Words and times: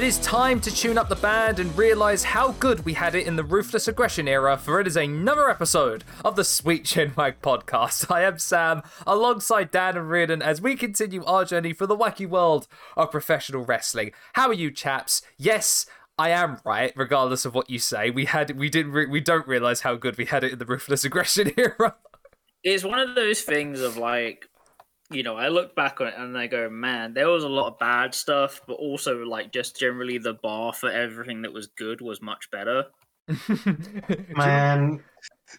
It 0.00 0.06
is 0.06 0.18
time 0.20 0.62
to 0.62 0.74
tune 0.74 0.96
up 0.96 1.10
the 1.10 1.14
band 1.14 1.58
and 1.58 1.76
realise 1.76 2.22
how 2.22 2.52
good 2.52 2.86
we 2.86 2.94
had 2.94 3.14
it 3.14 3.26
in 3.26 3.36
the 3.36 3.44
Ruthless 3.44 3.86
Aggression 3.86 4.28
era, 4.28 4.56
for 4.56 4.80
it 4.80 4.86
is 4.86 4.96
another 4.96 5.50
episode 5.50 6.04
of 6.24 6.36
the 6.36 6.42
Sweet 6.42 6.84
Chinwag 6.84 7.34
podcast. 7.42 8.10
I 8.10 8.22
am 8.22 8.38
Sam, 8.38 8.80
alongside 9.06 9.70
Dan 9.70 9.98
and 9.98 10.08
Riordan, 10.08 10.40
as 10.40 10.62
we 10.62 10.74
continue 10.74 11.22
our 11.26 11.44
journey 11.44 11.74
for 11.74 11.86
the 11.86 11.98
wacky 11.98 12.26
world 12.26 12.66
of 12.96 13.10
professional 13.10 13.66
wrestling. 13.66 14.12
How 14.32 14.48
are 14.48 14.54
you, 14.54 14.70
chaps? 14.70 15.20
Yes, 15.36 15.84
I 16.16 16.30
am 16.30 16.60
right, 16.64 16.94
regardless 16.96 17.44
of 17.44 17.54
what 17.54 17.68
you 17.68 17.78
say. 17.78 18.08
We 18.08 18.24
had, 18.24 18.58
we 18.58 18.70
didn't, 18.70 18.92
re- 18.92 19.04
we 19.04 19.20
don't 19.20 19.46
realise 19.46 19.82
how 19.82 19.96
good 19.96 20.16
we 20.16 20.24
had 20.24 20.42
it 20.44 20.52
in 20.52 20.58
the 20.58 20.64
Ruthless 20.64 21.04
Aggression 21.04 21.52
era. 21.58 21.96
It's 22.64 22.84
one 22.84 23.00
of 23.00 23.14
those 23.14 23.42
things 23.42 23.82
of 23.82 23.98
like, 23.98 24.48
you 25.10 25.22
know, 25.22 25.36
I 25.36 25.48
look 25.48 25.74
back 25.74 26.00
on 26.00 26.08
it 26.08 26.14
and 26.16 26.36
I 26.36 26.46
go, 26.46 26.70
man, 26.70 27.14
there 27.14 27.28
was 27.28 27.44
a 27.44 27.48
lot 27.48 27.68
of 27.68 27.78
bad 27.78 28.14
stuff, 28.14 28.60
but 28.66 28.74
also 28.74 29.24
like 29.24 29.52
just 29.52 29.78
generally 29.78 30.18
the 30.18 30.34
bar 30.34 30.72
for 30.72 30.90
everything 30.90 31.42
that 31.42 31.52
was 31.52 31.66
good 31.66 32.00
was 32.00 32.22
much 32.22 32.50
better. 32.50 32.84
Man, 34.36 35.02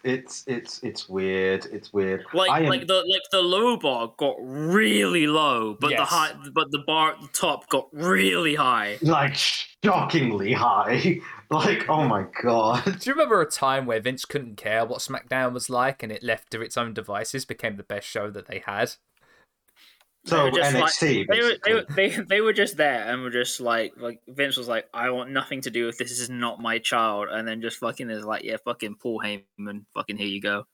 it's 0.04 0.44
it's 0.46 0.80
it's 0.82 1.08
weird. 1.08 1.66
It's 1.72 1.92
weird. 1.92 2.24
Like 2.32 2.50
am- 2.50 2.68
like 2.68 2.86
the 2.86 3.04
like 3.08 3.22
the 3.30 3.40
low 3.40 3.76
bar 3.76 4.12
got 4.16 4.36
really 4.40 5.26
low, 5.26 5.76
but 5.80 5.90
the 5.90 6.04
high 6.04 6.34
but 6.52 6.70
the 6.70 6.82
bar 6.86 7.12
at 7.12 7.20
the 7.20 7.28
top 7.28 7.68
got 7.68 7.88
really 7.92 8.54
high. 8.54 8.98
like 9.00 9.34
shockingly 9.34 10.52
high. 10.52 11.20
Like, 11.52 11.86
oh 11.86 12.08
my 12.08 12.24
god. 12.42 12.82
Do 12.82 13.10
you 13.10 13.12
remember 13.12 13.42
a 13.42 13.50
time 13.50 13.84
where 13.84 14.00
Vince 14.00 14.24
couldn't 14.24 14.56
care 14.56 14.86
what 14.86 15.00
SmackDown 15.00 15.52
was 15.52 15.68
like 15.68 16.02
and 16.02 16.10
it 16.10 16.22
left 16.22 16.50
to 16.52 16.62
its 16.62 16.78
own 16.78 16.94
devices 16.94 17.44
became 17.44 17.76
the 17.76 17.82
best 17.82 18.06
show 18.08 18.30
that 18.30 18.46
they 18.46 18.62
had? 18.64 18.94
They 20.24 20.30
So 20.30 20.44
were 20.44 20.50
just 20.50 20.74
like- 20.74 20.84
NXT, 20.84 21.26
They 21.28 21.40
were, 21.40 21.52
they, 21.64 21.74
were, 21.74 21.86
they, 21.96 22.08
they 22.10 22.40
were 22.40 22.52
just 22.52 22.76
there 22.76 23.08
and 23.08 23.22
were 23.22 23.30
just 23.30 23.60
like 23.60 23.94
like 23.96 24.20
Vince 24.28 24.56
was 24.56 24.68
like, 24.68 24.88
I 24.94 25.10
want 25.10 25.30
nothing 25.30 25.60
to 25.62 25.70
do 25.70 25.86
with 25.86 25.98
this. 25.98 26.10
This 26.10 26.20
is 26.20 26.30
not 26.30 26.60
my 26.60 26.78
child. 26.78 27.28
And 27.30 27.46
then 27.46 27.60
just 27.60 27.78
fucking 27.78 28.08
is 28.08 28.24
like, 28.24 28.44
yeah, 28.44 28.56
fucking 28.64 28.96
Paul 29.02 29.20
Heyman, 29.24 29.84
fucking 29.94 30.16
here 30.16 30.28
you 30.28 30.40
go. 30.40 30.64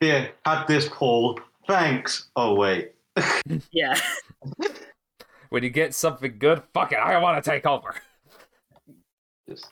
Yeah, 0.00 0.28
had 0.44 0.66
this 0.66 0.88
Paul. 0.88 1.40
Thanks. 1.66 2.30
Oh 2.36 2.54
wait. 2.54 2.92
Yeah. 3.72 3.98
When 5.54 5.62
you 5.62 5.70
get 5.70 5.94
something 5.94 6.36
good, 6.40 6.64
fuck 6.72 6.90
it, 6.90 6.98
I 6.98 7.16
want 7.18 7.44
to 7.44 7.48
take 7.48 7.64
over. 7.64 7.94
Just... 9.48 9.66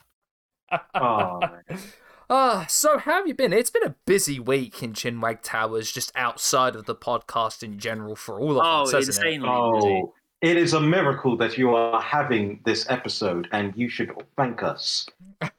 Oh, 0.95 1.41
man. 2.33 2.41
Ah, 2.41 2.65
so 2.67 2.97
how 2.97 3.13
have 3.13 3.27
you 3.27 3.33
been? 3.33 3.53
It's 3.53 3.69
been 3.69 3.83
a 3.83 3.95
busy 4.05 4.39
week 4.39 4.81
in 4.83 4.93
Chinwag 4.93 5.41
Towers, 5.41 5.91
just 5.91 6.11
outside 6.15 6.75
of 6.75 6.85
the 6.85 6.95
podcast 6.95 7.63
in 7.63 7.79
general 7.79 8.15
for 8.15 8.39
all 8.39 8.59
of 8.59 8.65
Oh, 8.65 8.83
us, 8.83 8.91
hasn't 8.91 9.25
it? 9.25 9.33
insanely 9.33 9.47
busy. 9.79 10.01
oh, 10.03 10.13
it 10.41 10.57
is 10.57 10.73
a 10.73 10.81
miracle 10.81 11.37
that 11.37 11.57
you 11.57 11.73
are 11.75 12.01
having 12.01 12.59
this 12.65 12.85
episode, 12.89 13.47
and 13.51 13.73
you 13.75 13.89
should 13.89 14.11
thank 14.37 14.63
us. 14.63 15.05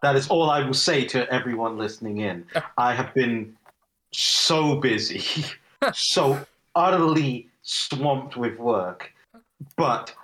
That 0.00 0.16
is 0.16 0.28
all 0.28 0.48
I 0.48 0.64
will 0.64 0.72
say 0.72 1.04
to 1.08 1.30
everyone 1.30 1.76
listening 1.76 2.18
in. 2.20 2.46
I 2.78 2.94
have 2.94 3.12
been 3.12 3.54
so 4.12 4.76
busy, 4.76 5.22
so 5.92 6.40
utterly 6.74 7.48
swamped 7.60 8.38
with 8.38 8.58
work, 8.58 9.12
but 9.76 10.14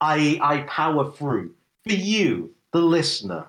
I 0.00 0.40
I 0.42 0.62
power 0.62 1.08
through 1.12 1.54
for 1.86 1.92
you, 1.92 2.52
the 2.72 2.80
listener. 2.80 3.46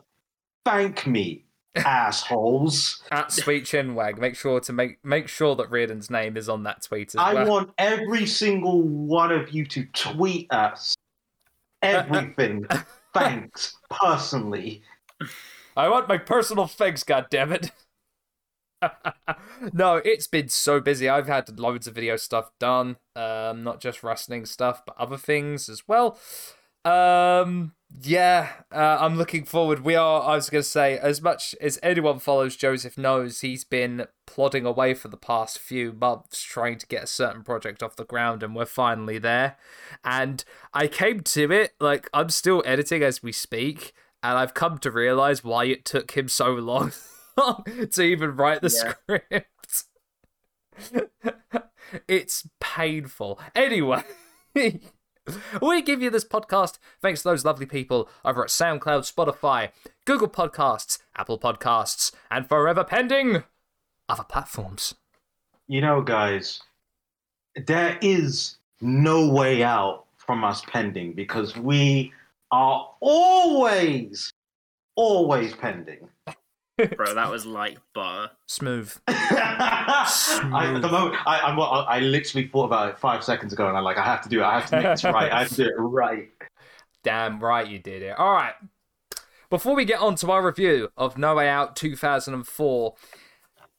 Thank 0.68 1.08
me, 1.08 1.46
assholes. 1.78 3.02
At 3.10 3.32
Sweet 3.32 3.64
Chinwag, 3.64 4.18
make 4.19 4.36
sure 4.36 4.59
to 4.59 4.74
make 4.74 4.97
make 5.02 5.30
sure 5.30 5.56
that 5.56 5.69
Riordan's 5.72 6.09
name 6.09 6.36
is 6.36 6.50
on 6.50 6.64
that 6.64 6.84
tweet 6.84 7.09
as 7.09 7.16
well. 7.16 7.25
I 7.25 7.34
well. 7.36 7.47
want 7.47 7.72
every 7.78 8.25
single 8.25 8.81
one 8.81 9.31
of 9.31 9.52
you 9.52 9.66
to 9.68 9.86
tweet 9.94 10.52
us 10.52 10.94
everything. 11.81 12.68
Thanks 13.14 13.78
personally. 13.90 14.81
I 15.78 15.88
want 15.88 16.09
my 16.09 16.18
personal 16.18 16.68
things, 16.68 17.06
goddammit. 17.06 17.72
no, 19.72 20.02
it's 20.03 20.28
been 20.28 20.50
so 20.50 20.81
busy. 20.81 21.08
I've 21.08 21.28
had 21.28 21.58
loads 21.58 21.88
of 21.88 21.96
video 21.96 22.18
stuff 22.18 22.52
done. 22.59 22.97
Um, 23.16 23.64
not 23.64 23.80
just 23.80 24.03
wrestling 24.03 24.46
stuff, 24.46 24.84
but 24.86 24.97
other 25.00 25.18
things 25.18 25.70
as 25.70 25.88
well. 25.88 26.20
Um, 26.84 27.72
yeah, 28.03 28.50
uh, 28.72 28.98
I'm 29.00 29.18
looking 29.18 29.46
forward. 29.46 29.84
We 29.84 29.96
are, 29.96 30.22
I 30.22 30.36
was 30.36 30.50
going 30.50 30.64
to 30.64 30.68
say, 30.70 30.98
as 30.98 31.22
much 31.22 31.56
as 31.62 31.80
anyone 31.81 32.20
follows 32.20 32.56
Joseph 32.56 32.98
knows, 32.98 33.42
he's 33.42 33.64
been 33.64 34.08
plodding 34.25 34.66
away 34.66 34.94
for 34.94 35.08
the 35.08 35.18
past 35.18 35.58
few 35.58 35.94
months 35.94 36.44
trying 36.44 36.78
to 36.80 36.88
get 36.88 37.03
a 37.03 37.08
certain 37.08 37.44
project 37.44 37.81
off 37.81 37.96
the 37.96 38.03
ground, 38.06 38.44
and 38.44 38.56
we're 38.56 38.66
finally 38.66 39.18
there. 39.18 39.58
And 40.03 40.44
I 40.74 40.88
came 40.88 41.22
to 41.22 41.52
it, 41.52 41.74
like, 41.80 42.09
I'm 42.14 42.30
still 42.30 42.62
editing 42.66 43.03
as 43.03 43.24
we 43.24 43.31
speak, 43.31 43.94
and 44.22 44.38
I've 44.38 44.53
come 44.53 44.78
to 44.80 44.92
realize 44.92 45.44
why 45.44 45.66
it 45.66 45.86
took 45.86 46.12
him 46.12 46.28
so 46.28 46.52
long 46.53 46.92
to 47.92 48.02
even 48.02 48.36
write 48.36 48.62
the 48.62 48.70
Yeah. 48.70 48.94
script. 49.00 49.84
it's 52.08 52.47
painful. 52.59 53.40
Anyway. 53.56 54.03
We 55.62 55.82
give 55.82 56.02
you 56.02 56.10
this 56.10 56.26
podcast 56.26 56.78
thanks 57.02 57.22
to 57.22 57.30
those 57.30 57.46
lovely 57.46 57.66
people 57.66 58.10
over 58.24 58.44
at 58.44 58.50
SoundCloud, 58.50 59.12
Spotify, 59.12 59.72
Google 60.06 60.30
Podcasts, 60.30 61.00
Apple 61.16 61.40
Podcasts, 61.40 62.12
and 62.30 62.48
forever 62.48 62.84
pending 62.84 63.44
other 64.10 64.24
platforms. 64.24 64.96
You 65.68 65.82
know, 65.82 66.02
guys, 66.02 66.62
there 67.66 67.98
is 68.02 68.58
no 68.82 69.28
way 69.28 69.64
out 69.64 70.06
from 70.18 70.44
us 70.44 70.62
pending 70.68 71.14
because 71.14 71.58
we 71.58 72.14
are 72.52 72.90
always, 73.00 74.32
always 74.96 75.54
pending. 75.56 76.08
Bro, 76.96 77.16
that 77.16 77.32
was 77.32 77.46
like 77.46 77.80
butter. 77.94 78.32
Smooth. 78.48 78.96
I, 79.08 80.72
at 80.76 80.82
the 80.82 80.88
moment, 80.88 81.16
I, 81.26 81.40
I'm, 81.40 81.60
I 81.60 82.00
literally 82.00 82.48
thought 82.48 82.66
about 82.66 82.90
it 82.90 83.00
five 83.00 83.24
seconds 83.24 83.52
ago, 83.52 83.68
and 83.68 83.76
I'm 83.76 83.84
like, 83.84 83.98
I 83.98 84.04
have 84.04 84.22
to 84.22 84.30
do 84.30 84.42
it. 84.42 84.44
I 84.44 84.60
have 84.60 84.70
to 84.70 84.76
make 84.76 84.86
this 84.86 85.04
right. 85.04 85.32
I 85.32 85.40
have 85.40 85.50
to 85.50 85.56
do 85.56 85.66
it 85.66 85.74
right. 85.78 86.30
Damn 87.04 87.40
right 87.40 87.68
you 87.68 87.80
did 87.80 88.04
it. 88.04 88.18
All 88.18 88.32
right. 88.32 88.54
Before 89.50 89.76
we 89.76 89.86
get 89.86 90.02
on 90.02 90.16
to 90.16 90.32
our 90.32 90.46
review 90.46 90.90
of 90.98 91.18
No 91.18 91.36
Way 91.36 91.48
Out 91.50 91.76
2004, 91.76 92.96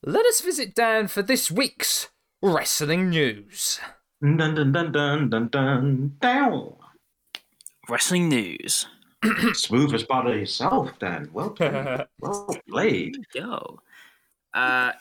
let 0.03 0.27
us 0.27 0.41
visit 0.41 0.75
Dan 0.75 1.09
for 1.09 1.23
this 1.23 1.51
week's 1.51 2.09
wrestling 2.43 3.11
news. 3.11 3.79
Dun 4.23 4.37
dun 4.37 4.73
dun 4.73 4.93
dun 4.93 5.31
dun 5.31 5.49
dun 5.49 6.17
down. 6.21 6.75
Wrestling 7.89 8.29
news. 8.29 8.87
Smooth 9.53 9.95
as 9.95 10.05
butter 10.05 10.37
yourself, 10.37 10.99
Dan. 10.99 11.29
Well 11.33 11.51
played. 11.57 12.07
Well 12.21 12.57
played. 12.69 13.17
Go. 13.35 13.81
Uh, 14.55 14.93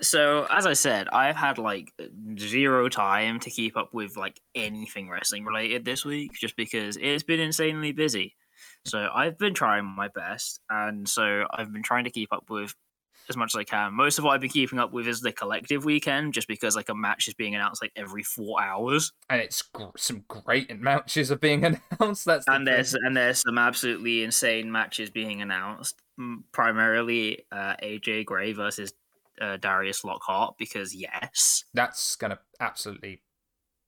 so 0.00 0.46
as 0.50 0.66
I 0.66 0.74
said, 0.74 1.08
I've 1.08 1.36
had 1.36 1.58
like 1.58 1.92
zero 2.38 2.88
time 2.88 3.40
to 3.40 3.50
keep 3.50 3.76
up 3.76 3.94
with 3.94 4.16
like 4.16 4.40
anything 4.54 5.08
wrestling 5.08 5.44
related 5.44 5.84
this 5.84 6.04
week, 6.04 6.32
just 6.32 6.56
because 6.56 6.96
it's 6.96 7.22
been 7.22 7.40
insanely 7.40 7.92
busy. 7.92 8.34
So 8.84 9.08
I've 9.12 9.38
been 9.38 9.54
trying 9.54 9.84
my 9.84 10.08
best, 10.08 10.60
and 10.70 11.08
so 11.08 11.46
I've 11.50 11.72
been 11.72 11.82
trying 11.82 12.04
to 12.04 12.10
keep 12.10 12.32
up 12.32 12.48
with 12.48 12.74
as 13.28 13.36
much 13.36 13.54
as 13.54 13.58
I 13.58 13.64
can. 13.64 13.92
Most 13.94 14.18
of 14.18 14.24
what 14.24 14.32
I've 14.32 14.40
been 14.40 14.50
keeping 14.50 14.78
up 14.78 14.92
with 14.92 15.06
is 15.08 15.20
the 15.20 15.32
collective 15.32 15.84
weekend, 15.84 16.32
just 16.34 16.48
because 16.48 16.76
like 16.76 16.88
a 16.88 16.94
match 16.94 17.28
is 17.28 17.34
being 17.34 17.54
announced 17.54 17.82
like 17.82 17.92
every 17.96 18.22
four 18.22 18.62
hours, 18.62 19.12
and 19.30 19.40
it's 19.40 19.62
gr- 19.62 19.84
some 19.96 20.24
great 20.28 20.78
matches 20.78 21.30
are 21.32 21.36
being 21.36 21.64
announced. 22.00 22.24
That's 22.24 22.44
the 22.46 22.52
and 22.52 22.64
thing. 22.66 22.74
there's 22.74 22.94
and 22.94 23.16
there's 23.16 23.40
some 23.40 23.58
absolutely 23.58 24.22
insane 24.22 24.70
matches 24.70 25.10
being 25.10 25.42
announced. 25.42 26.00
Primarily, 26.52 27.44
uh, 27.52 27.74
AJ 27.82 28.24
Gray 28.24 28.52
versus 28.52 28.92
uh, 29.40 29.56
Darius 29.58 30.04
Lockhart, 30.04 30.54
because 30.58 30.94
yes. 30.94 31.64
that's 31.74 32.16
gonna 32.16 32.38
absolutely 32.60 33.22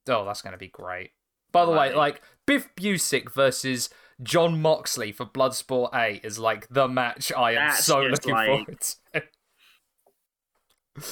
oh 0.08 0.24
that's 0.24 0.42
gonna 0.42 0.56
be 0.58 0.68
great 0.68 1.10
by 1.52 1.64
the 1.64 1.70
way 1.70 1.94
like 1.94 2.22
biff 2.46 2.68
busick 2.76 3.32
versus 3.34 3.88
jon 4.22 4.60
moxley 4.60 5.12
for 5.12 5.24
bloodsport 5.26 5.94
8 5.94 6.24
is 6.24 6.38
like 6.38 6.66
the 6.68 6.88
match 6.88 7.30
i 7.36 7.50
am 7.52 7.68
That's 7.68 7.84
so 7.84 8.00
looking 8.00 8.32
like- 8.34 8.46
forward 8.46 8.80
to 8.80 8.96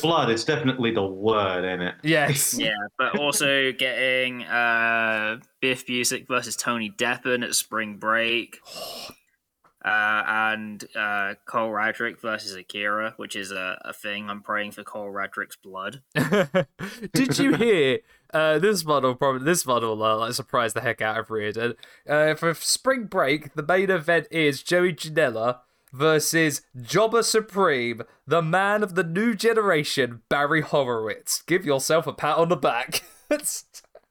Blood 0.02 0.30
is 0.30 0.44
definitely 0.44 0.92
the 0.92 1.06
word 1.06 1.64
in 1.64 1.80
it. 1.80 1.94
yes 2.02 2.54
Yeah, 2.58 2.70
but 2.98 3.18
also 3.18 3.72
getting 3.72 4.42
uh, 4.44 5.38
Biff 5.60 5.86
Busick 5.86 6.26
versus 6.26 6.56
Tony 6.56 6.90
Deppen 6.90 7.44
at 7.44 7.54
Spring 7.54 7.96
Break, 7.96 8.58
uh, 9.84 10.22
and 10.26 10.84
uh, 10.94 11.34
Cole 11.46 11.70
Radrick 11.70 12.20
versus 12.20 12.54
Akira, 12.54 13.14
which 13.16 13.36
is 13.36 13.52
a, 13.52 13.80
a 13.84 13.92
thing. 13.92 14.28
I'm 14.28 14.42
praying 14.42 14.72
for 14.72 14.82
Cole 14.82 15.10
Radrick's 15.10 15.56
blood. 15.56 16.02
did 17.12 17.38
you 17.38 17.54
hear 17.54 18.00
uh, 18.34 18.58
this 18.58 18.84
one 18.84 19.02
will 19.02 19.14
probably 19.14 19.44
this 19.44 19.64
one 19.64 19.82
will 19.82 20.02
uh, 20.02 20.16
like, 20.16 20.32
surprise 20.32 20.74
the 20.74 20.80
heck 20.80 21.00
out 21.00 21.18
of 21.18 21.30
Riordan. 21.30 21.74
Uh, 22.08 22.34
for 22.34 22.52
spring 22.54 23.04
break, 23.04 23.54
the 23.54 23.62
main 23.62 23.90
event 23.90 24.26
is 24.30 24.62
Joey 24.62 24.92
Janela 24.92 25.60
versus 25.96 26.62
Jobber 26.80 27.22
Supreme, 27.22 28.02
the 28.26 28.42
man 28.42 28.82
of 28.82 28.94
the 28.94 29.04
new 29.04 29.34
generation, 29.34 30.22
Barry 30.28 30.60
Horowitz. 30.60 31.42
Give 31.42 31.64
yourself 31.64 32.06
a 32.06 32.12
pat 32.12 32.36
on 32.38 32.48
the 32.48 32.56
back. 32.56 33.02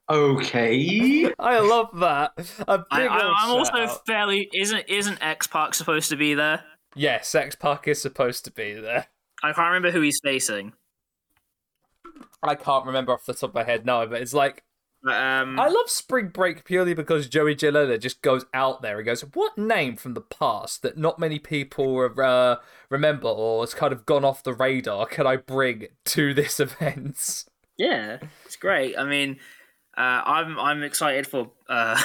Okay. 0.07 1.31
I 1.39 1.59
love 1.59 1.87
that. 1.99 2.33
A 2.67 2.77
big 2.77 2.85
I, 2.91 3.05
I, 3.07 3.33
I'm 3.39 3.49
also 3.49 3.71
shout-out. 3.71 4.05
fairly 4.05 4.47
isn't 4.53 4.87
isn't 4.87 5.17
X 5.19 5.47
Pac 5.47 5.73
supposed 5.73 6.09
to 6.09 6.15
be 6.15 6.35
there? 6.35 6.63
Yes, 6.93 7.33
X 7.33 7.55
Pac 7.55 7.87
is 7.87 8.01
supposed 8.01 8.45
to 8.45 8.51
be 8.51 8.73
there. 8.75 9.07
I 9.41 9.51
can't 9.51 9.67
remember 9.67 9.89
who 9.89 10.01
he's 10.01 10.19
facing. 10.23 10.73
I 12.43 12.53
can't 12.53 12.85
remember 12.85 13.13
off 13.13 13.25
the 13.25 13.33
top 13.33 13.49
of 13.49 13.55
my 13.55 13.63
head 13.63 13.85
now, 13.85 14.05
but 14.05 14.21
it's 14.21 14.33
like 14.33 14.63
But, 15.05 15.21
um, 15.21 15.59
I 15.59 15.67
love 15.67 15.87
Spring 15.87 16.29
Break 16.29 16.65
purely 16.65 16.95
because 16.95 17.29
Joey 17.29 17.55
Janela 17.55 18.01
just 18.01 18.23
goes 18.23 18.43
out 18.55 18.81
there 18.81 18.97
and 18.97 19.05
goes, 19.05 19.21
"What 19.21 19.55
name 19.55 19.97
from 19.97 20.15
the 20.15 20.21
past 20.21 20.81
that 20.81 20.97
not 20.97 21.19
many 21.19 21.37
people 21.37 22.09
uh, 22.19 22.55
remember 22.89 23.27
or 23.27 23.61
has 23.61 23.75
kind 23.75 23.93
of 23.93 24.07
gone 24.07 24.25
off 24.25 24.41
the 24.41 24.55
radar 24.55 25.05
can 25.05 25.27
I 25.27 25.35
bring 25.35 25.89
to 26.05 26.33
this 26.33 26.59
event?" 26.59 27.45
yeah, 27.77 28.17
it's 28.45 28.55
great. 28.55 28.97
I 28.97 29.05
mean, 29.05 29.37
uh, 29.95 30.21
I'm 30.25 30.57
I'm 30.57 30.81
excited 30.81 31.27
for 31.27 31.51
uh, 31.69 32.01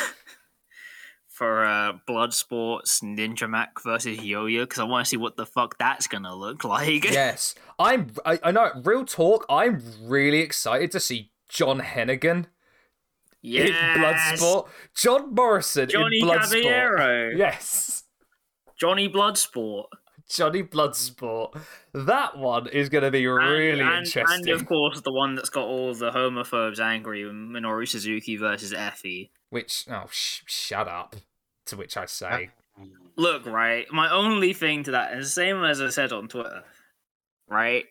for 1.29 1.65
uh, 1.65 1.95
Blood 2.07 2.35
Sports 2.35 3.01
Ninja 3.01 3.49
Mack 3.49 3.83
versus 3.83 4.23
Yo-Yo 4.23 4.65
because 4.65 4.79
I 4.79 4.85
want 4.85 5.07
to 5.07 5.09
see 5.09 5.17
what 5.17 5.39
the 5.39 5.47
fuck 5.47 5.79
that's 5.79 6.07
gonna 6.07 6.37
look 6.37 6.65
like. 6.65 7.05
yes, 7.11 7.55
I'm. 7.79 8.09
I, 8.27 8.39
I 8.43 8.51
know. 8.51 8.73
Real 8.85 9.07
talk. 9.07 9.47
I'm 9.49 9.83
really 10.03 10.41
excited 10.41 10.91
to 10.91 11.01
see 11.01 11.31
John 11.49 11.81
Hennigan 11.81 12.45
in 13.43 13.51
Yes! 13.53 14.41
Bloodsport. 14.41 14.69
John 14.95 15.35
Morrison 15.35 15.89
Johnny 15.89 16.19
in 16.21 16.29
Bloodsport. 16.29 16.63
Caballero. 16.63 17.31
Yes. 17.37 18.05
Johnny 18.79 19.09
Bloodsport. 19.09 19.87
Johnny 20.29 20.63
Bloodsport. 20.63 21.61
That 21.93 22.39
one 22.39 22.69
is 22.69 22.89
going 22.89 23.03
to 23.05 23.11
be 23.11 23.25
And- 23.25 23.35
really 23.37 23.81
and, 23.81 24.07
interesting. 24.07 24.25
And 24.29 24.49
of 24.51 24.67
course, 24.67 25.01
the 25.01 25.13
one 25.13 25.35
that's 25.35 25.49
got 25.51 25.65
all 25.65 25.93
the 25.95 26.11
homophobes 26.13 26.79
angry, 26.79 27.23
Minoru 27.25 27.89
Suzuki 27.89 28.37
versus 28.37 28.73
Effy. 28.73 29.31
Which, 29.49 29.87
oh, 29.91 30.07
sh- 30.11 30.43
shut 30.47 30.87
up. 30.87 31.17
To 31.67 31.77
which 31.77 31.97
I 31.97 32.07
say, 32.07 32.51
Look, 33.17 33.45
right, 33.47 33.87
my 33.93 34.11
only 34.11 34.53
thing 34.55 34.83
to 34.85 34.93
that 34.93 35.13
is 35.19 35.27
the 35.27 35.31
same 35.31 35.63
as 35.63 35.81
I 35.81 35.89
said 35.91 36.13
on 36.13 36.27
Twitter, 36.27 36.65
right? 37.49 37.85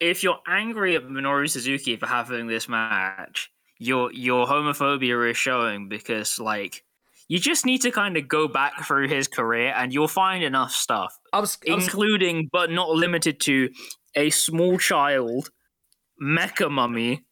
If 0.00 0.22
you're 0.22 0.38
angry 0.46 0.94
at 0.94 1.04
Minoru 1.04 1.48
Suzuki 1.50 1.96
for 1.96 2.06
having 2.06 2.46
this 2.46 2.68
match, 2.68 3.50
your 3.78 4.12
your 4.12 4.46
homophobia 4.46 5.30
is 5.30 5.36
showing 5.36 5.88
because 5.88 6.38
like 6.38 6.84
you 7.28 7.38
just 7.38 7.66
need 7.66 7.82
to 7.82 7.90
kind 7.90 8.16
of 8.16 8.26
go 8.26 8.48
back 8.48 8.84
through 8.86 9.08
his 9.08 9.28
career 9.28 9.72
and 9.76 9.92
you'll 9.92 10.08
find 10.08 10.42
enough 10.42 10.72
stuff, 10.72 11.18
I 11.32 11.40
was, 11.40 11.58
I 11.68 11.74
was 11.74 11.84
including 11.84 12.48
but 12.50 12.70
not 12.70 12.90
limited 12.90 13.38
to 13.40 13.68
a 14.14 14.30
small 14.30 14.78
child, 14.78 15.50
mecha 16.22 16.70
mummy, 16.70 17.24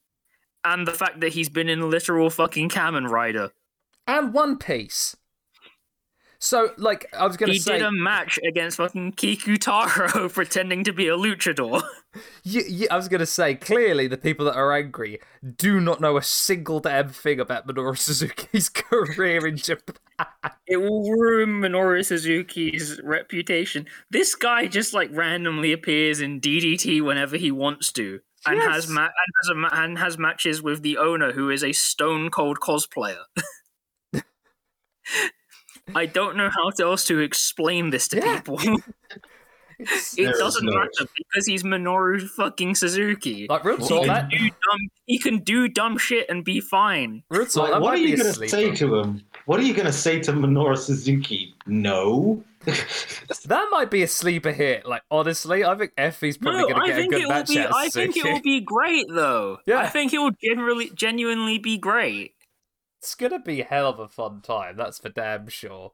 and 0.64 0.86
the 0.86 0.92
fact 0.92 1.20
that 1.20 1.32
he's 1.32 1.48
been 1.48 1.68
in 1.68 1.88
literal 1.90 2.28
fucking 2.28 2.68
Kamen 2.68 3.08
Rider. 3.08 3.50
and 4.06 4.34
One 4.34 4.58
Piece. 4.58 5.16
So, 6.38 6.70
like, 6.76 7.06
I 7.16 7.26
was 7.26 7.36
going 7.36 7.52
to 7.52 7.58
say, 7.58 7.74
he 7.74 7.78
did 7.78 7.86
a 7.86 7.92
match 7.92 8.38
against 8.46 8.76
fucking 8.76 9.12
Kikutaro 9.12 10.32
pretending 10.34 10.84
to 10.84 10.92
be 10.92 11.08
a 11.08 11.16
luchador. 11.16 11.82
Yeah, 12.44 12.86
I 12.90 12.96
was 12.96 13.08
going 13.08 13.20
to 13.20 13.26
say, 13.26 13.54
clearly 13.54 14.06
the 14.06 14.16
people 14.16 14.46
that 14.46 14.56
are 14.56 14.72
angry 14.72 15.20
do 15.56 15.80
not 15.80 16.00
know 16.00 16.16
a 16.16 16.22
single 16.22 16.80
damn 16.80 17.08
thing 17.08 17.40
about 17.40 17.66
Minoru 17.66 17.98
Suzuki's 17.98 18.68
career 18.74 19.46
in 19.46 19.56
Japan. 19.56 19.96
It 20.66 20.78
will 20.78 21.10
ruin 21.10 21.60
Minoru 21.60 22.04
Suzuki's 22.04 23.00
reputation. 23.02 23.86
This 24.10 24.34
guy 24.34 24.66
just 24.66 24.94
like 24.94 25.10
randomly 25.12 25.72
appears 25.72 26.20
in 26.20 26.40
DDT 26.40 27.04
whenever 27.04 27.36
he 27.36 27.50
wants 27.50 27.92
to, 27.92 28.20
and 28.46 28.60
has 28.60 28.88
ma- 28.88 29.02
and 29.02 29.10
has, 29.42 29.48
a 29.50 29.54
ma- 29.54 29.70
and 29.72 29.98
has 29.98 30.18
matches 30.18 30.62
with 30.62 30.82
the 30.82 30.98
owner, 30.98 31.32
who 31.32 31.50
is 31.50 31.62
a 31.62 31.72
stone 31.72 32.30
cold 32.30 32.58
cosplayer. 32.60 33.22
I 35.94 36.06
don't 36.06 36.36
know 36.36 36.50
how 36.50 36.70
else 36.84 37.04
to 37.06 37.20
explain 37.20 37.90
this 37.90 38.08
to 38.08 38.16
Yeah. 38.18 38.40
people. 38.40 38.58
It's- 39.78 40.14
it 40.16 40.22
There 40.22 40.32
is 40.32 40.38
doesn't 40.38 40.64
no- 40.64 40.72
matter 40.72 41.04
because 41.18 41.44
he's 41.46 41.62
Minoru 41.62 42.26
fucking 42.30 42.76
Suzuki. 42.76 43.46
like, 43.46 43.62
real 43.62 43.76
he, 43.76 43.86
can 43.86 44.28
do 44.30 44.48
dumb, 44.48 44.80
he 45.04 45.18
can 45.18 45.38
do 45.40 45.68
dumb 45.68 45.98
shit 45.98 46.30
and 46.30 46.42
be 46.42 46.60
fine. 46.60 47.22
real 47.28 47.46
Like, 47.56 47.82
what 47.82 47.92
are 47.92 47.98
you 47.98 48.16
gonna 48.16 48.32
say 48.32 48.74
to 48.74 48.94
him? 48.96 49.22
What 49.44 49.60
are 49.60 49.64
you 49.64 49.74
gonna 49.74 49.92
say 49.92 50.18
to 50.20 50.32
Minoru 50.32 50.78
Suzuki? 50.78 51.54
No. 51.66 52.42
That 53.46 53.68
might 53.70 53.90
be 53.90 54.02
a 54.02 54.08
sleeper 54.08 54.50
hit. 54.50 54.86
Like, 54.86 55.02
honestly, 55.10 55.62
I 55.62 55.74
think 55.76 55.92
Effy's 55.98 56.38
probably 56.38 56.62
No, 56.62 56.68
going 56.68 56.80
to 56.90 56.96
get 56.96 57.04
a 57.04 57.08
good 57.08 57.28
match 57.28 57.48
be. 57.48 57.58
out 57.60 57.66
of 57.66 57.74
I 57.76 57.88
think 57.90 58.16
it 58.16 58.24
will 58.24 58.40
be 58.40 58.60
great, 58.60 59.06
though. 59.08 59.58
Yeah. 59.66 59.78
I 59.80 59.86
think 59.88 60.12
it 60.12 60.18
will 60.18 60.32
generally, 60.42 60.90
genuinely 60.94 61.58
be 61.58 61.78
great. 61.78 62.32
It's 63.00 63.14
gonna 63.14 63.38
be 63.38 63.60
a 63.60 63.64
hell 63.64 63.88
of 63.88 63.98
a 63.98 64.08
fun 64.08 64.40
time. 64.40 64.76
That's 64.76 64.98
for 64.98 65.08
damn 65.08 65.48
sure. 65.48 65.92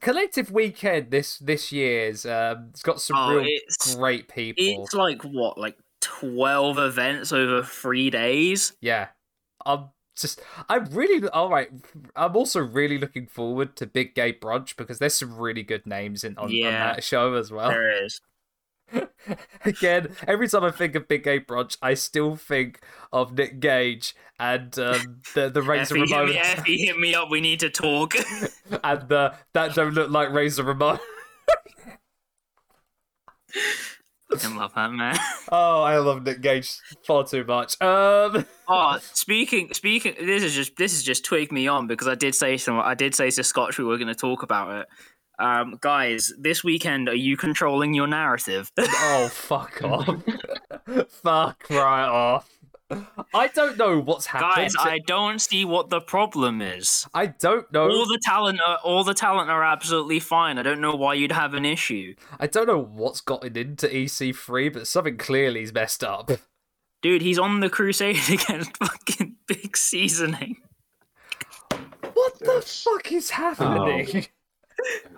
Collective 0.00 0.50
Weekend 0.50 1.10
this 1.10 1.38
this 1.38 1.70
year's 1.70 2.24
um, 2.24 2.68
it's 2.70 2.82
got 2.82 3.00
some 3.00 3.16
Oh, 3.18 3.36
real 3.36 3.58
great 3.94 4.28
people. 4.28 4.84
It's 4.84 4.94
like 4.94 5.22
what, 5.22 5.58
like 5.58 5.76
twelve 6.00 6.78
events 6.78 7.32
over 7.32 7.62
three 7.62 8.10
days. 8.10 8.72
Yeah, 8.80 9.08
I'm 9.66 9.90
just 10.16 10.40
I'm 10.68 10.86
really 10.86 11.28
all 11.28 11.50
right. 11.50 11.68
I'm 12.16 12.36
also 12.36 12.60
really 12.60 12.98
looking 12.98 13.26
forward 13.26 13.76
to 13.76 13.86
Big 13.86 14.14
Gay 14.14 14.32
Brunch 14.32 14.76
because 14.76 14.98
there's 14.98 15.14
some 15.14 15.36
really 15.36 15.62
good 15.62 15.86
names 15.86 16.24
in 16.24 16.38
on, 16.38 16.46
on 16.46 16.72
that 16.72 17.04
show 17.04 17.34
as 17.34 17.50
well. 17.50 17.68
There 17.68 18.04
is. 18.04 18.20
Again, 19.64 20.14
every 20.26 20.48
time 20.48 20.64
I 20.64 20.70
think 20.70 20.94
of 20.94 21.08
Big 21.08 21.24
Gay 21.24 21.40
Brunch, 21.40 21.76
I 21.80 21.94
still 21.94 22.36
think 22.36 22.80
of 23.12 23.32
Nick 23.32 23.60
Gage 23.60 24.14
and 24.38 24.78
um, 24.78 25.20
the 25.34 25.48
the 25.50 25.62
Razor 25.62 25.94
Effy, 25.94 26.06
hit 26.06 26.10
Ramon 26.10 26.26
me, 26.28 26.36
Effy, 26.36 26.78
hit 26.78 26.98
me 26.98 27.14
up. 27.14 27.30
We 27.30 27.40
need 27.40 27.60
to 27.60 27.70
talk. 27.70 28.14
and 28.84 29.08
the 29.08 29.34
that 29.52 29.74
don't 29.74 29.94
look 29.94 30.10
like 30.10 30.32
Razor 30.32 30.64
Ramon. 30.64 30.98
I 34.42 34.56
love 34.56 34.74
that 34.74 34.92
man. 34.92 35.16
Oh, 35.52 35.82
I 35.82 35.98
love 35.98 36.24
Nick 36.24 36.40
Gage 36.40 36.76
far 37.06 37.24
too 37.24 37.44
much. 37.44 37.80
Um, 37.80 38.44
Oh, 38.66 38.98
speaking, 39.12 39.72
speaking. 39.74 40.14
This 40.18 40.42
is 40.42 40.54
just 40.54 40.76
this 40.76 40.94
is 40.94 41.02
just 41.02 41.24
twig 41.24 41.52
me 41.52 41.68
on 41.68 41.86
because 41.86 42.08
I 42.08 42.14
did 42.14 42.34
say 42.34 42.56
some. 42.56 42.78
I 42.78 42.94
did 42.94 43.14
say 43.14 43.30
to 43.30 43.44
Scotch 43.44 43.78
we 43.78 43.84
were 43.84 43.98
going 43.98 44.08
to 44.08 44.14
talk 44.14 44.42
about 44.42 44.80
it. 44.80 44.86
Um, 45.38 45.78
guys, 45.80 46.32
this 46.38 46.62
weekend, 46.62 47.08
are 47.08 47.14
you 47.14 47.36
controlling 47.36 47.94
your 47.94 48.06
narrative? 48.06 48.70
oh, 48.78 49.28
fuck 49.32 49.82
off. 49.82 50.22
fuck 51.08 51.64
right 51.70 52.06
off. 52.06 52.48
I 53.32 53.48
don't 53.48 53.76
know 53.76 53.98
what's 53.98 54.26
happening. 54.26 54.66
Guys, 54.66 54.74
I 54.78 55.00
don't 55.06 55.40
see 55.40 55.64
what 55.64 55.88
the 55.90 56.00
problem 56.00 56.60
is. 56.60 57.06
I 57.14 57.26
don't 57.26 57.70
know. 57.72 57.88
All 57.88 58.06
the 58.06 58.20
talent, 58.22 58.60
are, 58.64 58.78
all 58.84 59.02
the 59.04 59.14
talent 59.14 59.50
are 59.50 59.64
absolutely 59.64 60.20
fine. 60.20 60.58
I 60.58 60.62
don't 60.62 60.80
know 60.80 60.94
why 60.94 61.14
you'd 61.14 61.32
have 61.32 61.54
an 61.54 61.64
issue, 61.64 62.14
I 62.38 62.46
don't 62.46 62.66
know 62.66 62.82
what's 62.82 63.20
gotten 63.20 63.56
into 63.56 63.88
EC3, 63.88 64.72
but 64.72 64.86
something 64.86 65.16
clearly 65.16 65.62
is 65.62 65.72
messed 65.72 66.04
up. 66.04 66.30
dude. 67.02 67.22
He's 67.22 67.38
on 67.38 67.60
the 67.60 67.70
crusade 67.70 68.16
against 68.30 68.76
fucking 68.76 69.36
big 69.46 69.76
seasoning. 69.76 70.58
What 72.12 72.38
the 72.38 72.62
fuck 72.64 73.10
is 73.10 73.30
happening? 73.30 74.26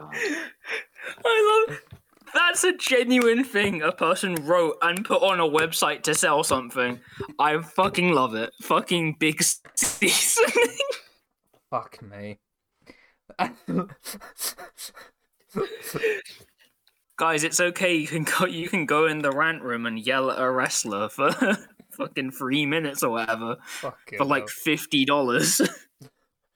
I 1.25 1.65
love. 1.69 1.81
That's 2.35 2.65
a 2.65 2.77
genuine 2.77 3.45
thing 3.45 3.83
a 3.83 3.93
person 3.93 4.35
wrote 4.47 4.77
and 4.83 5.05
put 5.05 5.23
on 5.23 5.41
a 5.41 5.49
website 5.49 6.03
to 6.03 6.15
sell 6.15 6.43
something. 6.45 7.01
I 7.39 7.59
fucking 7.63 8.13
love 8.13 8.35
it. 8.35 8.53
Fucking 8.63 9.17
big 9.19 9.43
seasoning. 9.77 10.77
Fuck 11.71 12.03
me. 12.03 12.39
Guys, 17.17 17.45
it's 17.45 17.61
okay. 17.61 17.95
You 17.95 18.07
can 18.07 18.25
go. 18.25 18.45
You 18.47 18.69
can 18.69 18.85
go 18.85 19.07
in 19.07 19.21
the 19.21 19.31
rant 19.31 19.63
room 19.63 19.87
and 19.87 19.99
yell 19.99 20.31
at 20.31 20.39
a 20.39 20.51
wrestler 20.51 21.09
for 21.09 21.33
fucking 21.93 22.31
three 22.33 22.67
minutes 22.67 23.03
or 23.03 23.11
whatever 23.13 23.57
Fucking 23.67 24.19
for 24.19 24.25
like 24.25 24.43
hell. 24.43 24.49
fifty 24.49 25.05
dollars, 25.07 25.63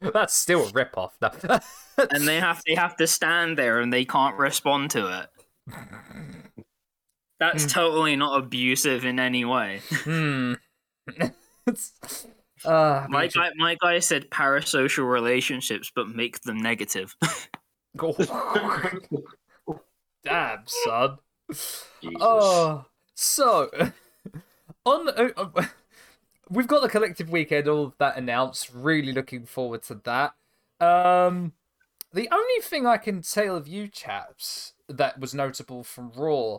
That's 0.15 0.35
still 0.35 0.67
a 0.67 0.71
rip-off. 0.73 1.17
No. 1.21 1.31
and 2.11 2.27
they 2.27 2.41
have 2.41 2.63
they 2.67 2.75
have 2.75 2.97
to 2.97 3.07
stand 3.07 3.59
there 3.59 3.81
and 3.81 3.93
they 3.93 4.05
can't 4.05 4.37
respond 4.39 4.91
to 4.93 5.21
it. 5.21 5.77
That's 7.39 7.67
totally 7.73 8.17
not 8.17 8.39
abusive 8.43 9.05
in 9.05 9.19
any 9.19 9.45
way. 9.45 9.81
hmm. 9.91 10.55
It's- 11.67 12.27
uh, 12.65 13.07
My 13.09 13.27
guy, 13.29 13.51
my 13.57 13.77
guy 13.81 13.99
said 14.01 14.31
parasocial 14.31 15.11
relationships, 15.11 15.91
but 15.95 16.09
make 16.09 16.41
them 16.43 16.61
negative. 16.63 17.15
Damn, 20.25 20.65
son. 20.67 21.19
Jesus. 22.03 22.17
Oh, 22.21 22.85
so 23.15 23.71
on 24.85 25.09
uh, 25.09 25.63
we've 26.51 26.67
got 26.67 26.83
the 26.83 26.89
collective 26.89 27.31
weekend, 27.31 27.69
all 27.69 27.85
of 27.87 27.97
that 27.99 28.17
announced. 28.17 28.71
Really 28.75 29.13
looking 29.13 29.47
forward 29.47 29.83
to 29.85 29.95
that. 30.05 30.35
Um, 30.85 31.53
the 32.13 32.29
only 32.33 32.63
thing 32.63 32.87
I 32.87 32.97
can 32.97 33.23
tell 33.23 33.57
of 33.57 33.69
you 33.69 33.89
chaps 33.89 34.75
that 34.89 35.21
was 35.21 35.35
notable 35.35 35.85
from 35.85 36.11
Raw, 36.15 36.59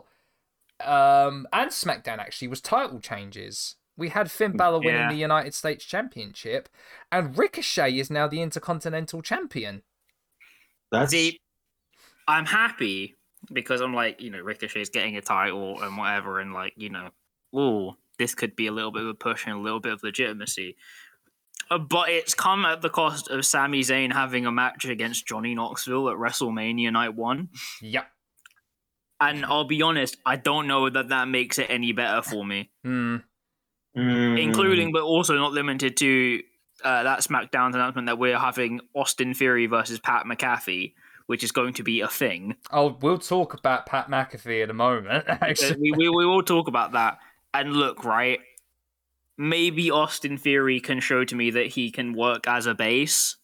um, 0.80 1.46
and 1.52 1.70
SmackDown 1.70 2.18
actually 2.18 2.48
was 2.48 2.60
title 2.60 3.00
changes. 3.00 3.76
We 3.96 4.08
had 4.08 4.30
Finn 4.30 4.56
Balor 4.56 4.78
winning 4.78 4.94
Yeah. 4.94 5.08
the 5.10 5.16
United 5.18 5.54
States 5.54 5.84
Championship, 5.84 6.68
and 7.10 7.36
Ricochet 7.36 7.96
is 7.98 8.10
now 8.10 8.26
the 8.26 8.40
Intercontinental 8.40 9.20
Champion. 9.20 9.82
That's 10.90 11.10
See, 11.10 11.40
I'm 12.26 12.46
happy 12.46 13.16
because 13.52 13.80
I'm 13.80 13.94
like, 13.94 14.20
you 14.20 14.30
know, 14.30 14.40
Ricochet's 14.40 14.88
getting 14.88 15.16
a 15.16 15.20
title 15.20 15.82
and 15.82 15.96
whatever, 15.96 16.40
and 16.40 16.54
like, 16.54 16.72
you 16.76 16.88
know, 16.88 17.10
oh, 17.54 17.96
this 18.18 18.34
could 18.34 18.54
be 18.56 18.66
a 18.66 18.72
little 18.72 18.92
bit 18.92 19.02
of 19.02 19.08
a 19.08 19.14
push 19.14 19.46
and 19.46 19.54
a 19.56 19.60
little 19.60 19.80
bit 19.80 19.92
of 19.92 20.02
legitimacy. 20.02 20.76
Uh, 21.70 21.78
But 21.78 22.08
it's 22.10 22.34
come 22.34 22.64
at 22.64 22.82
the 22.82 22.90
cost 22.90 23.28
of 23.28 23.44
Sami 23.46 23.80
Zayn 23.80 24.12
having 24.12 24.46
a 24.46 24.52
match 24.52 24.84
against 24.84 25.26
Johnny 25.26 25.54
Knoxville 25.54 26.08
at 26.10 26.16
WrestleMania 26.16 26.92
Night 26.92 27.14
One. 27.14 27.50
Yep. 27.80 28.06
And 29.20 29.44
I'll 29.44 29.64
be 29.64 29.82
honest, 29.82 30.16
I 30.26 30.36
don't 30.36 30.66
know 30.66 30.90
that 30.90 31.08
that 31.08 31.28
makes 31.28 31.58
it 31.58 31.66
any 31.70 31.92
better 31.92 32.22
for 32.22 32.44
me. 32.44 32.70
Hmm. 32.84 33.16
Mm. 33.94 34.42
including 34.42 34.90
but 34.90 35.02
also 35.02 35.36
not 35.36 35.52
limited 35.52 35.98
to 35.98 36.40
uh, 36.82 37.02
that 37.02 37.18
SmackDown 37.20 37.74
announcement 37.74 38.06
that 38.06 38.18
we're 38.18 38.38
having 38.38 38.80
Austin 38.94 39.34
Theory 39.34 39.66
versus 39.66 40.00
Pat 40.00 40.24
McAfee, 40.24 40.94
which 41.26 41.44
is 41.44 41.52
going 41.52 41.74
to 41.74 41.82
be 41.82 42.00
a 42.00 42.08
thing. 42.08 42.56
Oh, 42.70 42.96
we'll 43.02 43.18
talk 43.18 43.52
about 43.52 43.84
Pat 43.84 44.08
McAfee 44.08 44.62
in 44.64 44.70
a 44.70 44.74
moment. 44.74 45.26
Uh, 45.28 45.36
Actually, 45.42 45.78
we, 45.78 45.92
we 45.92 46.08
we 46.08 46.26
will 46.26 46.42
talk 46.42 46.68
about 46.68 46.92
that. 46.92 47.18
And 47.54 47.72
look, 47.74 48.04
right, 48.04 48.40
maybe 49.36 49.90
Austin 49.90 50.38
Theory 50.38 50.80
can 50.80 51.00
show 51.00 51.24
to 51.24 51.34
me 51.36 51.50
that 51.50 51.66
he 51.68 51.90
can 51.90 52.12
work 52.14 52.46
as 52.48 52.66
a 52.66 52.74
base, 52.74 53.36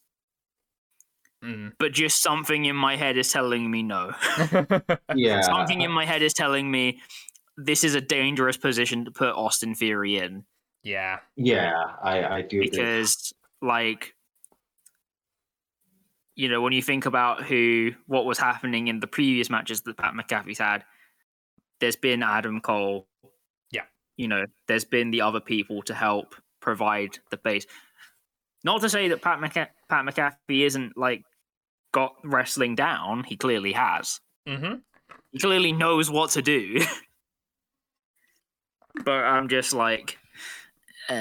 Mm. 1.45 1.73
but 1.79 1.93
just 1.93 2.21
something 2.21 2.65
in 2.65 2.75
my 2.75 2.97
head 2.97 3.17
is 3.17 3.31
telling 3.31 3.71
me 3.71 3.85
no. 3.85 4.13
yeah. 5.15 5.41
something 5.43 5.83
in 5.83 5.91
my 5.93 6.05
head 6.05 6.21
is 6.21 6.35
telling 6.35 6.69
me 6.69 7.01
this 7.57 7.85
is 7.85 7.95
a 7.95 8.01
dangerous 8.01 8.57
position 8.57 9.05
to 9.05 9.13
put 9.13 9.29
Austin 9.37 9.75
Theory 9.77 10.17
in. 10.19 10.45
yeah. 10.83 11.21
Yeah, 11.37 11.75
I, 12.03 12.25
I 12.25 12.43
do 12.43 12.57
agree. 12.59 12.71
because 12.71 13.33
like 13.63 14.15
you 16.35 16.49
know 16.49 16.61
when 16.61 16.73
you 16.73 16.83
think 16.83 17.07
about 17.07 17.45
who 17.45 17.93
what 18.07 18.25
was 18.25 18.39
happening 18.39 18.89
in 18.89 19.01
the 19.01 19.07
previous 19.07 19.49
matches 19.51 19.83
that 19.83 19.97
Pat 19.97 20.15
McAfee's 20.15 20.59
had 20.59 20.85
there's 21.81 21.97
been 21.97 22.23
Adam 22.25 22.61
Cole 22.61 23.07
Yeah. 23.18 23.18
You 24.19 24.29
know 24.29 24.45
there's 24.67 24.85
been 24.85 25.11
the 25.11 25.23
other 25.23 25.41
people 25.41 25.83
to 25.85 25.95
help 25.95 26.35
provide 26.61 27.19
the 27.31 27.39
base 27.39 27.65
not 28.65 28.83
to 28.83 28.91
say 28.91 29.09
that 29.09 29.23
Pat 29.23 29.39
McA- 29.39 29.69
Pat 29.89 30.05
McAfee 30.05 30.67
isn't 30.67 30.99
like 30.99 31.23
got 31.93 32.15
wrestling 32.25 32.75
down 32.75 33.25
he 33.25 33.37
clearly 33.37 33.73
has 33.73 34.21
Mm-hmm. 34.47 34.75
he 35.33 35.39
clearly 35.39 35.73
knows 35.73 36.11
what 36.11 36.31
to 36.33 36.43
do 36.43 36.81
but 39.05 39.25
I'm 39.25 39.49
just 39.49 39.73
like 39.73 40.19
uh, 41.11 41.15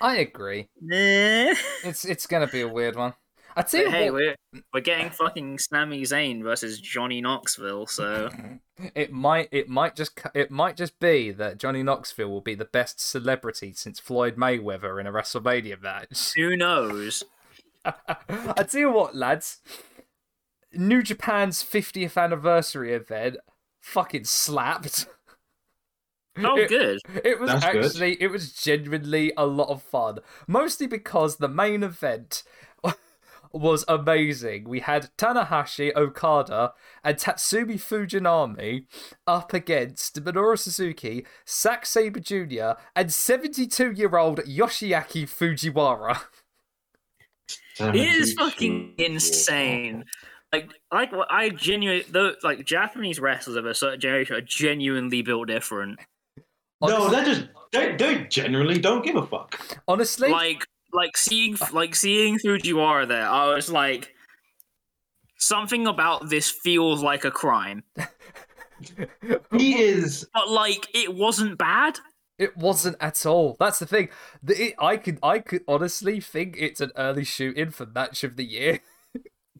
I 0.00 0.16
agree. 0.18 0.68
eh. 0.90 1.54
It's 1.84 2.04
it's 2.06 2.26
gonna 2.26 2.46
be 2.46 2.62
a 2.62 2.68
weird 2.68 2.96
one. 2.96 3.12
I 3.56 3.62
tell 3.62 3.80
But 3.80 3.86
you 3.86 3.90
hey, 3.90 4.10
what, 4.10 4.20
we're 4.20 4.36
we're 4.74 4.80
getting 4.80 5.10
fucking 5.10 5.58
Sami 5.58 6.02
Zayn 6.02 6.42
versus 6.42 6.78
Johnny 6.78 7.20
Knoxville, 7.22 7.86
so 7.86 8.28
it 8.94 9.10
might 9.12 9.48
it 9.50 9.68
might 9.68 9.96
just 9.96 10.20
it 10.34 10.50
might 10.50 10.76
just 10.76 10.98
be 11.00 11.30
that 11.30 11.58
Johnny 11.58 11.82
Knoxville 11.82 12.28
will 12.28 12.42
be 12.42 12.54
the 12.54 12.66
best 12.66 13.00
celebrity 13.00 13.72
since 13.72 13.98
Floyd 13.98 14.36
Mayweather 14.36 15.00
in 15.00 15.06
a 15.06 15.12
WrestleMania 15.12 15.80
match. 15.82 16.32
who 16.36 16.56
knows? 16.56 17.24
I 17.84 18.62
tell 18.68 18.80
you 18.80 18.90
what, 18.90 19.14
lads. 19.16 19.60
New 20.72 21.02
Japan's 21.02 21.62
50th 21.62 22.20
anniversary 22.22 22.92
event 22.92 23.36
fucking 23.80 24.24
slapped. 24.24 25.06
Oh, 26.38 26.58
It- 26.58 26.68
good. 26.68 26.98
It 27.24 27.40
was 27.40 27.48
That's 27.48 27.64
good. 27.64 27.84
actually 27.86 28.20
it 28.22 28.26
was 28.30 28.52
genuinely 28.52 29.32
a 29.38 29.46
lot 29.46 29.70
of 29.70 29.82
fun. 29.82 30.18
Mostly 30.46 30.86
because 30.86 31.36
the 31.36 31.48
main 31.48 31.82
event 31.82 32.42
was 33.58 33.84
amazing. 33.88 34.68
We 34.68 34.80
had 34.80 35.10
Tanahashi, 35.16 35.94
Okada, 35.94 36.72
and 37.02 37.16
Tatsumi 37.16 37.74
Fujinami 37.74 38.86
up 39.26 39.52
against 39.52 40.22
Minoru 40.22 40.58
Suzuki, 40.58 41.26
Zack 41.48 41.86
Sabre 41.86 42.20
Jr., 42.20 42.78
and 42.94 43.08
72-year-old 43.08 44.40
Yoshiaki 44.40 45.24
Fujiwara. 45.28 46.22
It 47.78 47.94
is 47.94 48.32
fucking 48.34 48.94
insane. 48.98 50.04
Like, 50.52 50.70
like 50.92 51.12
what 51.12 51.28
I 51.30 51.50
genuinely, 51.50 52.04
though, 52.08 52.32
like 52.42 52.64
Japanese 52.64 53.20
wrestlers 53.20 53.56
of 53.56 53.66
a 53.66 53.74
certain 53.74 54.00
generation 54.00 54.36
are 54.36 54.40
genuinely 54.40 55.22
built 55.22 55.48
different. 55.48 55.98
No, 56.80 57.08
they 57.10 57.24
just 57.24 57.46
they 57.72 57.96
they 57.96 58.24
generally 58.24 58.78
don't 58.78 59.04
give 59.04 59.16
a 59.16 59.26
fuck. 59.26 59.58
Honestly, 59.88 60.30
Like, 60.30 60.66
like 60.96 61.16
seeing, 61.16 61.56
like 61.72 61.94
seeing 61.94 62.38
through 62.38 62.58
Fujiwara 62.58 63.06
there, 63.06 63.28
I 63.28 63.54
was 63.54 63.70
like, 63.70 64.12
something 65.38 65.86
about 65.86 66.28
this 66.28 66.50
feels 66.50 67.02
like 67.02 67.24
a 67.24 67.30
crime, 67.30 67.84
He 69.56 69.78
is 69.78 70.26
but 70.34 70.50
like 70.50 70.88
it 70.94 71.14
wasn't 71.14 71.58
bad. 71.58 71.98
It 72.38 72.56
wasn't 72.56 72.96
at 73.00 73.24
all. 73.24 73.56
That's 73.58 73.78
the 73.78 73.86
thing. 73.86 74.10
The, 74.42 74.66
it, 74.66 74.74
I 74.78 74.98
could, 74.98 75.18
I 75.22 75.38
could 75.38 75.62
honestly 75.66 76.20
think 76.20 76.56
it's 76.58 76.82
an 76.82 76.92
early 76.96 77.24
shoot-in 77.24 77.70
for 77.70 77.86
match 77.86 78.24
of 78.24 78.36
the 78.36 78.44
year, 78.44 78.80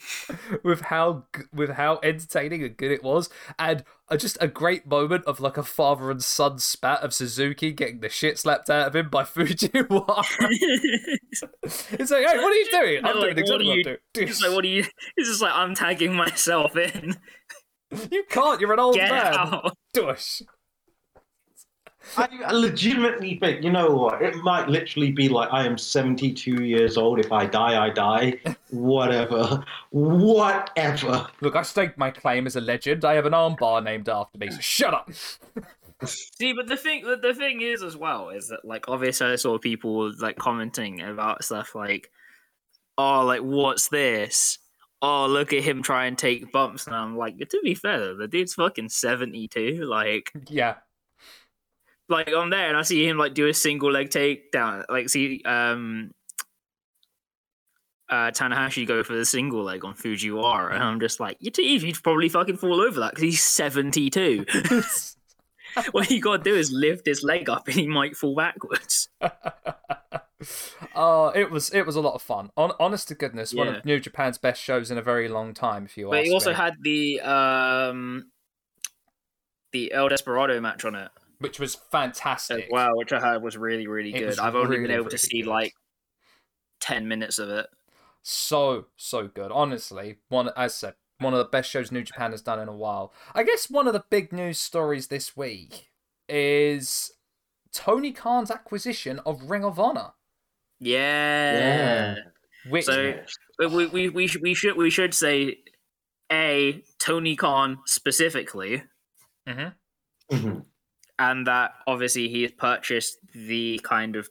with 0.62 0.82
how, 0.82 1.24
with 1.52 1.70
how 1.70 1.98
entertaining 2.02 2.62
and 2.62 2.76
good 2.76 2.90
it 2.90 3.02
was, 3.02 3.28
and 3.58 3.84
uh, 4.08 4.16
just 4.16 4.38
a 4.40 4.48
great 4.48 4.86
moment 4.86 5.24
of 5.24 5.40
like 5.40 5.56
a 5.56 5.62
father 5.62 6.10
and 6.10 6.22
son 6.22 6.58
spat 6.58 7.02
of 7.02 7.12
Suzuki 7.14 7.72
getting 7.72 8.00
the 8.00 8.08
shit 8.08 8.38
slapped 8.38 8.70
out 8.70 8.86
of 8.88 8.96
him 8.96 9.08
by 9.08 9.22
Fujiwara. 9.24 10.24
it's 11.62 12.10
like, 12.10 12.26
hey, 12.26 12.36
what 12.38 12.52
are 12.52 12.54
you 12.54 12.70
doing? 12.70 13.04
I'm 13.04 13.14
No, 13.16 13.20
doing 13.22 13.38
exactly 13.38 13.42
what 13.42 13.50
what 13.52 13.60
are 13.60 13.70
I'm 13.72 13.78
you- 13.78 13.84
doing. 13.84 14.28
It's 14.28 14.42
like, 14.42 14.52
what 14.52 14.62
do 14.62 14.68
you? 14.68 14.84
It's 15.16 15.28
just 15.28 15.42
like 15.42 15.52
I'm 15.54 15.74
tagging 15.74 16.14
myself 16.14 16.76
in. 16.76 17.16
You 18.10 18.24
can't. 18.28 18.60
You're 18.60 18.72
an 18.72 18.80
old 18.80 18.94
Get 18.96 19.10
man. 19.10 19.34
out. 19.34 19.76
Dush. 19.94 20.42
I, 22.16 22.28
I 22.46 22.52
legitimately 22.52 23.38
think, 23.38 23.62
you 23.62 23.70
know 23.70 23.90
what? 23.90 24.22
It 24.22 24.36
might 24.36 24.68
literally 24.68 25.10
be 25.12 25.28
like 25.28 25.48
I 25.52 25.64
am 25.66 25.76
72 25.76 26.64
years 26.64 26.96
old. 26.96 27.18
If 27.18 27.32
I 27.32 27.46
die, 27.46 27.84
I 27.84 27.90
die. 27.90 28.38
Whatever. 28.70 29.64
Whatever. 29.90 31.26
Look, 31.40 31.56
I 31.56 31.62
staked 31.62 31.98
my 31.98 32.10
claim 32.10 32.46
as 32.46 32.56
a 32.56 32.60
legend. 32.60 33.04
I 33.04 33.14
have 33.14 33.26
an 33.26 33.32
armbar 33.32 33.82
named 33.82 34.08
after 34.08 34.38
me. 34.38 34.50
So 34.50 34.60
shut 34.60 34.94
up. 34.94 35.10
See, 36.04 36.52
but 36.52 36.66
the 36.66 36.76
thing, 36.76 37.04
the, 37.04 37.16
the 37.16 37.34
thing 37.34 37.62
is 37.62 37.82
as 37.82 37.96
well 37.96 38.28
is 38.28 38.48
that 38.48 38.64
like 38.64 38.88
obviously 38.88 39.28
I 39.28 39.36
saw 39.36 39.58
people 39.58 40.12
like 40.18 40.36
commenting 40.36 41.00
about 41.00 41.42
stuff 41.42 41.74
like, 41.74 42.10
oh, 42.98 43.24
like 43.24 43.40
what's 43.40 43.88
this? 43.88 44.58
Oh, 45.02 45.26
look 45.26 45.52
at 45.52 45.62
him 45.62 45.82
try 45.82 46.06
and 46.06 46.16
take 46.16 46.50
bumps, 46.52 46.86
and 46.86 46.96
I'm 46.96 47.16
like, 47.16 47.38
to 47.38 47.60
be 47.62 47.74
fair, 47.74 48.14
the 48.14 48.26
dude's 48.28 48.54
fucking 48.54 48.88
seventy 48.88 49.46
two. 49.46 49.86
Like, 49.88 50.32
Yeah. 50.48 50.76
Like 52.08 52.28
I'm 52.32 52.50
there 52.50 52.68
and 52.68 52.76
I 52.76 52.82
see 52.82 53.06
him 53.06 53.18
like 53.18 53.34
do 53.34 53.46
a 53.48 53.54
single 53.54 53.90
leg 53.90 54.10
takedown. 54.10 54.84
Like 54.88 55.08
see 55.08 55.42
um 55.44 56.12
uh 58.08 58.30
Tanahashi 58.30 58.86
go 58.86 59.02
for 59.02 59.14
the 59.14 59.24
single 59.24 59.62
leg 59.64 59.84
on 59.84 59.94
Fujiwara, 59.94 60.74
and 60.74 60.82
I'm 60.82 61.00
just 61.00 61.20
like, 61.20 61.36
you 61.40 61.50
Steve, 61.52 61.82
you'd 61.82 62.02
probably 62.02 62.28
fucking 62.28 62.56
fall 62.56 62.80
over 62.80 63.00
that 63.00 63.10
because 63.10 63.22
he's 63.22 63.42
72. 63.42 64.44
what 65.90 66.10
you 66.10 66.20
gotta 66.20 66.42
do 66.42 66.54
is 66.54 66.70
lift 66.72 67.06
his 67.06 67.22
leg 67.22 67.48
up 67.50 67.66
and 67.66 67.76
he 67.76 67.86
might 67.86 68.16
fall 68.16 68.34
backwards. 68.34 69.08
Oh, 70.94 71.28
it 71.34 71.50
was 71.50 71.70
it 71.70 71.86
was 71.86 71.96
a 71.96 72.00
lot 72.00 72.14
of 72.14 72.20
fun. 72.20 72.50
On, 72.58 72.70
honest 72.78 73.08
to 73.08 73.14
goodness, 73.14 73.54
one 73.54 73.68
of 73.68 73.84
New 73.86 73.98
Japan's 73.98 74.36
best 74.36 74.62
shows 74.62 74.90
in 74.90 74.98
a 74.98 75.02
very 75.02 75.28
long 75.28 75.54
time. 75.54 75.86
If 75.86 75.96
you 75.96 76.10
But 76.10 76.24
he 76.24 76.32
also 76.32 76.50
me. 76.50 76.56
had 76.56 76.74
the 76.82 77.20
um 77.20 78.30
the 79.72 79.92
El 79.92 80.08
Desperado 80.10 80.60
match 80.60 80.84
on 80.84 80.94
it 80.94 81.10
which 81.38 81.58
was 81.60 81.74
as 81.74 81.80
fantastic. 81.90 82.68
well, 82.70 82.96
which 82.96 83.12
I 83.12 83.20
heard 83.20 83.42
was 83.42 83.56
really, 83.56 83.86
really 83.86 84.14
It 84.14 84.20
good. 84.20 84.38
I've 84.38 84.54
only 84.54 84.76
been 84.76 84.82
really, 84.84 84.94
able 84.94 85.10
to 85.10 85.18
see 85.18 85.42
good. 85.42 85.48
like 85.50 85.74
ten 86.80 87.08
minutes 87.08 87.38
of 87.38 87.48
it. 87.50 87.66
So 88.22 88.86
so 88.96 89.28
good. 89.28 89.50
Honestly, 89.52 90.16
one 90.28 90.48
as 90.48 90.54
I 90.56 90.66
said, 90.68 90.94
one 91.18 91.32
of 91.32 91.38
the 91.38 91.44
best 91.44 91.70
shows 91.70 91.90
New 91.92 92.02
Japan 92.02 92.32
has 92.32 92.42
done 92.42 92.60
in 92.60 92.68
a 92.68 92.76
while. 92.76 93.12
I 93.34 93.42
guess 93.42 93.70
one 93.70 93.86
of 93.86 93.92
the 93.92 94.04
big 94.10 94.32
news 94.32 94.58
stories 94.58 95.06
this 95.08 95.36
week 95.36 95.90
is 96.28 97.12
Tony 97.72 98.12
Khan's 98.12 98.50
acquisition 98.50 99.20
of 99.26 99.48
Ring 99.50 99.64
of 99.64 99.78
Honor, 99.78 100.12
Yeah. 100.80 102.16
which 102.68 102.84
So 102.86 103.14
we, 103.58 103.66
we, 103.68 103.86
we, 103.86 104.08
we, 104.08 104.26
should, 104.26 104.42
we 104.42 104.54
should 104.54 104.76
we 104.76 104.90
should 104.90 105.14
say 105.14 105.58
a 106.32 106.82
Tony 106.98 107.36
Khan 107.36 107.78
specifically, 107.86 108.82
Mhm. 109.46 109.74
And 111.18 111.46
that 111.46 111.72
obviously 111.86 112.28
he 112.28 112.42
has 112.42 112.52
purchased 112.52 113.18
the 113.34 113.80
kind 113.82 114.16
of 114.16 114.28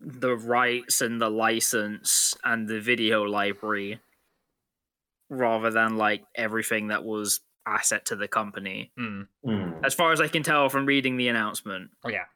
the 0.00 0.34
rights 0.36 1.00
and 1.00 1.20
the 1.20 1.28
license 1.30 2.34
and 2.44 2.68
the 2.68 2.80
video 2.80 3.22
library 3.22 4.00
rather 5.30 5.70
than 5.70 5.96
like 5.96 6.22
everything 6.34 6.88
that 6.88 7.04
was 7.04 7.40
asset 7.66 8.04
to 8.06 8.14
the 8.16 8.28
company 8.28 8.92
Mm, 8.98 9.26
Mm. 9.44 9.84
as 9.84 9.92
far 9.94 10.12
as 10.12 10.20
i 10.20 10.28
can 10.28 10.42
tell 10.44 10.68
from 10.68 10.86
reading 10.86 11.16
the 11.16 11.26
announcement 11.28 11.90
oh 12.04 12.10
yeah. 12.10 12.26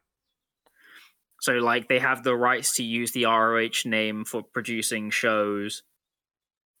So 1.39 1.53
like 1.53 1.87
they 1.87 1.99
have 1.99 2.23
the 2.23 2.35
rights 2.35 2.75
to 2.75 2.83
use 2.83 3.11
the 3.13 3.25
ROH 3.25 3.85
name 3.85 4.25
for 4.25 4.43
producing 4.43 5.09
shows, 5.09 5.81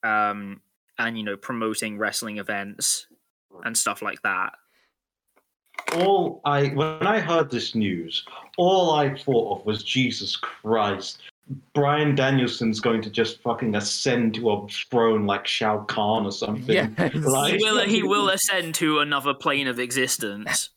um, 0.03 0.61
and 0.99 1.17
you 1.17 1.23
know 1.23 1.35
promoting 1.35 1.97
wrestling 1.97 2.37
events 2.37 3.07
and 3.63 3.75
stuff 3.75 4.01
like 4.03 4.21
that. 4.21 4.53
All 5.95 6.39
I 6.45 6.67
when 6.69 7.05
I 7.05 7.19
heard 7.19 7.49
this 7.51 7.75
news, 7.75 8.25
all 8.57 8.91
I 8.95 9.13
thought 9.15 9.59
of 9.59 9.65
was 9.65 9.83
Jesus 9.83 10.35
Christ. 10.35 11.19
Bryan 11.73 12.15
Danielson's 12.15 12.79
going 12.79 13.01
to 13.01 13.09
just 13.09 13.41
fucking 13.41 13.75
ascend 13.75 14.35
to 14.35 14.51
a 14.51 14.67
throne 14.69 15.25
like 15.25 15.45
Shao 15.45 15.83
Kahn 15.83 16.25
or 16.25 16.31
something. 16.31 16.73
Yes. 16.73 16.89
Like- 17.15 17.53
He 17.53 17.57
will 17.63 17.81
he 17.81 18.03
will 18.13 18.29
ascend 18.29 18.75
to 18.75 18.99
another 18.99 19.33
plane 19.33 19.67
of 19.67 19.79
existence. 19.79 20.69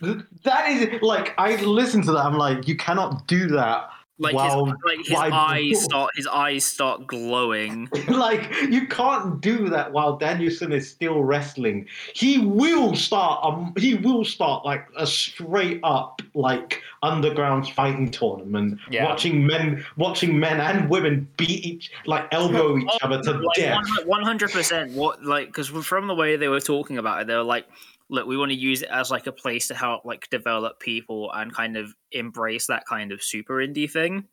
That 0.00 0.68
is 0.70 1.02
like 1.02 1.34
I 1.38 1.56
listened 1.62 2.04
to 2.04 2.12
that. 2.12 2.24
I'm 2.24 2.38
like, 2.38 2.66
you 2.66 2.76
cannot 2.76 3.26
do 3.28 3.46
that. 3.48 3.90
Like 4.20 4.34
Wow. 4.34 4.64
his 4.64 4.74
like 4.84 4.98
his 5.06 5.10
Why- 5.16 5.30
eyes 5.30 5.84
start 5.84 6.10
his 6.16 6.26
eyes 6.26 6.64
start 6.64 7.06
glowing. 7.06 7.88
like 8.08 8.50
you 8.68 8.86
can't 8.88 9.40
do 9.40 9.68
that 9.68 9.92
while 9.92 10.16
Danielson 10.16 10.72
is 10.72 10.90
still 10.90 11.22
wrestling. 11.22 11.86
He 12.14 12.38
will 12.38 12.94
start. 12.96 13.44
Um, 13.44 13.72
he 13.78 13.94
will 13.94 14.24
start 14.24 14.64
like 14.64 14.86
a 14.96 15.06
straight 15.06 15.80
up 15.84 16.20
like 16.34 16.82
underground 17.02 17.68
fighting 17.68 18.10
tournament. 18.10 18.78
Yeah. 18.90 19.04
Watching 19.04 19.46
men, 19.46 19.84
watching 19.96 20.38
men 20.38 20.60
and 20.60 20.90
women 20.90 21.28
beat 21.36 21.64
each, 21.64 21.90
like 22.06 22.26
elbow 22.32 22.76
each 22.78 22.90
other 23.02 23.22
to 23.22 23.30
like 23.32 23.56
death. 23.56 23.84
one 24.04 24.22
hundred 24.24 24.50
percent. 24.50 24.92
What 24.94 25.24
like 25.24 25.46
because 25.46 25.68
from 25.68 26.08
the 26.08 26.14
way 26.14 26.34
they 26.36 26.48
were 26.48 26.60
talking 26.60 26.98
about 26.98 27.20
it, 27.22 27.26
they 27.28 27.36
were 27.36 27.42
like, 27.44 27.66
"Look, 28.10 28.26
we 28.26 28.36
want 28.36 28.50
to 28.50 28.56
use 28.56 28.82
it 28.82 28.88
as 28.90 29.10
like 29.10 29.26
a 29.26 29.32
place 29.32 29.68
to 29.68 29.74
help 29.74 30.04
like 30.04 30.28
develop 30.30 30.80
people 30.80 31.30
and 31.32 31.52
kind 31.54 31.76
of 31.76 31.94
embrace 32.12 32.66
that 32.68 32.86
kind 32.86 33.12
of 33.12 33.22
super 33.22 33.54
indie 33.56 33.90
thing." 33.90 34.24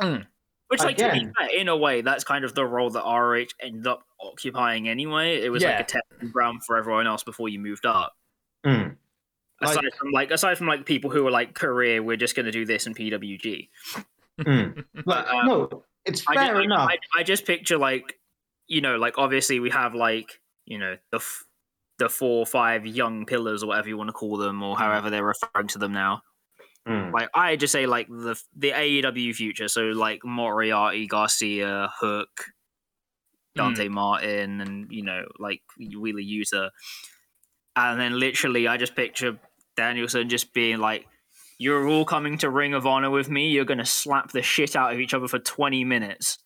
Mm. 0.00 0.26
Which, 0.68 0.80
like, 0.80 0.96
to 0.96 1.12
be 1.12 1.28
fair, 1.38 1.48
in 1.54 1.68
a 1.68 1.76
way, 1.76 2.00
that's 2.00 2.24
kind 2.24 2.46
of 2.46 2.54
the 2.54 2.64
role 2.64 2.88
that 2.90 3.04
RH 3.04 3.48
ended 3.60 3.86
up 3.86 4.04
occupying 4.18 4.88
anyway. 4.88 5.42
It 5.42 5.50
was 5.50 5.62
Yeah. 5.62 5.72
like 5.76 5.80
a 5.80 5.84
testing 5.84 6.30
ground 6.30 6.62
for 6.64 6.78
everyone 6.78 7.06
else 7.06 7.22
before 7.22 7.50
you 7.50 7.58
moved 7.58 7.84
up. 7.84 8.16
Mm. 8.64 8.96
Like- 9.60 9.70
Aside 9.70 9.94
from 9.98 10.10
like, 10.12 10.30
aside 10.30 10.56
from 10.56 10.66
like 10.68 10.86
people 10.86 11.10
who 11.10 11.24
were 11.24 11.30
like, 11.30 11.54
"Career, 11.54 12.02
we're 12.02 12.16
just 12.16 12.34
going 12.34 12.46
to 12.46 12.52
do 12.52 12.64
this 12.64 12.86
in 12.86 12.94
PWG." 12.94 13.68
Mm. 14.40 14.84
Like, 15.04 15.26
Um, 15.30 15.46
no, 15.46 15.84
it's 16.06 16.24
I 16.26 16.34
fair 16.34 16.54
just, 16.54 16.64
enough. 16.64 16.88
I, 16.90 16.98
I 17.20 17.22
just 17.22 17.44
picture 17.46 17.76
like, 17.76 18.18
you 18.66 18.80
know, 18.80 18.96
like 18.96 19.18
obviously 19.18 19.60
we 19.60 19.68
have 19.70 19.94
like, 19.94 20.40
you 20.64 20.78
know, 20.78 20.96
the 21.10 21.18
f- 21.18 21.44
the 22.02 22.08
four 22.08 22.40
or 22.40 22.46
five 22.46 22.84
young 22.84 23.24
pillars 23.26 23.62
or 23.62 23.68
whatever 23.68 23.88
you 23.88 23.96
want 23.96 24.08
to 24.08 24.12
call 24.12 24.36
them, 24.36 24.60
or 24.62 24.76
however 24.76 25.08
they're 25.08 25.24
referring 25.24 25.68
to 25.68 25.78
them 25.78 25.92
now. 25.92 26.22
Mm. 26.88 27.12
Like 27.12 27.28
I 27.32 27.54
just 27.54 27.72
say 27.72 27.86
like 27.86 28.08
the 28.08 28.36
the 28.56 28.72
AEW 28.72 29.34
future, 29.34 29.68
so 29.68 29.82
like 29.82 30.24
Moriarty, 30.24 31.06
Garcia, 31.06 31.90
Hook, 32.00 32.46
Dante 33.54 33.86
Martin, 33.86 34.60
and 34.60 34.90
you 34.90 35.04
know 35.04 35.22
like 35.38 35.62
Wheeler 35.78 36.20
Yuta, 36.20 36.70
and 37.76 38.00
then 38.00 38.18
literally 38.18 38.66
I 38.66 38.78
just 38.78 38.96
picture 38.96 39.38
Danielson 39.76 40.28
just 40.28 40.52
being 40.52 40.78
like. 40.78 41.06
You're 41.58 41.86
all 41.86 42.04
coming 42.04 42.38
to 42.38 42.50
Ring 42.50 42.74
of 42.74 42.88
Honor 42.88 43.10
with 43.10 43.30
me. 43.30 43.50
You're 43.50 43.64
gonna 43.64 43.86
slap 43.86 44.32
the 44.32 44.42
shit 44.42 44.74
out 44.74 44.92
of 44.92 44.98
each 44.98 45.14
other 45.14 45.28
for 45.28 45.38
20 45.38 45.84
minutes. 45.84 46.38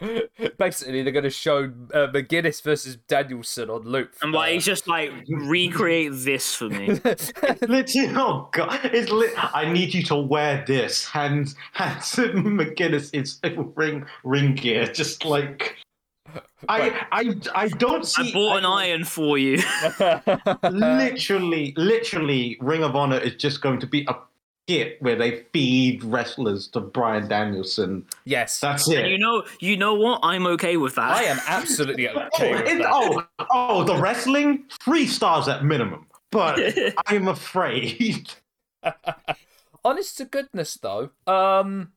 Basically, 0.58 1.02
they're 1.02 1.12
going 1.12 1.24
to 1.24 1.30
show 1.30 1.64
uh, 1.92 2.08
McGuinness 2.08 2.62
versus 2.62 2.96
Danielson 3.08 3.70
on 3.70 3.82
loop. 3.82 4.12
And 4.22 4.32
like 4.32 4.52
he's 4.52 4.64
just 4.64 4.88
like 4.88 5.12
recreate 5.28 6.12
this 6.12 6.54
for 6.54 6.68
me. 6.68 6.86
Literally, 7.62 8.12
oh 8.16 8.48
god! 8.52 8.80
It's 8.84 9.10
lit. 9.10 9.32
I 9.54 9.70
need 9.70 9.94
you 9.94 10.02
to 10.04 10.16
wear 10.16 10.64
this. 10.66 11.06
Hands, 11.06 11.54
hands. 11.72 12.12
McGuinness 12.14 13.10
is 13.12 13.40
ring 13.76 14.04
ring 14.24 14.54
gear. 14.54 14.86
Just 14.86 15.24
like 15.24 15.76
I, 16.68 17.06
I, 17.12 17.34
I 17.54 17.68
don't 17.68 18.06
see. 18.06 18.30
I 18.30 18.32
bought 18.32 18.58
an 18.58 18.64
I- 18.64 18.86
iron 18.86 19.04
for 19.04 19.38
you. 19.38 19.62
literally, 20.70 21.74
literally, 21.76 22.56
Ring 22.60 22.82
of 22.82 22.96
Honor 22.96 23.18
is 23.18 23.34
just 23.36 23.60
going 23.60 23.80
to 23.80 23.86
be 23.86 24.04
a 24.08 24.14
skit 24.66 24.96
where 25.00 25.16
they 25.16 25.44
feed 25.52 26.02
wrestlers 26.04 26.68
to 26.68 26.80
Bryan 26.80 27.28
Danielson. 27.28 28.06
yes, 28.24 28.60
That's 28.60 28.86
And 28.88 28.98
it. 29.06 29.08
you 29.10 29.18
know, 29.18 29.44
you 29.60 29.76
know 29.76 29.94
what? 29.94 30.20
I'm 30.22 30.46
okay 30.48 30.76
with 30.76 30.94
that. 30.94 31.10
I 31.10 31.24
am 31.24 31.38
absolutely 31.46 32.08
oh, 32.14 32.28
okay 32.34 32.52
with 32.54 32.66
it- 32.66 32.78
that. 32.78 32.90
oh, 32.90 33.24
oh, 33.50 33.84
the 33.84 33.96
wrestling 33.96 34.64
three 34.82 35.06
stars 35.06 35.48
at 35.48 35.64
minimum. 35.64 36.06
But 36.30 36.58
I'm 37.06 37.28
afraid. 37.28 38.32
Honest 39.84 40.16
to 40.18 40.24
goodness, 40.24 40.74
though, 40.74 41.10
um, 41.26 41.92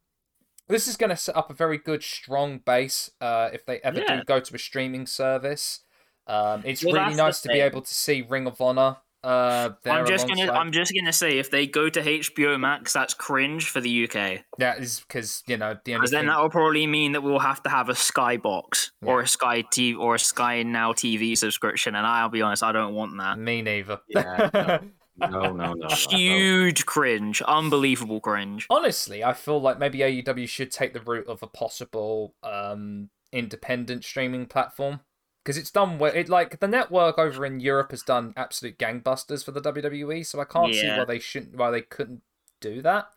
this 0.68 0.88
is 0.88 0.98
going 0.98 1.10
to 1.10 1.16
set 1.16 1.38
up 1.38 1.50
a 1.50 1.54
very 1.54 1.78
good, 1.78 2.04
strong 2.04 2.60
base. 2.60 3.12
Uh, 3.22 3.50
if 3.54 3.66
they 3.66 3.80
ever 3.80 4.00
Yeah. 4.00 4.18
do 4.18 4.24
go 4.26 4.40
to 4.42 4.56
a 4.56 4.60
streaming 4.60 5.06
service, 5.08 5.80
um, 6.28 6.62
it's 6.66 6.84
Well, 6.84 6.96
really 6.96 7.16
nice 7.16 7.40
to 7.42 7.48
be 7.48 7.62
able 7.62 7.82
to 7.82 7.94
see 7.94 8.22
Ring 8.22 8.46
of 8.46 8.60
Honor. 8.60 8.98
Uh, 9.24 9.70
I'm 9.86 10.06
just 10.06 10.28
gonna, 10.28 10.52
I'm 10.52 10.72
just 10.72 10.94
gonna 10.98 11.12
say, 11.12 11.38
if 11.40 11.50
they 11.50 11.66
go 11.68 11.90
to 11.90 12.02
HBO 12.02 12.60
Max, 12.60 12.94
that's 12.94 13.14
cringe 13.14 13.70
for 13.70 13.82
the 13.82 14.04
UK, 14.06 14.44
That 14.60 14.80
is 14.80 15.00
because 15.02 15.44
you 15.48 15.58
know 15.58 15.74
the 15.84 15.94
because 15.94 16.12
then 16.12 16.22
thing- 16.22 16.28
that 16.30 16.40
will 16.42 16.50
probably 16.50 16.88
mean 16.88 17.12
that 17.14 17.22
we'll 17.24 17.40
have 17.40 17.62
to 17.64 17.70
have 17.70 17.90
a 17.90 17.96
Sky 17.96 18.38
box 18.38 18.92
or 19.04 19.22
a 19.22 19.28
Sky 19.28 19.64
TV 19.64 19.98
or 19.98 20.16
a 20.16 20.20
Sky 20.20 20.64
Now 20.64 20.94
TV 20.94 21.36
subscription, 21.38 21.96
and 21.96 22.06
I'll 22.06 22.30
be 22.30 22.42
honest, 22.42 22.64
I 22.64 22.72
don't 22.72 22.94
want 22.94 23.18
that. 23.18 23.38
me 23.40 23.62
neither. 23.62 24.00
Yeah, 24.08 24.80
No, 25.20 25.30
no, 25.30 25.52
no. 25.52 25.74
no. 25.74 25.88
Huge 25.88 26.86
cringe, 26.86 27.42
unbelievable 27.42 28.22
cringe. 28.22 28.68
Honestly, 28.70 29.24
I 29.24 29.34
feel 29.34 29.60
like 29.60 29.80
maybe 29.80 29.98
AEW 30.00 30.48
should 30.48 30.70
take 30.72 30.94
the 30.94 31.02
route 31.02 31.26
of 31.28 31.42
a 31.42 31.48
possible 31.48 32.36
um, 32.44 33.10
independent 33.32 34.04
streaming 34.06 34.46
platform 34.46 35.00
because 35.48 35.58
it's 35.58 35.72
done 35.72 35.98
well. 35.98 36.12
It 36.14 36.28
like 36.28 36.60
the 36.60 36.68
network 36.68 37.18
over 37.18 37.46
in 37.46 37.62
Europe 37.62 37.92
has 37.92 38.04
done 38.04 38.34
absolute 38.36 38.78
gangbusters 38.78 39.46
for 39.46 39.52
the 39.52 39.62
WWE, 39.62 40.26
so 40.26 40.42
I 40.42 40.44
can't 40.44 40.76
see 40.76 40.90
why 40.90 41.06
they 41.06 41.20
shouldn't, 41.20 41.56
why 41.56 41.72
they 41.72 41.80
couldn't 41.80 42.22
do 42.60 42.82
that. 42.82 43.08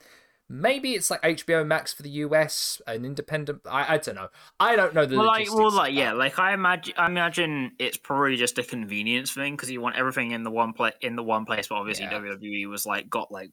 Maybe 0.48 0.94
it's 0.94 1.10
like 1.10 1.22
HBO 1.22 1.66
Max 1.66 1.92
for 1.92 2.04
the 2.04 2.10
US, 2.10 2.80
an 2.86 3.04
independent. 3.04 3.62
I, 3.68 3.94
I 3.94 3.98
don't 3.98 4.14
know. 4.14 4.28
I 4.60 4.76
don't 4.76 4.94
know 4.94 5.06
the 5.06 5.16
Well, 5.16 5.26
like, 5.26 5.52
well, 5.52 5.72
like, 5.72 5.92
yeah, 5.92 6.12
like 6.12 6.38
I 6.38 6.54
imagine, 6.54 6.94
I 6.96 7.06
imagine 7.06 7.72
it's 7.80 7.96
probably 7.96 8.36
just 8.36 8.58
a 8.58 8.62
convenience 8.62 9.32
thing 9.32 9.56
because 9.56 9.68
you 9.68 9.80
want 9.80 9.96
everything 9.96 10.30
in 10.30 10.44
the 10.44 10.52
one 10.52 10.72
place, 10.72 10.94
in 11.00 11.16
the 11.16 11.24
one 11.24 11.46
place. 11.46 11.66
But 11.66 11.76
obviously, 11.76 12.04
Yeah. 12.04 12.20
WWE 12.20 12.68
was 12.68 12.86
like 12.86 13.10
got 13.10 13.32
like, 13.32 13.50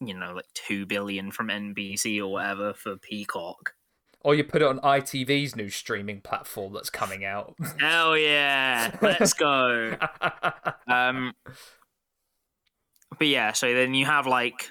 you 0.00 0.14
know, 0.14 0.32
like 0.34 0.46
two 0.54 0.86
billion 0.86 1.30
from 1.30 1.50
NBC 1.50 2.18
or 2.18 2.32
whatever 2.32 2.74
for 2.74 2.96
Peacock. 2.96 3.75
Or 4.26 4.34
you 4.34 4.42
put 4.42 4.60
it 4.60 4.64
on 4.64 4.80
ITV's 4.80 5.54
new 5.54 5.70
streaming 5.70 6.20
platform 6.20 6.72
that's 6.72 6.90
coming 6.90 7.24
out. 7.24 7.54
Hell 7.78 8.18
yeah, 8.18 8.90
let's 9.00 9.32
go. 9.32 9.96
Um, 10.88 11.32
but 13.18 13.28
yeah, 13.28 13.52
so 13.52 13.72
then 13.72 13.94
you 13.94 14.04
have 14.04 14.26
like, 14.26 14.70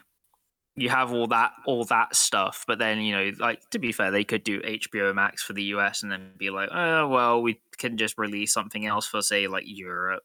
you 0.75 0.89
have 0.89 1.13
all 1.13 1.27
that, 1.27 1.51
all 1.65 1.85
that 1.85 2.17
stuff. 2.17 2.65
But 2.67 2.79
then 2.79 2.99
you 2.99 3.15
know, 3.15 3.31
like 3.39 3.61
to 3.69 3.79
be 3.79 3.93
fair, 3.93 4.11
they 4.11 4.25
could 4.25 4.43
do 4.43 4.59
HBO 4.59 5.15
Max 5.15 5.41
for 5.41 5.53
the 5.53 5.63
US 5.75 6.03
and 6.03 6.11
then 6.11 6.31
be 6.37 6.49
like, 6.49 6.69
oh 6.73 7.07
well, 7.07 7.41
we 7.41 7.61
can 7.77 7.95
just 7.95 8.17
release 8.17 8.51
something 8.51 8.85
else 8.85 9.05
for 9.05 9.21
say 9.21 9.47
like 9.47 9.63
Europe. 9.65 10.23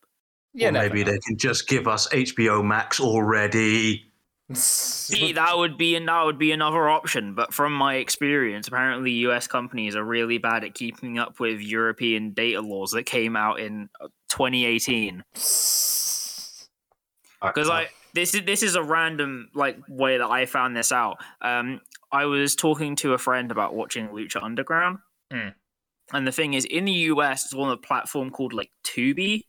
yeah, 0.55 0.71
Or 0.71 0.73
maybe 0.73 1.05
they 1.05 1.19
can 1.19 1.39
just 1.39 1.69
give 1.69 1.87
us 1.87 2.09
HBO 2.09 2.65
Max 2.65 2.99
already. 2.99 4.10
See, 4.53 5.33
that 5.35 5.57
would 5.57 5.79
be 5.79 5.95
and 5.95 6.09
that 6.09 6.25
would 6.25 6.39
be 6.39 6.51
another 6.53 6.89
option. 6.89 7.35
But 7.35 7.55
from 7.55 7.73
my 7.73 7.97
experience, 7.97 8.69
apparently 8.69 9.13
U.S. 9.13 9.47
companies 9.47 9.95
are 9.95 10.05
really 10.05 10.39
bad 10.39 10.65
at 10.65 10.75
keeping 10.75 11.19
up 11.19 11.39
with 11.39 11.61
European 11.61 12.33
data 12.33 12.61
laws 12.61 12.91
that 12.93 13.05
came 13.05 13.37
out 13.37 13.61
in 13.61 13.89
uh, 14.01 14.09
2018. 14.29 15.23
Because 17.43 17.71
I 17.71 17.89
this 18.15 18.35
is 18.35 18.43
this 18.45 18.63
is 18.63 18.75
a 18.75 18.83
random 18.83 19.51
like 19.55 19.79
way 19.89 20.19
that 20.19 20.29
I 20.29 20.47
found 20.47 20.77
this 20.77 20.91
out. 20.93 21.19
Um, 21.41 21.81
I 22.13 22.25
was 22.27 22.57
talking 22.57 22.97
to 22.97 23.13
a 23.15 23.19
friend 23.19 23.51
about 23.51 23.75
watching 23.75 24.09
Lucha 24.09 24.43
Underground, 24.43 24.99
Mm. 25.33 25.55
and 26.13 26.27
the 26.27 26.33
thing 26.33 26.55
is, 26.55 26.65
in 26.65 26.87
the 26.87 26.93
U.S., 26.93 27.45
it's 27.45 27.55
on 27.55 27.71
a 27.71 27.77
platform 27.77 28.31
called 28.31 28.53
like 28.53 28.71
Tubi. 28.83 29.45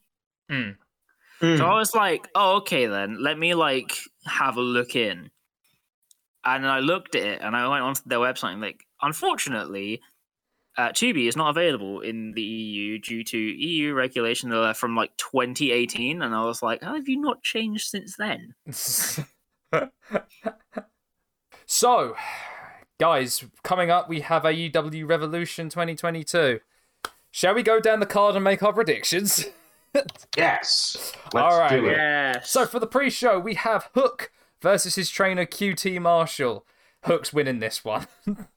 Mm. 0.52 0.76
Mm. 1.42 1.58
So 1.58 1.66
I 1.66 1.74
was 1.74 1.96
like, 1.96 2.28
oh, 2.36 2.58
okay, 2.58 2.86
then 2.86 3.18
let 3.22 3.40
me 3.40 3.56
like 3.56 3.98
have 4.26 4.58
a 4.58 4.62
look 4.62 4.96
in. 4.96 5.32
And 6.44 6.66
I 6.66 6.80
looked 6.80 7.16
at 7.16 7.24
it 7.24 7.42
and 7.42 7.56
I 7.56 7.68
went 7.68 7.84
onto 7.84 8.02
their 8.06 8.20
website 8.20 8.54
and 8.54 8.62
like, 8.62 8.86
unfortunately, 9.02 10.02
uh, 10.78 10.90
Tubi 10.90 11.28
is 11.28 11.36
not 11.36 11.50
available 11.50 12.00
in 12.02 12.32
the 12.32 12.42
EU 12.42 12.98
due 12.98 13.24
to 13.26 13.38
EU 13.38 13.94
regulation 13.94 14.50
that 14.50 14.78
from 14.78 14.96
like 14.96 15.16
2018. 15.18 16.22
And 16.22 16.34
I 16.34 16.44
was 16.44 16.64
like, 16.64 16.82
how 16.82 16.96
have 16.96 17.08
you 17.08 17.20
not 17.20 17.44
changed 17.44 17.90
since 17.90 18.16
then? 18.18 18.56
so, 21.66 22.16
guys, 23.00 23.44
coming 23.64 23.92
up, 23.92 24.10
we 24.10 24.22
have 24.22 24.44
AEW 24.44 25.08
Revolution 25.08 25.70
2022. 25.70 26.62
Shall 27.32 27.54
we 27.54 27.64
go 27.64 27.80
down 27.80 28.00
the 28.00 28.06
card 28.06 28.36
and 28.36 28.44
make 28.44 28.64
our 28.64 28.74
predictions? 28.74 29.46
Yes. 30.38 31.14
Let's 31.34 31.36
All 31.36 31.60
right, 31.60 31.70
do 31.70 31.86
it. 31.88 31.98
Yes. 31.98 32.50
So, 32.50 32.66
for 32.66 32.80
the 32.80 32.88
pre 32.88 33.10
show, 33.10 33.40
we 33.40 33.56
have 33.56 33.90
Hook 33.94 34.32
versus 34.62 34.96
his 34.96 35.10
trainer 35.10 35.46
QT 35.46 36.02
Marshall. 36.02 36.66
Hook's 37.06 37.34
winning 37.34 37.60
this 37.60 37.84
one. 37.84 38.08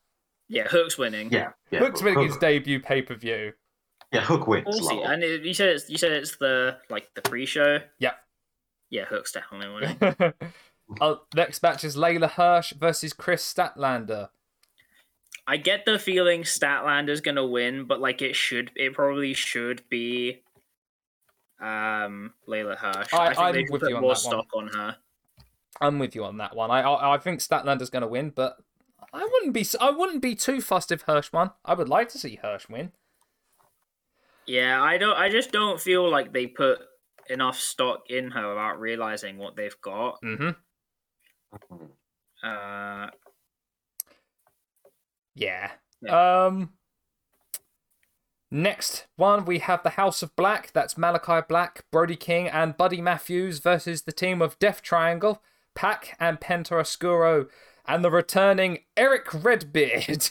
Yeah, 0.49 0.68
Hook's 0.68 0.99
winning. 0.99 1.33
Yeah, 1.33 1.53
yeah. 1.70 1.79
Hook's 1.79 2.03
winning 2.03 2.27
his 2.27 2.37
debut 2.37 2.79
pay 2.79 3.03
per 3.03 3.14
view. 3.14 3.55
yeah, 4.12 4.20
Hook 4.20 4.47
wins. 4.47 4.66
We'll 4.66 4.88
see. 4.88 4.94
lol. 4.94 5.07
And 5.07 5.23
it, 5.23 5.42
you 5.42 5.55
said 5.55 5.70
it's 5.70 5.88
you 5.88 5.97
said 5.97 6.12
it's 6.12 6.37
the 6.37 6.77
like 6.90 7.09
the 7.14 7.23
pre-show. 7.23 7.79
Yeah. 7.99 8.12
Yeah, 8.90 9.07
Hook's 9.07 9.33
definitely 9.33 9.75
winning. 9.75 10.35
uh, 11.01 11.14
next 11.35 11.62
match 11.62 11.83
is 11.83 11.97
Leyla 11.97 12.31
Hirsch 12.31 12.75
versus 12.75 13.12
Kris 13.14 13.42
Statlander. 13.42 14.29
I 15.47 15.57
get 15.57 15.87
the 15.87 15.99
feeling 15.99 16.42
Statlander's 16.42 17.23
gonna 17.23 17.47
win, 17.47 17.85
but 17.87 18.01
like 18.01 18.20
it 18.20 18.37
should, 18.37 18.70
it 18.77 18.92
probably 18.92 19.33
should 19.35 19.83
be 19.88 20.42
um 21.61 22.33
Leyla 22.49 22.77
Hirsch. 22.77 23.12
I- 23.12 23.29
think 23.29 23.38
I'm 23.38 23.53
they 23.55 23.61
should 23.64 23.73
with 23.73 23.83
you 23.88 23.97
on 23.97 24.03
more 24.03 24.14
that 24.14 24.25
one. 24.25 24.33
stock 24.33 24.47
on 24.55 24.69
her. 24.69 24.97
I'm 25.81 25.99
with 25.99 26.14
you 26.14 26.25
on 26.25 26.37
that 26.38 26.55
one. 26.55 26.71
I 26.71 26.83
I, 26.83 27.14
I 27.14 27.19
think 27.19 27.40
Statlander's 27.40 27.90
going 27.90 28.03
to 28.03 28.09
win, 28.09 28.31
but 28.31 28.57
I 29.12 29.23
wouldn't 29.33 29.53
be 29.53 29.67
I 29.81 29.90
wouldn't 29.90 30.23
be 30.23 30.35
too 30.35 30.61
fussed 30.61 30.93
if 30.93 31.03
Hirsch 31.03 31.33
won. 31.33 31.51
I 31.64 31.75
would 31.75 31.88
like 31.88 32.09
to 32.11 32.19
see 32.19 32.37
Hirsch 32.43 32.69
win. 32.69 32.93
Yeah, 34.47 34.83
I 34.83 34.99
don't. 34.99 35.17
I 35.17 35.31
just 35.31 35.53
don't 35.53 35.81
feel 35.81 36.09
like 36.11 36.33
they 36.33 36.47
put 36.47 36.79
enough 37.31 37.59
stock 37.59 38.11
in 38.11 38.31
her 38.33 38.49
without 38.51 38.79
realizing 38.79 39.38
what 39.38 39.57
they've 39.57 39.81
got. 39.81 40.21
Mm-hmm. 40.23 40.51
Uh, 42.47 43.09
Yeah. 45.35 45.71
Um. 46.09 46.71
Next 48.55 49.07
one, 49.17 49.45
we 49.47 49.59
have 49.59 49.83
the 49.83 49.90
House 49.90 50.23
of 50.23 50.37
Black. 50.37 50.71
That's 50.73 50.97
Malachi 50.97 51.45
Black, 51.49 51.85
Brody 51.90 52.14
King, 52.14 52.47
and 52.47 52.77
Buddy 52.77 53.01
Matthews 53.01 53.59
versus 53.59 54.03
the 54.03 54.12
team 54.12 54.40
of 54.40 54.57
Death 54.61 54.81
Triangle, 54.81 55.43
Pac 55.75 56.17
and 56.21 56.40
Penta 56.40 56.79
Oscuro, 56.79 57.49
and 57.85 58.05
the 58.05 58.12
returning 58.12 58.85
Eric 58.97 59.27
Redbeard. 59.35 60.31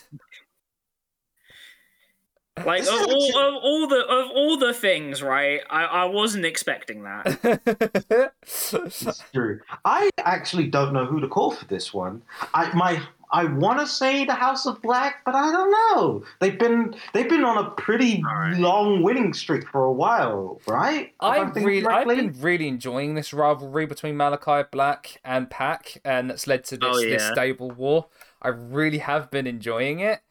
like 2.65 2.83
of 2.83 2.87
all, 2.87 3.39
of 3.39 3.55
all 3.61 3.87
the 3.89 4.05
of 4.07 4.31
all 4.31 4.57
the 4.57 4.73
things, 4.73 5.21
right? 5.21 5.59
I 5.69 5.83
I 5.83 6.05
wasn't 6.05 6.45
expecting 6.45 7.03
that. 7.03 8.31
It's 8.43 9.23
true. 9.33 9.59
I 9.83 10.09
actually 10.19 10.67
don't 10.67 10.93
know 10.93 11.05
who 11.05 11.19
to 11.19 11.27
call 11.27 11.51
for 11.51 11.65
this 11.65 11.93
one. 11.93 12.21
I 12.53 12.73
my 12.73 13.01
I 13.33 13.45
want 13.45 13.79
to 13.79 13.87
say 13.87 14.25
the 14.25 14.35
House 14.35 14.67
of 14.67 14.79
Black, 14.83 15.25
but 15.25 15.33
I 15.33 15.51
don't 15.51 15.71
know. 15.71 16.23
They've 16.39 16.57
been 16.57 16.95
they've 17.13 17.27
been 17.27 17.43
on 17.43 17.65
a 17.65 17.71
pretty 17.71 18.23
Alright. 18.23 18.59
long 18.59 19.01
winning 19.01 19.33
streak 19.33 19.67
for 19.67 19.85
a 19.85 19.91
while, 19.91 20.61
right? 20.67 21.13
I 21.19 21.39
really, 21.39 21.85
I've 21.85 22.07
been 22.07 22.35
really 22.39 22.67
enjoying 22.67 23.15
this 23.15 23.33
rivalry 23.33 23.87
between 23.87 24.17
Malachi 24.17 24.67
Black 24.71 25.19
and 25.25 25.49
Pac, 25.49 25.99
and 26.05 26.29
that's 26.29 26.45
led 26.45 26.63
to 26.65 26.77
this, 26.77 26.89
Oh, 26.95 27.01
this 27.01 27.27
stable 27.27 27.71
war. 27.71 28.05
I 28.39 28.49
really 28.49 28.99
have 28.99 29.31
been 29.31 29.47
enjoying 29.47 29.99
it. 29.99 30.21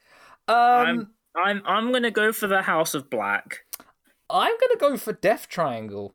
Um, 0.46 0.56
I'm 0.56 1.10
I'm 1.34 1.62
I'm 1.66 1.92
gonna 1.92 2.12
go 2.12 2.32
for 2.32 2.46
the 2.46 2.62
House 2.62 2.94
of 2.94 3.10
Black. 3.10 3.64
I'm 4.30 4.54
gonna 4.60 4.78
go 4.78 4.96
for 4.96 5.12
Death 5.12 5.48
Triangle. 5.48 6.14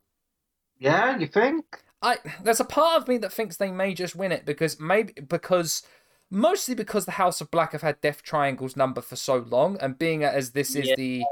Yeah, 0.78 1.18
you 1.18 1.26
think? 1.26 1.82
I 2.00 2.18
there's 2.42 2.60
a 2.60 2.64
part 2.64 3.02
of 3.02 3.08
me 3.08 3.18
that 3.18 3.32
thinks 3.32 3.56
they 3.56 3.72
may 3.72 3.92
just 3.92 4.14
win 4.14 4.32
it 4.32 4.46
because 4.46 4.78
maybe 4.80 5.12
because 5.14 5.82
mostly 6.30 6.74
because 6.74 7.04
the 7.04 7.12
House 7.12 7.40
of 7.40 7.50
Black 7.50 7.72
have 7.72 7.82
had 7.82 8.00
Death 8.00 8.22
Triangle's 8.22 8.76
number 8.76 9.00
for 9.00 9.16
so 9.16 9.36
long, 9.36 9.76
and 9.80 9.98
being 9.98 10.24
as 10.24 10.50
this 10.52 10.74
is 10.74 10.88
Yeah. 10.88 10.94
the 10.96 11.24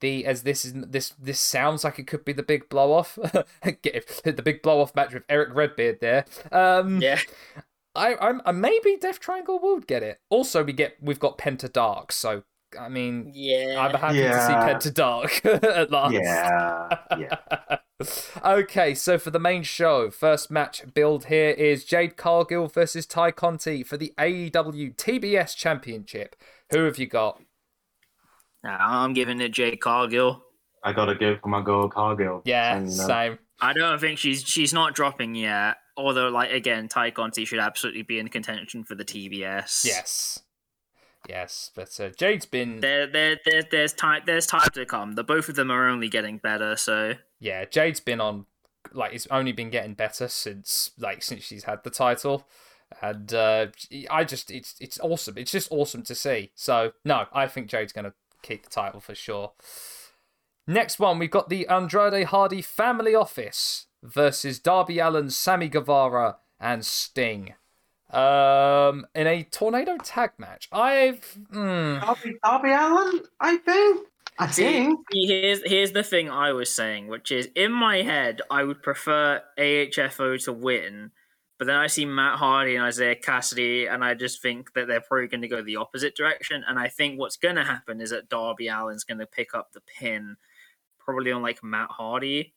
the 0.00 0.26
as 0.26 0.42
this 0.42 0.64
is 0.66 0.74
this 0.74 1.10
this 1.18 1.40
sounds 1.40 1.82
like 1.82 1.98
it 1.98 2.06
could 2.06 2.24
be 2.24 2.32
the 2.34 2.42
big 2.42 2.68
blow 2.68 2.92
off, 2.92 3.18
get 3.82 4.20
the 4.24 4.42
big 4.42 4.62
blow 4.62 4.80
off 4.80 4.94
match 4.94 5.14
with 5.14 5.24
Eric 5.28 5.54
Redbeard 5.54 6.00
there. 6.00 6.26
Um, 6.52 7.00
Yeah, 7.00 7.18
I 7.94 8.14
I'm 8.16 8.42
uh, 8.44 8.52
maybe 8.52 8.96
Death 9.00 9.20
Triangle 9.20 9.58
would 9.58 9.86
get 9.86 10.02
it. 10.02 10.20
Also, 10.28 10.62
we 10.62 10.72
get 10.74 10.96
we've 11.00 11.18
got 11.20 11.38
Penta 11.38 11.72
Dark, 11.72 12.12
so 12.12 12.42
I 12.78 12.88
mean. 12.88 13.30
yeah. 13.34 13.76
I'm 13.78 13.94
happy 13.94 14.18
Yeah. 14.18 14.32
to 14.32 14.40
see 14.46 14.90
Penta 14.90 14.94
Dark 14.94 15.44
at 15.64 15.90
last. 15.90 16.12
Yeah, 16.14 16.98
yeah. 17.18 17.78
okay, 18.44 18.94
so 18.94 19.18
for 19.18 19.30
the 19.30 19.38
main 19.38 19.62
show, 19.62 20.10
first 20.10 20.50
match 20.50 20.82
build 20.94 21.26
here 21.26 21.50
is 21.50 21.84
Jade 21.84 22.16
Cargill 22.16 22.68
versus 22.68 23.06
Tay 23.06 23.32
Conti 23.32 23.82
for 23.82 23.96
the 23.96 24.12
AEW 24.18 24.94
TBS 24.96 25.56
Championship. 25.56 26.36
Who 26.70 26.84
have 26.84 26.98
you 26.98 27.06
got? 27.06 27.40
I'm 28.64 29.12
giving 29.12 29.40
it 29.40 29.52
Jade 29.52 29.80
Cargill. 29.80 30.42
I 30.82 30.92
gotta 30.92 31.14
go 31.14 31.36
for 31.42 31.48
my 31.48 31.62
girl 31.62 31.88
Cargill. 31.88 32.42
Yeah, 32.44 32.76
And, 32.76 32.90
you 32.90 32.96
know, 32.98 33.06
same. 33.06 33.38
I 33.60 33.72
don't 33.72 33.98
think 34.00 34.18
she's 34.18 34.42
she's 34.42 34.72
not 34.72 34.94
dropping 34.94 35.34
yet. 35.34 35.76
Although, 35.96 36.28
like 36.28 36.50
again, 36.52 36.88
Tay 36.88 37.10
Conti 37.10 37.44
should 37.46 37.58
absolutely 37.58 38.02
be 38.02 38.18
in 38.18 38.28
contention 38.28 38.84
for 38.84 38.94
the 38.94 39.04
TBS. 39.04 39.84
Yes. 39.84 40.40
Yes, 41.28 41.70
but 41.74 41.98
uh, 42.00 42.10
Jade's 42.10 42.46
been 42.46 42.80
There, 42.80 43.06
there, 43.06 43.38
there, 43.44 43.62
there's 43.70 43.92
time. 43.92 44.22
There's 44.26 44.46
time 44.46 44.68
to 44.74 44.86
come. 44.86 45.12
The 45.12 45.24
both 45.24 45.48
of 45.48 45.56
them 45.56 45.70
are 45.70 45.88
only 45.88 46.08
getting 46.08 46.38
better. 46.38 46.76
So 46.76 47.14
yeah, 47.40 47.64
Jade's 47.64 48.00
been 48.00 48.20
on 48.20 48.46
like 48.92 49.12
it's 49.12 49.26
only 49.30 49.52
been 49.52 49.70
getting 49.70 49.94
better 49.94 50.28
since 50.28 50.92
like 50.98 51.22
since 51.22 51.42
she's 51.44 51.64
had 51.64 51.82
the 51.82 51.90
title. 51.90 52.46
And 53.02 53.32
uh, 53.34 53.66
I 54.10 54.24
just 54.24 54.50
it's 54.50 54.76
it's 54.80 55.00
awesome. 55.00 55.36
It's 55.36 55.50
just 55.50 55.72
awesome 55.72 56.02
to 56.04 56.14
see. 56.14 56.52
So 56.54 56.92
no, 57.04 57.26
I 57.32 57.48
think 57.48 57.68
Jade's 57.68 57.92
gonna 57.92 58.14
keep 58.42 58.64
the 58.64 58.70
title 58.70 59.00
for 59.00 59.14
sure. 59.14 59.52
Next 60.68 60.98
one, 60.98 61.18
we've 61.18 61.30
got 61.30 61.48
the 61.48 61.66
Andrade 61.68 62.26
Hardy 62.26 62.62
Family 62.62 63.14
Office 63.14 63.86
versus 64.02 64.58
Darby 64.58 64.98
Allin, 64.98 65.30
Sammy 65.30 65.68
Guevara, 65.68 66.38
and 66.58 66.84
Sting. 66.84 67.54
Um, 68.10 69.06
in 69.14 69.26
a 69.26 69.42
tornado 69.42 69.96
tag 69.98 70.32
match. 70.38 70.68
I've 70.70 71.20
mm, 71.52 72.00
Darby, 72.00 72.36
Darby 72.42 72.70
Allin, 72.70 73.22
I 73.40 73.56
think. 73.56 74.06
I 74.38 74.46
think. 74.46 75.00
see, 75.12 75.26
here's 75.26 75.62
here's 75.64 75.92
the 75.92 76.02
thing 76.02 76.30
I 76.30 76.52
was 76.52 76.72
saying, 76.72 77.08
which 77.08 77.32
is 77.32 77.48
in 77.56 77.72
my 77.72 78.02
head 78.02 78.42
I 78.50 78.64
would 78.64 78.82
prefer 78.82 79.42
AHFO 79.58 80.42
to 80.44 80.52
win, 80.52 81.10
but 81.58 81.66
then 81.66 81.76
I 81.76 81.86
see 81.86 82.04
Matt 82.04 82.38
Hardy 82.38 82.76
and 82.76 82.86
Isiah 82.86 83.16
Kassidy, 83.16 83.92
and 83.92 84.04
I 84.04 84.14
just 84.14 84.42
think 84.42 84.74
that 84.74 84.86
they're 84.88 85.00
probably 85.00 85.28
going 85.28 85.42
to 85.42 85.48
go 85.48 85.62
the 85.62 85.76
opposite 85.76 86.14
direction. 86.14 86.62
And 86.68 86.78
I 86.78 86.88
think 86.88 87.18
what's 87.18 87.36
going 87.36 87.56
to 87.56 87.64
happen 87.64 88.00
is 88.00 88.10
that 88.10 88.28
Darby 88.28 88.68
Allin's 88.68 89.04
going 89.04 89.18
to 89.18 89.26
pick 89.26 89.54
up 89.54 89.72
the 89.72 89.80
pin, 89.80 90.36
probably 90.98 91.32
on 91.32 91.42
like 91.42 91.64
Matt 91.64 91.90
Hardy. 91.90 92.54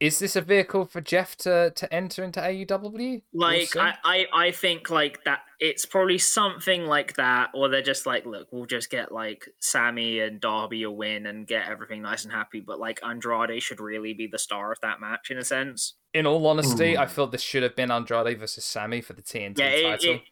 Is 0.00 0.18
this 0.20 0.36
a 0.36 0.40
vehicle 0.40 0.84
for 0.84 1.00
Jeff 1.00 1.36
to 1.38 1.70
to 1.74 1.92
enter 1.92 2.22
into 2.22 2.40
AEW? 2.40 3.22
Like. 3.32 3.74
I, 3.76 3.94
I, 4.04 4.26
I 4.32 4.50
think 4.52 4.90
like 4.90 5.24
that 5.24 5.40
it's 5.60 5.84
probably 5.84 6.18
something 6.18 6.86
like 6.86 7.14
that, 7.16 7.50
or 7.54 7.68
they're 7.68 7.82
just 7.82 8.06
like, 8.06 8.24
look, 8.24 8.48
we'll 8.52 8.66
just 8.66 8.90
get 8.90 9.10
like 9.10 9.48
Sammy 9.60 10.20
and 10.20 10.40
Darby 10.40 10.84
a 10.84 10.90
win 10.90 11.26
and 11.26 11.46
get 11.46 11.68
everything 11.68 12.02
nice 12.02 12.24
and 12.24 12.32
happy. 12.32 12.60
But 12.60 12.78
like 12.78 13.00
Andrade 13.04 13.60
should 13.62 13.80
really 13.80 14.14
be 14.14 14.26
the 14.28 14.38
star 14.38 14.70
of 14.70 14.78
that 14.82 15.00
match 15.00 15.30
in 15.30 15.38
a 15.38 15.44
sense. 15.44 15.94
In 16.14 16.26
all 16.26 16.46
honesty, 16.46 16.96
I 16.96 17.04
Hmm. 17.06 17.10
feel 17.12 17.26
this 17.26 17.42
should 17.42 17.62
have 17.64 17.74
been 17.76 17.90
Andrade 17.90 18.38
versus 18.38 18.64
Sammy 18.64 19.00
for 19.00 19.14
the 19.14 19.22
TNT 19.22 19.58
Yeah, 19.58 19.66
it, 19.70 19.82
title. 19.82 20.14
it, 20.14 20.22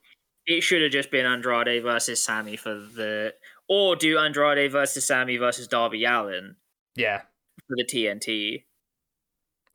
it 0.47 0.61
should 0.63 0.81
have 0.83 0.93
just 0.93 1.11
been 1.11 1.27
Andrade 1.27 1.83
versus 1.83 2.23
Sammy 2.23 2.57
for 2.57 2.73
the, 2.75 3.35
or 3.69 3.97
do 3.97 4.17
Andrade 4.17 4.71
versus 4.71 5.05
Sammy 5.05 5.37
versus 5.39 5.67
Darby 5.67 6.05
Allin 6.05 6.57
Yeah. 6.95 7.23
for 7.67 7.75
the 7.77 7.85
TNT. 7.85 8.65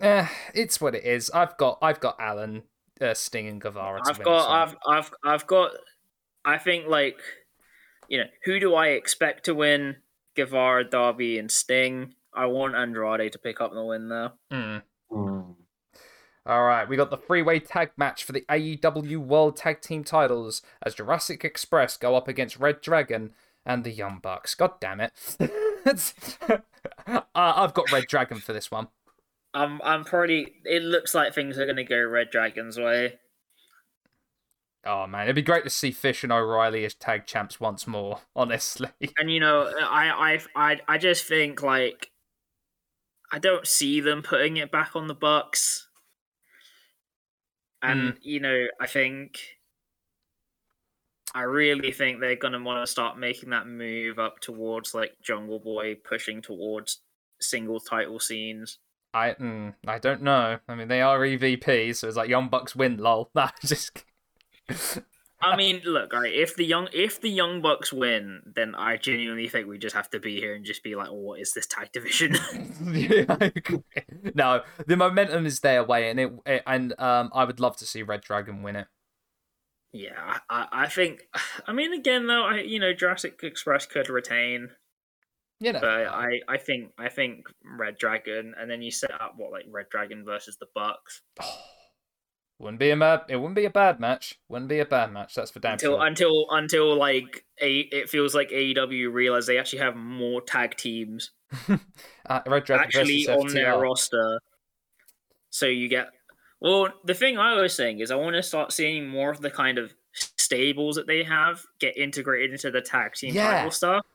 Eh, 0.01 0.27
it's 0.53 0.81
what 0.81 0.95
it 0.95 1.05
is. 1.05 1.29
I've 1.31 1.55
got 1.57 1.77
I've 1.81 1.99
got 1.99 2.17
Allin, 2.19 2.63
uh, 2.99 3.13
Sting, 3.13 3.47
and 3.47 3.61
Guevara. 3.61 4.01
I've 4.05 4.17
win 4.17 4.25
got, 4.25 4.67
this. 4.67 4.75
I've, 4.87 4.97
I've, 4.97 5.11
I've 5.23 5.47
got. 5.47 5.71
I 6.43 6.57
think 6.57 6.87
like, 6.87 7.19
you 8.09 8.17
know, 8.17 8.25
who 8.45 8.59
do 8.59 8.73
I 8.73 8.87
expect 8.87 9.45
to 9.45 9.53
win? 9.53 9.97
Guevara, 10.35 10.89
Darby, 10.89 11.37
and 11.37 11.51
Sting. 11.51 12.15
I 12.33 12.47
want 12.47 12.75
Andrade 12.75 13.31
to 13.33 13.39
pick 13.39 13.61
up 13.61 13.73
the 13.73 13.83
win 13.83 14.09
though. 14.09 14.31
Mm. 14.51 14.81
Hmm. 15.11 15.41
All 16.43 16.63
right, 16.63 16.89
we 16.89 16.97
got 16.97 17.11
the 17.11 17.17
three-way 17.17 17.59
tag 17.59 17.91
match 17.97 18.23
for 18.23 18.31
the 18.31 18.43
AEW 18.49 19.17
World 19.19 19.57
Tag 19.57 19.79
Team 19.79 20.03
titles 20.03 20.63
as 20.81 20.95
Jurassic 20.95 21.45
Express 21.45 21.97
go 21.97 22.15
up 22.15 22.27
against 22.27 22.57
Red 22.57 22.81
Dragon 22.81 23.33
and 23.63 23.83
the 23.83 23.91
Young 23.91 24.17
Bucks. 24.19 24.55
God 24.55 24.79
damn 24.79 25.01
it! 25.01 25.13
Uh, 27.07 27.19
I've 27.33 27.73
got 27.73 27.91
Red 27.91 28.05
Dragon 28.07 28.39
for 28.39 28.53
this 28.53 28.69
one. 28.69 28.87
I'm, 29.53 29.81
I'm 29.83 30.05
pretty. 30.05 30.53
It 30.65 30.83
looks 30.83 31.13
like 31.13 31.33
things 31.33 31.57
are 31.57 31.65
gonna 31.65 31.83
go 31.83 32.01
Red 32.03 32.29
Dragon's 32.31 32.77
way. 32.77 33.19
Oh 34.83 35.05
man, 35.05 35.23
it'd 35.23 35.35
be 35.35 35.43
great 35.43 35.63
to 35.63 35.69
see 35.69 35.91
Fish 35.91 36.23
and 36.23 36.31
O'Reilly 36.31 36.85
as 36.85 36.95
tag 36.95 37.27
champs 37.27 37.59
once 37.59 37.85
more. 37.85 38.19
Honestly, 38.35 38.89
And 39.17 39.31
you 39.31 39.39
know, 39.39 39.71
I, 39.79 40.39
I, 40.55 40.71
I, 40.71 40.79
I 40.87 40.97
just 40.97 41.25
think 41.25 41.61
like, 41.61 42.09
I 43.31 43.39
don't 43.39 43.67
see 43.67 43.99
them 43.99 44.23
putting 44.23 44.57
it 44.57 44.71
back 44.71 44.95
on 44.95 45.07
the 45.07 45.13
Bucks. 45.13 45.87
And 47.83 48.11
hmm. 48.11 48.17
you 48.21 48.39
know, 48.39 48.67
I 48.79 48.87
think, 48.87 49.39
I 51.35 51.43
really 51.43 51.91
think 51.91 52.19
they're 52.19 52.35
gonna 52.35 52.61
want 52.61 52.83
to 52.83 52.91
start 52.91 53.19
making 53.19 53.51
that 53.51 53.67
move 53.67 54.17
up 54.17 54.39
towards 54.39 54.95
like 54.95 55.13
Jungle 55.21 55.59
Boy, 55.59 55.95
pushing 55.95 56.41
towards 56.41 57.01
single 57.39 57.79
title 57.79 58.19
scenes. 58.19 58.79
I 59.13 59.33
mm, 59.33 59.73
I 59.87 59.99
don't 59.99 60.21
know. 60.21 60.59
I 60.67 60.75
mean, 60.75 60.87
they 60.87 61.01
are 61.01 61.19
EVP, 61.19 61.95
so 61.95 62.07
it's 62.07 62.17
like 62.17 62.29
Young 62.29 62.49
Bucks 62.49 62.75
win. 62.75 62.97
Lol. 62.97 63.29
Nah, 63.35 63.49
just 63.65 64.03
I 65.43 65.55
mean, 65.55 65.81
look, 65.85 66.13
all 66.13 66.21
right. 66.21 66.33
If 66.33 66.55
the 66.55 66.65
young 66.65 66.87
if 66.93 67.19
the 67.19 67.29
young 67.29 67.61
bucks 67.61 67.91
win, 67.91 68.41
then 68.45 68.75
I 68.75 68.97
genuinely 68.97 69.49
think 69.49 69.67
we 69.67 69.79
just 69.79 69.95
have 69.95 70.09
to 70.11 70.19
be 70.19 70.39
here 70.39 70.53
and 70.53 70.63
just 70.63 70.83
be 70.83 70.95
like, 70.95 71.09
oh, 71.09 71.15
what 71.15 71.39
is 71.39 71.53
this 71.53 71.65
tag 71.65 71.91
division? 71.91 72.35
yeah, 72.91 73.49
No, 74.35 74.61
the 74.85 74.95
momentum 74.97 75.45
is 75.45 75.61
their 75.61 75.83
way, 75.83 76.09
and 76.09 76.19
it, 76.19 76.31
it 76.45 76.63
and 76.67 76.93
um, 76.99 77.31
I 77.33 77.45
would 77.45 77.59
love 77.59 77.75
to 77.77 77.85
see 77.85 78.03
Red 78.03 78.21
Dragon 78.21 78.61
win 78.61 78.75
it. 78.75 78.87
yeah, 79.93 80.39
I, 80.49 80.67
I 80.71 80.87
think. 80.87 81.21
I 81.67 81.73
mean, 81.73 81.93
again, 81.93 82.27
though, 82.27 82.43
I 82.43 82.59
you 82.59 82.79
know, 82.79 82.93
Jurassic 82.93 83.39
Express 83.41 83.85
could 83.87 84.09
retain, 84.09 84.69
You 85.61 85.73
know, 85.73 85.79
but 85.79 85.89
I 85.89 86.41
I 86.49 86.57
think 86.57 86.91
I 86.97 87.07
think 87.07 87.45
Red 87.63 87.97
Dragon, 87.97 88.53
and 88.59 88.69
then 88.69 88.81
you 88.81 88.89
set 88.91 89.11
up 89.11 89.35
what 89.37 89.51
like 89.51 89.65
Red 89.69 89.89
Dragon 89.89 90.25
versus 90.25 90.57
the 90.57 90.65
Bucks 90.73 91.21
wouldn't 92.59 92.79
be 92.79 92.89
a 92.89 92.97
bad. 92.97 93.21
It 93.29 93.35
wouldn't 93.37 93.55
be 93.55 93.65
a 93.65 93.69
bad 93.69 93.99
match. 93.99 94.39
Wouldn't 94.49 94.69
be 94.69 94.79
a 94.79 94.85
bad 94.85 95.13
match. 95.13 95.35
That's 95.35 95.51
for 95.51 95.59
damn 95.59 95.73
until 95.73 95.97
sure. 95.97 96.05
until 96.07 96.45
until 96.49 96.95
like 96.95 97.45
a 97.61 97.79
it 97.79 98.09
feels 98.09 98.33
like 98.33 98.49
AEW 98.49 99.13
realize 99.13 99.45
they 99.45 99.59
actually 99.59 99.79
have 99.79 99.95
more 99.95 100.41
tag 100.41 100.75
teams 100.77 101.31
Uh, 102.25 102.39
Red 102.47 102.63
Dragon 102.65 102.85
actually 102.85 103.27
on 103.27 103.47
their 103.53 103.77
roster. 103.77 104.39
So 105.51 105.65
you 105.67 105.87
get 105.89 106.07
well. 106.59 106.89
The 107.03 107.13
thing 107.13 107.37
I 107.37 107.59
was 107.61 107.75
saying 107.75 107.99
is 107.99 108.09
I 108.09 108.15
want 108.15 108.35
to 108.35 108.43
start 108.43 108.71
seeing 108.71 109.07
more 109.07 109.29
of 109.31 109.41
the 109.41 109.51
kind 109.51 109.77
of 109.77 109.93
stables 110.13 110.95
that 110.95 111.07
they 111.07 111.23
have 111.23 111.61
get 111.79 111.97
integrated 111.97 112.51
into 112.51 112.71
the 112.71 112.81
tag 112.81 113.13
team 113.13 113.33
Yeah. 113.35 113.51
title 113.51 113.71
stuff. 113.71 114.05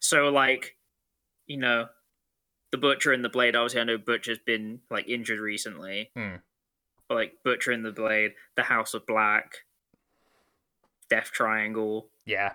So 0.00 0.28
like, 0.30 0.76
you 1.46 1.56
know, 1.58 1.86
the 2.70 2.78
Butcher 2.78 3.12
and 3.12 3.24
the 3.24 3.28
Blade. 3.28 3.54
Obviously, 3.56 3.80
I 3.80 3.84
know 3.84 3.98
Butcher's 3.98 4.38
been 4.38 4.80
like 4.90 5.08
injured 5.08 5.40
recently. 5.40 6.10
Hmm. 6.16 6.36
But 7.08 7.14
like 7.16 7.32
Butcher 7.44 7.72
and 7.72 7.84
the 7.84 7.92
Blade, 7.92 8.32
the 8.56 8.62
House 8.62 8.94
of 8.94 9.06
Black, 9.06 9.56
Death 11.10 11.30
Triangle. 11.32 12.08
Yeah, 12.24 12.52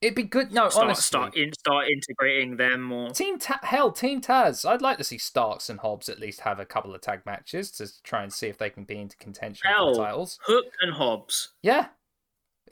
it'd 0.00 0.16
be 0.16 0.22
good. 0.24 0.50
No, 0.52 0.68
Start 0.68 0.86
honestly, 0.86 1.02
start 1.02 1.36
in, 1.36 1.52
start 1.52 1.86
integrating 1.88 2.56
them 2.56 2.82
more. 2.82 3.10
Team 3.10 3.38
Ta- 3.38 3.60
hell, 3.62 3.92
Team 3.92 4.20
Taz. 4.20 4.68
I'd 4.68 4.82
like 4.82 4.98
to 4.98 5.04
see 5.04 5.18
Starks 5.18 5.68
and 5.70 5.78
Hobbs 5.80 6.08
at 6.08 6.18
least 6.18 6.40
have 6.40 6.58
a 6.58 6.64
couple 6.64 6.94
of 6.94 7.00
tag 7.00 7.20
matches 7.26 7.70
to 7.72 8.02
try 8.02 8.22
and 8.24 8.32
see 8.32 8.48
if 8.48 8.58
they 8.58 8.70
can 8.70 8.84
be 8.84 8.98
into 8.98 9.16
contention 9.18 9.60
for 9.62 9.68
Hell. 9.68 9.92
the 9.92 9.98
titles. 10.02 10.38
Hook 10.46 10.66
and 10.80 10.94
Hobbs. 10.94 11.50
Yeah, 11.62 11.88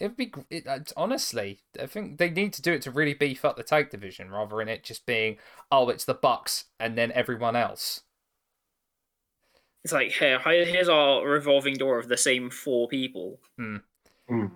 it'd 0.00 0.16
be. 0.16 0.26
gr- 0.26 0.40
It, 0.50 0.66
uh, 0.66 0.80
honestly, 0.96 1.60
I 1.80 1.86
think 1.86 2.18
they 2.18 2.30
need 2.30 2.52
to 2.54 2.62
do 2.62 2.72
it 2.72 2.82
to 2.82 2.90
really 2.90 3.14
beef 3.14 3.44
up 3.44 3.56
the 3.56 3.62
tag 3.62 3.90
division, 3.90 4.30
rather 4.30 4.56
than 4.56 4.68
it 4.68 4.84
just 4.84 5.06
being, 5.06 5.38
oh, 5.70 5.88
it's 5.88 6.04
the 6.04 6.14
Bucks 6.14 6.64
and 6.80 6.96
then 6.96 7.12
everyone 7.12 7.56
else. 7.56 8.02
It's 9.84 9.92
like 9.92 10.10
here, 10.12 10.38
here- 10.40 10.64
here's 10.64 10.88
our 10.88 11.26
revolving 11.26 11.74
door 11.74 11.98
of 11.98 12.08
the 12.08 12.16
same 12.16 12.50
four 12.50 12.88
people. 12.88 13.40
Hmm. 13.56 13.76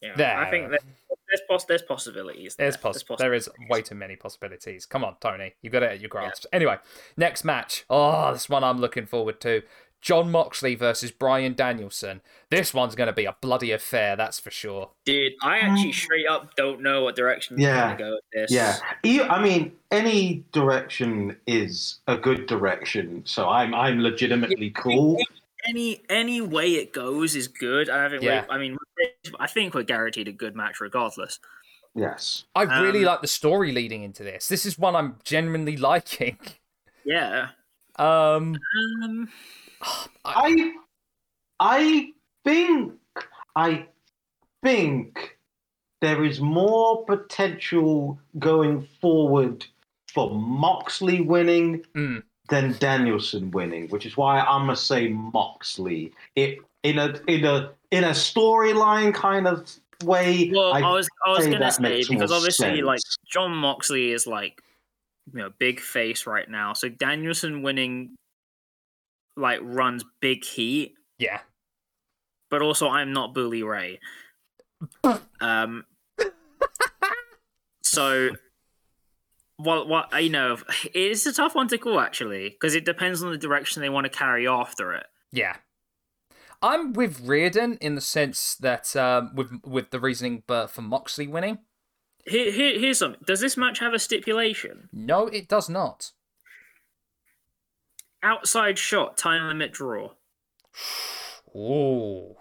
Yeah, 0.00 0.14
There. 0.16 0.38
I 0.38 0.48
think 0.48 0.70
there's 0.70 1.40
poss- 1.48 1.64
there's 1.64 1.82
possibilities. 1.82 2.54
There. 2.54 2.66
There's 2.70 2.76
poss- 2.76 3.02
there 3.18 3.34
is 3.34 3.50
way 3.68 3.82
too 3.82 3.96
many 3.96 4.14
possibilities. 4.14 4.86
Come 4.86 5.02
on, 5.04 5.16
Tony, 5.20 5.54
you've 5.60 5.72
got 5.72 5.82
it 5.82 5.90
at 5.90 6.00
your 6.00 6.08
grasp. 6.08 6.44
Anyway, 6.52 6.76
next 7.16 7.42
match. 7.44 7.84
Oh, 7.90 8.32
this 8.32 8.48
one 8.48 8.62
I'm 8.62 8.78
looking 8.78 9.06
forward 9.06 9.40
to. 9.40 9.62
Jon 10.00 10.30
Moxley 10.30 10.74
versus 10.74 11.10
Bryan 11.10 11.54
Danielson. 11.54 12.20
This 12.50 12.72
one's 12.72 12.94
going 12.94 13.08
to 13.08 13.12
be 13.12 13.24
a 13.24 13.36
bloody 13.40 13.72
affair, 13.72 14.14
that's 14.16 14.38
for 14.38 14.50
sure. 14.50 14.90
Dude, 15.04 15.32
I 15.42 15.58
actually 15.58 15.92
straight 15.92 16.26
up 16.28 16.54
don't 16.56 16.80
know 16.82 17.02
what 17.04 17.16
direction 17.16 17.58
you're 17.58 17.70
Yeah. 17.70 17.96
gonna 17.96 17.98
go 17.98 18.10
with 18.12 18.24
this. 18.32 18.50
Yeah, 18.52 18.78
I 19.28 19.42
mean, 19.42 19.72
any 19.90 20.44
direction 20.52 21.36
is 21.46 21.98
a 22.06 22.16
good 22.16 22.46
direction, 22.46 23.22
so 23.26 23.48
I'm 23.48 23.74
I'm 23.74 24.00
legitimately 24.00 24.70
cool. 24.70 25.18
Any 25.68 26.02
any 26.08 26.40
way 26.40 26.74
it 26.76 26.92
goes 26.92 27.34
is 27.34 27.48
good. 27.48 27.90
I 27.90 28.08
think. 28.08 28.22
Yeah. 28.22 28.44
we 28.48 28.54
I 28.54 28.58
mean, 28.58 28.76
I 29.40 29.46
think 29.48 29.74
we're 29.74 29.82
guaranteed 29.82 30.28
a 30.28 30.32
good 30.32 30.54
match 30.54 30.80
regardless. 30.80 31.40
Yes. 31.94 32.44
I 32.54 32.62
really 32.82 33.00
Um, 33.00 33.06
like 33.06 33.22
the 33.22 33.26
story 33.26 33.72
leading 33.72 34.04
into 34.04 34.22
this. 34.22 34.46
This 34.46 34.64
is 34.64 34.78
one 34.78 34.94
I'm 34.94 35.16
genuinely 35.24 35.76
liking. 35.90 36.38
Yeah. 37.04 37.48
Um, 37.98 38.56
Um. 38.82 39.28
I 40.24 40.72
I 41.60 42.12
think 42.44 42.94
I 43.56 43.86
think 44.62 45.38
there 46.00 46.24
is 46.24 46.40
more 46.40 47.04
potential 47.04 48.20
going 48.38 48.86
forward 49.00 49.64
for 50.12 50.34
Moxley 50.34 51.20
winning 51.20 51.84
mm, 51.94 52.22
than 52.48 52.76
Danielson 52.78 53.50
winning, 53.50 53.88
which 53.88 54.06
is 54.06 54.16
why 54.16 54.40
I'm 54.40 54.62
gonna 54.62 54.76
say 54.76 55.08
Moxley. 55.08 56.12
It 56.36 56.58
in 56.82 56.98
a 56.98 57.20
in 57.26 57.44
a 57.44 57.72
in 57.90 58.04
a 58.04 58.10
storyline 58.10 59.14
kind 59.14 59.46
of 59.46 59.68
way. 60.04 60.50
Well, 60.54 60.72
I, 60.72 60.80
I 60.80 60.92
was 60.92 61.08
I 61.26 61.30
was 61.30 61.46
gonna 61.46 61.72
say 61.72 62.04
because 62.08 62.30
more 62.30 62.38
obviously, 62.38 62.82
like. 62.82 63.00
Jon 63.26 63.52
Moxley 63.52 64.12
is 64.12 64.26
like 64.26 64.62
you 65.32 65.40
know 65.40 65.50
big 65.58 65.80
face 65.80 66.26
right 66.26 66.48
now, 66.48 66.72
so 66.72 66.88
Danielson 66.88 67.62
winning 67.62 68.16
like 69.36 69.60
runs 69.62 70.04
big 70.20 70.44
heat, 70.44 70.94
yeah. 71.18 71.40
but 72.50 72.62
also 72.62 72.88
I'm 72.88 73.12
not 73.12 73.34
Bully 73.34 73.62
Ray. 73.62 74.00
Um. 75.40 75.84
so, 77.82 78.30
what 79.56 79.88
what 79.88 80.22
you 80.22 80.30
know, 80.30 80.58
it's 80.94 81.26
a 81.26 81.32
tough 81.32 81.54
one 81.54 81.68
to 81.68 81.78
call 81.78 82.00
actually 82.00 82.50
because 82.50 82.74
it 82.74 82.84
depends 82.84 83.22
on 83.22 83.30
the 83.30 83.38
direction 83.38 83.82
they 83.82 83.88
want 83.88 84.04
to 84.04 84.10
carry 84.10 84.46
after 84.46 84.92
it. 84.92 85.06
Yeah. 85.32 85.56
I'm 86.60 86.92
with 86.92 87.20
Riordan 87.20 87.78
in 87.80 87.94
the 87.94 88.00
sense 88.00 88.56
that 88.56 88.96
um, 88.96 89.34
with 89.34 89.50
with 89.64 89.90
the 89.90 90.00
reasoning 90.00 90.42
but 90.46 90.68
for 90.68 90.82
Moxley 90.82 91.26
winning. 91.26 91.58
Here, 92.28 92.50
here, 92.52 92.78
here's 92.78 92.98
something. 92.98 93.20
Does 93.26 93.40
this 93.40 93.56
match 93.56 93.78
have 93.80 93.94
a 93.94 93.98
stipulation? 93.98 94.88
No, 94.92 95.26
it 95.26 95.48
does 95.48 95.68
not. 95.68 96.12
Outside 98.22 98.78
shot, 98.78 99.16
time 99.16 99.46
limit 99.48 99.72
draw. 99.72 100.10
Ooh, 101.54 102.36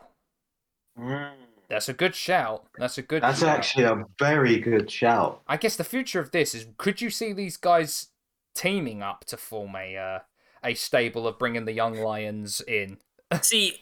Mm. 0.99 1.33
that's 1.69 1.87
a 1.89 1.93
good 1.93 2.15
shout. 2.15 2.65
That's 2.77 2.97
a 2.97 3.03
good. 3.03 3.21
That's 3.21 3.39
shout. 3.41 3.49
actually 3.49 3.83
a 3.83 4.03
very 4.17 4.57
good 4.59 4.89
shout. 4.89 5.43
I 5.47 5.57
guess 5.57 5.75
the 5.75 5.83
future 5.83 6.19
of 6.19 6.31
this 6.31 6.55
is: 6.55 6.65
could 6.77 7.01
you 7.01 7.09
see 7.11 7.33
these 7.33 7.55
guys 7.55 8.07
teaming 8.55 9.03
up 9.03 9.23
to 9.25 9.37
form 9.37 9.75
a 9.75 9.95
uh, 9.95 10.19
a 10.63 10.73
stable 10.73 11.27
of 11.27 11.37
bringing 11.37 11.65
the 11.65 11.73
young 11.73 11.93
lions 11.95 12.61
in? 12.61 12.97
see 13.43 13.79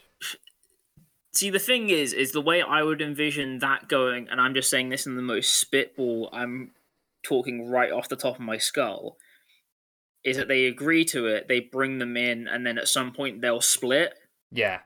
see 1.35 1.49
the 1.49 1.59
thing 1.59 1.89
is 1.89 2.13
is 2.13 2.31
the 2.31 2.41
way 2.41 2.61
i 2.61 2.81
would 2.81 3.01
envision 3.01 3.59
that 3.59 3.87
going 3.87 4.27
and 4.29 4.39
i'm 4.39 4.53
just 4.53 4.69
saying 4.69 4.89
this 4.89 5.05
in 5.05 5.15
the 5.15 5.21
most 5.21 5.55
spitball 5.55 6.29
i'm 6.31 6.71
talking 7.23 7.69
right 7.69 7.91
off 7.91 8.09
the 8.09 8.15
top 8.15 8.35
of 8.35 8.41
my 8.41 8.57
skull 8.57 9.17
is 10.23 10.37
that 10.37 10.47
they 10.47 10.65
agree 10.65 11.03
to 11.05 11.27
it 11.27 11.47
they 11.47 11.59
bring 11.59 11.99
them 11.99 12.15
in 12.15 12.47
and 12.47 12.65
then 12.65 12.77
at 12.77 12.87
some 12.87 13.11
point 13.11 13.41
they'll 13.41 13.61
split. 13.61 14.13
Yeah, 14.51 14.79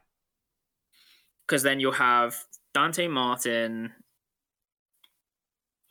because 1.46 1.64
then 1.64 1.80
you'll 1.80 1.94
have 1.94 2.36
dante 2.74 3.08
martin 3.08 3.92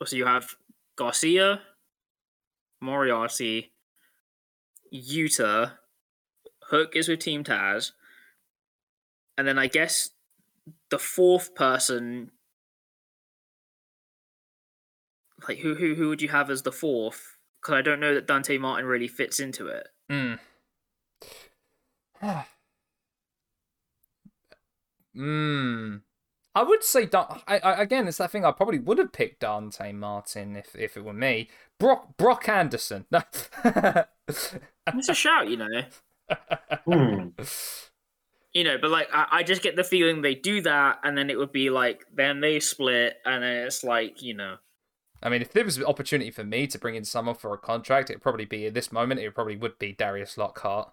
so 0.05 0.15
you 0.15 0.25
have 0.25 0.55
garcia 0.97 1.61
moriarty 2.81 3.71
yuta 4.93 5.73
hook 6.69 6.95
is 6.95 7.07
with 7.07 7.19
team 7.19 7.43
taz 7.43 7.91
and 9.37 9.47
then 9.47 9.57
I 9.57 9.67
guess 9.67 10.11
the 10.89 10.99
fourth 10.99 11.55
person, 11.55 12.31
like 15.47 15.59
who 15.59 15.75
who 15.75 15.95
who 15.95 16.09
would 16.09 16.21
you 16.21 16.29
have 16.29 16.49
as 16.49 16.63
the 16.63 16.71
fourth? 16.71 17.37
Because 17.61 17.75
I 17.75 17.81
don't 17.81 17.99
know 17.99 18.13
that 18.13 18.27
Dante 18.27 18.57
Martin 18.57 18.85
really 18.85 19.07
fits 19.07 19.39
into 19.39 19.67
it. 19.67 19.87
Mm. 20.11 20.39
mm. 25.15 26.01
I 26.55 26.63
would 26.63 26.83
say 26.83 27.05
Dan- 27.05 27.41
I, 27.47 27.59
I 27.59 27.81
again 27.81 28.07
it's 28.07 28.17
that 28.17 28.31
thing 28.31 28.43
I 28.45 28.51
probably 28.51 28.79
would 28.79 28.97
have 28.97 29.13
picked 29.13 29.41
Dante 29.41 29.91
Martin 29.93 30.55
if 30.55 30.75
if 30.75 30.97
it 30.97 31.03
were 31.03 31.13
me. 31.13 31.49
Brock 31.79 32.17
Brock 32.17 32.47
Anderson. 32.49 33.05
It's 34.95 35.07
a 35.09 35.13
shout, 35.13 35.47
you 35.47 35.57
know, 35.57 35.83
Hmm. 36.85 37.29
you 38.53 38.63
know. 38.63 38.77
But 38.79 38.91
like, 38.91 39.07
I, 39.13 39.27
I 39.31 39.43
just 39.43 39.61
get 39.61 39.75
the 39.75 39.83
feeling 39.83 40.21
they 40.21 40.35
do 40.35 40.61
that, 40.61 40.99
and 41.03 41.17
then 41.17 41.29
it 41.29 41.37
would 41.37 41.51
be 41.51 41.69
like, 41.69 42.05
then 42.13 42.41
they 42.41 42.59
split, 42.59 43.17
and 43.25 43.43
then 43.43 43.65
it's 43.65 43.83
like, 43.83 44.21
you 44.21 44.33
know, 44.33 44.57
I 45.21 45.29
mean, 45.29 45.41
if 45.41 45.51
there 45.51 45.65
was 45.65 45.77
an 45.77 45.85
opportunity 45.85 46.31
for 46.31 46.43
me 46.43 46.67
to 46.67 46.79
bring 46.79 46.95
in 46.95 47.03
someone 47.03 47.35
for 47.35 47.53
a 47.53 47.57
contract, 47.57 48.09
it'd 48.09 48.21
probably 48.21 48.45
be 48.45 48.67
at 48.67 48.73
this 48.73 48.91
moment. 48.91 49.19
It 49.19 49.35
probably 49.35 49.57
would 49.57 49.77
be 49.77 49.91
Darius 49.91 50.37
Lockhart. 50.37 50.91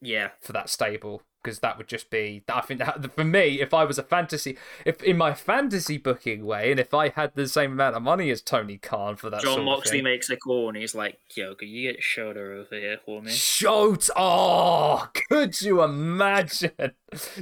Yeah. 0.00 0.30
for 0.40 0.52
that 0.52 0.68
stable 0.70 1.22
because 1.42 1.60
that 1.60 1.78
would 1.78 1.88
just 1.88 2.10
be 2.10 2.42
I 2.52 2.60
think 2.60 2.80
that 2.80 3.12
for 3.16 3.24
me 3.24 3.62
if 3.62 3.72
I 3.72 3.84
was 3.84 3.98
a 3.98 4.02
fantasy 4.02 4.58
if 4.84 5.02
in 5.02 5.16
my 5.16 5.32
fantasy 5.32 5.96
booking 5.96 6.44
way 6.44 6.70
and 6.70 6.78
if 6.78 6.92
I 6.92 7.08
had 7.08 7.34
the 7.34 7.48
same 7.48 7.72
amount 7.72 7.96
of 7.96 8.02
money 8.02 8.30
as 8.30 8.42
Tony 8.42 8.76
Khan 8.76 9.16
for 9.16 9.30
that 9.30 9.40
John 9.40 9.52
sort 9.52 9.58
of 9.60 9.64
Moxley 9.64 9.98
thing. 9.98 10.04
makes 10.04 10.28
a 10.28 10.36
call 10.36 10.68
and 10.68 10.76
he's 10.76 10.94
like, 10.94 11.18
"Yo, 11.34 11.54
could 11.54 11.68
you 11.68 11.90
get 11.90 12.02
Shoulder 12.02 12.52
over 12.52 12.74
here 12.78 12.98
for 13.06 13.22
me?" 13.22 13.30
Shoot! 13.32 14.10
Oh, 14.16 15.08
could 15.30 15.58
you 15.62 15.82
imagine 15.82 16.72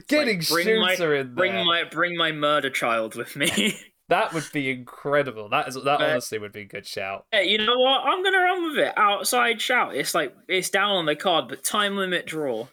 getting 0.06 0.38
Like, 0.38 0.48
bring 0.48 0.80
my- 0.80 0.92
in 0.92 0.98
there? 1.00 1.24
Bring 1.24 1.64
my 1.66 1.84
bring 1.90 2.16
my 2.16 2.30
murder 2.30 2.70
child 2.70 3.16
with 3.16 3.34
me. 3.34 3.76
That 4.08 4.32
would 4.32 4.48
be 4.52 4.70
incredible. 4.70 5.50
That 5.50 5.68
is 5.68 5.74
that 5.74 6.00
honestly 6.00 6.38
would 6.38 6.52
be 6.52 6.62
a 6.62 6.66
good 6.66 6.86
shout. 6.86 7.26
hey, 7.30 7.46
you 7.48 7.58
know 7.58 7.78
what? 7.78 8.00
I'm 8.04 8.22
gonna 8.24 8.38
run 8.38 8.68
with 8.70 8.78
it. 8.78 8.94
Outside 8.96 9.60
shout. 9.60 9.94
It's 9.94 10.14
like 10.14 10.34
it's 10.48 10.70
down 10.70 10.96
on 10.96 11.06
the 11.06 11.14
card, 11.14 11.48
but 11.48 11.62
time 11.62 11.96
limit 11.96 12.26
draw. 12.26 12.68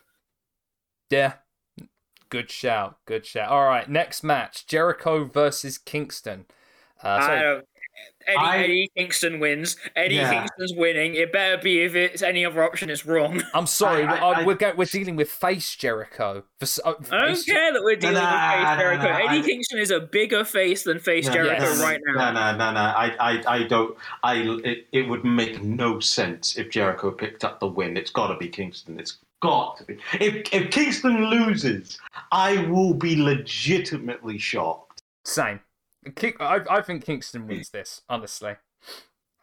Yeah. 1.10 1.34
Good 2.30 2.50
shout. 2.50 2.98
Good 3.06 3.26
shout. 3.26 3.50
All 3.50 3.66
right, 3.66 3.90
next 3.90 4.24
match: 4.24 4.66
Jericho 4.66 5.26
versus 5.26 5.78
Kingston. 5.78 6.46
Uh, 7.04 7.08
I 7.08 7.42
don't. 7.42 7.66
Eddie, 8.28 8.38
I- 8.38 8.58
Eddie 8.64 8.92
Kingston 8.98 9.40
wins. 9.40 9.78
Eddie 9.96 10.16
Yeah. 10.16 10.32
Kingston's 10.32 10.74
winning. 10.76 11.14
It 11.14 11.32
better 11.32 11.58
be 11.62 11.82
if 11.82 11.94
it's 11.96 12.22
any 12.24 12.44
other 12.44 12.64
option, 12.64 12.90
it's 12.90 13.06
wrong. 13.06 13.44
I'm 13.54 13.68
sorry. 13.68 14.04
I- 14.04 14.16
I- 14.16 14.18
I- 14.18 14.42
I- 14.42 14.44
we're 14.46 14.56
go- 14.56 14.74
we're 14.76 14.86
dealing 14.86 15.16
with 15.16 15.30
face 15.32 15.76
Jericho. 15.76 16.44
For, 16.60 16.64
s- 16.64 16.80
uh, 16.84 16.94
I 17.12 17.18
don't 17.20 17.36
face- 17.36 17.46
care 17.46 17.72
that 17.74 17.84
we're 17.84 17.96
dealing 17.96 18.16
Nah, 18.16 18.22
with 18.22 18.54
face 18.56 18.64
nah, 18.64 18.78
Jericho. 18.78 19.04
nah, 19.10 19.18
Eddie 19.30 19.40
I- 19.40 19.42
Kingston 19.44 19.80
is 19.80 19.92
a 19.92 20.00
bigger 20.00 20.44
face 20.44 20.84
than 20.84 21.00
face 21.00 21.28
No, 21.28 21.34
Jericho 21.34 21.64
yes. 21.66 21.82
right 21.82 22.00
No, 22.08 22.14
now. 22.14 22.32
no, 22.32 22.58
no, 22.58 22.72
no. 22.74 22.80
I, 22.80 23.16
I, 23.20 23.44
I 23.60 23.64
don't. 23.64 23.96
I. 24.24 24.36
It, 24.64 24.88
it 24.92 25.08
would 25.08 25.24
make 25.24 25.62
no 25.62 26.00
sense 26.00 26.58
if 26.58 26.70
Jericho 26.72 27.12
picked 27.12 27.44
up 27.46 27.60
the 27.60 27.68
win. 27.68 27.96
It's 27.96 28.12
got 28.12 28.28
to 28.28 28.38
be 28.38 28.48
Kingston. 28.50 29.00
It's 29.00 29.18
got 29.42 29.78
to 29.78 29.84
be. 29.84 29.98
If 30.20 30.52
if 30.52 30.72
Kingston 30.72 31.26
loses, 31.30 32.00
I 32.32 32.58
will 32.68 32.94
be 32.96 33.16
legitimately 33.22 34.40
shocked. 34.40 35.04
Same. 35.26 35.60
Ki- 36.16 36.34
I, 36.40 36.62
I 36.70 36.82
think 36.82 37.06
Kingston 37.06 37.48
wins 37.48 37.70
this, 37.70 38.02
honestly. 38.10 38.56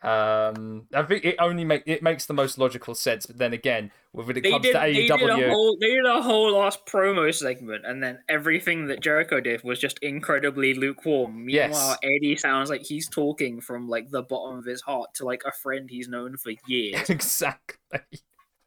Um, 0.03 0.88
I 0.92 1.05
think 1.05 1.25
it 1.25 1.37
only 1.38 1.64
make 1.64 1.85
it 1.87 2.03
makes 2.03 2.27
the 2.27 2.35
most 2.35 2.59
logical 2.59 2.92
sense. 2.96 3.25
But 3.27 3.38
then 3.38 3.53
again, 3.53 3.92
when 4.11 4.37
it 4.37 4.42
They 4.42 4.51
comes 4.51 4.62
did, 4.64 4.72
to 4.72 4.79
they, 4.81 4.92
did 4.94 5.11
a 5.12 5.14
AEW, 5.16 5.51
whole, 5.51 5.77
they 5.81 5.90
did 5.94 6.05
a 6.07 6.20
whole 6.20 6.53
last 6.59 6.85
promo 6.87 7.33
segment, 7.33 7.87
and 7.87 8.03
then 8.03 8.18
everything 8.29 8.87
that 8.87 9.01
Jericho 9.01 9.38
did 9.40 9.62
was 9.62 9.79
just 9.79 10.01
incredibly 10.01 10.75
lukewarm. 10.75 11.48
Yes. 11.48 11.70
Meanwhile, 11.70 11.98
Eddie 12.03 12.37
sounds 12.37 12.68
like 12.68 12.83
he's 12.83 13.09
talking 13.09 13.61
from 13.61 13.88
like 13.88 14.11
the 14.11 14.22
bottom 14.25 14.59
of 14.59 14.64
his 14.64 14.83
heart 14.83 15.14
to 15.14 15.25
like 15.25 15.42
a 15.46 15.53
friend 15.53 15.88
he's 15.88 16.09
known 16.09 16.37
for 16.37 16.51
years. 16.66 17.09
exactly, 17.09 18.01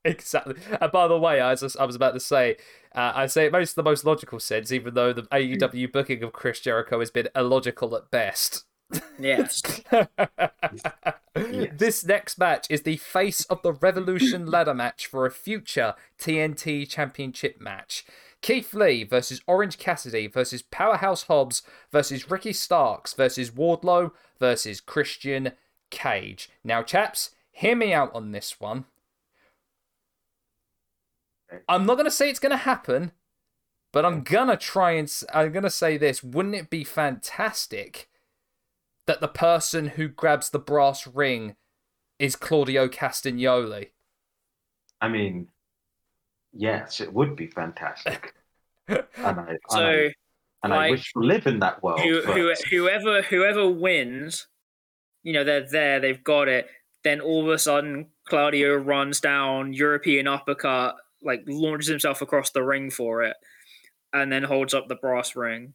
exactly. 0.05 0.55
And 0.79 0.91
by 0.91 1.09
the 1.09 1.19
way, 1.19 1.41
as 1.41 1.61
I 1.61 1.65
was- 1.65 1.75
I 1.75 1.83
was 1.83 1.95
about 1.97 2.13
to 2.13 2.21
say, 2.21 2.55
uh, 2.95 3.11
I 3.15 3.27
say 3.27 3.45
it 3.45 3.51
makes 3.51 3.73
the 3.73 3.83
most 3.83 4.05
logical 4.05 4.39
sense, 4.39 4.71
even 4.71 4.93
though 4.93 5.13
the 5.13 5.23
AEW 5.23 5.91
booking 5.91 6.23
of 6.23 6.33
Chris 6.33 6.59
Jericho 6.59 6.99
has 6.99 7.11
been 7.11 7.29
illogical 7.35 7.95
at 7.95 8.11
best. 8.11 8.65
yes. 9.19 9.61
This 11.35 12.05
next 12.05 12.37
match 12.37 12.65
is 12.69 12.83
the 12.83 12.95
face 12.95 13.43
of 13.45 13.61
the 13.61 13.73
Revolution 13.73 14.45
ladder 14.49 14.73
match 14.73 15.05
for 15.05 15.25
a 15.25 15.31
future 15.31 15.93
TNT 16.17 16.87
Championship 16.89 17.59
match. 17.59 18.05
Keith 18.41 18.73
Lee 18.73 19.03
versus 19.03 19.41
Orange 19.45 19.77
Cassidy 19.77 20.27
versus 20.27 20.61
Powerhouse 20.61 21.23
Hobbs 21.23 21.61
versus 21.91 22.31
Ricky 22.31 22.53
Starks 22.53 23.13
versus 23.13 23.51
Wardlow 23.51 24.11
versus 24.39 24.79
Christian 24.79 25.51
Cage. 25.89 26.49
Now, 26.63 26.83
chaps, 26.83 27.31
hear 27.51 27.75
me 27.75 27.91
out 27.91 28.15
on 28.15 28.31
this 28.31 28.59
one. 28.59 28.85
I'm 31.67 31.85
not 31.85 31.95
going 31.95 32.05
to 32.05 32.11
say 32.11 32.29
it's 32.29 32.39
going 32.39 32.51
to 32.51 32.57
happen, 32.57 33.11
but 33.91 34.05
I'm 34.05 34.23
going 34.23 34.49
to 34.49 34.57
try 34.57 34.91
and 34.91 35.11
I'm 35.33 35.51
going 35.51 35.63
to 35.63 35.69
say 35.69 35.97
this. 35.97 36.23
Wouldn't 36.23 36.55
it 36.55 36.69
be 36.69 36.83
fantastic 36.83 38.09
that 39.07 39.21
the 39.21 39.27
person 39.27 39.87
who 39.89 40.07
grabs 40.07 40.49
the 40.49 40.59
brass 40.59 41.07
ring 41.07 41.55
is 42.19 42.35
Claudio 42.35 42.87
Castagnoli? 42.87 43.89
I 45.01 45.07
mean, 45.07 45.47
yes, 46.53 46.99
it 47.01 47.13
would 47.13 47.35
be 47.35 47.47
fantastic, 47.47 48.33
and 48.87 49.05
I, 49.17 49.49
and 49.49 49.59
So 49.69 49.79
I, 49.79 50.11
and 50.63 50.73
I 50.73 50.89
wish 50.89 51.13
to 51.13 51.19
live 51.19 51.47
in 51.47 51.59
that 51.59 51.83
world. 51.83 51.99
who, 52.01 52.21
who, 52.21 52.53
whoever 52.69 53.21
whoever 53.21 53.69
wins, 53.69 54.47
you 55.23 55.33
know, 55.33 55.43
they're 55.43 55.69
there, 55.69 55.99
they've 55.99 56.23
got 56.23 56.47
it. 56.47 56.67
Then 57.03 57.21
all 57.21 57.43
of 57.43 57.49
a 57.49 57.59
sudden, 57.59 58.07
Claudio 58.27 58.75
runs 58.75 59.19
down 59.19 59.73
European 59.73 60.27
uppercut, 60.27 60.95
like 61.25 61.43
launches 61.47 61.89
himself 61.89 62.21
across 62.21 62.51
the 62.51 62.63
ring 62.63 62.89
for 62.89 63.23
it, 63.23 63.35
and 64.13 64.31
then 64.31 64.43
holds 64.43 64.73
up 64.73 64.87
the 64.87 64.95
brass 64.95 65.35
ring. 65.35 65.73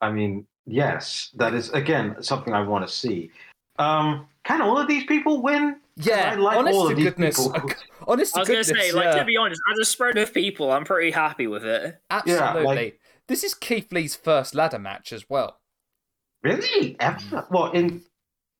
I 0.00 0.10
mean, 0.12 0.46
yes, 0.66 1.30
that 1.36 1.54
is 1.54 1.70
again 1.70 2.22
something 2.22 2.52
I 2.52 2.62
want 2.62 2.86
to 2.86 2.92
see. 2.92 3.30
Um, 3.78 4.26
can 4.44 4.60
all 4.62 4.78
of 4.78 4.88
these 4.88 5.04
people 5.04 5.42
win? 5.42 5.76
Yeah, 5.96 6.32
I 6.32 6.34
like 6.34 6.56
honest 6.58 6.76
all 6.76 6.84
to 6.86 6.90
of 6.92 6.96
these 6.96 7.06
goodness. 7.06 7.36
people. 7.48 7.70
Honest 8.08 8.34
to 8.34 8.38
I 8.38 8.40
was 8.42 8.48
gonna 8.48 8.62
goodness, 8.62 8.82
say, 8.90 8.92
like 8.92 9.04
yeah, 9.06 9.16
to 9.18 9.24
be 9.24 9.36
honest, 9.36 9.60
as 9.72 9.78
a 9.80 9.84
spread 9.84 10.16
of 10.18 10.32
people, 10.32 10.70
I'm 10.70 10.84
pretty 10.84 11.10
happy 11.10 11.46
with 11.48 11.64
it. 11.64 11.98
absolutely. 12.10 12.62
like- 12.64 13.00
This 13.26 13.42
is 13.42 13.52
Keith 13.54 13.90
Lee's 13.92 14.14
first 14.14 14.54
ladder 14.54 14.78
match 14.78 15.12
as 15.12 15.28
well. 15.28 15.58
Really? 16.44 16.94
Ever? 17.00 17.46
Well, 17.50 17.72
in 17.72 18.02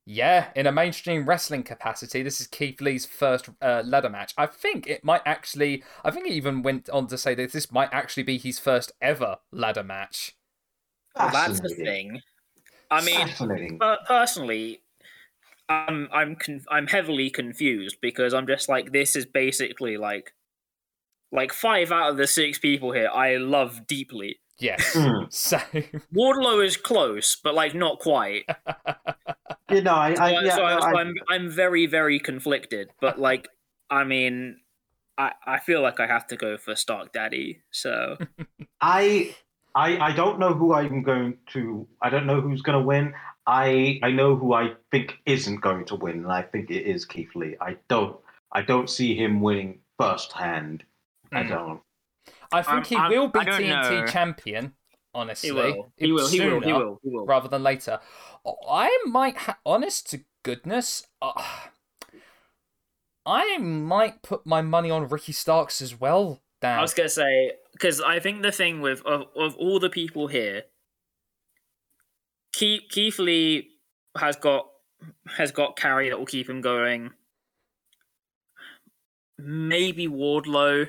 Yeah, 0.09 0.51
in 0.55 0.69
a 0.69 0.73
mainstream 0.73 1.27
wrestling 1.27 1.65
capacity, 1.65 2.23
this 2.23 2.41
is 2.41 2.47
Keith 2.47 2.81
Lee's 2.81 3.05
first 3.05 3.49
uh, 3.61 3.83
ladder 3.85 4.09
match. 4.09 4.35
I 4.39 4.47
think 4.47 4.87
it 4.87 5.03
might 5.03 5.23
actually. 5.27 5.83
I 6.05 6.13
think 6.13 6.27
he 6.27 6.35
even 6.35 6.63
went 6.63 6.89
on 6.91 7.09
to 7.09 7.19
say 7.19 7.35
that 7.35 7.51
this 7.51 7.73
might 7.73 7.89
actually 7.93 8.23
be 8.23 8.39
his 8.39 8.61
first 8.61 8.93
ever 9.03 9.39
ladder 9.51 9.83
match. 9.83 10.37
Well, 11.17 11.31
that's 11.31 11.61
the 11.61 11.71
thing. 11.71 12.21
I 12.89 13.05
mean, 13.05 13.27
fascinating. 13.27 13.79
But 13.79 14.05
personally, 14.07 14.83
I'm 15.69 16.09
I'm 16.13 16.37
con- 16.37 16.65
I'm 16.71 16.87
heavily 16.87 17.29
confused 17.31 17.97
because 18.01 18.33
I'm 18.33 18.47
just 18.47 18.69
like 18.69 18.93
this 18.93 19.17
is 19.17 19.27
basically 19.27 19.97
like 19.97 20.33
like 21.33 21.53
five 21.53 21.91
out 21.91 22.11
of 22.11 22.17
the 22.17 22.29
six 22.29 22.59
people 22.59 22.93
here 22.93 23.11
I 23.13 23.37
love 23.37 23.87
deeply. 23.89 24.39
Yes, 24.59 24.95
Hmm. 24.95 25.25
same. 25.31 26.03
Wardlow 26.15 26.65
is 26.65 26.77
close, 26.77 27.37
but 27.37 27.55
like 27.55 27.75
not 27.75 27.99
quite. 27.99 28.45
You 29.71 29.83
know, 29.83 29.95
I, 29.95 30.15
So, 30.15 30.23
I, 30.23 30.31
yeah, 30.45 30.55
so, 30.57 30.63
no, 30.63 30.81
so 30.81 30.87
I- 30.87 31.01
I'm 31.01 31.15
I'm 31.29 31.51
very 31.51 31.87
very 31.87 32.21
conflicted. 32.21 32.91
But 33.01 33.19
like, 33.29 33.49
I 33.91 34.05
mean, 34.05 34.61
I 35.19 35.33
I 35.45 35.59
feel 35.59 35.83
like 35.83 35.99
I 36.01 36.07
have 36.07 36.27
to 36.29 36.37
go 36.37 36.57
for 36.57 36.77
Stark 36.77 37.13
Daddy. 37.13 37.63
So 37.73 38.17
I, 38.81 39.35
I, 39.75 39.99
I 39.99 40.13
don't 40.13 40.39
know 40.39 40.55
who 40.55 40.73
I'm 40.73 41.03
going 41.03 41.39
to. 41.53 41.87
I 42.01 42.11
don't 42.11 42.27
know 42.27 42.41
who's 42.41 42.63
going 42.63 42.79
to 42.79 42.85
win. 42.87 43.15
I, 43.47 44.01
I 44.03 44.11
know 44.11 44.37
who 44.37 44.55
I 44.55 44.75
think 44.91 45.19
isn't 45.27 45.61
going 45.61 45.85
to 45.87 45.95
win, 45.97 46.19
and 46.25 46.33
I 46.33 46.43
think 46.43 46.71
it 46.71 46.83
is 46.87 47.05
Keith 47.05 47.35
Lee. 47.35 47.57
I 47.61 47.77
don't, 47.89 48.17
I 48.53 48.63
don't 48.63 48.91
see 48.91 49.15
him 49.17 49.41
winning 49.41 49.81
firsthand. 49.99 50.85
I 51.35 51.43
Hmm. 51.43 51.49
don't. 51.49 51.81
I 52.53 52.63
think 52.63 52.75
I'm- 52.75 52.85
he 52.85 52.97
I'm- 52.97 53.11
will 53.11 53.29
be 53.29 53.41
TNT 53.41 54.01
know. 54.01 54.07
champion. 54.07 54.75
Honestly, 55.15 55.49
he 55.49 55.53
will, 55.55 55.93
he 55.97 56.13
will, 56.13 56.29
he 56.29 56.41
will, 56.41 56.61
he 56.61 56.73
will, 56.75 57.01
he 57.03 57.09
will. 57.09 57.25
rather 57.25 57.49
than 57.49 57.63
later. 57.63 58.01
I 58.69 59.03
might, 59.07 59.37
ha- 59.39 59.59
honest 59.65 60.11
to 60.11 60.21
goodness, 60.43 61.07
uh, 61.23 61.33
I 63.25 63.57
might 63.57 64.21
put 64.23 64.45
my 64.45 64.61
money 64.61 64.91
on 64.91 65.09
Ricky 65.09 65.33
Starks 65.33 65.81
as 65.81 65.99
well. 65.99 66.43
Dan. 66.61 66.79
I 66.79 66.83
was 66.83 66.93
gonna 66.93 67.09
say 67.09 67.53
because 67.73 68.01
I 68.03 68.21
think 68.21 68.43
the 68.43 68.53
thing 68.53 68.83
with 68.83 69.01
of, 69.07 69.27
of 69.35 69.57
all 69.57 69.79
the 69.81 69.89
people 69.91 70.27
here, 70.27 70.65
Keith, 72.53 72.83
Keith 72.91 73.19
Lee 73.19 73.71
has 74.19 74.37
got 74.37 74.69
has 75.37 75.51
got 75.51 75.77
carry 75.77 76.11
that 76.11 76.19
will 76.19 76.27
keep 76.27 76.49
him 76.49 76.61
going. 76.61 77.11
Maybe 79.39 80.09
Wardlow 80.09 80.89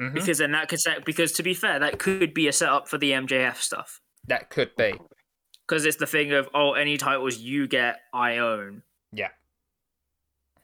Mhm. 0.00 0.14
because 0.14 0.38
then 0.38 0.52
that 0.52 0.68
could 0.68 0.80
set 0.80 1.04
because 1.04 1.32
to 1.32 1.42
be 1.42 1.54
fair 1.54 1.78
that 1.78 1.98
could 1.98 2.34
be 2.34 2.48
a 2.48 2.52
setup 2.52 2.88
for 2.88 2.98
the 2.98 3.12
MJF 3.12 3.56
stuff 3.62 4.00
That 4.26 4.50
could 4.50 4.74
be. 4.76 4.94
because 5.66 5.84
it's 5.84 5.96
the 5.98 6.06
thing 6.06 6.32
of 6.32 6.48
oh 6.54 6.72
any 6.72 6.96
titles 6.96 7.38
you 7.38 7.66
get 7.68 8.00
I 8.12 8.38
own 8.38 8.82
Yeah. 9.12 9.28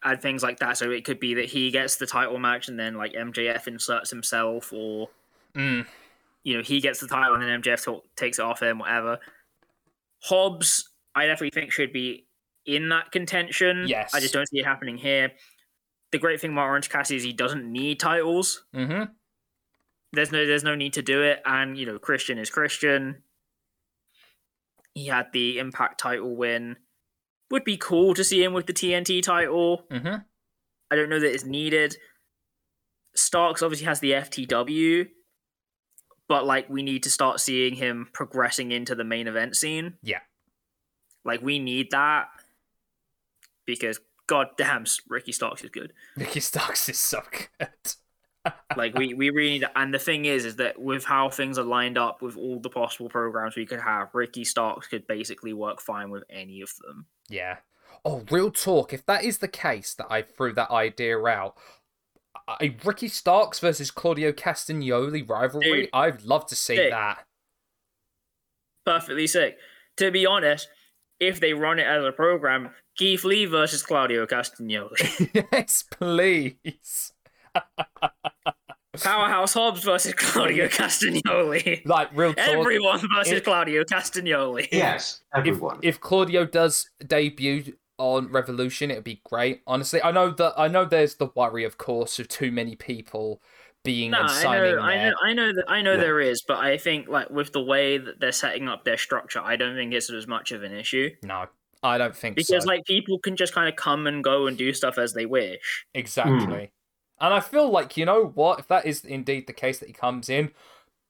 and 0.02 0.20
things 0.20 0.42
like 0.42 0.58
that. 0.60 0.76
So 0.78 0.90
it 0.90 1.04
could 1.04 1.20
be 1.20 1.34
that 1.34 1.44
he 1.46 1.70
gets 1.70 1.96
the 1.96 2.06
title 2.06 2.38
match 2.38 2.68
and 2.68 2.78
then 2.78 2.94
like 2.96 3.12
MJF 3.12 3.68
inserts 3.68 4.10
himself 4.10 4.72
or 4.72 5.10
Mm. 5.54 5.86
you 6.42 6.56
know, 6.56 6.62
he 6.62 6.80
gets 6.80 7.00
the 7.00 7.06
title 7.08 7.34
and 7.34 7.42
then 7.42 7.50
MJF 7.50 7.84
ta- 7.84 8.00
takes 8.16 8.38
it 8.38 8.42
off 8.42 8.62
him, 8.62 8.78
whatever. 8.78 9.18
Hobbs, 10.22 10.88
I 11.14 11.26
definitely 11.26 11.50
think 11.60 11.72
should 11.72 11.92
be 11.92 12.26
in 12.66 12.88
that 12.90 13.10
contention. 13.12 13.86
Yes. 13.88 14.14
I 14.14 14.20
just 14.20 14.32
don't 14.32 14.46
see 14.48 14.58
it 14.60 14.64
happening 14.64 14.96
here. 14.96 15.32
The 16.12 16.18
great 16.18 16.40
thing 16.40 16.52
about 16.52 16.64
Orange 16.66 16.88
Cassidy 16.88 17.16
is 17.16 17.22
he 17.22 17.32
doesn't 17.32 17.70
need 17.70 18.00
titles. 18.00 18.64
Mm-hmm. 18.74 19.12
There's 20.12 20.32
no 20.32 20.46
there's 20.46 20.64
no 20.64 20.74
need 20.74 20.92
to 20.94 21.02
do 21.02 21.22
it. 21.22 21.40
And, 21.44 21.78
you 21.78 21.86
know, 21.86 21.98
Christian 21.98 22.38
is 22.38 22.50
Christian. 22.50 23.22
He 24.94 25.06
had 25.06 25.26
the 25.32 25.58
Impact 25.58 26.00
title 26.00 26.36
win. 26.36 26.76
Would 27.50 27.64
be 27.64 27.76
cool 27.76 28.14
to 28.14 28.24
see 28.24 28.42
him 28.42 28.52
with 28.52 28.66
the 28.66 28.72
TNT 28.72 29.22
title. 29.22 29.84
Mm-hmm. 29.90 30.22
I 30.90 30.96
don't 30.96 31.08
know 31.08 31.20
that 31.20 31.32
it's 31.32 31.44
needed. 31.44 31.96
Starks 33.14 33.62
obviously 33.62 33.86
has 33.86 34.00
the 34.00 34.12
FTW, 34.12 35.08
but 36.28 36.46
like 36.46 36.68
we 36.68 36.82
need 36.82 37.02
to 37.04 37.10
start 37.10 37.40
seeing 37.40 37.74
him 37.74 38.08
progressing 38.12 38.72
into 38.72 38.94
the 38.94 39.04
main 39.04 39.26
event 39.26 39.56
scene. 39.56 39.94
Yeah. 40.02 40.20
Like 41.24 41.42
we 41.42 41.58
need 41.58 41.90
that 41.90 42.28
because 43.66 44.00
god 44.26 44.48
damn 44.56 44.84
Ricky 45.08 45.32
Starks 45.32 45.62
is 45.62 45.70
good. 45.70 45.92
Ricky 46.16 46.40
Starks 46.40 46.88
is 46.88 46.98
so 46.98 47.22
good. 47.58 47.68
Like 48.76 48.94
we 48.94 49.14
we 49.14 49.30
really 49.30 49.58
need 49.58 49.64
and 49.76 49.92
the 49.92 49.98
thing 49.98 50.24
is 50.24 50.44
is 50.44 50.56
that 50.56 50.80
with 50.80 51.04
how 51.04 51.28
things 51.30 51.58
are 51.58 51.64
lined 51.64 51.96
up 51.98 52.22
with 52.22 52.36
all 52.36 52.60
the 52.60 52.70
possible 52.70 53.08
programs 53.08 53.56
we 53.56 53.66
could 53.66 53.80
have 53.80 54.08
ricky 54.14 54.44
starks 54.44 54.86
could 54.86 55.06
basically 55.06 55.52
work 55.52 55.80
fine 55.80 56.10
with 56.10 56.24
any 56.30 56.60
of 56.60 56.70
them 56.82 57.06
Yeah. 57.28 57.56
Oh, 58.04 58.24
real 58.30 58.50
talk. 58.50 58.92
If 58.94 59.04
that 59.06 59.24
is 59.24 59.38
the 59.38 59.48
case 59.48 59.92
that 59.94 60.06
I 60.08 60.22
threw 60.22 60.54
that 60.54 60.70
idea 60.70 61.18
out, 61.26 61.56
a 62.60 62.74
Ricky 62.82 63.08
Starks 63.08 63.58
versus 63.58 63.90
Claudio 63.90 64.32
Castagnoli 64.32 65.28
rivalry, 65.28 65.82
Dude. 65.82 65.90
I'd 65.92 66.22
love 66.22 66.46
to 66.46 66.56
see 66.56 66.76
Sick. 66.76 66.90
that. 66.90 67.26
perfectly 68.86 69.26
sick 69.26 69.58
to 69.98 70.10
be 70.10 70.24
honest 70.24 70.68
if 71.18 71.38
they 71.40 71.52
run 71.52 71.78
it 71.78 71.86
as 71.86 72.02
a 72.04 72.12
program 72.12 72.70
keith 72.96 73.22
lee 73.24 73.44
versus 73.44 73.82
claudio 73.82 74.24
castagnoli 74.26 75.46
yes, 75.52 75.84
please. 75.90 77.12
Powerhouse 79.02 79.54
hobbs 79.54 79.82
versus 79.84 80.12
claudio 80.14 80.66
castagnoli 80.68 81.84
Like 81.86 82.10
real 82.14 82.34
talk. 82.34 82.48
everyone 82.48 83.00
versus 83.14 83.34
If- 83.34 83.44
claudio 83.44 83.84
castagnoli 83.84 84.68
Yes, 84.72 85.20
if, 85.32 85.38
everyone. 85.38 85.78
if 85.82 86.00
Claudio 86.00 86.44
does 86.44 86.90
debut 87.06 87.74
on 87.98 88.28
Revolution, 88.32 88.90
it'd 88.90 89.04
be 89.04 89.20
great. 89.24 89.60
Honestly, 89.66 90.02
I 90.02 90.10
know 90.10 90.30
that 90.30 90.54
I 90.56 90.68
know 90.68 90.84
there's 90.86 91.16
the 91.16 91.28
worry, 91.36 91.64
of 91.64 91.76
course, 91.76 92.18
of 92.18 92.28
too 92.28 92.50
many 92.50 92.74
people 92.74 93.42
being 93.84 94.10
No, 94.10 94.20
and 94.20 94.28
I 94.30 94.42
signing 94.42 94.76
know, 94.76 94.80
I 94.82 94.96
know, 94.96 95.14
I 95.22 95.32
know 95.34 95.52
that 95.52 95.64
I 95.68 95.82
know 95.82 95.92
Yeah. 95.92 96.00
there 96.00 96.20
is, 96.20 96.42
but 96.42 96.58
I 96.58 96.76
think 96.78 97.08
like 97.08 97.30
with 97.30 97.52
the 97.52 97.62
way 97.62 97.98
that 97.98 98.18
they're 98.18 98.32
setting 98.32 98.68
up 98.68 98.84
their 98.84 98.96
structure, 98.98 99.40
I 99.40 99.56
don't 99.56 99.76
think 99.76 99.92
it's 99.92 100.10
as 100.10 100.26
much 100.26 100.50
of 100.50 100.62
an 100.62 100.72
issue 100.72 101.10
No, 101.22 101.46
I 101.82 101.96
don't 101.98 102.16
think 102.16 102.34
so. 102.34 102.36
because 102.36 102.64
so. 102.64 102.68
like 102.68 102.84
people 102.86 103.18
can 103.18 103.36
just 103.36 103.52
kind 103.54 103.68
of 103.68 103.76
come 103.76 104.06
and 104.06 104.24
go 104.24 104.46
and 104.46 104.56
do 104.58 104.72
stuff 104.72 104.96
as 104.98 105.12
they 105.12 105.26
wish. 105.26 105.84
Exactly. 105.94 106.36
Hmm. 106.56 106.64
And 107.20 107.34
I 107.34 107.40
feel 107.40 107.68
like, 107.70 107.96
you 107.96 108.04
know 108.04 108.32
what, 108.34 108.60
if 108.60 108.68
that 108.68 108.86
is 108.86 109.04
indeed 109.04 109.46
the 109.46 109.52
case 109.52 109.78
that 109.78 109.88
he 109.88 109.92
comes 109.92 110.28
in, 110.28 110.52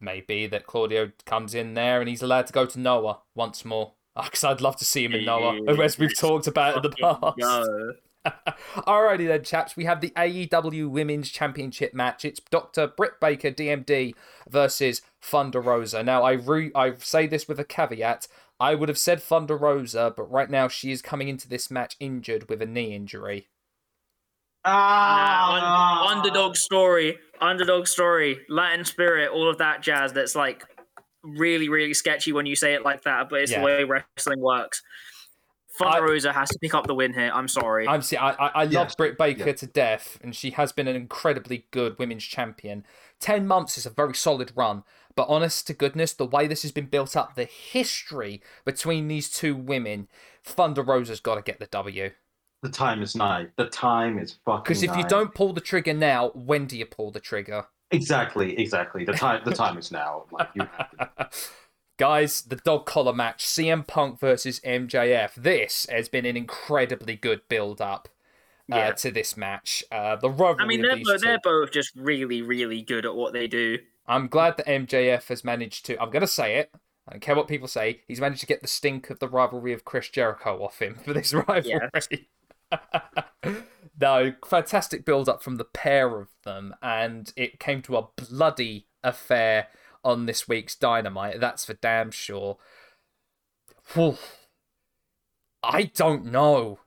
maybe 0.01 0.47
that 0.47 0.67
Claudio 0.67 1.13
comes 1.25 1.55
in 1.55 1.75
there 1.75 2.01
and 2.01 2.09
he's 2.09 2.23
allowed 2.23 2.47
to 2.49 2.53
go 2.53 2.67
to 2.67 2.81
Noah 2.81 3.21
once 3.35 3.65
more. 3.65 3.95
Because 4.23 4.43
I'd 4.45 4.61
love 4.61 4.77
to 4.79 4.85
see 4.85 5.05
him 5.05 5.15
in 5.15 5.25
Noah, 5.25 5.63
as 5.83 5.97
we've 5.97 6.15
talked 6.19 6.49
about 6.49 6.77
in 6.77 6.83
the 6.83 6.91
past. 6.91 7.39
go. 7.39 7.93
Alrighty 8.27 9.27
then, 9.27 9.45
chaps. 9.45 9.77
We 9.77 9.85
have 9.87 10.01
the 10.01 10.11
AEW 10.11 10.91
Women's 10.91 11.31
Championship 11.31 11.95
match. 11.95 12.25
It's 12.25 12.41
Dr. 12.51 12.89
Britt 12.89 13.19
Baker, 13.21 13.51
DMD, 13.51 14.15
versus 14.49 15.01
Thunder 15.23 15.61
Rosa. 15.61 16.03
Now, 16.03 16.23
I 16.23 16.33
re- 16.33 16.73
I 16.75 16.97
say 16.99 17.27
this 17.29 17.49
with 17.49 17.59
a 17.61 17.65
caveat. 17.65 18.27
I 18.59 18.75
would 18.75 18.91
have 18.91 18.99
said 18.99 19.23
Thunder 19.23 19.57
Rosa, 19.57 20.13
but 20.15 20.31
right 20.31 20.51
now 20.51 20.69
she 20.69 20.91
is 20.91 21.01
coming 21.01 21.29
into 21.29 21.49
this 21.49 21.71
match 21.71 21.97
injured 21.99 22.49
with 22.51 22.61
a 22.61 22.67
knee 22.67 22.95
injury. 22.95 23.49
Ah, 24.65 25.59
Nah, 25.61 26.09
un- 26.11 26.19
underdog 26.19 26.57
story, 26.57 27.19
underdog 27.41 27.87
story, 27.87 28.41
Latin 28.49 28.85
spirit, 28.85 29.31
all 29.31 29.49
of 29.49 29.59
that 29.59 29.83
jazz. 29.83 30.13
That's 30.13 30.35
like 30.35 30.65
really, 31.23 31.69
really 31.69 31.95
sketchy 31.95 32.33
when 32.33 32.47
you 32.47 32.57
say 32.57 32.75
it 32.75 32.83
like 32.83 33.03
that, 33.05 33.29
but 33.29 33.41
it's 33.43 33.53
Yeah. 33.53 33.61
the 33.61 33.65
way 33.65 33.85
wrestling 33.85 34.41
works. 34.41 34.83
Thunder 35.79 36.03
Rosa 36.05 36.33
has 36.33 36.49
to 36.51 36.59
pick 36.61 36.75
up 36.75 36.87
the 36.87 36.95
win 36.95 37.15
here. 37.15 37.31
I'm 37.33 37.49
sorry. 37.49 37.89
I'm 37.89 38.03
see, 38.03 38.17
I, 38.17 38.31
I, 38.33 38.49
I 38.49 38.65
love 38.65 38.73
Yes, 38.73 38.95
Britt 38.95 39.17
Baker 39.17 39.47
yeah. 39.47 39.53
to 39.55 39.67
death, 39.67 40.19
and 40.23 40.37
she 40.37 40.51
has 40.51 40.73
been 40.73 40.89
an 40.89 40.97
incredibly 40.97 41.67
good 41.71 41.99
women's 41.99 42.25
champion. 42.25 42.85
Ten 43.19 43.47
months 43.47 43.79
is 43.79 43.87
a 43.87 43.91
very 43.91 44.15
solid 44.15 44.53
run, 44.55 44.83
but 45.17 45.27
honest 45.29 45.67
to 45.69 45.73
goodness, 45.75 46.13
the 46.13 46.27
way 46.27 46.47
this 46.47 46.63
has 46.63 46.73
been 46.73 46.87
built 46.87 47.17
up, 47.17 47.35
the 47.35 47.45
history 47.45 48.43
between 48.65 49.09
these 49.09 49.31
two 49.31 49.55
women, 49.57 50.09
Thunder 50.45 50.83
Rosa's 50.83 51.21
got 51.21 51.37
to 51.37 51.43
get 51.43 51.61
the 51.61 51.67
W. 51.67 52.11
The 52.63 52.69
time 52.69 53.03
is 53.03 53.17
nigh. 53.17 53.47
The 53.57 53.67
time 53.67 54.19
is 54.19 54.37
fucking. 54.45 54.63
Because 54.65 54.83
if 54.83 54.95
you 54.97 55.05
don't 55.05 55.35
pull 55.35 55.53
the 55.53 55.61
trigger 55.61 55.95
now, 55.95 56.31
when 56.35 56.67
do 56.67 56.77
you 56.77 56.87
pull 56.87 57.11
the 57.11 57.21
trigger? 57.21 57.67
exactly, 57.91 58.57
exactly. 58.59 59.05
The 59.05 59.13
time, 59.13 59.43
the 59.45 59.55
time 59.55 59.79
is 59.79 59.91
now. 59.93 60.25
Like 60.31 60.49
you 60.55 60.63
have 60.77 60.91
to. 61.19 61.31
Guys, 61.99 62.43
the 62.43 62.57
dog 62.57 62.87
collar 62.87 63.13
match, 63.13 63.45
CM 63.45 63.87
Punk 63.87 64.19
versus 64.19 64.59
MJF. 64.61 65.35
This 65.35 65.87
has 65.91 66.09
been 66.09 66.25
an 66.25 66.37
incredibly 66.37 67.15
good 67.15 67.43
build 67.49 67.81
up 67.81 68.09
uh, 68.73 68.93
to 68.93 69.11
this 69.11 69.37
match. 69.37 69.85
Uh, 69.93 70.17
the 70.17 70.31
rivalry 70.31 70.65
I 70.65 70.67
mean, 70.67 70.83
they're, 70.83 70.97
these 70.97 71.07
bo- 71.07 71.17
two. 71.17 71.27
they're 71.27 71.41
both 71.43 71.73
just 71.73 71.95
really, 71.95 72.41
really 72.41 72.81
good 72.83 73.05
at 73.05 73.15
what 73.15 73.35
they 73.35 73.47
do. 73.47 73.79
I'm 74.07 74.29
glad 74.29 74.57
that 74.57 74.67
MJF 74.67 75.29
has 75.29 75.45
managed 75.45 75.85
to. 75.87 76.01
I'm 76.01 76.11
going 76.11 76.23
to 76.23 76.27
say 76.27 76.57
it. 76.57 76.71
I 77.07 77.13
don't 77.13 77.21
care 77.21 77.37
what 77.37 77.49
people 77.49 77.69
say. 77.69 78.01
He's 78.07 78.21
managed 78.21 78.41
to 78.41 78.47
get 78.47 78.63
the 78.63 78.69
stink 78.69 79.11
of 79.11 79.19
the 79.19 79.29
rivalry 79.29 79.73
of 79.73 79.85
Chris 79.85 80.09
Jericho 80.09 80.63
off 80.65 80.81
him 80.81 80.97
for 81.05 81.13
this 81.13 81.35
rivalry. 81.49 81.81
no, 84.01 84.33
fantastic 84.47 85.05
build 85.05 85.29
up 85.29 85.43
from 85.43 85.57
the 85.57 85.65
pair 85.65 86.21
of 86.21 86.29
them, 86.45 86.75
and 86.83 87.33
it 87.37 87.59
came 87.61 87.83
to 87.83 87.97
a 87.97 88.09
bloody 88.17 88.87
affair 89.03 89.69
on 90.05 90.27
this 90.27 90.49
week's 90.49 90.75
Dynamite. 90.77 91.41
That's 91.41 91.65
for 91.65 91.75
damn 91.75 92.11
sure. 92.11 92.59
Whew. 93.95 94.17
I 95.63 95.85
don't 95.95 96.27
know. 96.27 96.79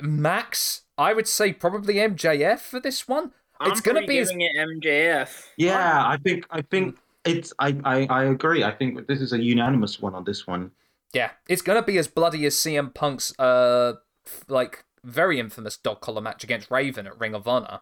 Max, 0.00 0.82
I 0.96 1.12
would 1.12 1.28
say 1.28 1.52
probably 1.52 1.94
MJF 1.94 2.60
for 2.60 2.80
this 2.80 3.06
one. 3.08 3.32
It's 3.60 3.80
I'm 3.80 3.82
gonna 3.82 3.98
probably 4.00 4.06
be 4.06 4.18
as- 4.18 4.28
giving 4.28 4.42
it 4.42 4.56
MJF. 4.56 5.46
Yeah, 5.56 6.06
I 6.06 6.16
think. 6.16 6.46
I 6.50 6.62
think 6.62 6.96
it's. 7.24 7.52
I, 7.58 7.76
I. 7.84 8.06
I 8.08 8.24
agree. 8.24 8.62
I 8.62 8.70
think 8.70 9.06
this 9.08 9.20
is 9.20 9.32
a 9.32 9.42
unanimous 9.42 10.00
one 10.00 10.14
on 10.14 10.22
this 10.24 10.46
one. 10.46 10.70
Yeah, 11.12 11.30
it's 11.48 11.62
gonna 11.62 11.82
be 11.82 11.98
as 11.98 12.06
bloody 12.06 12.46
as 12.46 12.54
CM 12.54 12.94
Punk's 12.94 13.36
uh 13.38 13.94
f- 14.26 14.44
like 14.48 14.84
very 15.08 15.38
infamous 15.38 15.76
dog 15.76 16.00
collar 16.00 16.20
match 16.20 16.44
against 16.44 16.70
Raven 16.70 17.06
at 17.06 17.18
Ring 17.18 17.34
of 17.34 17.46
Honor. 17.48 17.80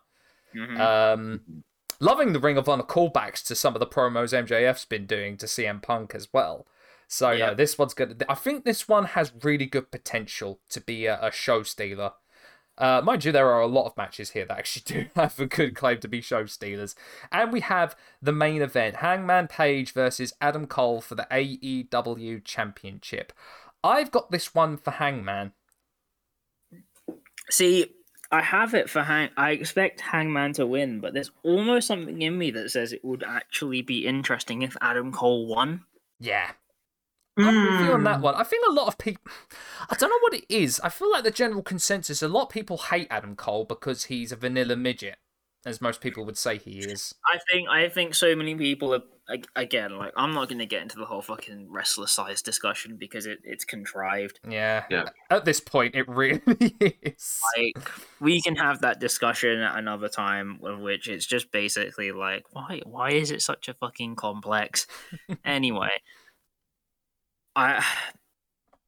Mhm. 0.55 0.79
Um, 0.81 1.65
loving 2.01 2.33
the 2.33 2.41
Ring 2.41 2.57
of 2.57 2.69
Honor 2.69 2.83
callbacks 2.85 3.45
to 3.47 3.55
some 3.55 3.75
of 3.75 3.81
the 3.81 3.87
promos 3.87 4.33
MJF's 4.33 4.85
been 4.85 5.07
doing 5.07 5.37
to 5.39 5.47
CM 5.47 5.81
Punk 5.83 6.15
as 6.15 6.33
well. 6.33 6.67
So 7.09 7.31
Yeah. 7.31 7.49
no, 7.49 7.55
this 7.55 7.79
one's 7.79 7.95
good. 7.95 8.25
I 8.29 8.35
think 8.35 8.65
this 8.65 8.89
one 8.89 9.05
has 9.07 9.33
really 9.43 9.67
good 9.67 9.91
potential 9.91 10.61
to 10.71 10.81
be 10.81 11.07
a, 11.07 11.19
a 11.25 11.31
show 11.31 11.63
stealer. 11.63 12.13
Uh, 12.79 13.01
mind 13.03 13.25
you, 13.25 13.33
there 13.33 13.49
are 13.51 13.63
a 13.63 13.67
lot 13.67 13.87
of 13.87 13.97
matches 13.97 14.31
here 14.33 14.45
that 14.45 14.59
actually 14.59 14.83
do 15.05 15.09
have 15.17 15.39
a 15.41 15.47
good 15.47 15.75
claim 15.75 15.99
to 16.01 16.09
be 16.09 16.21
show 16.21 16.45
stealers. 16.47 16.95
And 17.33 17.53
we 17.53 17.61
have 17.61 17.97
the 18.21 18.33
main 18.33 18.61
event 18.61 18.97
Hangman 18.97 19.49
Page 19.49 19.93
versus 19.93 20.35
Adam 20.41 20.67
Cole 20.67 21.01
for 21.01 21.15
the 21.15 21.27
AEW 21.31 22.45
Championship. 22.45 23.33
I've 23.83 24.11
got 24.11 24.31
this 24.31 24.55
one 24.55 24.77
for 24.77 24.91
Hangman. 24.91 25.53
See, 27.51 27.87
I 28.31 28.43
have 28.43 28.75
it 28.75 28.91
for 28.91 29.03
Hang. 29.03 29.31
I 29.37 29.53
expect 29.53 30.01
Hangman 30.01 30.53
to 30.55 30.67
win, 30.67 31.01
but 31.01 31.15
there's 31.15 31.31
almost 31.43 31.87
something 31.87 32.21
in 32.23 32.37
me 32.37 32.51
that 32.53 32.71
says 32.71 32.93
it 32.93 33.05
would 33.05 33.23
actually 33.23 33.83
be 33.83 34.07
interesting 34.07 34.63
if 34.63 34.77
Adam 34.81 35.13
Cole 35.13 35.47
won. 35.47 35.85
Yeah. 36.19 36.51
I'm 37.39 37.45
with 37.47 37.81
you 37.87 37.93
on 37.93 38.01
Hmm. 38.01 38.05
that 38.05 38.21
one. 38.23 38.35
I 38.35 38.45
think 38.45 38.65
a 38.67 38.73
lot 38.73 38.89
of 38.89 38.97
people. 38.99 39.31
I 39.91 39.95
don't 39.95 40.09
know 40.09 40.19
what 40.23 40.33
it 40.35 40.47
is. 40.49 40.81
I 40.83 40.89
feel 40.89 41.11
like 41.11 41.23
the 41.23 41.31
general 41.31 41.63
consensus 41.63 42.23
a 42.23 42.29
lot 42.29 42.45
of 42.45 42.49
people 42.49 42.79
hate 42.79 43.09
Adam 43.11 43.37
Cole 43.37 43.65
because 43.67 44.05
he's 44.05 44.33
a 44.33 44.37
vanilla 44.37 44.75
midget, 44.75 45.19
as 45.67 45.81
most 45.83 46.01
people 46.01 46.25
would 46.25 46.39
say 46.39 46.57
he 46.57 46.79
is. 46.79 47.15
I 47.27 47.39
think 47.53 47.69
I 47.69 47.89
think 47.91 48.15
so 48.15 48.35
many 48.35 48.55
people 48.55 48.95
are 48.95 49.03
again 49.57 49.99
like 49.99 50.13
I'm 50.17 50.33
not 50.33 50.49
going 50.49 50.61
to 50.61 50.67
get 50.67 50.83
into 50.83 50.97
the 50.97 51.05
whole 51.05 51.21
fucking 51.21 51.67
wrestler 51.69 52.07
size 52.07 52.41
discussion 52.43 52.97
because 52.97 53.27
it, 53.27 53.41
it's 53.43 53.65
contrived. 53.65 54.39
Yeah. 54.49 54.85
Yeah. 54.89 55.07
At 55.29 55.45
this 55.45 55.59
point, 55.59 55.97
it 55.97 56.09
really 56.09 56.41
is. 56.81 57.41
Like 57.59 57.91
we 58.21 58.41
can 58.41 58.55
have 58.57 58.81
that 58.83 59.01
discussion 59.01 59.59
at 59.61 59.77
another 59.77 60.09
time, 60.09 60.61
of 60.63 60.79
which 60.79 61.09
it's 61.09 61.27
just 61.27 61.51
basically 61.51 62.13
like 62.13 62.45
why 62.53 62.81
why 62.87 63.11
is 63.11 63.31
it 63.33 63.43
such 63.43 63.69
a 63.69 63.75
fucking 63.75 64.15
complex? 64.17 64.87
anyway, 65.45 65.91
I 67.57 67.85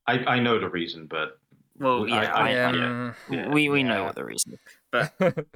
I. 0.06 0.18
I 0.36 0.38
know 0.38 0.60
the 0.60 0.68
reason, 0.70 1.06
but 1.06 1.38
well 1.78 2.04
I- 2.04 2.06
yeah, 2.22 2.32
I- 2.32 2.40
I, 2.40 2.50
yeah. 2.52 2.72
yeah. 2.72 3.12
Yeah. 3.30 3.48
we 3.48 3.68
we 3.68 3.82
know 3.82 4.04
what 4.04 4.14
the 4.14 4.24
reason. 4.24 4.56
But 4.92 5.12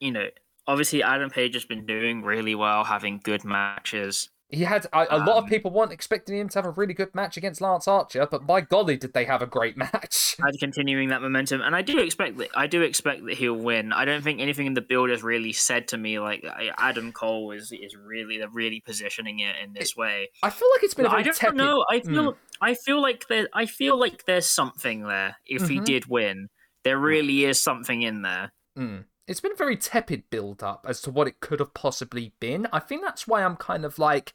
you 0.00 0.12
know, 0.12 0.26
obviously 0.66 1.02
Adam 1.02 1.30
Page 1.30 1.54
has 1.54 1.64
been 1.64 1.86
doing 1.86 2.22
really 2.22 2.54
well, 2.54 2.84
having 2.84 3.20
good 3.22 3.44
matches. 3.44 4.28
he 4.50 4.64
had 4.64 4.86
a, 4.94 5.06
a 5.10 5.18
lot 5.18 5.36
of 5.36 5.44
Um, 5.44 5.50
people 5.50 5.70
weren't 5.70 5.92
expecting 5.92 6.38
him 6.38 6.48
to 6.48 6.58
have 6.58 6.64
a 6.64 6.70
really 6.70 6.94
good 6.94 7.14
match 7.14 7.36
against 7.36 7.60
Lance 7.60 7.86
Archer, 7.86 8.26
but 8.30 8.46
by 8.46 8.62
golly, 8.62 8.96
did 8.96 9.12
they 9.12 9.26
have 9.26 9.42
a 9.42 9.46
great 9.46 9.76
match? 9.76 10.36
and 10.42 10.58
continuing 10.58 11.08
that 11.10 11.20
momentum. 11.20 11.60
And 11.60 11.76
I 11.76 11.82
do 11.82 11.98
expect 11.98 12.38
that 12.38 12.48
I 12.56 12.66
do 12.66 12.80
expect 12.82 13.26
that 13.26 13.34
he'll 13.36 13.52
win. 13.54 13.92
I 13.92 14.04
don't 14.06 14.22
think 14.22 14.40
anything 14.40 14.66
in 14.66 14.72
the 14.74 14.80
build 14.80 15.10
has 15.10 15.22
really 15.22 15.52
said 15.52 15.88
to 15.88 15.98
me 15.98 16.18
like 16.18 16.44
Adam 16.78 17.12
Cole 17.12 17.50
is 17.50 17.72
is 17.72 17.94
really 17.96 18.38
they're 18.38 18.48
really 18.48 18.80
positioning 18.80 19.40
it 19.40 19.54
in 19.62 19.74
this 19.74 19.94
way. 19.96 20.30
I 20.42 20.48
feel 20.50 20.68
like 20.76 20.82
it's 20.84 20.94
been 20.94 21.04
a 21.06 21.10
very 21.10 21.20
I 21.22 21.24
don't 21.24 21.36
tepid. 21.36 21.56
know. 21.56 21.84
I 21.90 22.00
feel 22.00 22.36
I 22.62 22.74
feel 22.74 23.02
like 23.02 23.26
there 23.28 23.48
I 23.52 23.66
feel 23.66 23.98
like 23.98 24.24
there's 24.24 24.46
something 24.46 25.02
there. 25.02 25.36
If 25.44 25.68
he 25.68 25.80
Mhm. 25.80 25.84
did 25.84 26.06
win, 26.06 26.48
there 26.84 26.96
really 26.98 27.44
is 27.44 27.60
something 27.62 28.00
in 28.00 28.22
there. 28.22 28.52
Mm. 28.78 29.04
It's 29.28 29.40
been 29.40 29.52
a 29.52 29.56
very 29.56 29.76
tepid 29.76 30.24
build 30.30 30.62
up 30.62 30.86
as 30.88 31.00
to 31.02 31.10
what 31.10 31.28
it 31.28 31.40
could 31.40 31.60
have 31.60 31.74
possibly 31.74 32.32
been. 32.40 32.66
I 32.72 32.80
think 32.80 33.02
that's 33.02 33.28
why 33.28 33.44
I'm 33.44 33.56
kind 33.56 33.84
of 33.84 33.98
like 33.98 34.32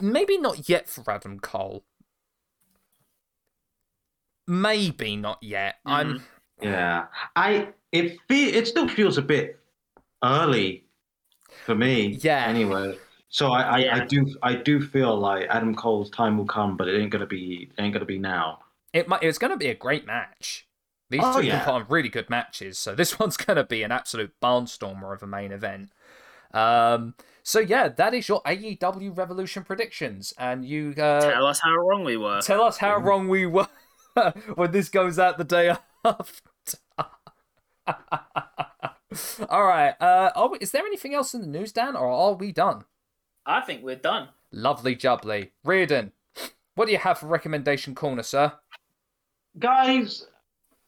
maybe 0.00 0.38
not 0.38 0.68
yet 0.68 0.88
for 0.88 1.08
Adam 1.10 1.40
Cole. 1.40 1.84
Maybe 4.46 5.16
not 5.16 5.42
yet. 5.42 5.76
Mm. 5.86 5.92
I'm 5.92 6.22
Yeah, 6.62 7.06
I 7.36 7.68
it 7.92 8.18
fe- 8.28 8.52
it 8.52 8.68
still 8.68 8.88
feels 8.88 9.18
a 9.18 9.22
bit 9.22 9.58
early 10.24 10.84
for 11.66 11.74
me. 11.74 12.18
Yeah. 12.22 12.44
Anyway, 12.46 12.96
so 13.28 13.50
I, 13.50 13.80
I, 13.80 13.94
I 13.96 14.04
do 14.06 14.26
I 14.42 14.54
do 14.54 14.80
feel 14.80 15.18
like 15.18 15.46
Adam 15.50 15.74
Cole's 15.74 16.08
time 16.10 16.38
will 16.38 16.46
come, 16.46 16.76
but 16.76 16.88
it 16.88 17.00
ain't 17.00 17.10
gonna 17.10 17.26
be 17.26 17.68
it 17.76 17.82
ain't 17.82 17.92
gonna 17.92 18.04
be 18.04 18.18
now. 18.18 18.60
it 18.92 19.08
might 19.08 19.22
it's 19.22 19.38
going 19.38 19.50
to 19.52 19.56
be 19.56 19.68
a 19.68 19.74
great 19.74 20.06
match. 20.06 20.67
These 21.10 21.20
Oh, 21.24 21.40
two 21.40 21.46
yeah. 21.46 21.56
can 21.58 21.64
put 21.64 21.74
on 21.74 21.86
really 21.88 22.08
good 22.08 22.28
matches, 22.28 22.78
so 22.78 22.94
this 22.94 23.18
one's 23.20 23.36
going 23.36 23.56
to 23.56 23.64
be 23.64 23.82
an 23.82 23.92
absolute 23.92 24.32
barnstormer 24.42 25.14
of 25.14 25.22
a 25.22 25.26
main 25.26 25.52
event. 25.52 25.90
Um, 26.52 27.14
so 27.42 27.60
yeah, 27.60 27.88
that 27.88 28.14
is 28.14 28.28
your 28.28 28.42
AEW 28.42 29.16
Revolution 29.16 29.64
predictions, 29.64 30.34
and 30.38 30.64
you 30.64 30.90
uh, 30.98 31.20
Tell 31.20 31.46
us 31.46 31.60
how 31.62 31.74
wrong 31.74 32.04
we 32.04 32.16
were. 32.16 32.40
Tell 32.42 32.62
us 32.62 32.78
how 32.78 32.96
wrong 32.98 33.28
we 33.28 33.46
were 33.46 33.68
when 34.54 34.70
this 34.72 34.88
goes 34.88 35.18
out 35.18 35.38
the 35.38 35.44
day 35.44 35.74
after. 36.04 36.78
All 39.48 39.64
right. 39.64 39.94
Uh, 40.00 40.30
are 40.36 40.48
we, 40.50 40.58
is 40.58 40.70
there 40.72 40.84
anything 40.84 41.14
else 41.14 41.32
in 41.34 41.40
the 41.40 41.46
news, 41.46 41.72
Dan, 41.72 41.96
or 41.96 42.08
are 42.08 42.34
we 42.34 42.52
done? 42.52 42.84
I 43.46 43.62
think 43.62 43.82
we're 43.82 43.96
done. 43.96 44.28
Lovely 44.52 44.94
jubbly. 44.94 45.50
Riordan, 45.64 46.12
what 46.74 46.86
do 46.86 46.92
you 46.92 46.98
have 46.98 47.18
for 47.18 47.26
recommendation 47.26 47.94
corner, 47.94 48.22
sir? 48.22 48.52
Guys, 49.58 50.26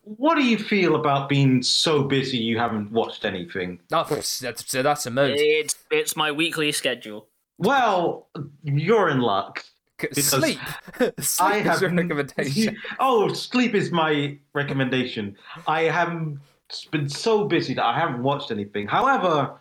what 0.03 0.37
do 0.37 0.45
you 0.45 0.59
feel 0.59 0.97
about 0.97 1.29
being 1.29 1.63
so 1.63 2.03
busy 2.03 2.39
you 2.39 2.59
haven't 2.59 2.91
watched 2.91 3.25
anything? 3.25 3.81
Oh, 3.93 4.07
that's, 4.09 4.39
that's, 4.39 4.63
that's 4.71 5.07
a 5.07 5.11
mood. 5.11 5.35
It's 5.37 5.77
it's 5.91 6.17
my 6.17 6.33
weekly 6.33 6.73
schedule. 6.73 7.29
Well, 7.59 8.29
you're 8.63 9.11
in 9.11 9.21
luck. 9.21 9.65
Sleep. 10.13 10.59
Sleep 11.21 11.41
I 11.41 11.59
is 11.59 11.65
have 11.67 11.83
your 11.83 11.91
recommendation. 11.91 12.79
Oh, 12.99 13.33
sleep 13.35 13.75
is 13.75 13.93
my 13.93 14.39
recommendation. 14.55 15.37
I 15.67 15.83
have 15.83 16.39
been 16.91 17.09
so 17.09 17.45
busy 17.45 17.75
that 17.75 17.85
I 17.85 17.99
haven't 17.99 18.23
watched 18.23 18.51
anything. 18.51 18.87
However, 18.87 19.59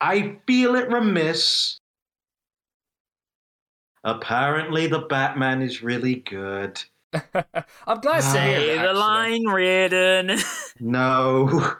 I 0.00 0.36
feel 0.46 0.76
it 0.76 0.88
remiss. 0.88 1.78
Apparently, 4.04 4.86
the 4.86 5.00
Batman 5.00 5.62
is 5.62 5.82
really 5.82 6.16
good. 6.16 6.80
I'm 7.86 8.00
glad 8.00 8.20
to 8.20 8.40
hear 8.40 8.60
Say 8.60 8.82
the 8.82 8.92
line, 8.92 9.44
Riordan. 9.46 10.38
No. 10.80 11.74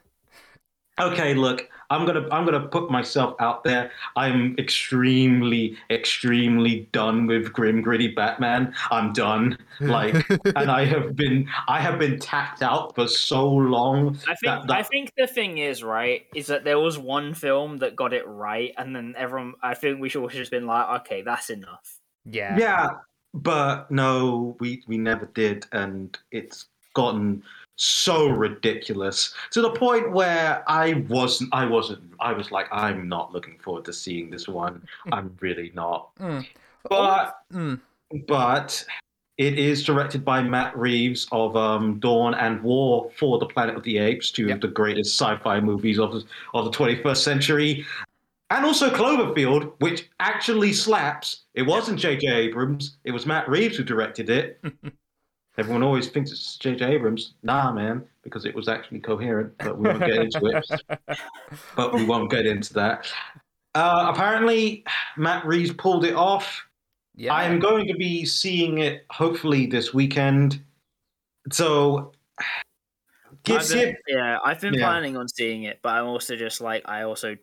okay, 1.00 1.34
look, 1.34 1.68
I'm 1.90 2.04
gonna 2.06 2.26
I'm 2.30 2.44
gonna 2.44 2.68
put 2.68 2.90
myself 2.90 3.34
out 3.40 3.64
there. 3.64 3.90
I'm 4.16 4.54
extremely, 4.58 5.76
extremely 5.90 6.88
done 6.92 7.26
with 7.26 7.52
grim 7.52 7.80
gritty 7.82 8.08
Batman. 8.08 8.74
I'm 8.90 9.12
done. 9.12 9.56
Like, 9.80 10.28
and 10.56 10.70
I 10.70 10.84
have 10.84 11.16
been 11.16 11.48
I 11.66 11.80
have 11.80 11.98
been 11.98 12.18
tapped 12.18 12.62
out 12.62 12.94
for 12.94 13.08
so 13.08 13.48
long. 13.48 14.18
I 14.28 14.34
think 14.34 14.38
that- 14.44 14.66
that- 14.66 14.76
I 14.76 14.82
think 14.82 15.12
the 15.16 15.26
thing 15.26 15.58
is 15.58 15.82
right 15.82 16.26
is 16.34 16.46
that 16.48 16.64
there 16.64 16.78
was 16.78 16.98
one 16.98 17.34
film 17.34 17.78
that 17.78 17.96
got 17.96 18.12
it 18.12 18.26
right, 18.26 18.72
and 18.76 18.94
then 18.94 19.14
everyone. 19.16 19.54
I 19.62 19.74
think 19.74 20.00
we 20.00 20.08
should 20.08 20.22
have 20.22 20.32
just 20.32 20.50
been 20.50 20.66
like, 20.66 21.00
okay, 21.02 21.22
that's 21.22 21.50
enough. 21.50 21.98
Yeah. 22.24 22.58
Yeah, 22.58 22.88
but 23.34 23.90
no, 23.90 24.56
we 24.60 24.82
we 24.86 24.98
never 24.98 25.26
did, 25.26 25.66
and 25.72 26.16
it's 26.32 26.66
gotten 26.94 27.42
so 27.76 28.26
ridiculous 28.28 29.32
to 29.52 29.60
the 29.62 29.70
point 29.70 30.10
where 30.12 30.64
I 30.66 31.04
wasn't. 31.08 31.54
I 31.54 31.64
wasn't. 31.66 32.02
I 32.20 32.32
was 32.32 32.50
like, 32.50 32.66
I'm 32.72 33.08
not 33.08 33.32
looking 33.32 33.58
forward 33.58 33.84
to 33.84 33.92
seeing 33.92 34.30
this 34.30 34.48
one. 34.48 34.86
I'm 35.12 35.36
really 35.40 35.70
not. 35.74 36.10
Mm. 36.20 36.46
But 36.88 37.40
Mm. 37.52 37.80
but 38.26 38.84
it 39.36 39.56
is 39.56 39.84
directed 39.84 40.24
by 40.24 40.42
Matt 40.42 40.76
Reeves 40.76 41.28
of 41.30 41.56
um, 41.56 42.00
Dawn 42.00 42.34
and 42.34 42.60
War 42.62 43.08
for 43.16 43.38
the 43.38 43.46
Planet 43.46 43.76
of 43.76 43.84
the 43.84 43.98
Apes, 43.98 44.32
two 44.32 44.46
Yep. 44.48 44.56
of 44.56 44.60
the 44.62 44.68
greatest 44.68 45.16
sci-fi 45.16 45.60
movies 45.60 46.00
of 46.00 46.12
the, 46.12 46.24
of 46.54 46.64
the 46.64 46.72
21st 46.72 47.22
century, 47.22 47.86
and 48.50 48.64
also 48.64 48.90
Cloverfield, 48.90 49.72
which 49.80 50.08
actually 50.20 50.72
slaps. 50.72 51.44
It 51.54 51.62
wasn't 51.62 51.98
J.J. 51.98 52.26
Abrams; 52.26 52.96
it 53.04 53.10
was 53.12 53.26
Matt 53.26 53.48
Reeves 53.48 53.76
who 53.76 53.84
directed 53.84 54.30
it. 54.30 54.62
Everyone 55.58 55.82
always 55.82 56.08
thinks 56.08 56.30
it's 56.30 56.56
J.J. 56.56 56.84
Abrams. 56.86 57.34
Nah, 57.42 57.72
man, 57.72 58.04
because 58.22 58.44
it 58.44 58.54
was 58.54 58.68
actually 58.68 59.00
coherent, 59.00 59.52
but 59.58 59.76
we 59.76 59.88
won't 59.88 60.00
get 60.00 60.16
into 60.16 60.46
it. 60.46 61.18
But 61.76 61.94
we 61.94 62.04
won't 62.04 62.30
get 62.30 62.46
into 62.46 62.72
that. 62.74 63.10
Uh, 63.74 64.12
apparently, 64.14 64.84
Matt 65.16 65.44
Reeves 65.46 65.72
pulled 65.72 66.04
it 66.04 66.14
off. 66.14 66.64
Yeah. 67.16 67.34
I'm 67.34 67.58
going 67.58 67.86
to 67.88 67.94
be 67.94 68.24
seeing 68.24 68.78
it 68.78 69.04
hopefully 69.10 69.66
this 69.66 69.92
weekend. 69.92 70.62
So, 71.50 72.12
give, 73.42 73.60
I've 73.62 73.68
been, 73.68 73.96
yeah, 74.06 74.38
I've 74.44 74.60
been 74.60 74.74
Yeah. 74.74 74.86
planning 74.86 75.16
on 75.16 75.26
seeing 75.28 75.64
it, 75.64 75.80
but 75.82 75.90
I'm 75.94 76.06
also 76.06 76.36
just 76.36 76.60
like 76.60 76.82
I 76.88 77.02
also 77.02 77.34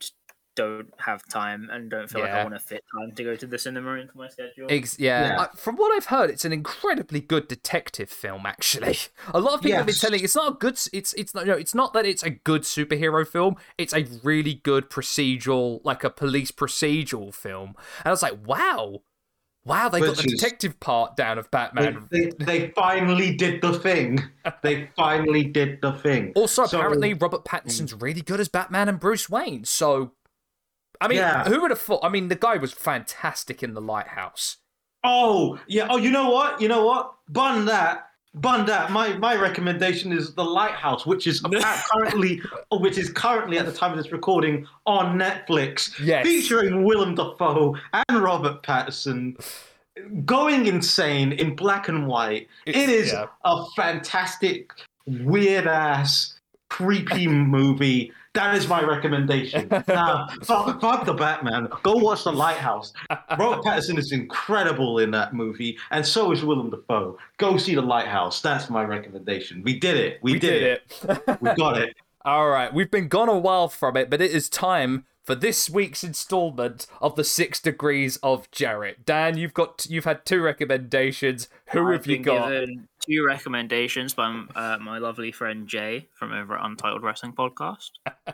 don't 0.56 0.88
have 1.00 1.26
time 1.28 1.70
and 1.72 1.90
don't 1.90 2.10
feel 2.10 2.22
like 2.22 2.32
I 2.32 2.44
want 2.44 2.56
to 2.56 2.60
fit 2.60 2.84
time 2.98 3.14
to 3.16 3.24
go 3.24 3.36
to 3.36 3.46
the 3.46 3.58
cinema 3.58 3.94
into 3.94 4.18
my 4.18 4.28
schedule. 4.30 4.68
Ex- 4.70 4.98
yeah, 5.00 5.28
Yeah. 5.28 5.42
I- 5.42 5.56
from 5.56 5.76
what 5.76 5.94
I've 5.96 6.06
heard, 6.08 6.30
it's 6.30 6.46
an 6.46 6.54
incredibly 6.54 7.22
good 7.22 7.48
detective 7.48 8.10
film. 8.10 8.46
Actually, 8.46 8.98
a 9.34 9.40
lot 9.40 9.56
of 9.56 9.62
people 9.62 9.78
have 9.78 9.86
been 9.86 9.94
Yes. 9.94 10.02
telling 10.02 10.24
it's 10.24 10.36
not 10.36 10.54
a 10.54 10.56
good. 10.56 10.80
It's 10.94 11.14
it's 11.14 11.34
not 11.36 11.46
no, 11.46 11.54
it's 11.54 11.76
not 11.76 11.94
that 11.94 12.06
it's 12.06 12.24
a 12.24 12.30
good 12.30 12.62
superhero 12.64 13.28
film. 13.28 13.56
It's 13.78 13.94
a 13.94 14.06
really 14.24 14.56
good 14.56 14.90
procedural, 14.90 15.82
like 15.84 16.04
a 16.04 16.10
police 16.10 16.52
procedural 16.52 17.34
film. 17.34 17.70
And 18.00 18.06
I 18.08 18.12
was 18.12 18.22
like, 18.22 18.38
wow, 18.46 19.02
wow, 19.66 19.90
they 19.90 20.00
got 20.00 20.10
Which 20.10 20.20
the 20.20 20.26
is- 20.34 20.40
detective 20.40 20.80
part 20.80 21.16
down 21.18 21.38
of 21.38 21.46
they, 21.46 21.50
Batman. 21.52 22.08
they, 22.12 22.32
they 22.40 22.68
finally 22.76 23.36
did 23.36 23.62
the 23.62 23.74
thing. 23.80 24.24
They 24.62 24.90
finally 24.96 25.44
did 25.44 25.82
the 25.82 25.94
thing. 25.94 26.32
Also, 26.36 26.66
So- 26.66 26.78
apparently, 26.78 27.14
Robert 27.16 27.46
Pattinson's 27.46 27.94
mm. 27.94 28.02
really 28.02 28.22
good 28.22 28.40
as 28.40 28.48
Batman 28.48 28.88
and 28.90 29.00
Bruce 29.00 29.28
Wayne. 29.30 29.64
So, 29.66 30.12
I 31.02 31.08
mean, 31.08 31.18
Yeah. 31.20 31.44
who 31.46 31.62
would 31.62 31.72
have 31.72 31.80
thought? 31.82 32.02
I 32.04 32.10
mean, 32.10 32.28
the 32.30 32.36
guy 32.36 32.58
was 32.58 32.74
fantastic 32.74 33.62
in 33.64 33.74
The 33.74 33.82
Lighthouse. 33.82 34.58
Oh, 35.04 35.60
yeah. 35.68 35.88
Oh, 35.90 35.98
you 35.98 36.10
know 36.12 36.30
what? 36.30 36.60
You 36.62 36.68
know 36.68 36.86
what? 36.86 37.14
Bun 37.30 37.66
that. 37.66 38.10
Bun 38.34 38.66
that. 38.66 38.92
My 38.92 39.14
my 39.18 39.36
recommendation 39.36 40.12
is 40.12 40.34
The 40.36 40.44
Lighthouse, 40.44 41.06
which 41.06 41.26
is 41.28 41.40
currently 41.92 42.42
which 42.72 42.98
is 42.98 43.10
currently 43.10 43.58
at 43.58 43.66
the 43.66 43.72
time 43.72 43.92
of 43.92 43.98
this 43.98 44.12
recording 44.12 44.68
on 44.86 45.18
Netflix. 45.18 45.94
Yes. 46.04 46.26
featuring 46.26 46.84
Willem 46.84 47.16
Dafoe 47.16 47.76
and 48.10 48.22
Robert 48.22 48.62
Pattinson 48.64 49.40
going 50.26 50.66
insane 50.66 51.32
in 51.34 51.56
black 51.56 51.88
and 51.88 52.08
white. 52.08 52.48
It's- 52.66 52.84
it 52.84 52.90
is 52.90 53.12
yeah. 53.14 53.28
a 53.46 53.64
fantastic, 53.78 54.72
weird 55.06 55.68
ass, 55.68 56.38
creepy 56.70 57.28
movie. 57.58 58.12
That 58.36 58.54
is 58.56 58.68
my 58.68 58.84
recommendation. 58.84 59.70
Now, 59.88 60.28
fuck, 60.44 60.82
fuck 60.82 61.06
the 61.06 61.14
Batman. 61.14 61.70
Go 61.84 61.96
watch 61.96 62.24
The 62.24 62.32
Lighthouse. 62.32 62.92
Robert 63.38 63.64
Pattinson 63.64 63.98
is 63.98 64.12
incredible 64.12 65.00
in 65.00 65.12
that 65.12 65.34
movie, 65.34 65.78
and 65.92 66.06
so 66.06 66.32
is 66.32 66.44
Willem 66.44 66.70
Dafoe. 66.70 67.18
Go 67.38 67.58
see 67.58 67.76
The 67.76 67.82
Lighthouse. 67.82 68.42
That's 68.42 68.70
my 68.70 68.84
recommendation. 68.84 69.62
We 69.64 69.80
did 69.80 69.98
it. 69.98 70.20
We, 70.22 70.38
did, 70.38 70.64
it. 70.64 71.22
We 71.42 71.54
got 71.54 71.78
it. 71.78 71.96
All 72.26 72.50
right, 72.50 72.74
we've 72.74 72.92
been 72.92 73.08
gone 73.08 73.30
a 73.30 73.38
while 73.38 73.70
from 73.70 73.96
it, 73.96 74.10
but 74.10 74.22
it 74.22 74.32
is 74.32 74.50
time 74.50 75.06
for 75.24 75.36
this 75.36 75.70
week's 75.70 76.04
installment 76.04 76.88
of 77.02 77.16
the 77.16 77.24
Six 77.24 77.60
Degrees 77.60 78.18
of 78.18 78.50
Jarrett. 78.52 79.06
Dan, 79.06 79.38
you've 79.38 79.54
got 79.54 79.86
you've 79.90 80.06
had 80.06 80.26
two 80.26 80.42
recommendations. 80.42 81.50
Who 81.72 81.88
I've 81.88 81.98
have 81.98 82.08
you 82.08 82.20
got? 82.20 82.50
given 82.50 82.88
two 83.08 83.26
recommendations 83.26 84.14
by 84.14 84.44
uh, 84.56 84.78
my 84.80 84.98
lovely 84.98 85.32
friend 85.32 85.68
Jay 85.68 86.08
from 86.14 86.32
over 86.34 86.58
at 86.58 86.66
Untitled 86.66 87.04
Wrestling 87.04 87.34
Podcast. 87.34 87.92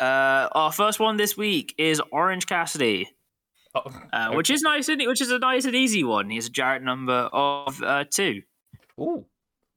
uh, 0.00 0.48
our 0.52 0.72
first 0.72 1.00
one 1.00 1.16
this 1.16 1.36
week 1.36 1.74
is 1.78 2.00
Orange 2.12 2.46
Cassidy, 2.46 3.08
Oh, 3.76 3.82
uh, 4.12 4.32
which 4.32 4.48
is 4.48 4.62
nice, 4.62 4.88
and 4.88 5.02
which 5.06 5.20
is 5.20 5.30
a 5.30 5.38
nice 5.38 5.66
and 5.66 5.74
easy 5.74 6.02
one. 6.02 6.30
He's 6.30 6.46
a 6.46 6.50
Jarrett 6.50 6.82
number 6.82 7.28
of 7.32 7.82
uh, 7.82 8.04
two 8.10 8.42
Ooh. 8.98 9.26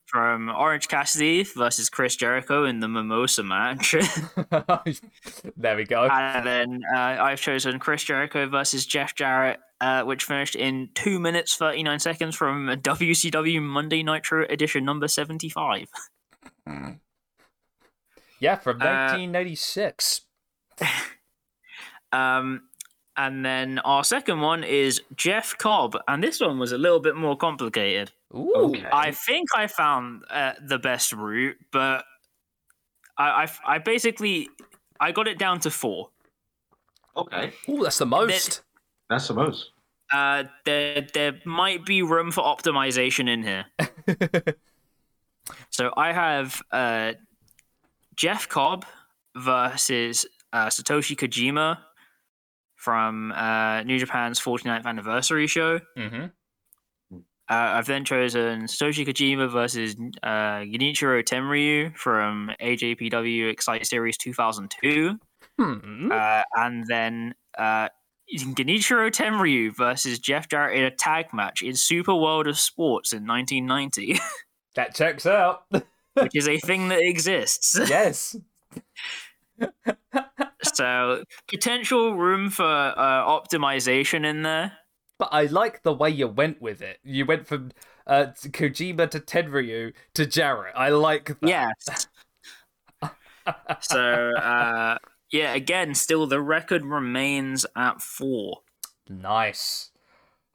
from 0.06 0.50
Orange 0.50 0.88
Cassidy 0.88 1.44
versus 1.44 1.90
Chris 1.90 2.16
Jericho 2.16 2.64
in 2.64 2.80
the 2.80 2.88
Mimosa 2.88 3.44
match. 3.44 3.92
there 5.58 5.76
we 5.76 5.84
go. 5.84 6.08
And 6.08 6.46
then 6.46 6.82
uh, 6.96 7.00
I've 7.00 7.42
chosen 7.42 7.78
Chris 7.80 8.04
Jericho 8.04 8.48
versus 8.48 8.86
Jeff 8.86 9.16
Jarrett, 9.16 9.60
uh, 9.82 10.04
which 10.04 10.24
finished 10.24 10.56
in 10.56 10.90
two 10.94 11.20
minutes 11.20 11.56
thirty 11.56 11.84
nine 11.84 12.00
seconds 12.00 12.36
from 12.36 12.68
WCW 12.82 13.62
Monday 13.62 14.04
Nitro 14.04 14.46
Edition 14.50 14.86
number 14.86 15.08
seventy 15.08 15.50
five. 15.50 15.90
Yeah, 18.40 18.56
from 18.56 18.82
Uh, 18.82 18.86
Um, 22.12 22.64
and 23.16 23.46
then 23.46 23.80
our 23.80 24.04
second 24.04 24.40
one 24.40 24.64
is 24.64 25.02
Jeff 25.16 25.58
Cobb, 25.58 25.96
and 26.08 26.24
this 26.24 26.40
one 26.40 26.58
was 26.58 26.72
a 26.72 26.78
little 26.78 27.00
bit 27.00 27.16
more 27.16 27.38
complicated. 27.38 28.12
Ooh. 28.34 28.52
Okay. 28.56 28.86
I 28.92 29.12
think 29.12 29.50
I 29.56 29.68
found 29.68 30.24
uh, 30.30 30.54
the 30.66 30.80
best 30.80 31.14
route, 31.14 31.58
but 31.72 32.06
I, 33.18 33.44
I, 33.44 33.76
I 33.76 33.78
basically 33.78 34.50
I 35.00 35.12
got 35.12 35.28
it 35.28 35.38
down 35.38 35.60
to 35.62 35.70
four. 35.70 36.10
Okay, 37.18 37.52
Oh, 37.68 37.84
that's 37.84 37.98
the 37.98 38.06
most. 38.06 38.62
That's 39.10 39.28
the 39.28 39.34
most. 39.34 39.72
Uh, 40.12 40.46
there 40.66 41.06
there 41.14 41.40
might 41.46 41.86
be 41.86 42.02
room 42.02 42.32
for 42.32 42.44
optimization 42.44 43.30
in 43.30 43.44
here. 43.44 43.66
So 45.70 45.94
I 45.96 46.12
have 46.12 46.62
uh, 46.72 47.14
Jeff 48.16 48.50
Cobb 48.50 48.86
versus 49.36 50.26
uh, 50.52 50.68
Satoshi 50.68 51.16
Kojima 51.16 51.78
from 52.76 53.32
uh, 53.32 53.84
New 53.84 54.00
Japan's 54.00 54.40
49th 54.40 54.86
anniversary 54.86 55.48
show. 55.48 55.80
mm-hmm. 55.98 56.26
Uh, 57.52 57.78
I've 57.78 57.88
then 57.88 58.06
chosen 58.06 58.64
Satoshi 58.64 59.08
Kojima 59.08 59.52
versus 59.52 59.96
uh, 60.22 60.60
Genichiro 60.62 61.24
Tenryu 61.24 61.96
from 61.98 62.52
AJPW 62.62 63.50
Excite 63.50 63.88
Series 63.88 64.18
2002. 64.18 65.18
Hmm. 65.58 66.12
Uh, 66.12 66.44
and 66.56 66.86
then 66.88 67.34
uh, 67.58 67.90
Genichiro 68.38 69.10
Tenryu 69.12 69.76
versus 69.76 70.20
Jeff 70.20 70.48
Jarrett 70.48 70.78
in 70.78 70.84
a 70.84 70.92
tag 70.92 71.34
match 71.34 71.62
in 71.62 71.76
Super 71.76 72.16
World 72.16 72.48
of 72.48 72.60
Sports 72.60 73.14
in 73.14 73.26
1990, 73.26 74.20
That 74.76 74.94
checks 74.96 75.26
out. 75.26 75.64
which 76.14 76.36
is 76.36 76.48
a 76.48 76.60
thing 76.60 76.90
that 76.90 77.00
exists. 77.02 77.80
yes. 77.90 78.36
so 80.62 81.24
potential 81.48 82.16
room 82.16 82.50
for 82.50 82.64
uh, 82.64 83.26
optimization 83.26 84.26
in 84.26 84.44
there. 84.44 84.74
But 85.18 85.30
I 85.32 85.46
like 85.46 85.84
the 85.84 85.94
way 85.94 86.10
you 86.10 86.28
went 86.28 86.62
with 86.62 86.82
it. 86.82 87.00
You 87.04 87.26
went 87.26 87.48
from 87.48 87.72
uh, 88.08 88.28
Kojima 88.38 89.10
to 89.12 89.20
Tenryu 89.20 89.94
to 90.14 90.26
Jarrett. 90.26 90.74
I 90.76 90.90
like 90.90 91.38
that. 91.42 91.76
Yes. 91.88 92.08
so 93.82 94.32
uh, 94.36 94.98
yeah, 95.32 95.54
again, 95.54 95.94
still 95.96 96.26
the 96.28 96.42
record 96.42 96.86
remains 96.86 97.66
at 97.76 98.02
four. 98.02 98.60
Nice. 99.08 99.92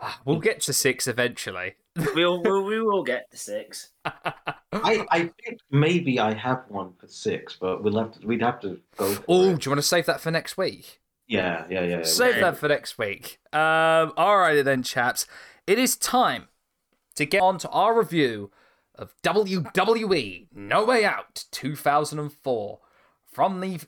Ah, 0.00 0.20
We'll 0.24 0.40
get 0.40 0.60
to 0.62 0.72
six 0.72 1.06
eventually. 1.06 1.74
We'll, 2.14 2.42
we'll 2.42 2.64
we 2.64 2.80
will 2.82 3.04
get 3.04 3.30
to 3.30 3.36
six. 3.36 3.90
I, 4.04 5.06
I 5.10 5.30
think 5.44 5.60
maybe 5.70 6.18
I 6.18 6.34
have 6.34 6.64
one 6.68 6.92
for 6.98 7.06
six, 7.06 7.56
but 7.60 7.82
we'll 7.84 7.96
have 7.98 8.12
to. 8.20 8.26
We'd 8.26 8.42
have 8.42 8.60
to 8.62 8.80
go. 8.96 9.16
Oh, 9.28 9.50
it. 9.50 9.60
do 9.60 9.66
you 9.66 9.70
want 9.70 9.78
to 9.78 9.82
save 9.82 10.06
that 10.06 10.20
for 10.20 10.30
next 10.32 10.56
week? 10.56 11.00
yeah, 11.28 11.64
yeah, 11.70 11.82
yeah. 11.84 12.02
Save 12.02 12.32
Okay. 12.32 12.40
that 12.40 12.58
for 12.58 12.68
next 12.68 12.98
week. 12.98 13.38
Um, 13.52 14.10
alrighty 14.18 14.62
then, 14.64 14.82
chaps. 14.82 15.26
It 15.66 15.78
is 15.78 15.96
time 15.96 16.48
to 17.14 17.24
get 17.24 17.40
on 17.40 17.58
to 17.58 17.68
our 17.70 17.96
review 17.96 18.50
of 18.96 19.14
WWE 19.22 20.48
No 20.52 20.84
Way 20.84 21.04
Out 21.04 21.44
2004 21.52 22.80
from 23.32 23.60
the 23.60 23.80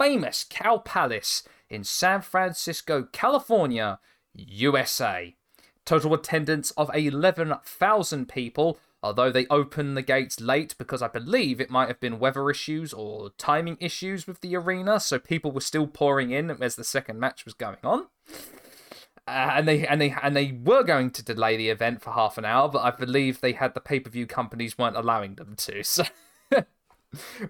famous 0.00 0.46
Cow 0.48 0.78
Palace 0.78 1.42
in 1.68 1.84
San 1.84 2.22
Francisco, 2.22 3.06
California, 3.12 3.98
USA. 4.34 5.36
Total 5.84 6.14
attendance 6.14 6.70
of 6.70 6.90
11,000 6.94 8.26
people, 8.26 8.78
although 9.02 9.30
they 9.30 9.46
opened 9.48 9.98
the 9.98 10.02
gates 10.02 10.40
late 10.40 10.74
because 10.78 11.02
I 11.02 11.08
believe 11.08 11.60
it 11.60 11.68
might 11.68 11.88
have 11.88 12.00
been 12.00 12.18
weather 12.18 12.48
issues 12.48 12.94
or 12.94 13.32
timing 13.36 13.76
issues 13.78 14.26
with 14.26 14.40
the 14.40 14.56
arena, 14.56 15.00
so 15.00 15.18
people 15.18 15.52
were 15.52 15.60
still 15.60 15.86
pouring 15.86 16.30
in 16.30 16.50
as 16.50 16.76
the 16.76 16.84
second 16.84 17.20
match 17.20 17.44
was 17.44 17.52
going 17.52 17.76
on. 17.84 18.06
Uh, 19.28 19.52
and 19.54 19.68
they 19.68 19.86
and 19.86 20.00
they 20.00 20.14
and 20.22 20.34
they 20.34 20.58
were 20.64 20.82
going 20.82 21.10
to 21.10 21.22
delay 21.22 21.58
the 21.58 21.68
event 21.68 22.00
for 22.00 22.12
half 22.12 22.38
an 22.38 22.46
hour, 22.46 22.70
but 22.70 22.82
I 22.82 22.90
believe 22.90 23.40
they 23.40 23.52
had 23.52 23.74
the 23.74 23.80
pay 23.80 24.00
per 24.00 24.08
view 24.08 24.26
companies 24.26 24.78
weren't 24.78 24.96
allowing 24.96 25.34
them 25.34 25.56
to. 25.56 25.82
So, 25.84 26.04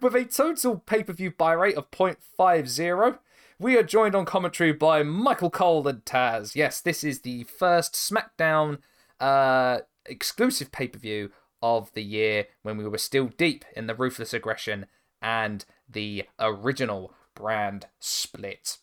with 0.00 0.14
a 0.14 0.24
total 0.24 0.78
pay 0.78 1.02
per 1.02 1.12
view 1.12 1.30
buy 1.30 1.52
rate 1.52 1.76
of 1.76 1.90
0.50, 1.90 3.18
we 3.58 3.76
are 3.76 3.82
joined 3.82 4.14
on 4.14 4.24
commentary 4.24 4.72
by 4.72 5.02
Michael 5.02 5.50
Cole 5.50 5.86
and 5.86 6.04
Taz. 6.04 6.54
Yes, 6.54 6.80
this 6.80 7.04
is 7.04 7.20
the 7.20 7.44
first 7.44 7.94
SmackDown 7.94 8.78
uh, 9.20 9.80
exclusive 10.06 10.72
pay 10.72 10.88
per 10.88 10.98
view 10.98 11.30
of 11.62 11.92
the 11.92 12.02
year 12.02 12.46
when 12.62 12.76
we 12.76 12.88
were 12.88 12.98
still 12.98 13.30
deep 13.36 13.64
in 13.76 13.86
the 13.86 13.94
Ruthless 13.94 14.32
Aggression 14.32 14.86
and 15.20 15.64
the 15.88 16.24
original 16.38 17.12
brand 17.34 17.86
split. 17.98 18.78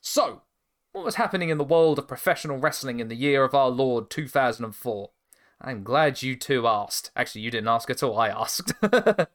So, 0.00 0.42
what 0.92 1.04
was 1.04 1.16
happening 1.16 1.50
in 1.50 1.58
the 1.58 1.64
world 1.64 1.98
of 1.98 2.08
professional 2.08 2.58
wrestling 2.58 3.00
in 3.00 3.08
the 3.08 3.16
year 3.16 3.44
of 3.44 3.54
our 3.54 3.68
Lord 3.68 4.10
2004? 4.10 5.10
I'm 5.64 5.84
glad 5.84 6.22
you 6.22 6.34
two 6.34 6.66
asked. 6.66 7.12
Actually, 7.14 7.42
you 7.42 7.50
didn't 7.50 7.68
ask 7.68 7.88
at 7.88 8.02
all, 8.02 8.18
I 8.18 8.28
asked. 8.28 8.72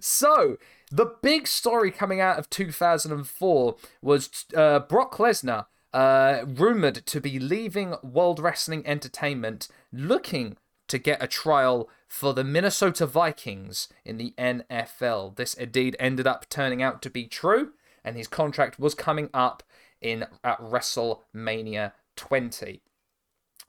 so, 0.00 0.56
the 0.90 1.14
big 1.22 1.46
story 1.46 1.92
coming 1.92 2.20
out 2.20 2.38
of 2.38 2.50
2004 2.50 3.76
was 4.02 4.46
uh, 4.56 4.80
Brock 4.80 5.16
Lesnar, 5.16 5.66
uh, 5.92 6.44
rumored 6.46 7.06
to 7.06 7.20
be 7.20 7.38
leaving 7.38 7.94
World 8.02 8.40
Wrestling 8.40 8.84
Entertainment, 8.84 9.68
looking 9.92 10.56
to 10.88 10.98
get 10.98 11.22
a 11.22 11.28
trial 11.28 11.88
for 12.08 12.34
the 12.34 12.44
Minnesota 12.44 13.06
Vikings 13.06 13.88
in 14.04 14.18
the 14.18 14.34
NFL. 14.36 15.36
This 15.36 15.54
indeed 15.54 15.94
ended 16.00 16.26
up 16.26 16.48
turning 16.48 16.82
out 16.82 17.00
to 17.02 17.10
be 17.10 17.26
true, 17.26 17.74
and 18.04 18.16
his 18.16 18.26
contract 18.26 18.80
was 18.80 18.94
coming 18.94 19.30
up 19.32 19.62
in 20.00 20.26
at 20.42 20.60
WrestleMania 20.60 21.92
20. 22.16 22.82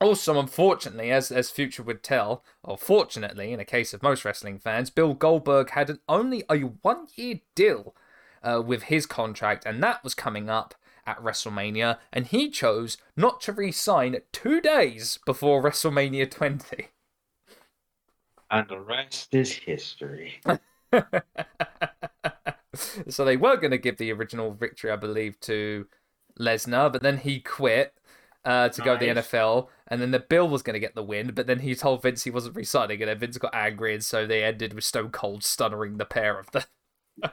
Also, 0.00 0.38
unfortunately, 0.38 1.10
as 1.10 1.32
as 1.32 1.50
future 1.50 1.82
would 1.82 2.02
tell, 2.02 2.44
or 2.62 2.76
fortunately, 2.76 3.52
in 3.52 3.60
a 3.60 3.64
case 3.64 3.94
of 3.94 4.02
most 4.02 4.24
wrestling 4.24 4.58
fans, 4.58 4.90
Bill 4.90 5.14
Goldberg 5.14 5.70
had 5.70 5.88
an, 5.88 6.00
only 6.08 6.44
a 6.50 6.58
one 6.58 7.06
year 7.14 7.40
deal 7.54 7.94
uh, 8.42 8.62
with 8.64 8.84
his 8.84 9.06
contract, 9.06 9.64
and 9.64 9.82
that 9.82 10.04
was 10.04 10.14
coming 10.14 10.50
up 10.50 10.74
at 11.06 11.22
WrestleMania, 11.22 11.98
and 12.12 12.26
he 12.26 12.50
chose 12.50 12.98
not 13.16 13.40
to 13.42 13.52
re 13.52 13.72
sign 13.72 14.18
two 14.32 14.60
days 14.60 15.18
before 15.24 15.62
WrestleMania 15.64 16.30
20. 16.30 16.88
And 18.50 18.68
the 18.68 18.80
rest 18.80 19.34
is 19.34 19.52
history. 19.52 20.40
so 23.08 23.24
they 23.24 23.36
were 23.36 23.56
going 23.56 23.70
to 23.70 23.78
give 23.78 23.96
the 23.96 24.12
original 24.12 24.52
victory, 24.52 24.90
I 24.90 24.96
believe, 24.96 25.40
to 25.40 25.86
Lesnar, 26.38 26.92
but 26.92 27.02
then 27.02 27.18
he 27.18 27.40
quit 27.40 27.94
uh, 28.46 28.70
to 28.70 28.80
go 28.80 28.96
to 28.96 29.04
the 29.04 29.20
NFL, 29.20 29.68
and 29.88 30.00
then 30.00 30.12
the 30.12 30.20
Bill 30.20 30.48
was 30.48 30.62
going 30.62 30.74
to 30.74 30.80
get 30.80 30.94
the 30.94 31.02
win, 31.02 31.32
but 31.34 31.46
then 31.46 31.58
he 31.58 31.74
told 31.74 32.02
Vince 32.02 32.24
he 32.24 32.30
wasn't 32.30 32.56
resigning, 32.56 33.02
and 33.02 33.10
then 33.10 33.18
Vince 33.18 33.36
got 33.36 33.54
angry, 33.54 33.92
and 33.92 34.04
so 34.04 34.26
they 34.26 34.42
ended 34.42 34.72
with 34.72 34.84
Stone 34.84 35.10
Cold 35.10 35.42
stunnering 35.42 35.98
the 35.98 36.06
pair 36.06 36.38
of 36.38 36.50
them. 36.52 36.62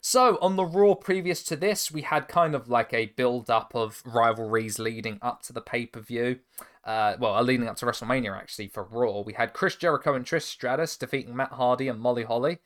So, 0.00 0.38
on 0.40 0.56
the 0.56 0.64
Raw 0.64 0.94
previous 0.94 1.42
to 1.44 1.56
this, 1.56 1.90
we 1.90 2.02
had 2.02 2.28
kind 2.28 2.54
of 2.54 2.68
like 2.68 2.94
a 2.94 3.06
build 3.06 3.50
up 3.50 3.74
of 3.74 4.00
rivalries 4.06 4.78
leading 4.78 5.18
up 5.20 5.42
to 5.42 5.52
the 5.52 5.60
pay 5.60 5.86
per 5.86 6.00
view. 6.00 6.38
Uh, 6.84 7.16
well, 7.18 7.34
uh, 7.34 7.42
leading 7.42 7.68
up 7.68 7.76
to 7.76 7.86
WrestleMania, 7.86 8.34
actually, 8.34 8.68
for 8.68 8.84
Raw. 8.84 9.20
We 9.20 9.34
had 9.34 9.52
Chris 9.52 9.76
Jericho 9.76 10.14
and 10.14 10.24
Trish 10.24 10.42
Stratus 10.42 10.96
defeating 10.96 11.36
Matt 11.36 11.52
Hardy 11.52 11.88
and 11.88 12.00
Molly 12.00 12.24
Holly. 12.24 12.58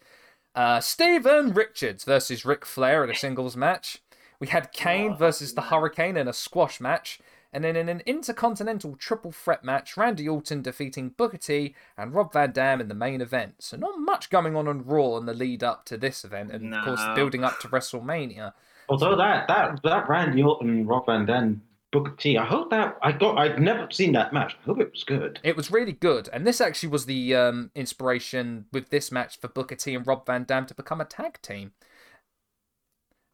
Uh, 0.55 0.81
Steven 0.81 1.53
Richards 1.55 2.05
versus 2.05 2.45
Ric 2.45 2.65
Flair 2.67 3.03
in 3.03 3.11
a 3.11 3.15
singles 3.15 3.57
match. 3.57 4.02
We 4.43 4.49
had 4.49 4.73
Kane 4.73 5.15
versus 5.17 5.55
the 5.55 5.61
Hurricane 5.61 6.17
in 6.17 6.27
a 6.27 6.33
squash 6.33 6.81
match. 6.81 7.21
And 7.53 7.63
then 7.63 7.77
in 7.77 7.89
an 7.89 8.03
intercontinental 8.07 8.97
triple 8.97 9.31
threat 9.31 9.63
match, 9.63 9.97
Randy 9.97 10.29
Orton 10.29 10.63
defeating 10.63 11.11
Booker 11.11 11.37
T 11.37 11.77
and 11.97 12.13
Rob 12.13 12.33
Van 12.33 12.51
Dam 12.51 12.81
in 12.81 12.89
the 12.89 12.95
main 12.95 13.21
event. 13.21 13.55
So 13.61 13.77
not 13.77 14.01
much 14.01 14.31
going 14.31 14.57
on 14.57 14.67
on 14.67 14.85
Raw 14.85 15.17
in 15.19 15.27
the 15.27 15.33
lead 15.33 15.63
up 15.63 15.85
to 15.85 15.97
this 15.97 16.25
event, 16.25 16.51
and 16.51 16.75
of 16.75 16.85
course 16.85 17.01
building 17.15 17.45
up 17.45 17.61
to 17.61 17.69
WrestleMania. 17.69 18.53
Although 18.89 19.15
that 19.15 19.47
that 19.47 19.81
that 19.85 20.09
Randy 20.09 20.43
Orton, 20.43 20.89
Rob 20.89 21.07
Van 21.07 21.25
Dam, 21.25 21.63
Booker 21.93 22.17
T. 22.19 22.37
I 22.37 22.45
hope 22.45 22.71
that 22.71 22.99
I 23.01 23.13
got. 23.13 23.39
I'd 23.39 23.61
never 23.61 23.87
seen 23.93 24.11
that 24.15 24.33
match. 24.33 24.57
I 24.61 24.65
hope 24.65 24.81
it 24.81 24.91
was 24.91 25.05
good. 25.05 25.39
It 25.45 25.57
was 25.57 25.71
really 25.71 25.93
good, 25.93 26.29
and 26.33 26.45
this 26.45 26.61
actually 26.61 26.89
was 26.89 27.07
the 27.07 27.37
um, 27.37 27.71
inspiration 27.77 28.65
with 28.73 28.91
this 28.91 29.13
match 29.13 29.39
for 29.39 29.47
Booker 29.47 29.77
T 29.77 29.95
and 29.95 30.05
Rob 30.05 30.27
Van 30.27 30.43
Dam 30.43 30.67
to 30.67 30.75
become 30.75 31.01
a 31.01 31.05
tag 31.05 31.41
team. 31.43 31.75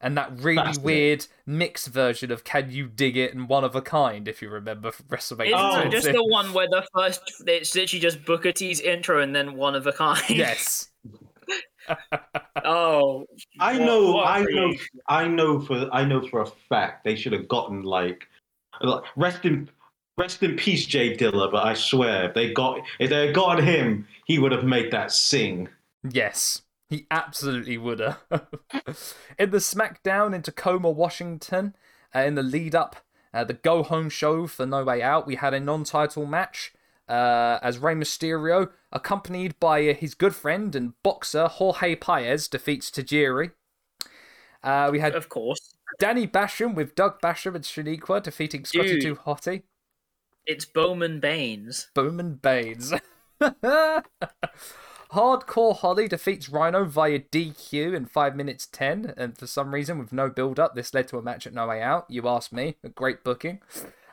And 0.01 0.17
that 0.17 0.31
really 0.39 0.57
Fascinating. 0.59 0.85
weird 0.85 1.27
mixed 1.45 1.89
version 1.89 2.31
of 2.31 2.45
"Can 2.45 2.71
You 2.71 2.87
Dig 2.87 3.17
It" 3.17 3.35
and 3.35 3.49
"One 3.49 3.65
of 3.65 3.75
a 3.75 3.83
Kind," 3.83 4.29
if 4.29 4.41
you 4.41 4.49
remember 4.49 4.93
from 4.93 5.07
WrestleMania. 5.11 5.47
Isn't 5.47 5.55
Oh. 5.59 5.81
it 5.81 5.91
just 5.91 6.07
the 6.13 6.25
one 6.25 6.53
where 6.53 6.69
the 6.69 6.87
first 6.95 7.21
it's 7.47 7.75
literally 7.75 8.01
just 8.01 8.25
Booker 8.25 8.53
T's 8.53 8.81
intro 8.81 9.21
and 9.21 9.35
then 9.35 9.57
one 9.57 9.75
of 9.75 9.87
a 9.89 9.93
kind? 9.93 10.23
yes, 10.31 10.91
Oh, 12.65 13.25
I 13.61 13.79
know. 13.79 14.13
what 14.13 14.27
I 14.29 14.41
know. 14.41 14.45
creation. 14.69 15.01
I 15.09 15.27
know 15.27 15.61
for. 15.61 15.89
I 15.93 16.05
know 16.05 16.27
for 16.29 16.43
a 16.43 16.47
fact 16.69 17.05
they 17.05 17.17
should 17.17 17.33
have 17.33 17.49
gotten 17.49 17.83
like, 17.83 18.27
like, 18.81 19.03
rest 19.17 19.45
in. 19.45 19.69
Rest 20.17 20.43
in 20.43 20.57
peace, 20.57 20.85
J 20.85 21.17
Dilla. 21.17 21.49
But 21.51 21.65
I 21.65 21.75
swear, 21.75 22.25
if 22.29 22.35
they 22.35 22.53
got 22.53 22.81
if 22.99 23.09
they 23.11 23.27
had 23.27 23.35
gotten 23.37 23.65
him, 23.65 24.07
he 24.27 24.39
would 24.41 24.51
have 24.53 24.65
made 24.65 24.91
that 24.91 25.13
sing. 25.13 25.69
yes, 26.11 26.63
he 26.89 27.07
absolutely 27.11 27.77
would 27.79 28.01
have. 28.01 28.21
in 29.39 29.51
the 29.51 29.59
SmackDown 29.59 30.35
in 30.35 30.43
Tacoma, 30.43 30.91
Washington, 30.91 31.77
uh, 32.15 32.21
in 32.21 32.35
the 32.35 32.43
lead 32.43 32.75
up, 32.75 32.97
uh, 33.35 33.45
the 33.45 33.55
go 33.55 33.83
home 33.83 34.09
show 34.09 34.47
for 34.47 34.65
No 34.67 34.85
Way 34.85 35.03
Out, 35.03 35.27
we 35.27 35.35
had 35.37 35.53
a 35.55 35.61
non-title 35.61 36.25
match. 36.27 36.73
uh, 37.09 37.59
as 37.63 37.79
Rey 37.79 37.95
Mysterio, 37.95 38.71
accompanied 38.93 39.59
by 39.59 39.93
his 39.93 40.15
good 40.15 40.35
friend 40.35 40.75
and 40.77 40.93
boxer 41.03 41.49
Jorge 41.49 41.95
Paez, 41.97 42.49
defeats 42.49 42.91
Tajiri. 42.91 43.53
Uh, 44.63 44.89
we 44.93 44.99
had 45.01 45.15
Of 45.15 45.29
course, 45.29 45.75
Danny 45.99 46.27
Basham 46.27 46.75
with 46.75 46.95
Doug 46.95 47.21
Basham 47.21 47.55
and 47.55 47.65
Shaniqua 47.65 48.23
defeating 48.23 48.65
Scotty. 48.65 49.01
Too 49.01 49.17
Hottie. 49.17 49.63
it's 50.47 50.65
Bowman 50.65 51.21
Baines. 51.21 51.89
Bowman 51.95 52.35
Baines. 52.35 52.93
Hardcore 55.13 55.77
Holly 55.77 56.07
defeats 56.09 56.49
Rhino 56.49 56.85
via 56.85 57.19
DQ 57.21 57.95
in 57.95 58.07
5 58.07 58.37
minutes 58.37 58.67
10, 58.67 59.15
and 59.17 59.37
for 59.39 59.47
some 59.47 59.73
reason, 59.73 59.99
with 59.99 60.13
no 60.13 60.29
build 60.29 60.59
up, 60.61 60.75
this 60.75 60.93
led 60.93 61.09
to 61.09 61.19
a 61.19 61.23
match 61.23 61.47
at 61.47 61.55
No 61.55 61.67
Way 61.67 61.81
Out. 61.83 62.05
You 62.09 62.29
asked 62.29 62.53
me. 62.53 62.77
A 62.85 62.89
great 62.91 63.25
booking. 63.25 63.61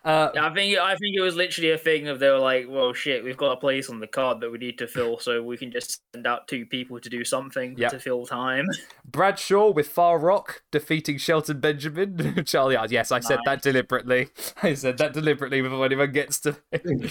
Uh, 0.06 0.30
I 0.40 0.54
think 0.54 0.78
I 0.78 0.96
think 0.98 1.16
it 1.18 1.22
was 1.22 1.36
literally 1.36 1.72
a 1.72 1.80
thing 1.80 2.08
of 2.08 2.20
they 2.20 2.30
were 2.30 2.38
like, 2.38 2.68
well, 2.70 2.94
shit, 2.94 3.24
we've 3.24 3.36
got 3.36 3.54
a 3.54 3.58
place 3.58 3.90
on 3.90 4.00
the 4.00 4.06
card 4.06 4.40
that 4.42 4.52
we 4.52 4.60
need 4.60 4.78
to 4.78 4.88
fill, 4.88 5.18
so 5.18 5.42
we 5.42 5.58
can 5.58 5.72
just 5.72 6.00
send 6.14 6.28
out 6.28 6.48
two 6.48 6.64
people 6.68 7.00
to 7.00 7.10
do 7.10 7.26
something 7.26 7.76
Yep. 7.76 7.92
to 7.92 8.00
fill 8.00 8.26
time. 8.28 8.68
Bradshaw 9.06 9.72
with 9.72 9.88
Far 9.88 10.20
Rock 10.20 10.62
defeating 10.72 11.18
Shelton 11.18 11.60
Benjamin. 11.60 12.44
Charlie, 12.46 12.78
yes, 12.90 13.12
I 13.12 13.20
said 13.20 13.40
that 13.46 13.64
deliberately. 13.64 14.30
I 14.64 14.76
said 14.76 15.00
that 15.00 15.14
deliberately 15.14 15.62
before 15.64 15.84
anyone 15.84 16.12
gets 16.12 16.40
to 16.42 16.56
me. 16.72 17.10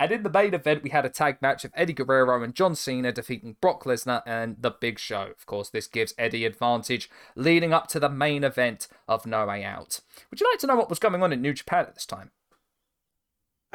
And 0.00 0.10
in 0.10 0.22
the 0.22 0.30
main 0.30 0.54
event, 0.54 0.82
we 0.82 0.88
had 0.88 1.04
a 1.04 1.10
tag 1.10 1.36
match 1.42 1.62
of 1.62 1.72
Eddie 1.74 1.92
Guerrero 1.92 2.42
and 2.42 2.54
John 2.54 2.74
Cena 2.74 3.12
defeating 3.12 3.56
Brock 3.60 3.84
Lesnar 3.84 4.22
and 4.24 4.56
The 4.58 4.70
Big 4.70 4.98
Show. 4.98 5.28
Of 5.36 5.44
course, 5.44 5.68
this 5.68 5.86
gives 5.86 6.14
Eddie 6.16 6.46
advantage 6.46 7.10
leading 7.36 7.74
up 7.74 7.86
to 7.88 8.00
the 8.00 8.08
main 8.08 8.42
event 8.42 8.88
of 9.06 9.26
No 9.26 9.44
Way 9.44 9.62
Out. 9.62 10.00
Would 10.30 10.40
you 10.40 10.48
like 10.50 10.58
to 10.60 10.66
know 10.66 10.76
what 10.76 10.88
was 10.88 10.98
going 10.98 11.22
on 11.22 11.34
in 11.34 11.42
New 11.42 11.52
Japan 11.52 11.80
at 11.80 11.92
this 11.94 12.06
time? 12.06 12.30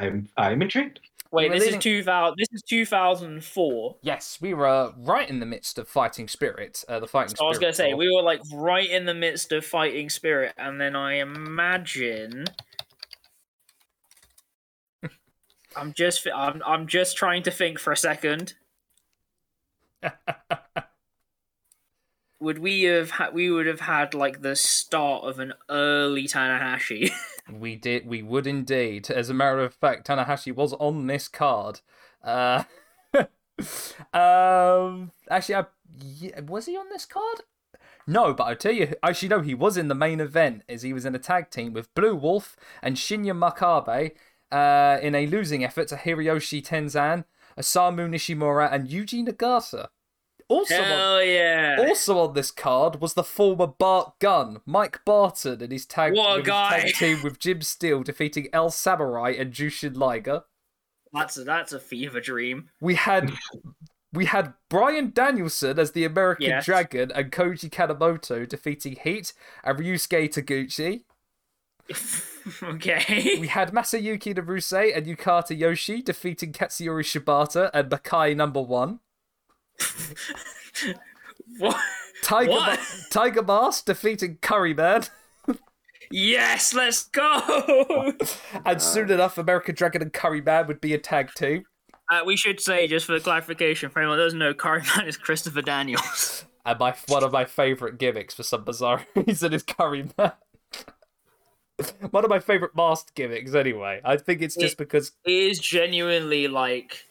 I'm 0.00 0.28
I'm 0.36 0.60
intrigued. 0.62 0.98
Wait, 1.30 1.52
this 1.52 1.60
leading- 1.60 1.78
is 1.78 1.82
two 1.82 2.02
thousand. 2.02 2.36
This 2.38 2.48
is 2.52 2.62
two 2.62 2.84
thousand 2.84 3.44
four. 3.44 3.96
Yes, 4.02 4.38
we 4.40 4.52
were 4.52 4.66
uh, 4.66 4.92
right 4.96 5.28
in 5.30 5.38
the 5.38 5.46
midst 5.46 5.78
of 5.78 5.86
Fighting 5.88 6.26
Spirit. 6.26 6.84
Uh, 6.88 6.98
the 6.98 7.06
Fighting 7.06 7.36
So 7.36 7.44
I 7.44 7.48
was 7.48 7.58
gonna 7.60 7.72
say 7.72 7.94
we 7.94 8.12
were 8.12 8.22
like 8.22 8.40
right 8.52 8.88
in 8.88 9.06
the 9.06 9.14
midst 9.14 9.52
of 9.52 9.64
fighting 9.64 10.08
spirit, 10.08 10.54
and 10.58 10.80
then 10.80 10.96
I 10.96 11.14
imagine. 11.14 12.46
I'm 15.76 15.92
just 15.92 16.26
I'm 16.34 16.62
I'm 16.66 16.86
just 16.86 17.16
trying 17.16 17.42
to 17.44 17.50
think 17.50 17.78
for 17.78 17.92
a 17.92 17.96
second. 17.96 18.54
would 22.40 22.58
we 22.58 22.84
have 22.84 23.10
had 23.12 23.34
we 23.34 23.50
would 23.50 23.66
have 23.66 23.80
had 23.80 24.14
like 24.14 24.42
the 24.42 24.56
start 24.56 25.24
of 25.24 25.38
an 25.38 25.52
early 25.68 26.26
Tanahashi? 26.26 27.10
We 27.48 27.76
did. 27.76 28.08
We 28.08 28.22
would 28.22 28.48
indeed. 28.48 29.08
As 29.08 29.30
a 29.30 29.34
matter 29.34 29.60
of 29.60 29.72
fact, 29.72 30.08
Tanahashi 30.08 30.52
was 30.52 30.72
on 30.72 31.06
this 31.06 31.28
card. 31.28 31.80
Uh, 32.20 32.64
um, 34.12 35.12
actually, 35.30 35.54
I, 35.54 35.66
yeah, 35.96 36.40
was 36.40 36.66
he 36.66 36.76
on 36.76 36.88
this 36.88 37.04
card? 37.04 37.42
No, 38.04 38.34
but 38.34 38.48
I 38.48 38.54
tell 38.54 38.72
you, 38.72 38.94
actually, 39.00 39.28
no, 39.28 39.42
he 39.42 39.54
was 39.54 39.76
in 39.76 39.86
the 39.86 39.94
main 39.94 40.18
event 40.18 40.62
as 40.68 40.82
he 40.82 40.92
was 40.92 41.04
in 41.04 41.14
a 41.14 41.20
tag 41.20 41.50
team 41.50 41.72
with 41.72 41.94
Blue 41.94 42.16
Wolf 42.16 42.56
and 42.82 42.96
Shinya 42.96 43.32
Makabe 43.32 44.10
uh, 44.52 44.98
in 45.02 45.14
a 45.14 45.26
losing 45.26 45.64
effort 45.64 45.88
to 45.88 45.96
Hiroshi 45.96 46.64
Tenzan, 46.64 47.24
Osamu 47.58 48.08
Nishimura, 48.08 48.72
and 48.72 48.88
Yuji 48.88 49.26
Nagata. 49.26 49.88
Also, 50.48 50.80
on- 50.80 51.26
yeah! 51.26 51.76
also 51.78 52.18
on 52.18 52.34
this 52.34 52.52
card 52.52 53.00
was 53.00 53.14
the 53.14 53.24
former 53.24 53.66
Bart 53.66 54.14
Gunn, 54.20 54.60
Mike 54.64 55.00
Barton, 55.04 55.60
and 55.60 55.72
his 55.72 55.84
tag, 55.86 56.14
What 56.14 56.30
a 56.30 56.36
with 56.36 56.46
his 56.46 56.92
tag 56.92 56.94
team 56.94 57.22
with 57.24 57.40
Jim 57.40 57.62
Steele 57.62 58.04
defeating 58.04 58.48
El 58.52 58.70
Samurai 58.70 59.34
and 59.36 59.52
Jushin 59.52 59.96
Liger. 59.96 60.44
That's 61.12 61.36
a, 61.36 61.44
that's 61.44 61.72
a 61.72 61.80
fever 61.80 62.20
dream. 62.20 62.68
We 62.80 62.94
had 62.94 63.32
we 64.12 64.26
had 64.26 64.54
Bryan 64.68 65.10
Danielson 65.12 65.78
as 65.78 65.92
the 65.92 66.04
American 66.04 66.46
Yes. 66.46 66.64
Dragon 66.64 67.10
and 67.12 67.32
Koji 67.32 67.68
Kanemoto 67.70 68.48
defeating 68.48 68.96
Heat 69.02 69.32
and 69.64 69.78
Ryusuke 69.78 70.28
Taguchi. 70.32 71.02
okay. 72.62 73.38
We 73.40 73.48
had 73.48 73.72
Masayuki 73.72 74.36
Naruse 74.36 74.96
and 74.96 75.06
Yukata 75.06 75.56
Yoshi 75.58 76.02
defeating 76.02 76.52
Katsuyori 76.52 77.02
Shibata 77.04 77.70
and 77.72 77.90
Makai 77.90 78.36
number 78.36 78.60
one. 78.60 79.00
what? 81.58 81.80
Tiger, 82.22 82.50
What? 82.50 82.78
Ma- 82.78 82.84
Tiger 83.10 83.42
Mask 83.42 83.84
defeating 83.84 84.36
Curryman. 84.36 85.10
Yes, 86.10 86.72
let's 86.72 87.04
go. 87.04 88.12
And 88.64 88.80
soon 88.80 89.10
enough, 89.10 89.38
American 89.38 89.74
Dragon 89.74 90.02
and 90.02 90.12
Curryman 90.12 90.68
would 90.68 90.80
be 90.80 90.94
a 90.94 90.98
tag 90.98 91.34
team. 91.34 91.64
Uh, 92.08 92.20
we 92.24 92.36
should 92.36 92.60
say, 92.60 92.86
just 92.86 93.06
for 93.06 93.18
clarification, 93.18 93.90
for 93.90 93.98
anyone 93.98 94.16
that 94.16 94.24
doesn't 94.24 94.38
know, 94.38 94.54
Curry 94.54 94.82
Man 94.96 95.08
is 95.08 95.16
Christopher 95.16 95.62
Daniels. 95.62 96.44
And 96.64 96.78
my 96.78 96.94
one 97.08 97.24
of 97.24 97.32
my 97.32 97.44
favourite 97.44 97.98
gimmicks 97.98 98.34
for 98.34 98.42
some 98.44 98.64
bizarre 98.64 99.04
reason 99.14 99.52
is 99.52 99.64
Curryman. 99.64 100.32
one 102.10 102.24
of 102.24 102.30
my 102.30 102.38
favourite 102.38 102.74
masked 102.74 103.14
gimmicks, 103.14 103.54
anyway. 103.54 104.00
I 104.04 104.16
think 104.16 104.42
it's 104.42 104.54
just 104.56 104.74
It- 104.74 104.78
because 104.78 105.12
It 105.24 105.32
is 105.32 105.58
genuinely 105.58 106.48
like 106.48 107.04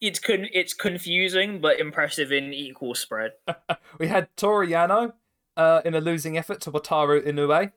it's 0.00 0.18
con- 0.18 0.48
it's 0.52 0.74
confusing 0.74 1.60
but 1.60 1.78
impressive 1.78 2.32
in 2.32 2.52
equal 2.52 2.94
spread. 2.94 3.32
we 3.98 4.08
had 4.08 4.34
Toriano 4.36 5.12
uh, 5.56 5.80
in 5.84 5.94
a 5.94 6.00
losing 6.00 6.36
effort 6.36 6.60
to 6.62 6.72
Wataru 6.72 7.24
Inoue. 7.24 7.72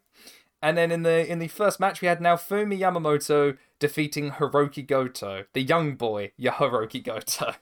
And 0.62 0.76
then 0.78 0.92
in 0.92 1.04
the 1.04 1.30
in 1.32 1.38
the 1.40 1.48
first 1.50 1.80
match, 1.80 2.02
we 2.02 2.08
had 2.08 2.20
Naofumi 2.20 2.80
Yamamoto 2.80 3.58
defeating 3.78 4.32
Hiroki 4.32 4.88
Goto, 4.88 5.44
the 5.54 5.62
young 5.62 5.96
boy, 5.96 6.32
Hiroki 6.40 7.04
Goto. 7.04 7.54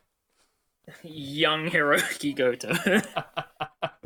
Young 1.03 1.69
Hiroki 1.69 2.35
Goto. 2.35 2.73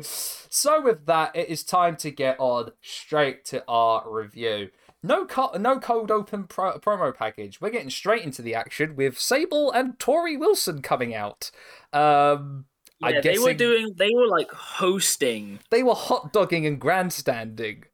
so 0.00 0.82
with 0.82 1.06
that, 1.06 1.34
it 1.34 1.48
is 1.48 1.64
time 1.64 1.96
to 1.96 2.10
get 2.10 2.36
on 2.38 2.72
straight 2.80 3.44
to 3.46 3.64
our 3.68 4.04
review. 4.08 4.70
No, 5.02 5.26
co- 5.26 5.56
no 5.58 5.78
cold 5.78 6.10
open 6.10 6.44
pro- 6.44 6.78
promo 6.78 7.14
package. 7.14 7.60
We're 7.60 7.70
getting 7.70 7.90
straight 7.90 8.24
into 8.24 8.42
the 8.42 8.54
action 8.54 8.96
with 8.96 9.18
Sable 9.18 9.70
and 9.70 9.98
Torrie 9.98 10.38
Wilson 10.38 10.82
coming 10.82 11.14
out. 11.14 11.50
Um, 11.92 12.64
yeah, 13.00 13.08
I'm 13.08 13.22
they 13.22 13.38
were 13.38 13.54
doing. 13.54 13.94
They 13.96 14.10
were 14.12 14.26
like 14.26 14.50
hosting. 14.50 15.60
they 15.70 15.84
were 15.84 15.94
hot 15.94 16.32
dogging 16.32 16.66
and 16.66 16.80
grandstanding. 16.80 17.84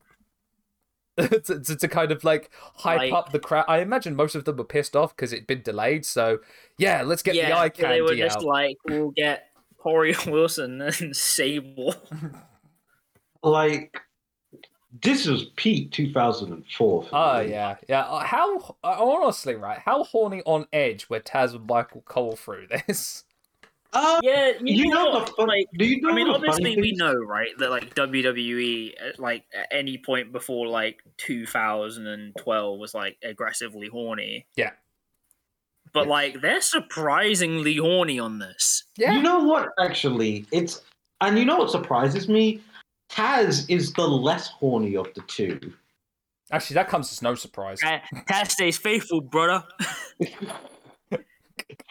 to, 1.45 1.61
to, 1.61 1.77
to 1.77 1.89
kind 1.89 2.11
of 2.11 2.25
like 2.25 2.51
hype 2.77 2.99
Like- 2.99 3.13
up 3.13 3.33
the 3.33 3.39
crowd. 3.39 3.67
I 3.69 3.79
imagine 3.79 4.17
most 4.17 4.35
of 4.35 4.45
them 4.45 4.57
were 4.57 4.65
pissed 4.65 4.97
off 4.97 5.15
because 5.15 5.33
it'd 5.33 5.47
been 5.47 5.63
delayed. 5.63 6.05
So 6.05 6.39
yeah, 6.79 7.03
let's 7.03 7.23
get 7.23 7.33
the 7.33 7.39
yeah, 7.39 7.57
eye 7.59 7.69
they 7.69 8.01
were 8.03 8.17
just 8.17 8.39
out. 8.39 8.45
like, 8.45 8.77
we'll 8.85 9.11
get 9.11 9.49
Torrie 9.85 10.27
Wilson 10.31 10.81
and 10.81 11.15
Sable. 11.17 11.95
Like 13.43 13.97
this 15.03 15.27
was 15.27 15.45
peak 15.57 15.91
2004. 15.93 17.07
Oh 17.13 17.43
me. 17.43 17.51
yeah, 17.51 17.77
yeah. 17.89 18.03
Uh, 18.03 18.21
How 18.25 18.59
uh, 18.83 18.97
honestly, 19.05 19.55
right? 19.55 19.79
How 19.79 20.05
horny 20.05 20.43
on 20.47 20.67
edge 20.73 21.09
were 21.11 21.21
Taz 21.21 21.55
and 21.55 21.67
Michael 21.67 22.03
Cole 22.03 22.37
through 22.37 22.69
this? 22.69 23.24
Uh, 23.95 24.21
yeah, 24.25 24.53
you, 24.61 24.85
you 24.85 24.89
know 24.89 25.11
what? 25.11 25.27
the 25.27 25.33
fun, 25.33 25.47
like, 25.47 25.67
do 25.79 25.85
you 25.87 26.01
know 26.01 26.11
I 26.11 26.15
mean, 26.15 26.27
the 26.27 26.35
obviously 26.35 26.77
we 26.81 26.93
know, 26.93 27.15
right, 27.15 27.51
that 27.59 27.71
like 27.71 27.95
WWE, 27.95 28.93
like 29.19 29.45
at 29.55 29.69
any 29.71 29.99
point 29.99 30.33
before 30.33 30.67
like 30.67 31.01
2012 31.19 32.79
was 32.79 32.93
like 32.93 33.17
aggressively 33.23 33.89
horny. 33.89 34.47
Yeah. 34.57 34.71
But 35.93 36.07
Yeah. 36.07 36.11
like 36.11 36.41
they're 36.41 36.61
surprisingly 36.61 37.77
horny 37.77 38.19
on 38.19 38.41
this. 38.41 38.83
Yeah, 38.97 39.13
You 39.15 39.23
know 39.23 39.45
what? 39.45 39.69
Actually, 39.81 40.45
it's 40.51 40.83
and 41.21 41.39
you 41.39 41.45
know 41.45 41.59
what 41.59 41.71
surprises 41.71 42.29
me. 42.29 42.61
Taz 43.11 43.65
is 43.71 43.93
the 43.93 44.07
less 44.09 44.49
horny 44.49 44.97
of 44.97 45.07
the 45.15 45.21
two. 45.29 45.61
actually, 46.51 46.75
that 46.75 46.89
comes 46.89 47.13
as 47.13 47.23
no 47.23 47.35
surprise. 47.37 47.79
Ta- 47.81 48.03
Taz 48.29 48.51
stays 48.51 48.77
faithful, 48.77 49.21
brother. 49.21 49.63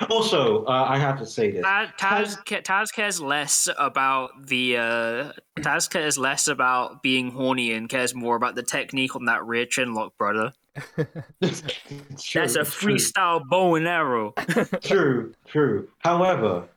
Also, 0.10 0.66
uh, 0.66 0.86
I 0.90 0.98
have 0.98 1.18
to 1.20 1.26
say 1.26 1.52
this. 1.52 1.62
Ta- 1.64 1.92
Taz, 2.00 2.38
Taz 2.64 2.92
cares 2.94 3.20
less 3.22 3.68
about 3.78 4.46
the 4.48 4.78
uh, 4.78 5.32
Taz 5.60 5.90
cares 5.90 6.18
less 6.18 6.48
about 6.48 7.02
being 7.04 7.32
horny 7.32 7.74
and 7.74 7.88
cares 7.90 8.14
more 8.16 8.36
about 8.36 8.56
the 8.56 8.64
technique 8.64 9.16
on 9.16 9.26
that 9.26 9.46
rear 9.46 9.66
chin 9.66 9.94
lock, 9.94 10.18
brother. 10.18 10.54
True, 10.96 11.06
That's 11.42 12.56
a 12.56 12.62
it's 12.62 12.74
true. 12.76 12.96
freestyle 12.96 13.48
bow 13.48 13.76
and 13.76 13.88
arrow. 13.88 14.34
True, 14.82 15.34
true. 15.48 15.88
However, 16.00 16.68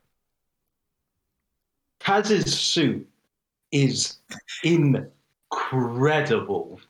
Taz's 2.01 2.53
suit 2.59 3.09
is 3.73 4.19
incredible. 5.51 6.81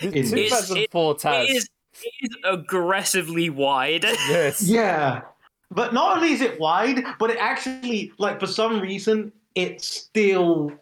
The 0.00 0.06
It's- 0.18 0.30
2004 0.30 1.14
Taz. 1.16 1.44
It 1.44 1.50
is, 1.50 1.68
it 2.02 2.12
is 2.22 2.36
aggressively 2.44 3.50
wide. 3.50 4.04
Yes. 4.04 4.62
Yeah. 4.62 5.22
But 5.70 5.92
not 5.92 6.16
only 6.16 6.32
is 6.32 6.40
it 6.40 6.58
wide, 6.60 7.02
but 7.18 7.30
it 7.30 7.38
actually, 7.38 8.12
like, 8.18 8.38
for 8.40 8.46
some 8.46 8.80
reason, 8.80 9.32
it 9.54 9.80
still 9.82 10.72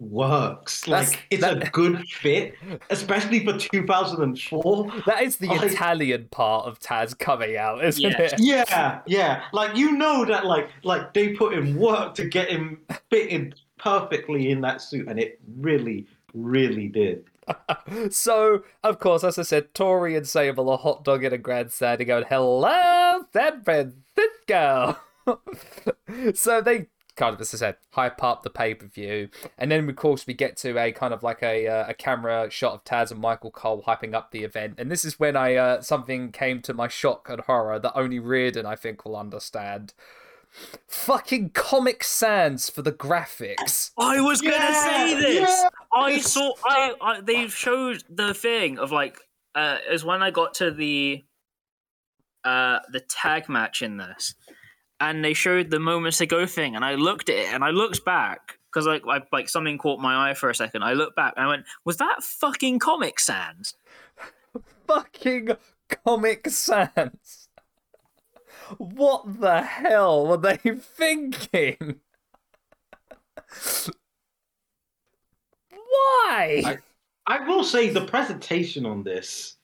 works. 0.00 0.82
That's- 0.82 1.10
Like 1.12 1.26
it's 1.30 1.42
that- 1.42 1.66
a 1.66 1.70
good 1.72 2.06
fit, 2.08 2.54
especially 2.90 3.44
for 3.44 3.58
2004. 3.58 4.92
That 5.06 5.22
is 5.22 5.36
the 5.38 5.48
Like- 5.48 5.72
Italian 5.72 6.28
part 6.30 6.66
of 6.66 6.78
Taz 6.78 7.18
coming 7.18 7.56
out, 7.56 7.84
isn't 7.84 8.02
Yeah. 8.02 8.20
it? 8.20 8.34
Yeah, 8.38 9.00
yeah. 9.06 9.42
Like 9.52 9.76
you 9.76 9.92
know 9.92 10.24
that 10.24 10.46
like 10.46 10.68
like 10.84 11.14
they 11.14 11.30
put 11.30 11.52
in 11.54 11.76
work 11.76 12.14
to 12.16 12.26
get 12.28 12.48
him 12.50 12.78
fitted 13.10 13.54
perfectly 13.78 14.50
in 14.50 14.60
that 14.60 14.80
suit, 14.82 15.08
and 15.08 15.18
it 15.18 15.40
really, 15.58 16.06
really 16.34 16.88
did. 16.88 17.24
So, 18.10 18.64
of 18.84 18.98
course, 18.98 19.24
as 19.24 19.38
I 19.38 19.42
said, 19.42 19.72
Torrie 19.72 20.16
and 20.16 20.28
Sable 20.28 20.68
are 20.68 20.78
hot 20.78 21.04
dogging 21.04 21.32
a 21.32 21.38
grandstand 21.38 22.00
and 22.00 22.06
going, 22.06 22.24
Hello, 22.28 23.24
San 23.32 23.62
Francisco. 23.62 24.98
so 26.34 26.60
they 26.60 26.88
kind 27.18 27.34
of, 27.34 27.40
as 27.40 27.52
I 27.54 27.58
said, 27.58 27.76
hype 27.90 28.22
up 28.22 28.42
the 28.42 28.50
pay 28.50 28.74
per 28.74 28.86
view. 28.86 29.28
And 29.58 29.70
then, 29.70 29.88
of 29.88 29.96
course, 29.96 30.26
we 30.26 30.34
get 30.34 30.56
to 30.58 30.78
a 30.78 30.92
kind 30.92 31.12
of 31.12 31.22
like 31.22 31.42
a, 31.42 31.66
uh, 31.66 31.86
a 31.88 31.94
camera 31.94 32.48
shot 32.50 32.74
of 32.74 32.84
Taz 32.84 33.10
and 33.10 33.20
Michael 33.20 33.50
Cole 33.50 33.82
hyping 33.86 34.14
up 34.14 34.30
the 34.30 34.44
event. 34.44 34.74
And 34.78 34.90
this 34.90 35.04
is 35.04 35.18
when 35.18 35.36
I 35.36 35.56
uh, 35.56 35.82
something 35.82 36.32
came 36.32 36.62
to 36.62 36.72
my 36.72 36.88
shock 36.88 37.28
and 37.28 37.40
horror 37.40 37.78
that 37.78 37.96
only 37.96 38.18
Riordan, 38.18 38.64
I 38.64 38.76
think, 38.76 39.04
will 39.04 39.16
understand. 39.16 39.92
Fucking 40.88 41.50
Comic 41.50 42.02
Sans 42.02 42.68
for 42.70 42.82
the 42.82 42.92
graphics. 42.92 43.90
I 43.98 44.20
was 44.20 44.40
gonna 44.40 44.56
Yeah, 44.56 44.82
say 45.08 45.14
this. 45.14 45.48
yeah. 45.62 45.68
I 45.92 46.18
saw. 46.20 46.52
I, 46.64 46.94
I 47.00 47.20
they 47.20 47.46
showed 47.48 48.02
the 48.08 48.34
thing 48.34 48.78
of 48.78 48.90
like. 48.92 49.18
Uh, 49.54 49.78
is 49.90 50.04
when 50.04 50.22
I 50.22 50.30
got 50.30 50.54
to 50.54 50.70
the. 50.70 51.24
Uh, 52.44 52.78
the 52.92 53.00
tag 53.00 53.48
match 53.48 53.82
in 53.82 53.96
this, 53.98 54.34
and 55.00 55.24
they 55.24 55.34
showed 55.34 55.70
the 55.70 55.80
moments 55.80 56.20
ago 56.20 56.46
thing, 56.46 56.76
and 56.76 56.84
I 56.84 56.94
looked 56.94 57.28
at 57.28 57.36
it, 57.36 57.52
and 57.52 57.62
I 57.64 57.70
looked 57.70 58.04
back 58.04 58.58
because 58.72 58.86
like 58.86 59.02
I, 59.08 59.20
like 59.32 59.48
something 59.48 59.76
caught 59.76 60.00
my 60.00 60.30
eye 60.30 60.34
for 60.34 60.48
a 60.48 60.54
second. 60.54 60.82
I 60.82 60.92
looked 60.94 61.16
back 61.16 61.34
and 61.36 61.44
I 61.44 61.48
went, 61.48 61.66
"Was 61.84 61.96
that 61.98 62.22
fucking 62.22 62.78
Comic 62.78 63.18
Sans?" 63.20 63.74
fucking 64.86 65.50
Comic 66.04 66.48
Sans. 66.48 67.47
What 68.76 69.40
the 69.40 69.62
hell 69.62 70.26
were 70.26 70.36
they 70.36 70.56
thinking? 70.80 72.00
Why? 75.70 76.62
I- 76.64 76.78
I 77.30 77.46
will 77.46 77.62
say 77.62 77.90
the 77.90 78.06
presentation 78.06 78.86
on 78.86 79.02
this 79.02 79.56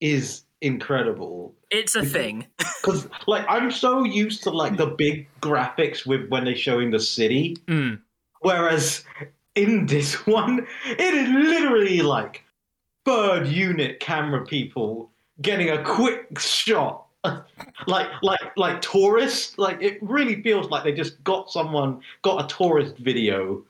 is 0.00 0.44
incredible 0.60 1.54
It's 1.70 1.94
a 1.94 2.04
thing. 2.04 2.46
because 2.82 3.08
like 3.28 3.44
I'm 3.48 3.70
so 3.70 4.02
used 4.02 4.42
to 4.44 4.50
like 4.50 4.76
the 4.76 4.86
big 4.86 5.28
graphics 5.40 6.04
with 6.04 6.28
when 6.28 6.44
they're 6.44 6.56
showing 6.56 6.90
the 6.90 6.98
city, 6.98 7.56
Mm. 7.68 8.00
whereas 8.40 9.04
in 9.54 9.86
this 9.86 10.26
one 10.26 10.66
it 10.88 11.14
is 11.14 11.28
literally 11.28 12.02
like 12.02 12.44
bird 13.04 13.46
unit 13.46 14.00
camera 14.00 14.44
people 14.44 15.12
getting 15.40 15.70
a 15.70 15.82
quick 15.84 16.36
shot. 16.40 17.06
like 17.86 18.08
like 18.22 18.56
like 18.56 18.80
tourists 18.80 19.58
like 19.58 19.82
it 19.82 19.98
really 20.00 20.40
feels 20.42 20.70
like 20.70 20.84
they 20.84 20.92
just 20.92 21.22
got 21.24 21.50
someone 21.50 22.00
got 22.22 22.44
a 22.44 22.54
tourist 22.54 22.96
video 22.98 23.64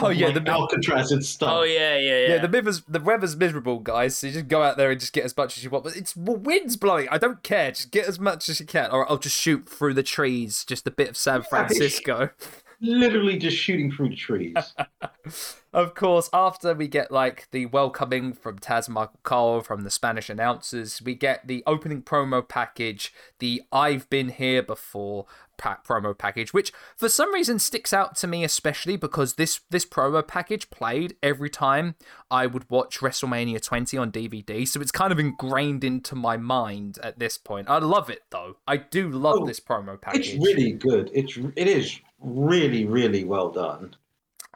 Oh 0.00 0.06
of, 0.06 0.16
yeah, 0.16 0.28
like, 0.28 0.42
the 0.42 0.50
alcatraz 0.50 1.12
and 1.12 1.24
stuff 1.24 1.50
Oh 1.52 1.62
yeah, 1.64 1.98
yeah, 1.98 2.18
yeah. 2.18 2.28
yeah, 2.28 2.46
the 2.46 2.48
weather's 2.48 2.80
the 2.88 3.00
weather's 3.00 3.36
miserable, 3.36 3.78
guys. 3.78 4.16
So 4.16 4.26
you 4.26 4.32
just 4.32 4.48
go 4.48 4.62
out 4.62 4.78
there 4.78 4.90
and 4.90 4.98
just 4.98 5.12
get 5.12 5.24
as 5.24 5.36
much 5.36 5.58
as 5.58 5.64
you 5.64 5.70
want. 5.70 5.84
But 5.84 5.96
it's 5.96 6.16
well, 6.16 6.36
wind's 6.36 6.78
blowing. 6.78 7.08
I 7.10 7.18
don't 7.18 7.42
care. 7.42 7.72
Just 7.72 7.90
get 7.90 8.06
as 8.06 8.18
much 8.18 8.48
as 8.48 8.58
you 8.58 8.64
can, 8.64 8.90
or 8.90 9.08
I'll 9.10 9.18
just 9.18 9.38
shoot 9.38 9.68
through 9.68 9.92
the 9.92 10.02
trees, 10.02 10.64
just 10.64 10.86
a 10.86 10.90
bit 10.90 11.10
of 11.10 11.16
San 11.18 11.42
Francisco. 11.42 12.30
literally 12.82 13.38
just 13.38 13.56
shooting 13.56 13.90
through 13.90 14.10
the 14.10 14.16
trees 14.16 14.74
Of 15.74 15.94
course, 15.94 16.28
after 16.34 16.74
we 16.74 16.86
get 16.86 17.10
like 17.10 17.48
the 17.50 17.64
welcoming 17.64 18.34
from 18.34 18.58
Taz 18.58 18.90
Michael 18.90 19.18
Cole 19.22 19.62
from 19.62 19.84
the 19.84 19.90
Spanish 19.90 20.28
announcers, 20.28 21.00
we 21.00 21.14
get 21.14 21.46
the 21.46 21.62
opening 21.66 22.02
promo 22.02 22.46
package, 22.46 23.10
the 23.38 23.62
I've 23.72 24.10
been 24.10 24.28
here 24.28 24.62
before 24.62 25.24
pa- 25.56 25.78
promo 25.88 26.16
package, 26.16 26.52
which 26.52 26.74
for 26.94 27.08
some 27.08 27.32
reason 27.32 27.58
sticks 27.58 27.94
out 27.94 28.16
to 28.16 28.26
me 28.26 28.44
especially 28.44 28.98
because 28.98 29.34
this 29.34 29.60
this 29.70 29.86
promo 29.86 30.26
package 30.26 30.68
played 30.68 31.16
every 31.22 31.48
time 31.48 31.94
I 32.30 32.46
would 32.46 32.68
watch 32.68 32.98
WrestleMania 33.00 33.62
20 33.62 33.96
on 33.96 34.12
DVD, 34.12 34.68
so 34.68 34.78
it's 34.82 34.92
kind 34.92 35.10
of 35.10 35.18
ingrained 35.18 35.84
into 35.84 36.14
my 36.14 36.36
mind 36.36 36.98
at 37.02 37.18
this 37.18 37.38
point. 37.38 37.70
I 37.70 37.78
love 37.78 38.10
it 38.10 38.24
though. 38.28 38.58
I 38.66 38.76
do 38.76 39.08
love 39.08 39.38
Oh, 39.40 39.46
this 39.46 39.58
promo 39.60 39.98
package. 39.98 40.34
It's 40.34 40.44
really 40.44 40.72
good. 40.72 41.10
It's 41.14 41.38
it 41.56 41.66
is 41.66 41.98
really 42.22 42.84
really 42.84 43.24
well 43.24 43.50
done. 43.50 43.96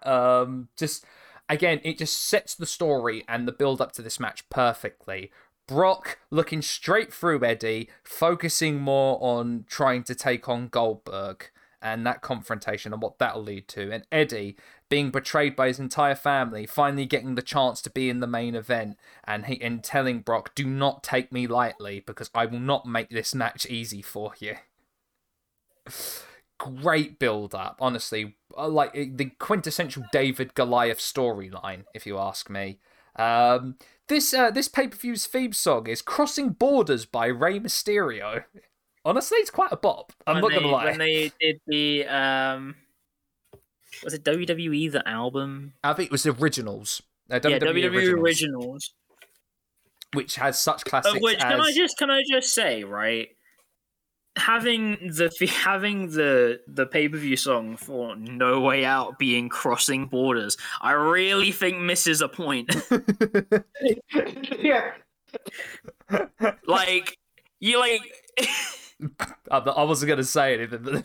um 0.03 0.69
just 0.77 1.05
again 1.49 1.81
it 1.85 1.99
just 1.99 2.23
sets 2.23 2.55
the 2.55 2.67
story 2.67 3.25
and 3.29 3.47
the 3.47 3.53
build 3.53 3.81
up 3.81 3.93
to 3.93 4.03
this 4.03 4.21
match 4.21 4.49
perfectly. 4.51 5.31
Brock 5.69 6.19
looking 6.31 6.63
straight 6.63 7.13
through 7.13 7.45
eddie 7.45 7.89
focusing 8.05 8.79
more 8.79 9.19
on 9.21 9.65
trying 9.69 10.05
to 10.05 10.15
take 10.15 10.49
on 10.49 10.69
goldberg 10.69 11.51
and 11.83 12.07
that 12.07 12.23
confrontation 12.23 12.93
and 12.93 13.03
what 13.03 13.19
that'll 13.19 13.43
lead 13.43 13.69
to. 13.69 13.91
And 13.93 14.07
eddie 14.13 14.57
being 14.89 15.11
betrayed 15.11 15.57
by 15.57 15.69
his 15.69 15.79
entire 15.79 16.15
family 16.15 16.67
finally 16.67 17.07
getting 17.07 17.35
the 17.35 17.43
chance 17.43 17.83
to 17.83 17.91
be 17.91 18.09
in 18.09 18.21
the 18.21 18.27
main 18.27 18.55
event 18.55 18.97
and 19.25 19.47
he 19.47 19.61
and 19.61 19.83
telling 19.83 20.21
brock 20.21 20.55
do 20.55 20.65
not 20.65 21.03
take 21.03 21.33
me 21.33 21.47
lightly 21.47 22.01
because 22.01 22.31
i 22.35 22.47
will 22.47 22.61
not 22.61 22.87
make 22.87 23.11
this 23.11 23.35
match 23.35 23.67
easy 23.67 24.03
for 24.03 24.33
you 24.39 24.55
great 26.59 27.19
build 27.19 27.55
up 27.55 27.77
honestly 27.81 28.37
Uh, 28.57 28.69
like 28.69 28.91
uh, 28.97 29.05
the 29.15 29.27
quintessential 29.39 30.03
david 30.13 30.55
goliath 30.55 30.99
storyline 30.99 31.85
if 31.95 32.07
you 32.07 32.19
ask 32.19 32.49
me 32.49 32.79
um 33.17 33.77
this 34.09 34.33
uh, 34.33 34.51
this 34.51 34.69
pay-per-view's 34.69 35.27
theme 35.27 35.53
song 35.53 35.87
is 35.87 36.01
crossing 36.03 36.51
borders 36.51 37.05
by 37.05 37.27
Rey 37.27 37.59
mysterio 37.61 38.45
honestly 39.05 39.39
it's 39.39 39.51
quite 39.51 39.73
a 39.73 39.77
bop 39.77 40.13
i'm 40.27 40.35
when 40.37 40.43
not 40.43 40.49
they, 40.51 40.57
gonna 40.57 40.69
lie 40.69 40.85
When 40.87 40.99
they 40.99 41.33
did 41.41 41.61
the 41.67 42.07
um, 42.07 42.75
was 44.05 44.15
it 44.15 44.25
WWE 44.25 44.91
the 44.93 45.07
album? 45.09 45.73
i 45.85 45.93
think 45.93 46.07
it 46.07 46.13
was 46.13 46.23
the 46.23 46.33
originals 46.33 47.03
uh, 47.31 47.41
yeah, 47.43 47.59
WWE, 47.59 47.61
WWE 47.61 47.85
originals, 47.93 48.23
originals. 48.23 48.95
which 50.15 50.37
has 50.37 50.59
such 50.61 50.85
classics 50.85 51.17
Of 51.17 51.23
which 51.23 51.39
can 51.41 51.61
I 51.61 51.73
just 51.73 51.99
can 51.99 52.11
I 52.11 52.23
just 52.31 52.55
say 52.55 52.85
right? 52.85 53.29
Having 54.37 54.93
the 55.15 55.31
having 55.65 56.11
the 56.11 56.61
the 56.67 56.87
pay 56.87 57.09
per 57.09 57.17
view 57.17 57.37
song 57.37 57.77
for 57.77 58.15
No 58.17 58.61
Way 58.61 58.85
Out 58.85 59.19
being 59.19 59.49
crossing 59.49 60.07
borders, 60.07 60.57
I 60.81 60.93
really 60.93 61.53
think 61.53 61.79
misses 61.81 62.21
a 62.21 62.29
point. 62.29 62.75
yeah. 64.59 64.93
like 66.67 67.19
you 67.61 67.79
like 67.79 68.03
I'm 69.51 69.65
not- 69.65 69.79
I 69.79 69.83
wasn't 69.85 70.09
going 70.09 70.19
to 70.19 70.25
say 70.25 70.55
anything, 70.55 70.83
but. 70.83 71.05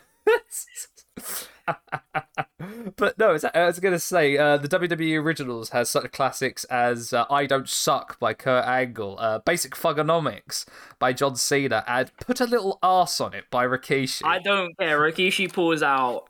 but 2.96 3.18
no, 3.18 3.38
I 3.54 3.66
was 3.66 3.80
going 3.80 3.94
to 3.94 4.00
say 4.00 4.38
uh, 4.38 4.58
the 4.58 4.68
WWE 4.68 5.22
originals 5.22 5.70
has 5.70 5.90
such 5.90 6.12
classics 6.12 6.64
as 6.66 7.14
uh, 7.14 7.26
"I 7.30 7.46
Don't 7.46 7.70
Suck" 7.70 8.20
by 8.20 8.34
Kurt 8.34 8.66
Angle, 8.66 9.18
uh, 9.20 9.40
"Basic 9.40 9.76
Thugonomics" 9.76 10.66
by 11.00 11.14
John 11.14 11.36
Cena, 11.36 11.84
and 11.88 12.12
"Put 12.18 12.40
a 12.40 12.46
Little 12.46 12.80
Arse 12.82 13.22
on 13.22 13.34
It" 13.34 13.46
by 13.50 13.66
Rikishi. 13.66 14.22
I 14.26 14.40
don't 14.40 14.78
care. 14.78 15.00
Rikishi 15.00 15.52
pulls 15.52 15.84
out 15.84 16.30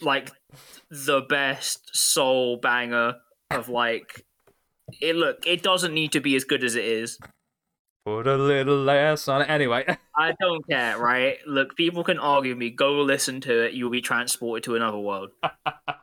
like 0.00 0.30
the 0.90 1.22
best 1.22 1.94
soul 1.96 2.56
banger 2.56 3.16
of 3.50 3.68
like 3.68 4.24
it. 5.00 5.16
Look, 5.16 5.46
it 5.46 5.62
doesn't 5.62 5.94
need 5.94 6.12
to 6.12 6.20
be 6.20 6.36
as 6.36 6.44
good 6.44 6.64
as 6.64 6.74
it 6.76 6.84
is. 6.84 7.18
Put 8.04 8.26
a 8.26 8.36
little 8.36 8.82
less 8.82 9.28
on 9.28 9.42
it. 9.42 9.48
Anyway, 9.48 9.84
I 10.16 10.34
don't 10.40 10.66
care, 10.68 10.98
right? 10.98 11.38
Look, 11.46 11.76
people 11.76 12.02
can 12.02 12.18
argue 12.18 12.56
me. 12.56 12.70
Go 12.70 13.00
listen 13.00 13.40
to 13.42 13.66
it. 13.66 13.74
You'll 13.74 13.90
be 13.90 14.00
transported 14.00 14.64
to 14.64 14.74
another 14.74 14.98
world. 14.98 15.30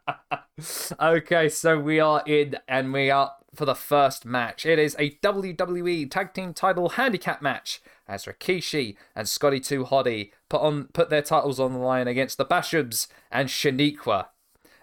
okay, 1.01 1.49
so 1.49 1.77
we 1.77 1.99
are 1.99 2.23
in, 2.25 2.57
and 2.69 2.93
we 2.93 3.11
are 3.11 3.33
for 3.53 3.65
the 3.65 3.75
first 3.75 4.25
match. 4.25 4.65
It 4.65 4.79
is 4.79 4.95
a 4.97 5.11
WWE 5.17 6.09
Tag 6.09 6.33
Team 6.33 6.53
Title 6.53 6.89
Handicap 6.89 7.41
match 7.41 7.81
as 8.07 8.25
Rikishi 8.25 8.95
and 9.15 9.27
Scotty 9.27 9.59
Too 9.59 9.83
Hottie 9.83 10.31
put 10.47 10.61
on 10.61 10.85
put 10.93 11.09
their 11.09 11.21
titles 11.21 11.59
on 11.59 11.73
the 11.73 11.79
line 11.79 12.07
against 12.07 12.37
the 12.37 12.45
Bashams 12.45 13.07
and 13.29 13.49
Shaniqua. 13.49 14.27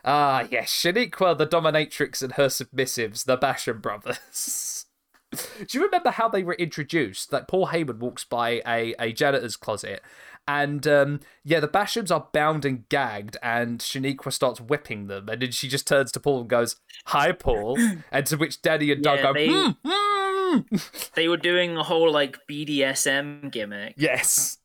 Ah, 0.04 0.46
yes, 0.50 0.70
Shaniqua, 0.70 1.36
the 1.36 1.46
dominatrix, 1.46 2.22
and 2.22 2.34
her 2.34 2.46
submissives, 2.46 3.24
the 3.24 3.36
Basham 3.36 3.82
brothers. 3.82 4.85
Do 5.32 5.78
you 5.78 5.84
remember 5.84 6.10
how 6.10 6.28
they 6.28 6.42
were 6.42 6.54
introduced? 6.54 7.32
Like 7.32 7.48
Paul 7.48 7.68
Heyman 7.68 7.98
walks 7.98 8.24
by 8.24 8.62
a, 8.66 8.94
a 8.98 9.12
janitor's 9.12 9.56
closet, 9.56 10.00
and 10.46 10.86
um, 10.86 11.20
yeah, 11.44 11.60
the 11.60 11.68
Bashams 11.68 12.10
are 12.14 12.28
bound 12.32 12.64
and 12.64 12.88
gagged, 12.88 13.36
and 13.42 13.80
Shaniqua 13.80 14.32
starts 14.32 14.60
whipping 14.60 15.08
them, 15.08 15.28
and 15.28 15.42
then 15.42 15.50
she 15.50 15.68
just 15.68 15.86
turns 15.86 16.12
to 16.12 16.20
Paul 16.20 16.40
and 16.42 16.48
goes, 16.48 16.76
"Hi, 17.06 17.32
Paul," 17.32 17.76
and 18.12 18.26
to 18.26 18.36
which 18.36 18.62
Danny 18.62 18.92
and 18.92 19.02
Doug 19.02 19.18
Yeah, 19.18 19.22
go, 19.24 19.32
they- 19.32 19.48
"Hmm, 19.48 19.70
hmm." 19.84 20.76
They 21.14 21.26
were 21.28 21.36
doing 21.36 21.76
a 21.76 21.82
whole 21.82 22.10
like 22.12 22.38
BDSM 22.48 23.50
gimmick. 23.50 23.94
Yes. 23.96 24.58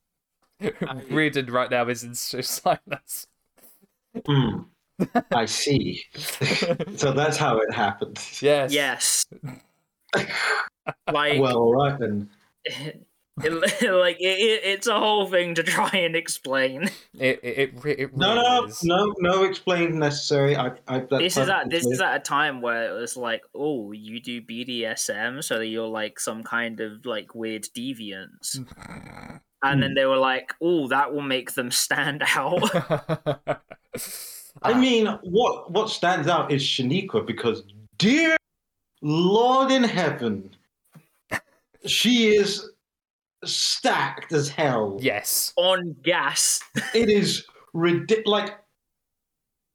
Riordan 1.09 1.47
right 1.47 1.71
now 1.71 1.87
is 1.89 2.03
in 2.03 2.13
silence. 2.13 3.25
Mm. 4.15 4.65
I 5.31 5.45
see. 5.45 6.03
so 6.95 7.11
that's 7.13 7.37
how 7.37 7.57
it 7.57 7.73
happened. 7.73 8.19
yes. 8.41 8.71
Yes. 8.71 9.25
like, 11.11 11.39
Well, 11.39 11.57
all 11.57 11.73
right 11.75 11.99
then. 11.99 12.29
it, 13.43 13.93
like 13.93 14.17
it, 14.19 14.23
it, 14.39 14.61
it's 14.65 14.87
a 14.87 14.99
whole 14.99 15.27
thing 15.27 15.55
to 15.55 15.63
try 15.63 15.89
and 15.93 16.15
explain. 16.15 16.89
It 17.13 17.39
it 17.43 17.57
it, 17.57 17.83
re- 17.83 17.91
it 17.93 18.15
No, 18.15 18.35
really 18.35 18.43
no, 18.43 18.65
is. 18.65 18.83
no, 18.83 19.13
no 19.19 19.43
explain 19.43 19.97
necessary. 19.99 20.55
I, 20.55 20.73
I, 20.87 20.99
this 21.17 21.37
is 21.37 21.49
at 21.49 21.69
perfectly 21.69 21.69
this 21.69 21.85
is 21.85 22.01
at 22.01 22.15
a 22.15 22.19
time 22.19 22.61
where 22.61 22.89
it 22.89 22.99
was 22.99 23.17
like, 23.17 23.41
oh, 23.55 23.91
you 23.91 24.19
do 24.21 24.41
BDSM, 24.41 25.43
so 25.43 25.59
you're 25.61 25.87
like 25.87 26.19
some 26.19 26.43
kind 26.43 26.79
of 26.81 27.05
like 27.05 27.33
weird 27.35 27.63
deviance, 27.75 28.57
and 28.57 29.39
Hmm. 29.63 29.79
then 29.81 29.93
they 29.95 30.05
were 30.05 30.17
like, 30.17 30.53
oh, 30.61 30.87
that 30.89 31.13
will 31.13 31.21
make 31.21 31.53
them 31.53 31.71
stand 31.71 32.23
out. 32.35 32.69
I 34.63 34.73
Ah, 34.73 34.79
mean, 34.79 35.07
what 35.23 35.71
what 35.71 35.89
stands 35.89 36.27
out 36.27 36.51
is 36.51 36.61
Shaniqua 36.63 37.25
because, 37.25 37.63
dear 37.97 38.37
Lord 39.01 39.71
in 39.71 39.83
heaven, 39.83 40.49
she 41.85 42.35
is 42.35 42.69
stacked 43.43 44.31
as 44.31 44.49
hell. 44.49 44.97
yes. 45.01 45.53
on 45.57 45.95
gas. 46.03 46.61
It 46.93 47.09
is 47.09 47.45
ridiculous. 47.73 48.25
Like, 48.27 48.57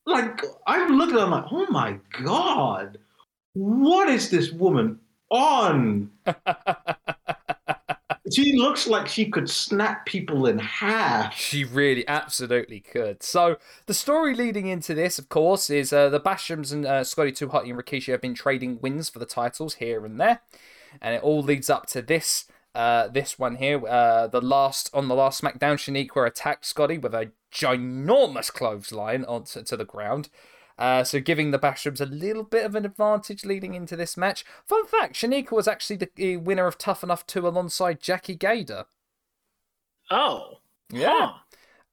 like 0.06 0.42
I'm 0.66 0.96
looking 0.96 1.16
at 1.16 1.20
her, 1.20 1.26
I'm 1.26 1.30
like, 1.32 1.46
oh 1.50 1.66
my 1.70 1.98
god, 2.22 2.98
what 3.54 4.08
is 4.08 4.30
this 4.30 4.52
woman 4.52 5.00
on? 5.30 6.10
She 8.32 8.56
looks 8.56 8.86
like 8.86 9.06
she 9.06 9.30
could 9.30 9.48
snap 9.48 10.04
people 10.04 10.46
in 10.46 10.58
half. 10.58 11.36
She 11.36 11.64
really 11.64 12.06
absolutely 12.08 12.80
could. 12.80 13.22
So 13.22 13.56
the 13.86 13.94
story 13.94 14.34
leading 14.34 14.66
into 14.66 14.94
this, 14.94 15.18
of 15.18 15.28
course, 15.28 15.70
is 15.70 15.92
uh, 15.92 16.08
the 16.08 16.20
Bashams 16.20 16.72
and 16.72 16.84
uh, 16.84 17.04
Scotty 17.04 17.32
Hotty 17.32 17.70
and 17.70 17.78
Rikishi 17.78 18.12
have 18.12 18.20
been 18.20 18.34
trading 18.34 18.80
wins 18.80 19.08
for 19.08 19.18
the 19.18 19.26
titles 19.26 19.74
here 19.74 20.04
and 20.04 20.20
there, 20.20 20.40
and 21.00 21.14
it 21.14 21.22
all 21.22 21.42
leads 21.42 21.70
up 21.70 21.86
to 21.86 22.02
this. 22.02 22.46
Uh, 22.74 23.08
this 23.08 23.38
one 23.38 23.56
here, 23.56 23.86
uh, 23.86 24.26
the 24.26 24.40
last 24.40 24.90
on 24.92 25.08
the 25.08 25.14
last 25.14 25.40
SmackDown, 25.40 25.76
Shaniqua 25.76 26.26
attacked 26.26 26.66
Scotty 26.66 26.98
with 26.98 27.14
a 27.14 27.30
ginormous 27.50 28.52
clothesline 28.52 29.24
onto 29.24 29.62
to 29.62 29.76
the 29.78 29.86
ground. 29.86 30.28
Uh, 30.78 31.02
so 31.04 31.20
giving 31.20 31.50
the 31.50 31.58
Bashams 31.58 32.00
a 32.00 32.04
little 32.04 32.42
bit 32.42 32.66
of 32.66 32.74
an 32.74 32.84
advantage 32.84 33.44
leading 33.44 33.74
into 33.74 33.96
this 33.96 34.16
match. 34.16 34.44
Fun 34.66 34.86
fact: 34.86 35.14
Shaniqua 35.14 35.52
was 35.52 35.68
actually 35.68 35.96
the 36.16 36.36
winner 36.36 36.66
of 36.66 36.76
Tough 36.78 37.02
Enough 37.02 37.26
Two 37.26 37.46
alongside 37.48 38.00
Jackie 38.00 38.36
Gayda. 38.36 38.86
Oh, 40.10 40.60
Yeah. 40.90 41.28
huh. 41.28 41.38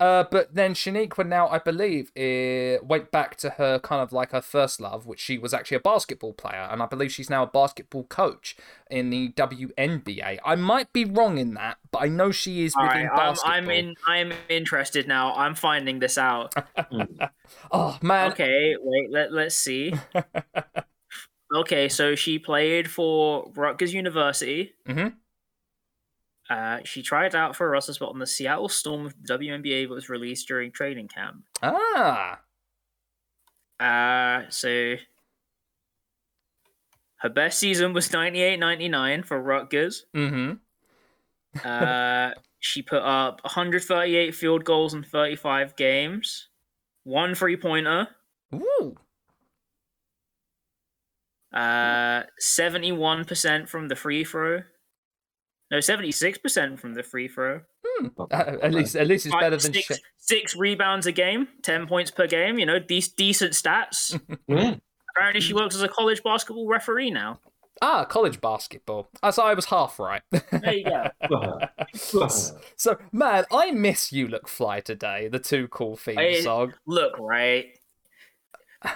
Uh, 0.04 0.26
but 0.30 0.54
then 0.54 0.74
Shaniqua 0.74 1.26
now, 1.26 1.47
I 1.47 1.60
believe, 1.60 2.12
uh, 2.18 2.84
went 2.86 3.10
back 3.10 3.38
to 3.38 3.51
her 3.51 3.80
kind 3.80 4.01
of 4.01 4.12
like 4.12 4.32
her 4.32 4.41
first 4.41 4.82
love, 4.82 5.06
which 5.06 5.22
she 5.22 5.38
was 5.38 5.54
actually 5.54 5.78
a 5.78 5.80
basketball 5.80 6.34
player, 6.34 6.68
and 6.70 6.84
I 6.84 6.88
believe 6.88 7.14
she's 7.14 7.30
now 7.30 7.43
a 7.43 7.47
basketball 7.47 8.04
coach 8.04 8.58
in 8.91 9.12
the 9.12 9.30
WNBA. 9.30 10.39
I 10.43 10.56
might 10.56 10.91
be 10.91 11.06
wrong 11.06 11.38
in 11.38 11.54
that, 11.54 11.78
but 11.89 11.99
I 12.01 12.10
know 12.10 12.32
she 12.32 12.66
is 12.66 12.74
All 12.78 12.86
within 12.86 13.04
right, 13.04 13.12
I'm, 13.12 13.18
basketball. 13.18 13.54
I'm 13.54 13.70
in. 13.70 13.95
I'm 14.06 14.34
interested 14.49 15.08
now. 15.08 15.34
I'm 15.36 15.56
finding 15.56 15.99
this 15.99 16.18
out. 16.18 16.54
Oh 17.72 17.97
man, 18.01 18.32
Okay, 18.32 18.76
wait. 18.80 19.10
Let 19.10 19.32
Let's 19.32 19.56
see. 19.56 19.93
Okay, 21.56 21.88
so 21.88 22.16
she 22.16 22.39
played 22.39 22.89
for 22.89 23.51
Rutgers 23.56 23.93
University. 23.93 24.74
Mhm. 24.88 25.14
Uh, 26.49 26.79
she 26.83 27.01
tried 27.01 27.33
out 27.35 27.55
for 27.55 27.65
a 27.65 27.69
roster 27.69 27.93
spot 27.93 28.09
on 28.09 28.19
the 28.19 28.27
Seattle 28.27 28.69
Storm 28.69 29.05
of 29.05 29.15
the 29.21 29.37
WNBA, 29.37 29.87
but 29.87 29.95
was 29.95 30.09
released 30.09 30.47
during 30.47 30.71
training 30.71 31.07
camp. 31.07 31.43
ah, 31.61 32.39
Uh, 33.79 34.43
so 34.49 34.95
her 37.17 37.29
best 37.29 37.59
season 37.59 37.93
was 37.93 38.09
98-99 38.09 39.25
for 39.25 39.41
Rutgers. 39.41 40.05
mm-hmm. 40.15 40.53
Uh, 41.63 42.31
she 42.59 42.81
put 42.81 43.03
up 43.03 43.39
138 43.43 44.33
field 44.33 44.65
goals 44.65 44.93
in 44.95 45.03
35 45.03 45.75
games, 45.75 46.47
one 47.03 47.35
three 47.35 47.55
pointer, 47.55 48.07
Ooh, 48.55 48.95
uh, 51.53 52.23
71% 52.41 53.69
from 53.69 53.87
the 53.87 53.95
free 53.95 54.23
throw. 54.23 54.63
No, 55.74 55.80
76% 55.80 56.80
from 56.80 56.93
the 56.93 57.01
free 57.01 57.28
throw. 57.28 57.61
uh, 58.19 58.26
at 58.61 58.74
least 58.74 58.95
at 58.95 59.07
least 59.07 59.26
it's 59.26 59.34
Five- 59.34 59.41
better 59.41 59.57
than 59.57 59.74
six, 59.74 59.88
shit. 59.88 59.99
six 60.17 60.55
rebounds 60.55 61.07
a 61.07 61.11
game, 61.11 61.47
10 61.63 61.88
points 61.88 62.11
per 62.11 62.28
game. 62.28 62.59
You 62.59 62.65
know, 62.67 62.78
these 62.80 63.07
decent 63.09 63.53
stats. 63.53 64.19
Yeah. 64.47 64.76
Apparently, 65.17 65.41
she 65.41 65.53
works 65.53 65.74
as 65.76 65.82
a 65.82 65.88
college 65.88 66.21
basketball 66.24 66.67
referee 66.67 67.09
now. 67.11 67.39
Ah, 67.82 68.03
college 68.05 68.39
basketball. 68.41 69.09
As 69.24 69.38
I 69.39 69.53
was 69.55 69.65
half 69.65 69.99
right. 69.99 70.21
There 70.32 70.74
you 70.74 70.86
go. 70.86 71.59
so 72.76 72.97
man, 73.11 73.45
I 73.51 73.71
miss 73.71 74.11
"You 74.13 74.28
Look 74.28 74.47
Fly" 74.47 74.80
today. 74.80 75.28
The 75.28 75.39
too 75.39 75.67
cool 75.69 75.95
theme 75.97 76.17
I- 76.19 76.41
song. 76.41 76.74
Look, 76.86 77.17
right. 77.19 77.65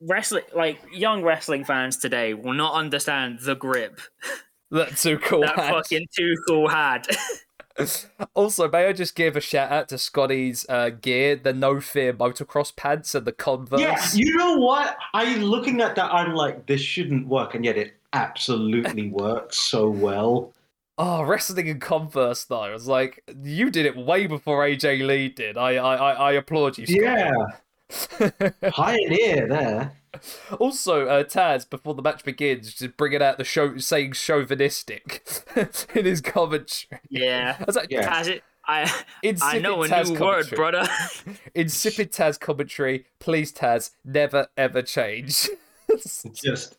Wrestling, 0.00 0.44
like 0.54 0.80
young 0.92 1.22
wrestling 1.22 1.64
fans 1.64 1.96
today, 1.98 2.32
will 2.34 2.54
not 2.54 2.74
understand 2.74 3.40
the 3.40 3.54
grip 3.54 4.00
That 4.70 4.96
too 4.96 5.18
cool. 5.18 5.40
that 5.42 5.56
had. 5.56 5.70
fucking 5.74 6.06
Too 6.16 6.36
Cool 6.46 6.68
had. 6.68 7.06
Also, 8.34 8.68
may 8.68 8.86
I 8.86 8.92
just 8.92 9.14
give 9.14 9.36
a 9.36 9.40
shout 9.40 9.70
out 9.72 9.88
to 9.88 9.96
Scotty's 9.96 10.66
uh, 10.68 10.90
gear, 10.90 11.36
the 11.36 11.54
No 11.54 11.80
Fear 11.80 12.14
motocross 12.14 12.74
pants 12.74 13.14
and 13.14 13.26
the 13.26 13.32
Converse. 13.32 13.80
Yeah, 13.80 13.96
you 14.12 14.36
know 14.36 14.56
what? 14.56 14.98
I 15.14 15.36
looking 15.36 15.80
at 15.80 15.94
that, 15.94 16.12
I'm 16.12 16.34
like, 16.34 16.66
this 16.66 16.82
shouldn't 16.82 17.26
work, 17.26 17.54
and 17.54 17.64
yet 17.64 17.78
it 17.78 17.94
absolutely 18.12 19.08
works 19.10 19.58
so 19.58 19.88
well. 19.88 20.52
Oh, 20.98 21.22
wrestling 21.22 21.68
in 21.68 21.80
Converse 21.80 22.44
though. 22.44 22.60
I 22.60 22.70
was 22.70 22.86
like, 22.86 23.22
you 23.42 23.70
did 23.70 23.86
it 23.86 23.96
way 23.96 24.26
before 24.26 24.66
AJ 24.66 25.06
Lee 25.06 25.30
did. 25.30 25.56
I 25.56 25.76
I 25.76 25.94
I, 25.94 26.12
I 26.12 26.32
applaud 26.32 26.76
you. 26.76 26.84
Scotty. 26.84 27.00
Yeah, 27.00 27.32
pioneer 28.70 29.46
there. 29.48 29.92
also, 30.58 31.06
uh, 31.06 31.24
Taz, 31.24 31.68
before 31.68 31.94
the 31.94 32.02
match 32.02 32.24
begins, 32.24 32.74
just 32.74 32.96
bringing 32.96 33.22
out 33.22 33.38
the 33.38 33.44
show, 33.44 33.76
saying 33.78 34.12
chauvinistic 34.12 35.22
in 35.94 36.04
his 36.04 36.20
commentary. 36.20 37.00
yeah. 37.08 37.56
I 37.58 37.64
was 37.64 37.76
like, 37.76 37.90
Yeah. 37.90 38.08
Has 38.12 38.28
it? 38.28 38.42
I 38.66 38.90
I 39.42 39.58
know 39.58 39.82
a 39.82 39.88
Taz 39.88 40.12
new 40.12 40.20
word, 40.20 40.48
brother. 40.50 40.86
Insipid 41.54 42.12
Taz 42.12 42.38
commentary. 42.38 43.06
Please, 43.18 43.52
Taz, 43.52 43.90
never 44.04 44.46
ever 44.56 44.82
change. 44.82 45.48
Just, 46.34 46.78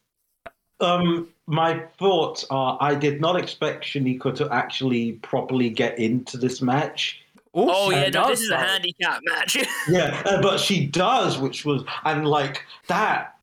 um, 0.80 1.30
my 1.48 1.80
thoughts 2.00 2.46
are, 2.50 2.78
I 2.80 2.96
did 2.96 3.20
not 3.20 3.36
expect 3.36 3.84
Shaniqua 3.84 4.34
to 4.36 4.50
actually 4.54 5.14
properly 5.14 5.70
get 5.70 6.00
into 6.00 6.38
this 6.38 6.62
match. 6.62 7.21
Ooh, 7.58 7.68
oh 7.70 7.90
yeah, 7.92 8.10
no, 8.10 8.28
this 8.28 8.42
is 8.42 8.50
a 8.50 8.58
handicap 8.58 9.20
match. 9.24 9.58
Yeah, 9.90 10.22
uh, 10.26 10.42
but 10.42 10.60
she 10.60 10.86
does, 10.86 11.38
which 11.38 11.66
was, 11.66 11.84
and 12.06 12.28
like 12.28 12.64
that, 12.88 13.36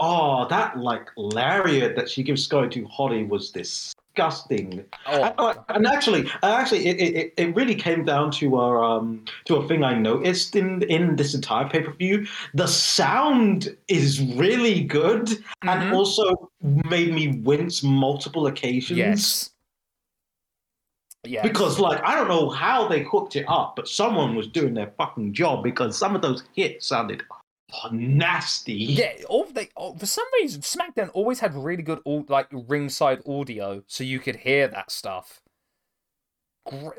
oh, 0.00 0.46
that 0.48 0.78
like 0.78 1.08
lariat 1.16 1.96
that 1.96 2.08
she 2.08 2.22
gives 2.22 2.44
Scotty 2.44 2.68
Too 2.80 2.86
Hotty 2.88 3.28
was 3.28 3.50
disgusting. 3.50 4.84
Oh, 5.06 5.22
And, 5.22 5.34
uh, 5.38 5.54
and 5.68 5.86
actually, 5.86 6.30
uh, 6.42 6.54
actually, 6.54 6.86
it, 6.86 7.00
it, 7.00 7.34
it 7.36 7.54
really 7.56 7.74
came 7.74 8.04
down 8.04 8.30
to 8.32 8.58
a 8.60 8.80
um 8.82 9.24
to 9.46 9.56
a 9.56 9.66
thing 9.68 9.82
I 9.84 9.94
noticed 9.94 10.54
in 10.56 10.82
in 10.84 11.16
this 11.16 11.34
entire 11.34 11.68
pay 11.68 11.82
per 11.82 11.92
view. 11.92 12.26
The 12.54 12.66
sound 12.68 13.76
is 13.88 14.20
really 14.20 14.82
good, 14.84 15.30
and 15.62 15.82
Mhm. 15.82 15.92
also 15.94 16.50
made 16.62 17.12
me 17.12 17.40
wince 17.42 17.82
multiple 17.82 18.46
occasions. 18.46 18.98
yes. 18.98 19.50
Yes. 21.24 21.44
Because 21.44 21.78
like 21.78 22.02
I 22.02 22.14
don't 22.16 22.28
know 22.28 22.50
how 22.50 22.88
they 22.88 23.02
hooked 23.04 23.36
it 23.36 23.44
up, 23.48 23.76
but 23.76 23.86
someone 23.86 24.34
was 24.34 24.48
doing 24.48 24.74
their 24.74 24.92
fucking 24.98 25.32
job 25.34 25.62
because 25.62 25.96
some 25.96 26.16
of 26.16 26.22
those 26.22 26.42
hits 26.54 26.88
sounded 26.88 27.22
nasty. 27.92 28.74
Yeah, 28.74 29.12
all 29.28 29.44
they 29.44 29.68
oh, 29.76 29.94
for 29.94 30.06
some 30.06 30.26
reason 30.40 30.62
SmackDown 30.62 31.10
always 31.14 31.40
had 31.40 31.54
really 31.54 31.82
good 31.84 32.00
au- 32.04 32.26
like 32.28 32.48
ringside 32.50 33.22
audio, 33.26 33.84
so 33.86 34.02
you 34.02 34.18
could 34.18 34.36
hear 34.36 34.66
that 34.68 34.90
stuff. 34.90 35.40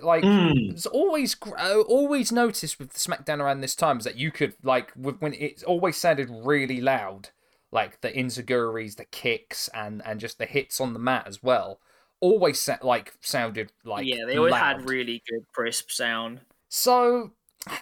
Like 0.02 0.24
Mm. 0.24 0.72
it's 0.72 0.86
always 0.86 1.36
I 1.58 1.74
always 1.76 2.32
noticed 2.32 2.80
with 2.80 2.94
SmackDown 2.94 3.40
around 3.40 3.62
this 3.62 3.76
time 3.76 3.98
is 3.98 4.04
that 4.04 4.18
you 4.18 4.32
could 4.32 4.56
like 4.64 4.92
with, 4.96 5.22
when 5.22 5.34
it 5.34 5.64
always 5.64 5.98
sounded 5.98 6.30
really 6.30 6.82
loud, 6.82 7.30
like 7.72 8.02
the 8.02 8.12
enzuigiris, 8.12 8.96
the 8.96 9.06
kicks, 9.06 9.70
and 9.74 10.02
and 10.06 10.20
just 10.20 10.38
the 10.38 10.46
hits 10.46 10.82
on 10.82 10.94
the 10.94 11.00
mat 11.00 11.28
as 11.28 11.44
well. 11.44 11.80
Always 12.24 12.60
sa- 12.60 12.78
like 12.82 13.14
sounded 13.20 13.72
like 13.84 14.06
yeah, 14.06 14.24
they 14.26 14.38
always 14.38 14.52
loud. 14.52 14.78
had 14.78 14.90
really 14.90 15.22
good 15.30 15.46
crisp 15.54 15.92
sound. 15.92 16.40
So 16.70 17.32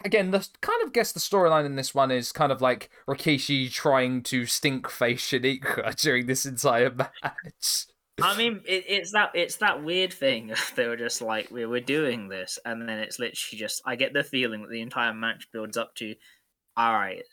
again, 0.04 0.32
the 0.32 0.48
kind 0.62 0.84
of 0.84 0.94
guess 0.94 1.12
the 1.12 1.20
storyline 1.20 1.66
in 1.66 1.76
this 1.76 1.94
one 1.94 2.10
is 2.10 2.32
kind 2.32 2.52
of 2.52 2.60
like 2.60 2.90
Rikishi 3.08 3.72
trying 3.72 4.24
to 4.24 4.46
stink 4.46 4.90
face 4.90 5.30
Shaniqua 5.30 5.96
during 6.02 6.26
this 6.26 6.46
entire 6.46 6.90
match. 6.92 7.86
I 8.22 8.38
mean, 8.38 8.62
it, 8.66 8.86
it's 8.88 9.12
that 9.12 9.32
it's 9.34 9.58
that 9.58 9.84
weird 9.84 10.14
thing. 10.14 10.54
they 10.76 10.88
were 10.88 10.98
just 10.98 11.22
like, 11.22 11.52
we 11.52 11.66
were 11.66 11.80
doing 11.80 12.28
this, 12.28 12.60
and 12.66 12.88
then 12.88 13.00
it's 13.00 13.20
literally 13.20 13.60
just. 13.60 13.82
I 13.86 13.96
get 13.96 14.14
the 14.14 14.24
feeling 14.24 14.62
that 14.62 14.72
the 14.72 14.82
entire 14.82 15.14
match 15.14 15.48
builds 15.52 15.78
up 15.78 15.96
to, 15.96 16.16
all 16.76 16.94
right. 16.94 17.24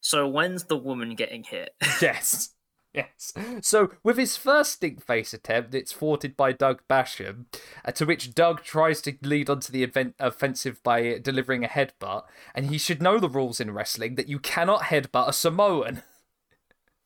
So 0.00 0.28
when's 0.28 0.64
the 0.64 0.76
woman 0.76 1.14
getting 1.14 1.44
hit? 1.44 1.70
Yes. 2.02 2.50
Yes. 2.94 3.32
So, 3.60 3.90
with 4.04 4.16
his 4.16 4.36
first 4.36 4.72
stink 4.74 5.04
face 5.04 5.34
attempt, 5.34 5.74
it's 5.74 5.92
thwarted 5.92 6.36
by 6.36 6.52
Doug 6.52 6.80
Basham, 6.88 7.46
uh, 7.84 7.90
to 7.90 8.06
which 8.06 8.34
Doug 8.34 8.62
tries 8.62 9.00
to 9.02 9.14
lead 9.22 9.50
onto 9.50 9.72
the 9.72 9.82
event 9.82 10.14
offensive 10.20 10.80
by 10.84 11.18
delivering 11.18 11.64
a 11.64 11.68
headbutt. 11.68 12.22
And 12.54 12.66
he 12.66 12.78
should 12.78 13.02
know 13.02 13.18
the 13.18 13.28
rules 13.28 13.58
in 13.58 13.72
wrestling 13.72 14.14
that 14.14 14.28
you 14.28 14.38
cannot 14.38 14.82
headbutt 14.84 15.28
a 15.28 15.32
Samoan. 15.32 16.02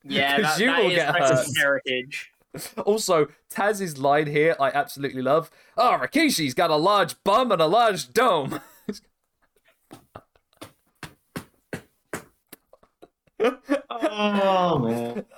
Yeah, 0.01 0.39
that, 0.39 0.59
you 0.59 0.67
that 0.67 0.79
will 0.81 0.89
is 0.91 0.95
get 0.95 1.13
hurt. 1.13 1.47
heritage. 1.57 2.31
Also, 2.77 3.27
Taz's 3.49 3.97
line 3.97 4.27
here, 4.27 4.55
I 4.57 4.69
absolutely 4.69 5.21
love. 5.21 5.51
Oh, 5.77 5.99
Rikishi's 6.01 6.53
got 6.53 6.69
a 6.69 6.77
large 6.77 7.21
bum 7.25 7.51
and 7.51 7.61
a 7.61 7.67
large 7.67 8.13
dome. 8.13 8.61
Oh 13.39 14.79
man. 14.79 15.25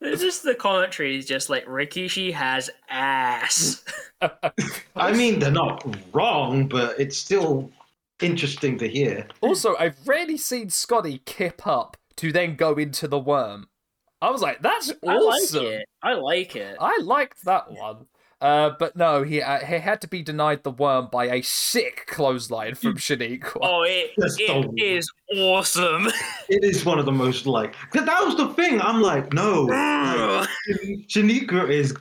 It's 0.00 0.22
just 0.22 0.44
the 0.44 0.54
commentary 0.54 1.18
is 1.18 1.26
just 1.26 1.50
like 1.50 1.66
Rikishi 1.66 2.32
has 2.32 2.70
ass. 2.88 3.84
I 4.96 5.12
mean, 5.12 5.40
they're 5.40 5.50
not 5.50 5.84
wrong, 6.12 6.68
but 6.68 6.98
it's 7.00 7.18
still 7.18 7.70
interesting 8.20 8.78
to 8.78 8.88
hear. 8.88 9.26
Also, 9.40 9.76
I've 9.76 9.96
rarely 10.06 10.36
seen 10.36 10.70
Scotty 10.70 11.22
kip 11.26 11.66
up 11.66 11.96
to 12.16 12.30
then 12.30 12.54
go 12.54 12.74
into 12.74 13.08
the 13.08 13.18
worm. 13.18 13.68
I 14.20 14.30
was 14.30 14.40
like, 14.40 14.62
that's 14.62 14.92
awesome. 15.02 15.08
I 15.08 15.18
like 15.18 15.72
it. 15.72 15.88
I 16.02 16.14
like 16.14 16.56
it. 16.56 16.76
I 16.80 16.98
liked 17.02 17.44
that 17.44 17.70
one. 17.70 18.06
Uh, 18.40 18.70
but 18.78 18.94
no, 18.94 19.24
he 19.24 19.42
uh, 19.42 19.58
he 19.58 19.78
had 19.78 20.00
to 20.00 20.06
be 20.06 20.22
denied 20.22 20.62
the 20.62 20.70
worm 20.70 21.08
by 21.10 21.24
a 21.26 21.42
sick 21.42 22.06
clothesline 22.06 22.74
from 22.76 22.96
Shaniqua. 22.96 23.58
Oh, 23.60 23.82
it, 23.82 24.12
Just 24.20 24.40
it 24.40 24.46
don't- 24.46 24.78
is 24.78 25.10
awesome. 25.36 26.08
It 26.48 26.64
is 26.64 26.84
one 26.84 26.98
of 26.98 27.04
the 27.04 27.12
most 27.12 27.46
like. 27.46 27.74
Cause 27.90 28.06
that 28.06 28.24
was 28.24 28.36
the 28.36 28.48
thing. 28.54 28.80
I'm 28.80 29.02
like, 29.02 29.32
no, 29.32 29.62
like, 29.64 30.48
Shaniqua 31.08 31.68
is 31.68 31.94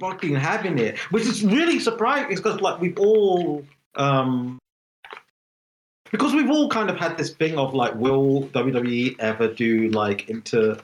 fucking 0.00 0.34
having 0.34 0.78
it, 0.78 0.98
which 1.12 1.24
is 1.24 1.44
really 1.44 1.78
surprising 1.78 2.34
because 2.34 2.60
like 2.60 2.80
we've 2.80 2.98
all 2.98 3.64
um 3.96 4.58
because 6.10 6.32
we've 6.34 6.50
all 6.50 6.68
kind 6.68 6.88
of 6.90 6.96
had 6.96 7.16
this 7.18 7.30
thing 7.34 7.58
of 7.58 7.74
like, 7.74 7.94
will 7.96 8.44
WWE 8.48 9.16
ever 9.20 9.48
do 9.52 9.88
like 9.90 10.28
into 10.30 10.78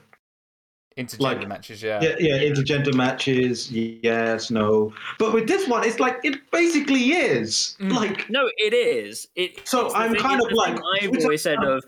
Intergender 0.97 1.19
like- 1.21 1.47
matches, 1.47 1.81
yeah. 1.81 2.01
yeah, 2.01 2.15
yeah 2.19 2.37
intergender 2.51 2.93
matches? 2.93 3.71
Yes, 3.71 4.51
no. 4.51 4.93
But 5.19 5.33
with 5.33 5.47
this 5.47 5.67
one, 5.67 5.85
it's 5.85 5.99
like 5.99 6.19
it 6.23 6.51
basically 6.51 7.11
is 7.13 7.77
Mm. 7.79 7.93
like 7.93 8.29
no, 8.29 8.49
it 8.57 8.73
is. 8.73 9.27
It. 9.35 9.67
So 9.67 9.93
I'm 9.93 10.11
thing- 10.11 10.21
kind 10.21 10.41
of 10.41 10.51
like- 10.51 10.77
I've 11.01 11.11
always 11.23 11.41
said 11.41 11.59
I'm- 11.59 11.67
of, 11.67 11.85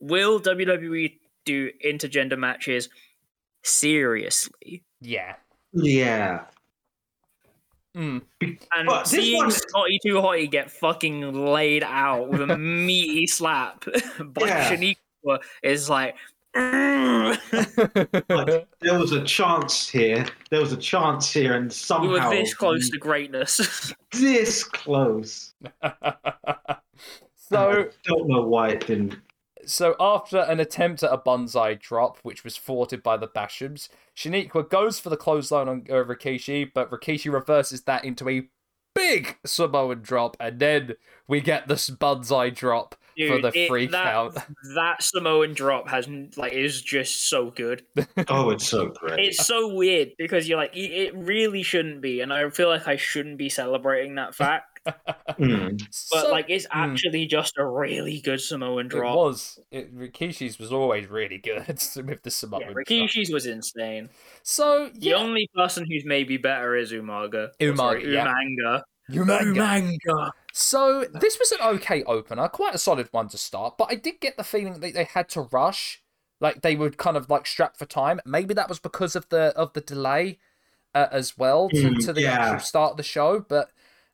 will 0.00 0.38
WWE 0.40 1.18
do 1.44 1.70
intergender 1.84 2.36
matches 2.38 2.88
seriously? 3.64 4.82
Yeah. 5.00 5.34
yeah. 5.72 6.44
Mm. 7.96 8.22
And 8.40 8.86
But 8.86 9.02
this 9.04 9.10
seeing 9.10 9.36
one- 9.38 9.50
Scotty 9.50 9.98
Too 10.04 10.14
Hotty 10.14 10.50
get 10.50 10.70
fucking 10.70 11.32
laid 11.46 11.82
out 11.84 12.28
with 12.28 12.50
a 12.50 12.56
meaty 12.58 13.26
slap 13.26 13.84
by 14.20 14.46
Yeah. 14.46 14.70
Shaniqua 14.70 15.38
is 15.62 15.88
like. 15.90 16.16
Like, 18.28 18.68
there 18.80 18.98
was 18.98 19.12
a 19.12 19.24
chance 19.24 19.88
here. 19.88 20.26
There 20.50 20.60
was 20.60 20.72
a 20.72 20.76
chance 20.76 21.32
here, 21.32 21.54
and 21.54 21.66
we 21.66 21.70
somehow 21.70 22.30
were 22.30 22.36
this 22.36 22.54
close 22.54 22.90
to 22.90 22.98
greatness. 22.98 23.92
this 24.12 24.64
close. 24.64 25.54
so 25.62 25.70
I 27.50 27.86
don't 28.04 28.28
know 28.28 28.42
why 28.42 28.70
it 28.70 28.86
didn't. 28.86 29.16
So 29.64 29.94
after 30.00 30.40
an 30.40 30.60
attempt 30.60 31.02
at 31.02 31.12
a 31.12 31.18
Banzai 31.18 31.74
drop, 31.74 32.18
which 32.22 32.44
was 32.44 32.56
thwarted 32.56 33.02
by 33.02 33.16
the 33.16 33.28
Bashams, 33.28 33.88
Shaniqua 34.16 34.68
goes 34.68 34.98
for 34.98 35.08
the 35.08 35.16
clothesline 35.16 35.68
on 35.68 35.86
uh, 35.88 35.94
Rikishi, 35.94 36.70
but 36.72 36.90
Rikishi 36.90 37.32
reverses 37.32 37.82
that 37.82 38.04
into 38.04 38.28
a 38.28 38.48
big 38.94 39.38
Samoan 39.44 40.02
drop, 40.02 40.36
and 40.40 40.58
then 40.58 40.94
we 41.28 41.40
get 41.40 41.68
this 41.68 41.90
Banzai 41.90 42.50
drop 42.50 42.94
for 43.28 43.40
the 43.40 43.52
it- 43.54 43.68
free 43.68 43.86
that, 43.86 44.12
count. 44.12 44.38
that 44.74 45.02
Samoan 45.02 45.54
drop 45.54 45.88
has 45.88 46.08
like 46.36 46.52
is 46.52 46.80
just 46.82 47.28
so 47.28 47.50
good. 47.50 47.84
Oh, 48.28 48.50
it's 48.50 48.66
so 48.68 48.88
great. 48.88 49.18
It's 49.20 49.46
so 49.46 49.72
weird 49.74 50.12
because 50.18 50.48
you're 50.48 50.58
like, 50.58 50.74
it 50.76 50.90
it 50.92 51.14
really 51.16 51.62
shouldn't 51.62 52.00
be, 52.00 52.20
and 52.20 52.32
I 52.32 52.48
feel 52.50 52.68
like 52.68 52.86
I 52.88 52.96
shouldn't 52.96 53.38
be 53.38 53.48
celebrating 53.48 54.16
that 54.16 54.34
fact. 54.34 54.66
Mm. 55.38 55.78
But 55.78 55.92
So- 56.24 56.30
like, 56.32 56.46
it's 56.50 56.66
mm. 56.66 56.70
actually 56.74 57.26
just 57.26 57.56
a 57.56 57.64
really 57.64 58.20
good 58.20 58.40
Samoan 58.40 58.86
it 58.86 58.88
drop. 58.90 59.14
was 59.16 59.58
it, 59.70 59.96
Rikishi's 59.96 60.58
was 60.58 60.72
always 60.72 61.08
really 61.08 61.38
good 61.38 61.64
with 61.68 62.22
the 62.22 62.30
Samoan 62.30 62.60
Yeah, 62.62 62.72
drop. 62.72 62.86
Rikishi's 62.88 63.30
was 63.32 63.46
insane. 63.46 64.08
So 64.42 64.90
The 64.94 65.14
only 65.14 65.48
person 65.54 65.86
who's 65.88 66.04
maybe 66.04 66.36
better 66.36 66.74
is 66.76 66.90
Umaga. 66.92 67.50
Umaga, 67.60 67.76
sorry, 67.76 68.04
Umaga, 68.04 68.12
yeah. 68.12 68.26
Umanga. 68.26 68.82
Umanga. 69.10 69.98
Umanga. 70.08 70.30
So 70.52 71.06
this 71.12 71.38
was 71.38 71.50
an 71.52 71.60
okay 71.62 72.02
opener, 72.04 72.48
quite 72.48 72.74
a 72.74 72.78
solid 72.78 73.08
one 73.10 73.28
to 73.28 73.38
start, 73.38 73.76
but 73.78 73.88
I 73.90 73.94
did 73.94 74.20
get 74.20 74.36
the 74.36 74.44
feeling 74.44 74.80
that 74.80 74.94
they 74.94 75.04
had 75.04 75.28
to 75.30 75.42
rush, 75.42 76.02
like 76.40 76.60
they 76.62 76.76
were 76.76 76.90
kind 76.90 77.16
of 77.16 77.30
like 77.30 77.46
strapped 77.46 77.78
for 77.78 77.86
time. 77.86 78.20
Maybe 78.26 78.52
that 78.54 78.68
was 78.68 78.78
because 78.78 79.16
of 79.16 79.28
the 79.30 79.54
of 79.56 79.72
the 79.72 79.80
delay 79.80 80.38
uh, 80.94 81.06
as 81.10 81.38
well 81.38 81.68
to, 81.70 81.76
Mm, 81.76 82.04
to 82.04 82.12
the 82.12 82.22
yeah. 82.22 82.32
actual 82.32 82.60
start 82.60 82.92
of 82.92 82.96
the 82.98 83.02
show. 83.02 83.40
But 83.40 83.70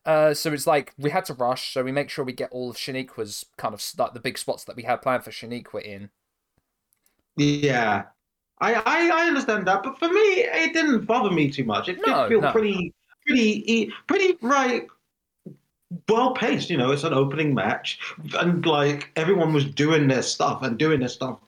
uh, 0.07 0.33
so 0.35 0.53
it's 0.53 0.67
like 0.67 0.95
we 0.97 1.11
had 1.11 1.25
to 1.27 1.35
rush, 1.35 1.73
so 1.73 1.83
we 1.83 1.93
make 1.93 2.09
sure 2.11 2.25
we 2.25 2.33
get 2.33 2.53
all 2.53 2.71
of 2.71 2.77
Shaniqua's 2.77 3.45
kind 3.57 3.75
of 3.75 3.83
like 3.99 4.15
the 4.15 4.21
big 4.21 4.39
spots 4.39 4.65
that 4.65 4.77
we 4.77 4.85
had 4.85 5.03
planned 5.03 5.25
for 5.25 5.31
Shaniqua 5.33 5.83
in. 5.83 6.11
Yeah. 7.37 8.05
I, 8.61 8.75
I 8.75 9.11
I 9.13 9.27
understand 9.29 9.67
that, 9.69 9.83
but 9.85 9.99
for 9.99 10.09
me, 10.09 10.19
it 10.19 10.73
didn't 10.73 11.07
bother 11.07 11.31
me 11.31 11.51
too 11.51 11.65
much. 11.65 11.89
It 11.89 12.03
did 12.05 12.29
feel 12.29 12.41
no. 12.41 12.51
pretty, 12.51 12.93
pretty, 13.27 13.93
pretty 14.09 14.37
right, 14.43 14.87
well 16.09 16.33
paced. 16.35 16.71
You 16.71 16.77
know, 16.77 16.91
it's 16.93 17.05
an 17.05 17.13
opening 17.15 17.55
match, 17.55 17.99
and 18.39 18.65
like 18.67 19.11
everyone 19.17 19.53
was 19.53 19.65
doing 19.65 20.09
their 20.09 20.23
stuff 20.23 20.63
and 20.63 20.79
doing 20.79 21.01
their 21.01 21.09
stuff 21.09 21.39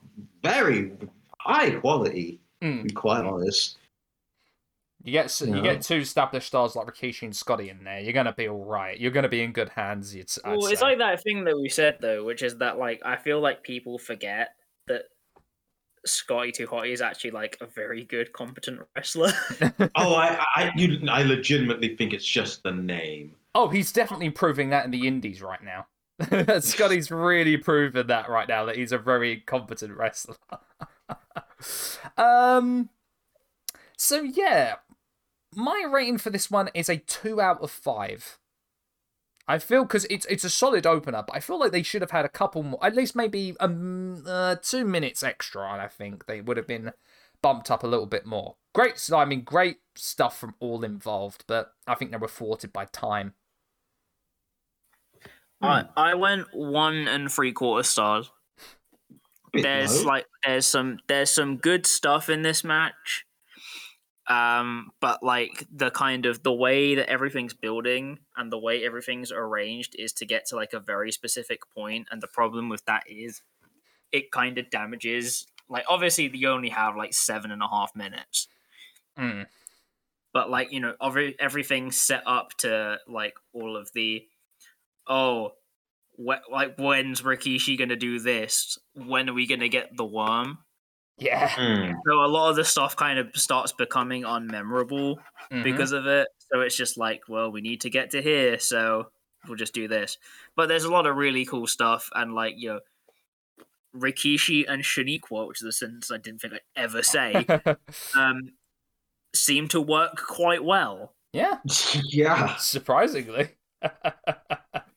very 0.43 0.91
high 1.39 1.71
quality. 1.71 2.39
Mm. 2.61 2.79
To 2.79 2.83
be 2.87 2.93
quite 2.93 3.25
honest. 3.25 3.77
You 5.03 5.13
get 5.13 5.41
you 5.41 5.55
Yeah. 5.55 5.61
get 5.63 5.81
two 5.81 5.95
established 5.95 6.45
stars 6.47 6.75
like 6.75 6.85
Rikishi 6.85 7.23
and 7.23 7.35
Scotty 7.35 7.69
in 7.69 7.83
there. 7.83 7.99
You're 7.99 8.13
gonna 8.13 8.33
be 8.33 8.47
all 8.47 8.63
right. 8.65 8.99
You're 8.99 9.09
gonna 9.09 9.29
be 9.29 9.41
in 9.41 9.51
good 9.51 9.69
hands. 9.69 10.13
It's 10.13 10.37
Well, 10.45 10.67
it's 10.67 10.81
like 10.83 10.99
that 10.99 11.23
thing 11.23 11.43
that 11.45 11.57
we 11.59 11.69
said 11.69 11.97
though, 11.99 12.23
which 12.23 12.43
is 12.43 12.57
that 12.57 12.77
like 12.77 13.01
I 13.03 13.15
feel 13.15 13.39
like 13.39 13.63
people 13.63 13.97
forget 13.97 14.49
that 14.85 15.05
Scotty 16.05 16.51
Too 16.51 16.67
Hotty 16.67 16.91
is 16.91 17.01
actually 17.01 17.31
like 17.31 17.57
a 17.61 17.65
very 17.65 18.03
good, 18.03 18.31
competent 18.33 18.81
wrestler. 18.95 19.31
Oh, 19.95 20.13
I, 20.15 20.39
I, 20.55 20.71
you, 20.75 20.99
I 21.09 21.23
legitimately 21.23 21.95
think 21.95 22.13
it's 22.13 22.25
just 22.25 22.61
the 22.61 22.71
name. 22.71 23.35
Oh, 23.53 23.67
he's 23.67 23.91
definitely 23.91 24.29
proving 24.29 24.69
that 24.69 24.85
in 24.85 24.91
the 24.91 25.07
indies 25.07 25.41
right 25.41 25.59
now. 25.63 25.87
Scotty's 26.59 27.11
really 27.11 27.57
proven 27.57 28.07
that 28.07 28.29
right 28.29 28.47
now 28.47 28.65
that 28.65 28.77
he's 28.77 28.91
a 28.91 28.97
very 28.97 29.41
competent 29.41 29.97
wrestler. 29.97 30.35
um 32.17 32.89
so 33.97 34.21
yeah, 34.21 34.75
my 35.55 35.85
rating 35.89 36.17
for 36.17 36.29
this 36.29 36.49
one 36.49 36.69
is 36.73 36.89
a 36.89 36.97
2 36.97 37.39
out 37.41 37.61
of 37.61 37.69
5. 37.71 38.39
I 39.47 39.57
feel 39.59 39.85
cuz 39.85 40.05
it's 40.09 40.25
it's 40.27 40.43
a 40.43 40.49
solid 40.49 40.85
opener, 40.87 41.23
but 41.27 41.35
I 41.35 41.39
feel 41.39 41.59
like 41.59 41.71
they 41.71 41.83
should 41.83 42.01
have 42.01 42.11
had 42.11 42.25
a 42.25 42.29
couple 42.29 42.63
more 42.63 42.83
at 42.85 42.95
least 42.95 43.15
maybe 43.15 43.55
um 43.59 44.23
uh, 44.25 44.55
2 44.55 44.85
minutes 44.85 45.23
extra 45.23 45.71
and 45.71 45.81
I 45.81 45.87
think 45.87 46.25
they 46.25 46.41
would 46.41 46.57
have 46.57 46.67
been 46.67 46.93
bumped 47.41 47.71
up 47.71 47.83
a 47.83 47.87
little 47.87 48.05
bit 48.05 48.25
more. 48.25 48.55
Great, 48.73 49.09
I 49.13 49.25
mean 49.25 49.43
great 49.43 49.79
stuff 49.95 50.37
from 50.37 50.55
all 50.59 50.83
involved, 50.83 51.43
but 51.47 51.73
I 51.87 51.95
think 51.95 52.11
they 52.11 52.17
were 52.17 52.27
thwarted 52.27 52.71
by 52.71 52.85
time. 52.85 53.33
I 55.61 55.85
I 55.95 56.15
went 56.15 56.47
one 56.53 57.07
and 57.07 57.31
three 57.31 57.51
quarter 57.53 57.83
stars. 57.83 58.31
There's 59.53 60.03
low. 60.03 60.05
like 60.05 60.25
there's 60.45 60.65
some 60.65 60.99
there's 61.07 61.29
some 61.29 61.57
good 61.57 61.85
stuff 61.85 62.29
in 62.29 62.41
this 62.41 62.63
match. 62.63 63.25
Um, 64.27 64.91
but 65.01 65.23
like 65.23 65.67
the 65.73 65.91
kind 65.91 66.25
of 66.25 66.43
the 66.43 66.53
way 66.53 66.95
that 66.95 67.09
everything's 67.09 67.53
building 67.53 68.19
and 68.37 68.51
the 68.51 68.57
way 68.57 68.85
everything's 68.85 69.31
arranged 69.31 69.95
is 69.99 70.13
to 70.13 70.25
get 70.25 70.45
to 70.47 70.55
like 70.55 70.73
a 70.73 70.79
very 70.79 71.11
specific 71.11 71.61
point, 71.73 72.07
and 72.11 72.21
the 72.21 72.27
problem 72.27 72.69
with 72.69 72.85
that 72.85 73.03
is 73.09 73.41
it 74.11 74.31
kind 74.31 74.57
of 74.57 74.69
damages. 74.69 75.47
Like 75.69 75.85
obviously, 75.89 76.29
you 76.33 76.47
only 76.49 76.69
have 76.69 76.95
like 76.95 77.13
seven 77.13 77.51
and 77.51 77.61
a 77.61 77.67
half 77.67 77.95
minutes, 77.95 78.47
Mm. 79.17 79.47
but 80.33 80.49
like 80.49 80.71
you 80.71 80.79
know, 80.79 80.95
every, 81.01 81.35
everything's 81.39 81.97
set 81.97 82.23
up 82.25 82.53
to 82.59 82.99
like 83.07 83.35
all 83.53 83.75
of 83.75 83.91
the 83.93 84.25
oh, 85.11 85.51
wh- 86.17 86.49
like 86.51 86.77
when's 86.77 87.21
Rikishi 87.21 87.77
gonna 87.77 87.95
do 87.97 88.19
this? 88.19 88.79
When 88.95 89.29
are 89.29 89.33
we 89.33 89.45
gonna 89.45 89.67
get 89.67 89.95
the 89.95 90.05
worm? 90.05 90.59
Yeah. 91.17 91.49
Mm. 91.49 91.93
So 92.07 92.13
a 92.25 92.27
lot 92.27 92.49
of 92.49 92.55
the 92.55 92.63
stuff 92.65 92.95
kind 92.95 93.19
of 93.19 93.29
starts 93.35 93.73
becoming 93.73 94.23
unmemorable 94.23 95.17
Mhm. 95.51 95.63
because 95.63 95.91
of 95.91 96.07
it. 96.07 96.27
So 96.51 96.61
it's 96.61 96.75
just 96.75 96.97
like, 96.97 97.21
well, 97.27 97.51
we 97.51 97.61
need 97.61 97.81
to 97.81 97.89
get 97.91 98.11
to 98.11 98.21
here, 98.21 98.57
so 98.57 99.11
we'll 99.47 99.57
just 99.57 99.73
do 99.73 99.87
this. 99.87 100.17
But 100.55 100.67
there's 100.67 100.85
a 100.85 100.91
lot 100.91 101.05
of 101.05 101.15
really 101.17 101.45
cool 101.45 101.67
stuff, 101.67 102.09
and 102.15 102.33
like 102.33 102.55
you 102.57 102.69
know, 102.69 102.79
Rikishi 103.95 104.65
and 104.67 104.81
Shaniqua, 104.83 105.47
which 105.47 105.61
is 105.61 105.67
a 105.67 105.71
sentence 105.73 106.09
I 106.09 106.17
didn't 106.17 106.39
think 106.41 106.53
I'd 106.53 106.61
ever 106.75 107.03
say, 107.03 107.45
um, 108.15 108.53
seem 109.35 109.67
to 109.69 109.81
work 109.81 110.15
quite 110.15 110.63
well. 110.63 111.13
yeah, 111.33 111.59
yeah. 112.09 112.55
surprisingly. 112.55 113.49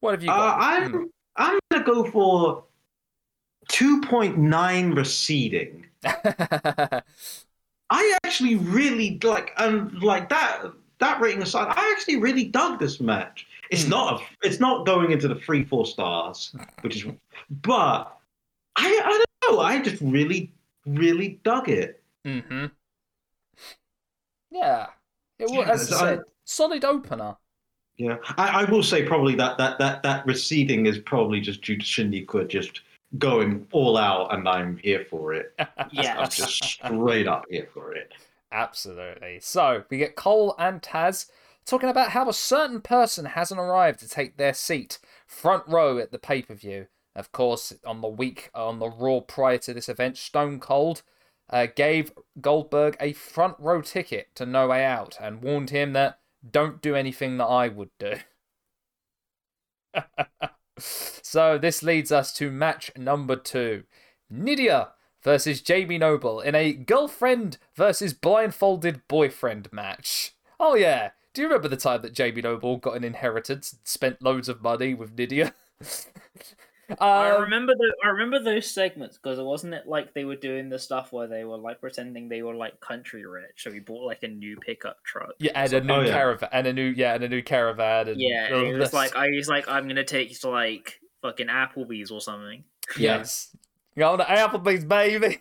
what 0.00 0.12
have 0.12 0.22
you 0.22 0.30
Uh, 0.30 0.34
got? 0.36 0.60
I'm 0.60 1.10
I'm 1.36 1.58
gonna 1.70 1.84
go 1.84 2.10
for 2.10 2.64
two 3.68 4.00
point 4.02 4.38
nine 4.38 4.92
receding. 4.92 5.86
Hmm. 6.04 6.98
I 7.90 8.18
actually 8.24 8.56
really 8.56 9.18
like 9.22 9.52
and 9.56 10.02
like 10.02 10.28
that 10.28 10.64
that 10.98 11.20
rating 11.20 11.42
aside, 11.42 11.68
I 11.76 11.94
actually 11.96 12.16
really 12.16 12.44
dug 12.44 12.78
this 12.80 13.00
match. 13.00 13.46
It's 13.70 13.84
Hmm. 13.84 13.90
not 13.90 14.20
a, 14.20 14.24
it's 14.46 14.60
not 14.60 14.84
going 14.86 15.10
into 15.12 15.28
the 15.28 15.36
three 15.36 15.64
four 15.64 15.86
stars, 15.86 16.54
which 16.82 16.96
is 16.96 17.12
but 17.62 18.18
I 18.76 18.86
I 19.04 19.24
don't 19.46 19.56
know. 19.56 19.60
I 19.62 19.80
just 19.80 20.02
really 20.02 20.52
really 20.86 21.40
dug 21.44 21.68
it. 21.68 22.02
mm-hmm. 22.26 22.66
Yeah. 24.50 24.86
It 25.38 25.44
was, 25.50 25.52
Yeah, 25.52 25.70
as 25.72 25.92
I 25.92 26.14
I- 26.14 26.18
solid 26.44 26.84
opener. 26.84 27.36
Yeah, 27.98 28.18
I, 28.36 28.62
I 28.62 28.70
will 28.70 28.82
say 28.82 29.04
probably 29.04 29.34
that 29.34 29.58
that 29.58 29.78
that 29.78 30.02
that 30.04 30.24
receding 30.24 30.86
is 30.86 30.98
probably 30.98 31.40
just 31.40 31.62
due 31.62 31.76
to 31.76 31.84
Shaniqua 31.84 32.48
just 32.48 32.82
going 33.18 33.66
all 33.72 33.96
out, 33.96 34.32
and 34.32 34.48
I'm 34.48 34.76
here 34.78 35.04
for 35.10 35.34
it. 35.34 35.54
I'm 35.58 35.90
just 36.30 36.62
straight 36.62 37.26
up 37.26 37.44
here 37.50 37.68
for 37.74 37.92
it. 37.94 38.12
Absolutely. 38.52 39.40
So 39.40 39.84
we 39.90 39.98
get 39.98 40.16
Cole 40.16 40.54
and 40.58 40.80
Taz 40.80 41.26
talking 41.66 41.88
about 41.88 42.10
how 42.10 42.28
a 42.28 42.34
certain 42.34 42.80
person 42.80 43.26
hasn't 43.26 43.60
arrived 43.60 44.00
to 44.00 44.08
take 44.08 44.36
their 44.36 44.54
seat 44.54 44.98
front 45.26 45.64
row 45.66 45.98
at 45.98 46.12
the 46.12 46.18
pay 46.18 46.42
per 46.42 46.54
view. 46.54 46.86
Of 47.16 47.32
course, 47.32 47.72
on 47.84 48.00
the 48.00 48.08
week 48.08 48.48
on 48.54 48.78
the 48.78 48.88
Raw 48.88 49.20
prior 49.20 49.58
to 49.58 49.74
this 49.74 49.88
event, 49.88 50.16
Stone 50.16 50.60
Cold 50.60 51.02
uh, 51.50 51.66
gave 51.74 52.12
Goldberg 52.40 52.96
a 53.00 53.12
front 53.12 53.56
row 53.58 53.82
ticket 53.82 54.28
to 54.36 54.46
No 54.46 54.68
Way 54.68 54.84
Out 54.84 55.16
and 55.20 55.42
warned 55.42 55.70
him 55.70 55.94
that 55.94 56.20
don't 56.48 56.80
do 56.80 56.94
anything 56.94 57.36
that 57.38 57.46
I 57.46 57.68
would 57.68 57.90
do. 57.98 58.14
so 60.78 61.58
this 61.58 61.82
leads 61.82 62.12
us 62.12 62.32
to 62.34 62.50
match 62.50 62.90
number 62.96 63.36
two. 63.36 63.84
Nydia 64.30 64.90
versus 65.22 65.60
Jamie 65.60 65.98
Noble 65.98 66.40
in 66.40 66.54
a 66.54 66.72
girlfriend 66.72 67.58
versus 67.74 68.12
blindfolded 68.12 69.02
boyfriend 69.08 69.72
match. 69.72 70.34
Oh 70.60 70.74
yeah, 70.74 71.10
do 71.34 71.42
you 71.42 71.48
remember 71.48 71.68
the 71.68 71.76
time 71.76 72.02
that 72.02 72.12
Jamie 72.12 72.42
Noble 72.42 72.76
got 72.76 72.96
an 72.96 73.04
inheritance 73.04 73.72
and 73.72 73.80
spent 73.84 74.22
loads 74.22 74.48
of 74.48 74.62
money 74.62 74.94
with 74.94 75.16
Nydia? 76.88 76.96
I 77.00 77.30
Um, 77.32 77.42
remember 77.42 77.74
the 77.74 77.94
I 78.04 78.08
remember 78.08 78.38
those 78.42 78.70
segments 78.70 79.18
because 79.18 79.38
it 79.38 79.44
wasn't 79.44 79.74
it 79.74 79.86
like 79.86 80.14
they 80.14 80.24
were 80.24 80.36
doing 80.36 80.68
the 80.68 80.78
stuff 80.78 81.12
where 81.12 81.26
they 81.26 81.44
were 81.44 81.56
like 81.58 81.80
pretending 81.80 82.28
they 82.28 82.42
were 82.42 82.54
like 82.54 82.80
country 82.80 83.26
rich, 83.26 83.52
so 83.56 83.70
he 83.72 83.80
bought 83.80 84.04
like 84.06 84.22
a 84.22 84.28
new 84.28 84.56
pickup 84.56 85.02
truck. 85.04 85.30
yeah, 85.38 85.52
and 85.54 85.72
a 85.72 85.80
new 85.80 85.92
Oh, 85.94 86.00
yeah. 86.00 86.12
caravan, 86.12 86.48
and 86.52 86.66
a 86.66 86.72
new 86.72 86.86
yeah, 86.96 87.14
and 87.14 87.24
a 87.24 87.28
new 87.28 87.42
caravan, 87.42 88.08
and 88.08 88.20
Yeah, 88.20 88.48
all 88.52 88.58
and 88.58 88.66
he 88.68 88.72
was 88.74 88.92
like, 88.92 89.14
I 89.16 89.28
was 89.30 89.48
like, 89.48 89.68
I'm 89.68 89.86
gonna 89.88 90.04
take 90.04 90.30
you 90.30 90.36
to 90.36 90.48
like 90.50 91.00
fucking 91.22 91.48
Applebee's 91.48 92.10
or 92.10 92.20
something. 92.20 92.64
yes, 92.98 93.54
go 93.98 94.12
on 94.12 94.18
to 94.18 94.24
Applebee's, 94.24 94.84
baby. 94.84 95.38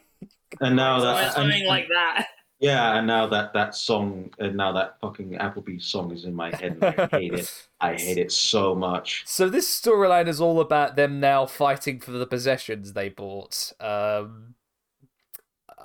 And 0.62 0.76
now 0.76 1.00
that 1.02 1.34
something 1.34 1.60
and- 1.60 1.68
like 1.68 1.88
that. 1.90 2.28
Yeah, 2.60 2.98
and 2.98 3.06
now 3.08 3.28
that 3.28 3.54
that 3.54 3.76
song 3.76 4.32
and 4.40 4.56
now 4.58 4.72
that 4.74 5.00
fucking 5.00 5.32
Applebee's 5.34 5.86
song 5.86 6.12
is 6.12 6.26
in 6.26 6.34
my 6.34 6.56
head, 6.56 6.78
and 6.82 6.84
I 6.86 7.08
hate 7.12 7.34
it. 7.34 7.68
I 7.80 7.94
hate 7.96 8.18
it 8.18 8.32
so 8.32 8.74
much. 8.74 9.24
So 9.28 9.50
this 9.50 9.70
storyline 9.70 10.28
is 10.28 10.42
all 10.42 10.60
about 10.60 10.96
them 10.96 11.20
now 11.20 11.46
fighting 11.46 12.00
for 12.00 12.12
the 12.12 12.26
possessions 12.26 12.94
they 12.94 13.10
bought. 13.10 13.74
Um, 13.80 14.56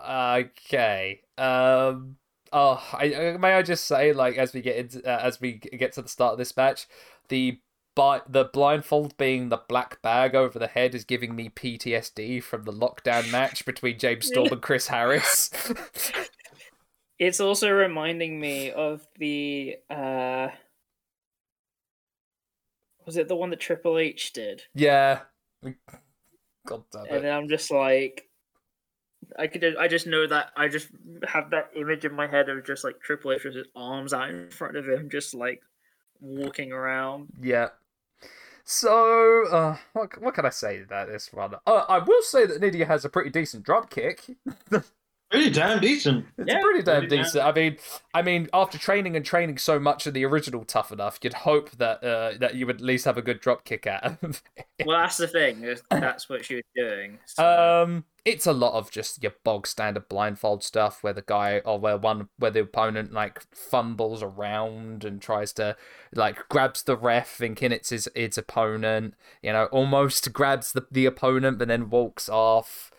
okay. 0.08 1.20
Um, 1.36 2.16
oh, 2.52 2.82
I, 2.92 3.14
I- 3.14 3.36
may 3.36 3.52
I 3.54 3.62
just 3.62 3.84
say, 3.86 4.12
like, 4.12 4.36
as 4.36 4.52
we 4.54 4.62
get 4.62 4.76
into, 4.76 5.04
uh, 5.06 5.20
as 5.22 5.40
we 5.40 5.52
get 5.54 5.92
to 5.94 6.02
the 6.02 6.08
start 6.08 6.32
of 6.32 6.38
this 6.38 6.56
match, 6.56 6.86
the 7.28 7.60
the 7.94 8.48
blindfold 8.54 9.14
being 9.18 9.50
the 9.50 9.60
black 9.68 10.00
bag 10.00 10.34
over 10.34 10.58
the 10.58 10.66
head 10.66 10.94
is 10.94 11.04
giving 11.04 11.36
me 11.36 11.50
PTSD 11.50 12.42
from 12.42 12.62
the 12.64 12.72
lockdown 12.72 13.30
match 13.30 13.66
between 13.66 13.98
James 13.98 14.28
Storm 14.28 14.48
and 14.50 14.62
Chris 14.62 14.86
Harris. 14.86 15.50
It's 17.22 17.38
also 17.38 17.70
reminding 17.70 18.40
me 18.40 18.72
of 18.72 19.06
the 19.16 19.76
uh 19.88 20.48
was 23.06 23.16
it 23.16 23.28
the 23.28 23.36
one 23.36 23.50
that 23.50 23.60
Triple 23.60 23.96
H 23.96 24.32
did? 24.32 24.64
yeah. 24.74 25.20
God 26.66 26.82
damn 26.92 27.04
it. 27.04 27.10
And 27.12 27.24
then 27.24 27.32
I'm 27.32 27.48
just 27.48 27.70
like 27.70 28.28
I 29.38 29.46
could 29.46 29.76
I 29.76 29.86
just 29.86 30.08
know 30.08 30.26
that 30.26 30.50
I 30.56 30.66
just 30.66 30.88
have 31.28 31.50
that 31.50 31.70
image 31.76 32.04
in 32.04 32.12
my 32.12 32.26
head 32.26 32.48
of 32.48 32.66
just 32.66 32.82
like 32.82 33.00
Triple 33.00 33.30
H 33.30 33.44
with 33.44 33.54
his 33.54 33.68
arms 33.76 34.12
out 34.12 34.30
in 34.30 34.50
front 34.50 34.76
of 34.76 34.88
him, 34.88 35.08
just 35.08 35.32
like 35.32 35.62
walking 36.20 36.72
around. 36.72 37.28
Yeah. 37.40 37.68
So, 38.64 39.46
uh, 39.46 39.76
what 39.92 40.20
what 40.20 40.34
can 40.34 40.46
I 40.46 40.50
say 40.50 40.82
about 40.82 41.06
this 41.06 41.32
one? 41.32 41.54
Uh, 41.66 41.84
I 41.88 42.00
will 42.00 42.22
say 42.22 42.46
that 42.46 42.60
Nydia 42.60 42.86
has 42.86 43.04
a 43.04 43.08
pretty 43.08 43.30
decent 43.30 43.64
drop 43.64 43.90
kick. 43.90 44.24
Pretty 45.32 45.50
damn 45.50 45.80
decent. 45.80 46.26
It's 46.36 46.52
Yeah, 46.52 46.60
pretty 46.60 46.82
damn 46.82 47.00
pretty 47.00 47.16
damn 47.16 47.24
decent. 47.24 47.44
I 47.44 47.52
mean, 47.52 47.76
I 48.12 48.20
mean, 48.20 48.48
after 48.52 48.76
training 48.76 49.16
and 49.16 49.24
training 49.24 49.56
so 49.56 49.80
much 49.80 50.06
in 50.06 50.12
the 50.12 50.26
original 50.26 50.62
Tough 50.64 50.92
Enough, 50.92 51.18
you'd 51.22 51.32
hope 51.32 51.70
that 51.72 52.04
uh, 52.04 52.34
that 52.38 52.54
you 52.54 52.66
would 52.66 52.76
at 52.76 52.82
least 52.82 53.06
have 53.06 53.16
a 53.16 53.22
good 53.22 53.40
drop 53.40 53.64
kick 53.64 53.86
at 53.86 54.18
him. 54.20 54.34
Well, 54.84 54.98
that's 54.98 55.16
the 55.16 55.28
thing. 55.28 55.64
That's 55.90 56.28
what 56.28 56.44
she 56.44 56.56
was 56.56 56.64
doing. 56.74 57.20
So. 57.24 57.84
um, 57.84 58.04
it's 58.24 58.46
a 58.46 58.52
lot 58.52 58.72
of 58.74 58.90
just 58.90 59.22
your 59.22 59.32
bog 59.44 59.66
standard 59.66 60.08
blindfold 60.08 60.64
stuff, 60.64 61.04
where 61.04 61.12
the 61.12 61.22
guy 61.22 61.60
or 61.64 61.78
where 61.78 61.96
one 61.96 62.28
where 62.38 62.50
the 62.50 62.62
opponent 62.62 63.12
like 63.12 63.42
fumbles 63.54 64.22
around 64.24 65.04
and 65.04 65.22
tries 65.22 65.52
to 65.54 65.76
like 66.14 66.48
grabs 66.48 66.82
the 66.82 66.96
ref, 66.96 67.28
thinking 67.28 67.70
it's 67.72 67.90
his 67.90 68.08
its 68.14 68.36
opponent. 68.36 69.14
You 69.40 69.52
know, 69.52 69.66
almost 69.66 70.32
grabs 70.34 70.72
the 70.72 70.86
the 70.90 71.06
opponent, 71.06 71.58
but 71.58 71.68
then 71.68 71.88
walks 71.88 72.28
off. 72.28 72.91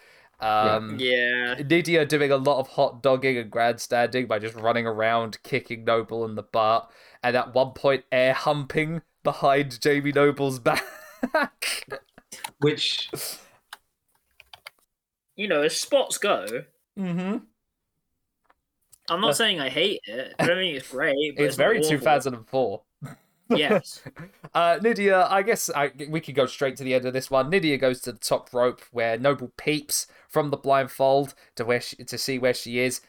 Um, 0.44 0.98
yeah. 1.00 1.56
Nydia 1.56 2.06
doing 2.06 2.32
a 2.32 2.38
lot 2.38 2.60
of 2.60 2.68
hot 2.68 3.02
dogging 3.02 3.38
and 3.38 3.50
grandstanding 3.50 4.28
by 4.28 4.40
just 4.40 4.56
running 4.56 4.86
around, 4.86 5.42
kicking 5.44 5.86
Noble 5.86 6.26
in 6.26 6.36
the 6.36 6.44
butt, 6.44 6.92
and 7.24 7.36
at 7.36 7.54
one 7.54 7.72
point 7.72 8.04
air 8.12 8.34
humping 8.34 9.02
behind 9.24 9.80
Jamie 9.80 10.12
Noble's 10.12 10.60
back. 10.60 10.84
Which 12.60 13.10
You 15.36 15.48
know, 15.48 15.62
as 15.62 15.78
spots 15.78 16.18
go, 16.18 16.46
mm-hmm. 17.00 17.38
I'm 19.10 19.22
not 19.22 19.38
saying 19.38 19.60
I 19.60 19.70
hate 19.70 20.02
it. 20.04 20.36
I 20.40 20.46
don't 20.46 20.58
think 20.58 20.78
it's 20.78 20.92
great. 20.92 21.36
But 21.36 21.44
It's, 21.44 21.54
it's, 21.54 21.58
not 21.58 21.66
very 21.66 21.80
awful. 21.80 21.90
2004. 21.90 22.82
Yes. 23.50 24.02
Uh, 24.56 24.78
Nydia, 24.84 25.26
I 25.32 25.42
guess 25.42 25.68
I, 25.76 25.92
we 26.10 26.22
could 26.22 26.36
go 26.36 26.46
straight 26.46 26.76
to 26.76 26.84
the 26.84 26.94
end 26.94 27.06
of 27.08 27.14
this 27.14 27.32
one. 27.32 27.50
Nydia 27.50 27.80
goes 27.80 28.02
to 28.02 28.12
the 28.12 28.20
top 28.20 28.54
rope 28.54 28.82
where 28.92 29.18
Noble 29.18 29.52
peeps 29.58 30.06
from 30.30 30.52
the 30.52 30.58
blindfold 30.58 31.34
to 31.56 31.66
where 31.66 31.82
she, 31.82 31.96
to 31.96 32.18
see 32.20 32.38
where 32.38 32.54
she 32.54 32.78
is. 32.78 33.02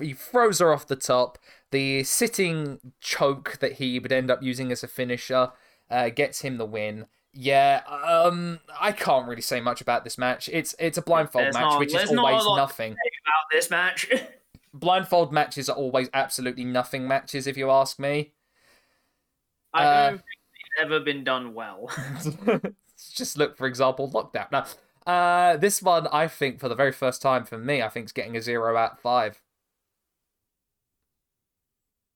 He 0.00 0.14
throws 0.14 0.58
her 0.58 0.72
off 0.72 0.88
the 0.88 0.96
top. 0.96 1.38
The 1.70 2.02
sitting 2.02 2.80
choke 3.00 3.58
that 3.60 3.74
he 3.74 4.00
would 4.00 4.10
end 4.10 4.32
up 4.32 4.42
using 4.42 4.72
as 4.72 4.82
a 4.82 4.88
finisher 4.88 5.50
uh, 5.88 6.08
gets 6.08 6.40
him 6.40 6.56
the 6.56 6.66
win. 6.66 7.06
Yeah, 7.32 7.82
um, 7.86 8.58
I 8.80 8.90
can't 8.90 9.28
really 9.28 9.42
say 9.42 9.60
much 9.60 9.80
about 9.80 10.02
this 10.02 10.18
match. 10.18 10.50
It's 10.52 10.74
it's 10.80 10.98
a 10.98 11.02
blindfold 11.02 11.44
There's 11.44 11.54
match, 11.54 11.62
not- 11.62 11.78
which 11.78 11.94
is 11.94 12.10
not 12.10 12.24
always 12.24 12.42
to 12.42 12.56
nothing. 12.56 12.92
About 12.94 13.50
this 13.52 13.70
match. 13.70 14.10
Blindfold 14.74 15.32
matches 15.32 15.68
are 15.68 15.76
always 15.76 16.08
absolutely 16.14 16.64
nothing 16.64 17.06
matches, 17.06 17.46
if 17.46 17.56
you 17.56 17.70
ask 17.70 17.98
me. 18.00 18.32
I 19.72 19.84
Uh, 19.84 20.10
don't 20.10 20.16
think 20.18 20.24
it's 20.56 20.82
ever 20.82 21.00
been 21.00 21.24
done 21.24 21.54
well. 21.54 21.88
Just 23.14 23.38
look, 23.38 23.56
for 23.56 23.66
example, 23.66 24.10
Lockdown. 24.10 24.50
Now, 24.52 24.66
uh, 25.06 25.56
this 25.56 25.80
one, 25.82 26.06
I 26.08 26.28
think, 26.28 26.60
for 26.60 26.68
the 26.68 26.74
very 26.74 26.92
first 26.92 27.22
time 27.22 27.44
for 27.44 27.56
me, 27.58 27.82
I 27.82 27.88
think 27.88 28.04
it's 28.04 28.12
getting 28.12 28.36
a 28.36 28.42
zero 28.42 28.76
out 28.76 28.92
of 28.92 28.98
five. 29.00 29.40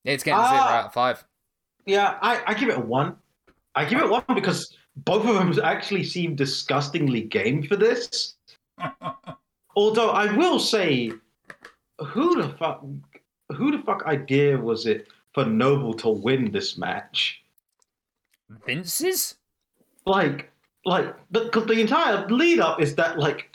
It's 0.05 0.23
getting 0.23 0.41
a 0.41 0.49
zero 0.49 0.61
Ah. 0.61 0.79
out 0.81 0.87
of 0.87 0.93
five. 0.93 1.25
yeah, 1.87 2.19
I, 2.21 2.43
I 2.47 2.55
give 2.55 2.69
it 2.69 2.77
a 2.77 2.81
one. 2.81 3.17
I 3.75 3.85
give 3.85 3.99
it 4.01 4.09
one 4.09 4.25
because 4.35 4.77
both 4.97 5.27
of 5.27 5.35
them 5.35 5.65
actually 5.65 6.05
seem 6.05 6.35
disgustingly 6.37 7.23
game 7.23 7.63
for 7.63 7.77
this. 7.77 8.35
Although 9.77 10.11
I 10.11 10.35
will 10.37 10.61
say, 10.61 11.11
who 11.99 12.41
the 12.43 12.51
fuck, 12.59 12.85
who 13.57 13.73
the 13.77 13.83
fuck 13.83 14.05
idea 14.07 14.57
was 14.59 14.87
it 14.87 15.09
for 15.33 15.45
Noble 15.45 15.95
to 15.95 16.11
win 16.11 16.53
this 16.53 16.77
match? 16.79 17.43
Vince's? 18.67 19.37
Like, 20.07 20.51
like 20.85 21.15
the 21.31 21.49
'cause 21.49 21.67
the 21.67 21.81
entire 21.81 22.27
lead 22.29 22.61
up 22.61 22.81
is 22.81 22.95
that 22.97 23.19
like 23.19 23.51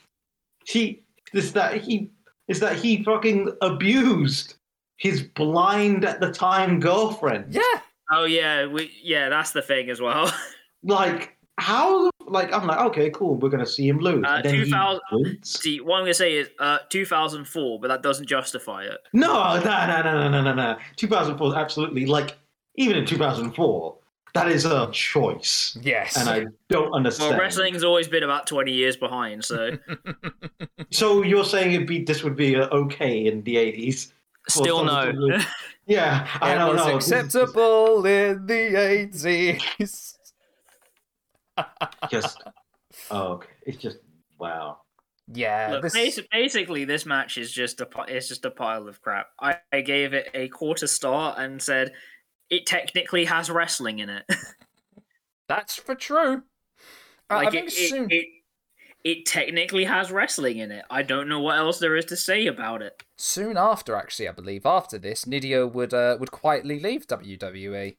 he 0.65 1.03
is 1.33 1.53
that 1.53 1.77
he 1.77 2.11
is 2.47 2.59
that 2.59 2.75
he 2.77 3.03
fucking 3.03 3.51
abused 3.61 4.55
his 4.97 5.21
blind 5.21 6.03
at 6.05 6.19
the 6.19 6.31
time 6.31 6.79
girlfriend. 6.79 7.53
Yeah. 7.53 7.61
oh 8.11 8.25
yeah, 8.25 8.65
we 8.65 8.91
yeah, 9.03 9.29
that's 9.29 9.51
the 9.51 9.61
thing 9.61 9.89
as 9.89 10.01
well. 10.01 10.31
Like, 10.81 11.35
how 11.57 12.09
like 12.25 12.53
I'm 12.53 12.65
like 12.65 12.79
okay 12.79 13.09
cool 13.09 13.35
we're 13.35 13.49
gonna 13.49 13.65
see 13.65 13.89
him 13.89 13.99
lose. 13.99 14.23
Uh, 14.25 14.35
and 14.35 14.45
then 14.45 14.53
he 14.55 14.63
2000 14.63 15.01
wins? 15.11 15.59
See, 15.59 15.81
what 15.81 15.97
I'm 15.97 16.03
gonna 16.03 16.13
say 16.13 16.37
is 16.37 16.49
uh, 16.57 16.79
2004, 16.87 17.81
but 17.81 17.89
that 17.89 18.01
doesn't 18.01 18.27
justify 18.27 18.83
it. 18.85 18.97
No, 19.11 19.57
no, 19.59 19.87
no, 19.87 20.01
no, 20.01 20.29
no, 20.29 20.29
no, 20.29 20.41
no, 20.41 20.53
no. 20.53 20.77
2004 20.95 21.49
is 21.49 21.53
absolutely 21.53 22.05
like 22.05 22.37
even 22.75 22.95
in 22.95 23.05
2004 23.05 23.97
that 24.33 24.49
is 24.49 24.65
a 24.65 24.89
choice, 24.91 25.77
Yes. 25.81 26.15
and 26.17 26.29
I 26.29 26.45
don't 26.69 26.91
understand. 26.93 27.31
Well, 27.31 27.39
wrestling's 27.39 27.83
always 27.83 28.07
been 28.07 28.23
about 28.23 28.47
20 28.47 28.71
years 28.71 28.95
behind, 28.97 29.43
so 29.45 29.77
So 30.91 31.23
you're 31.23 31.45
saying 31.45 31.73
it'd 31.73 31.87
be 31.87 32.03
this 32.03 32.23
would 32.23 32.35
be 32.35 32.55
uh, 32.55 32.67
okay 32.69 33.25
in 33.27 33.43
the 33.43 33.55
80s? 33.55 34.11
still 34.47 34.83
no. 34.83 35.13
Well, 35.15 35.41
Yeah, 35.85 36.27
I 36.41 36.53
it 36.53 36.57
don't 36.59 36.75
was 36.75 36.85
know. 36.85 36.95
acceptable 36.97 38.05
in 38.05 38.45
the 38.45 39.07
80s. 39.13 40.15
Just 42.11 42.43
oh, 43.11 43.21
okay. 43.33 43.49
It's 43.65 43.77
just 43.77 43.97
wow. 44.39 44.77
Yeah. 45.33 45.69
Look, 45.73 45.81
this... 45.83 45.95
basi- 45.95 46.25
basically, 46.31 46.85
this 46.85 47.05
match 47.05 47.37
is 47.37 47.51
just 47.51 47.81
a 47.81 47.85
pi- 47.85 48.05
it's 48.07 48.27
just 48.27 48.45
a 48.45 48.51
pile 48.51 48.87
of 48.87 49.01
crap. 49.01 49.27
I, 49.39 49.57
I 49.73 49.81
gave 49.81 50.13
it 50.13 50.29
a 50.33 50.47
quarter 50.49 50.87
star 50.87 51.35
and 51.37 51.61
said 51.61 51.91
it 52.49 52.65
technically 52.65 53.25
has 53.25 53.49
wrestling 53.49 53.99
in 53.99 54.09
it. 54.09 54.23
That's 55.47 55.75
for 55.75 55.95
true. 55.95 56.43
I- 57.29 57.35
I 57.35 57.43
like 57.43 57.51
think 57.51 57.67
it, 57.67 57.71
soon- 57.71 58.07
it, 58.09 58.15
it, 58.15 58.27
it 59.03 59.25
technically 59.25 59.85
has 59.85 60.11
wrestling 60.11 60.57
in 60.57 60.71
it. 60.71 60.83
I 60.89 61.03
don't 61.03 61.29
know 61.29 61.39
what 61.39 61.57
else 61.57 61.79
there 61.79 61.95
is 61.95 62.05
to 62.05 62.17
say 62.17 62.47
about 62.47 62.81
it. 62.81 63.03
soon 63.17 63.55
after, 63.57 63.95
actually, 63.95 64.27
I 64.27 64.31
believe 64.33 64.65
after 64.65 64.97
this, 64.97 65.25
Nydia 65.25 65.65
would 65.67 65.93
uh, 65.93 66.17
would 66.19 66.31
quietly 66.31 66.79
leave. 66.79 67.07
WWE. 67.07 67.95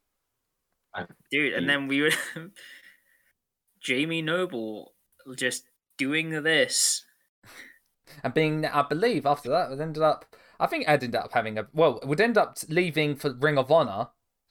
dude. 1.30 1.52
Mm. 1.54 1.56
And 1.58 1.68
then 1.68 1.86
we 1.88 2.02
would 2.02 2.16
Jamie 3.80 4.22
Noble 4.22 4.92
just 5.36 5.64
doing 5.96 6.42
this. 6.42 7.04
and 8.24 8.34
being 8.34 8.66
I 8.66 8.82
believe 8.82 9.24
after 9.26 9.48
that 9.50 9.70
it 9.72 9.80
ended 9.80 10.02
up 10.02 10.24
I 10.58 10.66
think 10.66 10.84
Ed 10.88 11.04
ended 11.04 11.14
up 11.16 11.32
having 11.32 11.58
a 11.58 11.66
well 11.72 12.00
would 12.04 12.20
end 12.20 12.36
up 12.36 12.58
leaving 12.68 13.14
for 13.14 13.32
Ring 13.34 13.56
of 13.58 13.70
Honor 13.70 14.08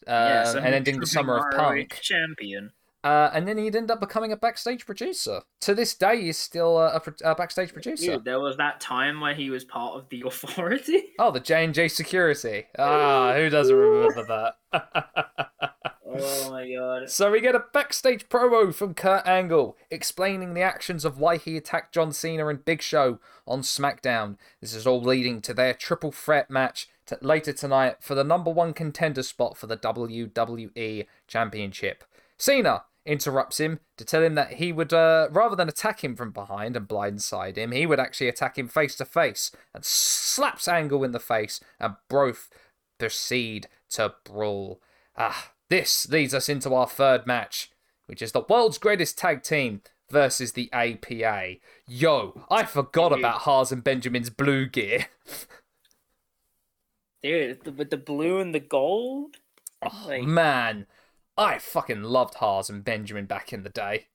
uh, 0.09 0.43
Yes, 0.43 0.55
and 0.55 0.65
ending 0.73 0.99
the 0.99 1.05
summer 1.07 1.37
of 1.37 1.55
Punk 1.55 1.99
champion. 2.01 2.71
uh, 3.03 3.29
and 3.33 3.47
then 3.47 3.57
he'd 3.57 3.75
end 3.75 3.89
up 3.91 3.99
becoming 4.01 4.31
a 4.33 4.35
backstage 4.37 4.85
producer 4.85 5.41
to 5.61 5.73
this 5.73 5.93
day 5.93 6.21
he's 6.21 6.37
still 6.37 6.77
a, 6.77 7.01
a, 7.23 7.31
a 7.31 7.35
backstage 7.35 7.71
producer 7.71 8.13
Dude, 8.15 8.25
there 8.25 8.41
was 8.41 8.57
that 8.57 8.81
time 8.81 9.21
where 9.21 9.33
he 9.33 9.49
was 9.49 9.63
part 9.63 9.95
of 9.95 10.09
the 10.09 10.21
Authority. 10.25 11.13
oh 11.17 11.31
the 11.31 11.39
J&J 11.39 11.87
security 11.87 12.65
ah 12.77 13.33
who 13.35 13.49
doesn't 13.49 13.73
remember 13.75 14.25
that 14.25 14.55
Oh 16.11 16.49
my 16.51 16.67
god. 16.73 17.07
So 17.09 17.29
we 17.31 17.39
get 17.39 17.53
a 17.53 17.63
backstage 17.71 18.27
promo 18.29 18.73
from 18.73 18.95
Kurt 18.95 19.27
Angle 19.27 19.77
explaining 19.91 20.55
the 20.55 20.61
actions 20.61 21.05
of 21.05 21.19
why 21.19 21.37
he 21.37 21.55
attacked 21.55 21.93
John 21.93 22.11
Cena 22.11 22.47
and 22.47 22.65
Big 22.65 22.81
Show 22.81 23.19
on 23.47 23.61
SmackDown. 23.61 24.37
This 24.59 24.73
is 24.73 24.87
all 24.87 25.01
leading 25.01 25.39
to 25.41 25.53
their 25.53 25.75
triple 25.75 26.11
threat 26.11 26.49
match 26.49 26.89
t- 27.09 27.15
later 27.21 27.53
tonight 27.53 27.97
for 27.99 28.15
the 28.15 28.23
number 28.23 28.51
one 28.51 28.73
contender 28.73 29.23
spot 29.23 29.57
for 29.57 29.67
the 29.67 29.77
WWE 29.77 31.07
Championship. 31.27 32.03
Cena 32.37 32.83
interrupts 33.05 33.59
him 33.59 33.79
to 33.97 34.05
tell 34.05 34.21
him 34.21 34.35
that 34.35 34.53
he 34.53 34.71
would, 34.71 34.93
uh, 34.93 35.27
rather 35.31 35.55
than 35.55 35.69
attack 35.69 36.03
him 36.03 36.15
from 36.15 36.31
behind 36.31 36.77
and 36.77 36.87
blindside 36.87 37.57
him, 37.57 37.71
he 37.71 37.85
would 37.85 37.99
actually 37.99 38.27
attack 38.27 38.57
him 38.57 38.67
face 38.67 38.95
to 38.95 39.05
face 39.05 39.51
and 39.73 39.83
slaps 39.83 40.67
Angle 40.67 41.03
in 41.03 41.11
the 41.11 41.19
face, 41.19 41.59
and 41.79 41.95
both 42.09 42.49
proceed 42.97 43.67
to 43.89 44.13
brawl. 44.23 44.81
Ah, 45.17 45.53
this 45.69 46.07
leads 46.09 46.33
us 46.33 46.49
into 46.49 46.73
our 46.73 46.87
third 46.87 47.25
match, 47.25 47.71
which 48.05 48.21
is 48.21 48.31
the 48.31 48.45
world's 48.47 48.77
greatest 48.77 49.17
tag 49.17 49.43
team 49.43 49.81
versus 50.09 50.53
the 50.53 50.71
APA. 50.71 51.55
Yo, 51.87 52.45
I 52.49 52.63
forgot 52.63 53.11
about 53.11 53.41
Haas 53.41 53.71
and 53.71 53.83
Benjamin's 53.83 54.29
blue 54.29 54.67
gear. 54.67 55.07
Dude, 57.23 57.77
with 57.77 57.89
the 57.89 57.97
blue 57.97 58.39
and 58.39 58.53
the 58.55 58.59
gold? 58.59 59.35
Oh, 59.81 60.05
Like- 60.07 60.23
man, 60.23 60.87
I 61.37 61.57
fucking 61.59 62.03
loved 62.03 62.35
Haas 62.35 62.69
and 62.69 62.83
Benjamin 62.83 63.25
back 63.25 63.51
in 63.53 63.63
the 63.63 63.69
day. 63.69 64.07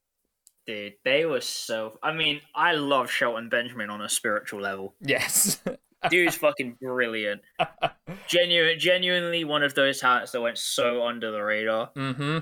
Dude, 0.66 0.94
they 1.04 1.26
were 1.26 1.42
so. 1.42 1.98
I 2.02 2.12
mean, 2.14 2.40
I 2.54 2.72
love 2.72 3.10
Shelton 3.10 3.48
Benjamin 3.50 3.90
on 3.90 4.00
a 4.00 4.08
spiritual 4.08 4.60
level. 4.62 4.94
Yes. 5.00 5.60
Dude's 6.10 6.36
fucking 6.36 6.76
brilliant. 6.80 7.42
Genuine, 8.28 8.78
genuinely 8.78 9.44
one 9.44 9.62
of 9.62 9.74
those 9.74 10.00
talents 10.00 10.32
that 10.32 10.40
went 10.40 10.58
so 10.58 11.06
under 11.06 11.30
the 11.30 11.42
radar. 11.42 11.90
mm-hmm. 11.94 12.38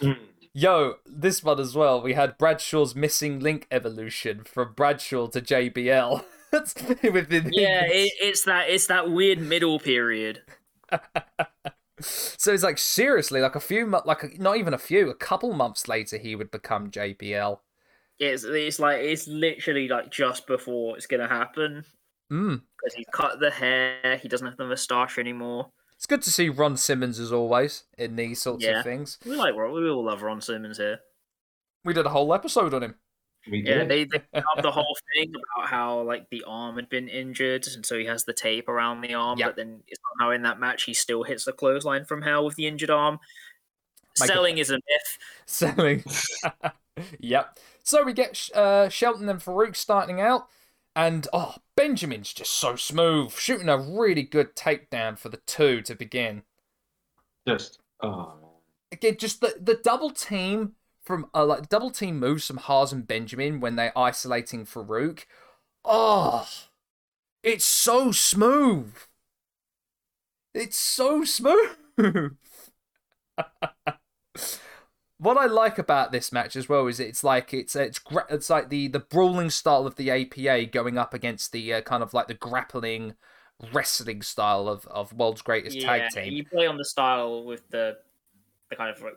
Mm. 0.00 0.18
Yo, 0.52 0.94
this 1.06 1.42
one 1.42 1.58
as 1.60 1.74
well. 1.74 2.00
We 2.00 2.14
had 2.14 2.38
Bradshaw's 2.38 2.94
missing 2.94 3.40
link 3.40 3.66
evolution 3.70 4.44
from 4.44 4.72
Bradshaw 4.74 5.26
to 5.28 5.40
JBL. 5.40 6.24
Within 7.12 7.50
Yeah, 7.52 7.84
it, 7.84 8.12
it's 8.20 8.44
that 8.44 8.68
it's 8.70 8.86
that 8.86 9.10
weird 9.10 9.38
middle 9.40 9.78
period. 9.78 10.42
So 12.00 12.52
it's 12.52 12.62
like 12.64 12.78
seriously, 12.78 13.40
like 13.40 13.54
a 13.54 13.60
few, 13.60 13.86
like 14.04 14.38
not 14.38 14.56
even 14.56 14.74
a 14.74 14.78
few, 14.78 15.10
a 15.10 15.14
couple 15.14 15.52
months 15.52 15.86
later, 15.88 16.18
he 16.18 16.34
would 16.34 16.50
become 16.50 16.90
JBL 16.90 17.58
It's 18.18 18.42
it's 18.44 18.78
like 18.80 18.98
it's 19.00 19.28
literally 19.28 19.88
like 19.88 20.10
just 20.10 20.46
before 20.46 20.96
it's 20.96 21.06
gonna 21.06 21.28
happen 21.28 21.84
Mm. 22.32 22.62
because 22.78 22.94
he's 22.94 23.06
cut 23.12 23.38
the 23.38 23.50
hair. 23.50 24.16
He 24.20 24.28
doesn't 24.28 24.46
have 24.46 24.56
the 24.56 24.64
moustache 24.66 25.18
anymore. 25.18 25.70
It's 25.94 26.06
good 26.06 26.22
to 26.22 26.30
see 26.32 26.48
Ron 26.48 26.76
Simmons 26.76 27.20
as 27.20 27.32
always 27.32 27.84
in 27.96 28.16
these 28.16 28.40
sorts 28.42 28.64
Yeah. 28.64 28.78
of 28.78 28.84
things. 28.84 29.18
We 29.24 29.36
like 29.36 29.54
Ron- 29.54 29.72
we 29.72 29.88
all 29.88 30.04
love 30.04 30.22
Ron 30.22 30.40
Simmons 30.40 30.78
here. 30.78 31.00
We 31.84 31.92
did 31.94 32.06
a 32.06 32.10
whole 32.10 32.32
episode 32.34 32.74
on 32.74 32.82
him. 32.82 32.94
We 33.50 33.58
Yeah, 33.62 33.84
did. 33.84 33.88
they 33.88 34.04
they 34.04 34.22
have 34.34 34.62
the 34.62 34.70
whole 34.70 34.96
thing 35.14 35.32
about 35.56 35.68
how 35.68 36.00
like 36.02 36.28
the 36.30 36.44
arm 36.46 36.76
had 36.76 36.88
been 36.88 37.08
injured, 37.08 37.66
and 37.74 37.84
so 37.84 37.98
he 37.98 38.06
has 38.06 38.24
the 38.24 38.32
tape 38.32 38.68
around 38.68 39.00
the 39.02 39.14
arm. 39.14 39.38
Yep. 39.38 39.48
But 39.48 39.56
then 39.56 39.82
somehow 40.18 40.32
in 40.32 40.42
that 40.42 40.58
match, 40.60 40.84
he 40.84 40.94
still 40.94 41.22
hits 41.24 41.44
the 41.44 41.52
clothesline 41.52 42.04
from 42.04 42.22
hell 42.22 42.44
with 42.44 42.56
the 42.56 42.66
injured 42.66 42.90
arm. 42.90 43.18
Michael- 44.18 44.34
Selling 44.34 44.58
is 44.58 44.70
a 44.70 44.74
myth. 44.74 45.18
Selling. 45.46 46.04
yep. 47.18 47.58
So 47.82 48.02
we 48.04 48.12
get 48.12 48.48
uh, 48.54 48.88
Shelton 48.88 49.28
and 49.28 49.40
Farouk 49.40 49.76
starting 49.76 50.20
out, 50.20 50.46
and 50.96 51.26
oh, 51.32 51.56
Benjamin's 51.76 52.32
just 52.32 52.52
so 52.52 52.76
smooth, 52.76 53.32
shooting 53.32 53.68
a 53.68 53.76
really 53.76 54.22
good 54.22 54.56
takedown 54.56 55.18
for 55.18 55.28
the 55.28 55.40
two 55.46 55.82
to 55.82 55.94
begin. 55.94 56.44
Just 57.46 57.80
oh 58.00 58.32
man. 58.40 58.50
again, 58.92 59.16
just 59.18 59.40
the, 59.42 59.54
the 59.60 59.74
double 59.74 60.10
team 60.10 60.76
from 61.04 61.26
uh, 61.34 61.44
like 61.44 61.68
double 61.68 61.90
team 61.90 62.18
moves 62.18 62.46
from 62.46 62.56
Haas 62.56 62.92
and 62.92 63.06
Benjamin 63.06 63.60
when 63.60 63.76
they're 63.76 63.96
isolating 63.96 64.64
Farouk. 64.64 65.26
Oh, 65.84 66.48
it's 67.42 67.64
so 67.64 68.10
smooth. 68.10 68.94
It's 70.54 70.76
so 70.76 71.24
smooth. 71.24 71.76
what 75.18 75.36
I 75.36 75.46
like 75.46 75.78
about 75.78 76.12
this 76.12 76.32
match 76.32 76.56
as 76.56 76.68
well 76.68 76.86
is 76.86 77.00
it's 77.00 77.22
like 77.22 77.52
it's 77.52 77.76
it's 77.76 78.00
it's 78.30 78.50
like 78.50 78.68
the 78.68 78.88
the 78.88 79.00
brawling 79.00 79.50
style 79.50 79.86
of 79.86 79.96
the 79.96 80.10
APA 80.10 80.66
going 80.66 80.98
up 80.98 81.14
against 81.14 81.52
the 81.52 81.74
uh, 81.74 81.80
kind 81.82 82.02
of 82.02 82.14
like 82.14 82.28
the 82.28 82.34
grappling 82.34 83.14
wrestling 83.72 84.22
style 84.22 84.68
of 84.68 84.86
of 84.86 85.12
world's 85.12 85.42
greatest 85.42 85.80
tag 85.80 86.10
team. 86.10 86.32
you 86.32 86.44
play 86.44 86.66
on 86.66 86.76
the 86.76 86.84
style 86.84 87.44
with 87.44 87.68
the 87.70 87.96
the 88.70 88.76
kind 88.76 88.90
of 88.90 89.02
like 89.02 89.16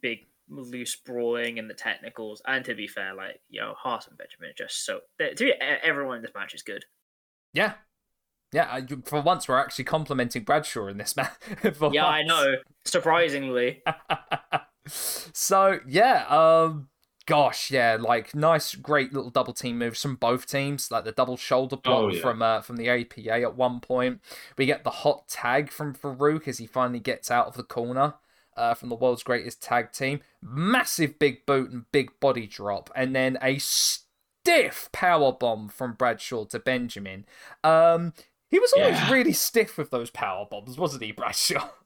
big 0.00 0.27
loose 0.48 0.96
brawling 0.96 1.58
and 1.58 1.68
the 1.68 1.74
technicals. 1.74 2.40
And 2.46 2.64
to 2.64 2.74
be 2.74 2.86
fair, 2.86 3.14
like 3.14 3.40
you 3.48 3.60
know, 3.60 3.74
Haas 3.76 4.06
and 4.08 4.16
Benjamin 4.16 4.50
are 4.50 4.52
just 4.56 4.84
so. 4.84 5.00
they- 5.18 5.34
To 5.34 5.44
be, 5.44 5.52
everyone 5.52 6.16
in 6.16 6.22
this 6.22 6.32
match 6.34 6.54
is 6.54 6.62
good. 6.62 6.84
Yeah. 7.52 7.74
Yeah, 8.52 8.66
I- 8.70 8.86
for 9.04 9.20
once 9.20 9.46
we're 9.46 9.58
actually 9.58 9.84
complimenting 9.84 10.42
Bradshaw 10.44 10.86
in 10.86 10.96
this 10.98 11.16
match. 11.18 11.32
For 11.74 11.92
Yeah, 11.92 12.06
I 12.06 12.22
know. 12.22 12.54
Surprisingly, 12.84 13.82
so 14.86 15.80
yeah, 15.86 16.24
um, 16.28 16.88
gosh, 17.26 17.70
yeah, 17.70 17.98
like 18.00 18.34
nice, 18.34 18.74
great 18.74 19.12
little 19.12 19.30
double 19.30 19.52
team 19.52 19.78
moves 19.78 20.00
from 20.00 20.16
both 20.16 20.46
teams, 20.46 20.90
like 20.90 21.04
the 21.04 21.12
double 21.12 21.36
shoulder 21.36 21.76
block 21.76 22.04
Oh, 22.04 22.08
yeah. 22.08 22.20
from 22.22 22.40
uh, 22.42 22.60
from 22.62 22.76
the 22.76 22.88
APA 22.88 23.42
at 23.42 23.56
one 23.56 23.80
point. 23.80 24.20
We 24.56 24.64
get 24.66 24.84
the 24.84 24.90
hot 24.90 25.28
tag 25.28 25.70
from 25.70 25.94
Farouk 25.94 26.48
as 26.48 26.58
he 26.58 26.66
finally 26.66 27.00
gets 27.00 27.30
out 27.30 27.46
of 27.48 27.54
the 27.54 27.64
corner. 27.64 28.14
Uh, 28.58 28.74
from 28.74 28.88
the 28.88 28.96
world's 28.96 29.22
greatest 29.22 29.62
tag 29.62 29.92
team, 29.92 30.20
massive 30.42 31.18
big 31.18 31.46
boot 31.46 31.70
and 31.70 31.84
big 31.92 32.10
body 32.20 32.46
drop, 32.46 32.90
and 32.96 33.14
then 33.14 33.38
a 33.40 33.58
stiff 33.58 34.88
power 34.92 35.32
bomb 35.32 35.68
from 35.68 35.92
Bradshaw 35.94 36.44
to 36.46 36.58
Benjamin. 36.58 37.24
Um, 37.62 38.12
he 38.50 38.58
was 38.58 38.72
always 38.72 38.96
Yeah. 38.96 39.12
really 39.12 39.32
stiff 39.32 39.78
with 39.78 39.90
those 39.90 40.10
power 40.10 40.44
bombs, 40.50 40.76
wasn't 40.76 41.04
he, 41.04 41.12
Bradshaw? 41.12 41.68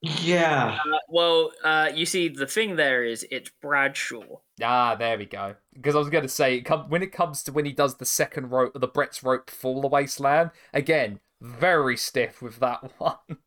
Yeah. 0.00 0.78
uh, 0.92 0.98
well, 1.08 1.50
uh, 1.64 1.90
you 1.92 2.06
see, 2.06 2.28
the 2.28 2.46
thing 2.46 2.76
there 2.76 3.02
is 3.04 3.26
it's 3.32 3.50
Bradshaw. 3.60 4.22
Ah, 4.62 4.94
there 4.94 5.18
we 5.18 5.24
go. 5.26 5.56
Because 5.74 5.96
I 5.96 5.98
was 5.98 6.08
going 6.08 6.22
to 6.22 6.28
say, 6.28 6.60
when 6.88 7.02
it 7.02 7.10
comes 7.10 7.42
to 7.42 7.52
when 7.52 7.64
he 7.64 7.72
does 7.72 7.96
the 7.96 8.04
second 8.06 8.50
rope, 8.50 8.74
the 8.80 8.86
Brett's 8.86 9.24
rope 9.24 9.50
fall 9.50 9.84
away 9.84 10.06
slam, 10.06 10.52
again, 10.72 11.18
very 11.40 11.96
stiff 11.96 12.40
with 12.40 12.60
that 12.60 12.92
one. 12.98 13.38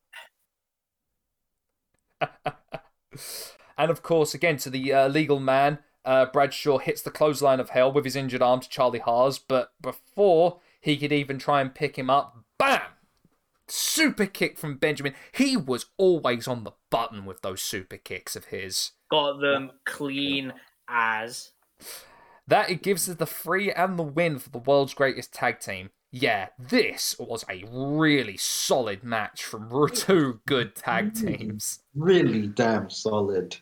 And 3.78 3.90
of 3.90 4.04
course, 4.04 4.34
again, 4.34 4.58
to 4.58 4.70
the 4.70 4.94
uh, 4.94 5.08
legal 5.08 5.40
man, 5.40 5.80
uh, 6.06 6.28
Bradshaw 6.28 6.78
hits 6.78 7.02
the 7.02 7.12
clothesline 7.12 7.60
of 7.60 7.72
hell 7.72 7.92
with 7.92 8.06
his 8.06 8.16
injured 8.16 8.42
arm 8.42 8.60
to 8.60 8.70
Charlie 8.70 9.00
Haas. 9.00 9.40
But 9.40 9.72
before 9.82 10.60
he 10.80 10.98
could 10.98 11.12
even 11.12 11.40
try 11.40 11.62
and 11.62 11.74
pick 11.74 11.98
him 11.98 12.10
up, 12.10 12.38
bam! 12.58 12.82
Super 13.68 14.26
kick 14.26 14.58
from 14.58 14.78
Benjamin. 14.78 15.16
He 15.34 15.56
was 15.56 15.88
always 15.98 16.48
on 16.48 16.64
the 16.64 16.74
button 16.90 17.26
with 17.26 17.42
those 17.42 17.62
super 17.62 17.98
kicks 17.98 18.36
of 18.36 18.46
his. 18.46 18.92
Got 19.10 19.40
them 19.40 19.72
clean 19.86 20.54
as. 20.88 21.52
That 22.48 22.70
it 22.70 22.84
gives 22.84 23.10
us 23.10 23.16
the 23.16 23.26
free 23.26 23.72
and 23.72 23.98
the 23.98 24.04
win 24.04 24.40
for 24.40 24.50
the 24.50 24.58
world's 24.58 24.94
greatest 24.94 25.34
tag 25.34 25.60
team. 25.60 25.92
Yeah, 26.12 26.50
this 26.60 27.16
was 27.18 27.46
a 27.50 27.64
really 27.72 28.36
solid 28.38 29.04
match 29.04 29.46
from 29.46 29.70
two 29.94 30.42
good 30.48 30.76
tag 30.76 31.14
teams. 31.16 31.80
Really 31.96 32.48
damn 32.48 32.90
solid. 32.90 33.56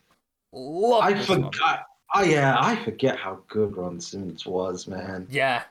Love 0.51 1.03
I 1.03 1.21
forgot. 1.21 1.85
Oh 2.15 2.23
yeah, 2.23 2.55
I 2.59 2.75
forget 2.83 3.17
how 3.17 3.39
good 3.49 3.77
Ron 3.77 4.01
Simmons 4.01 4.45
was, 4.47 4.87
man. 4.87 5.27
Yeah. 5.29 5.63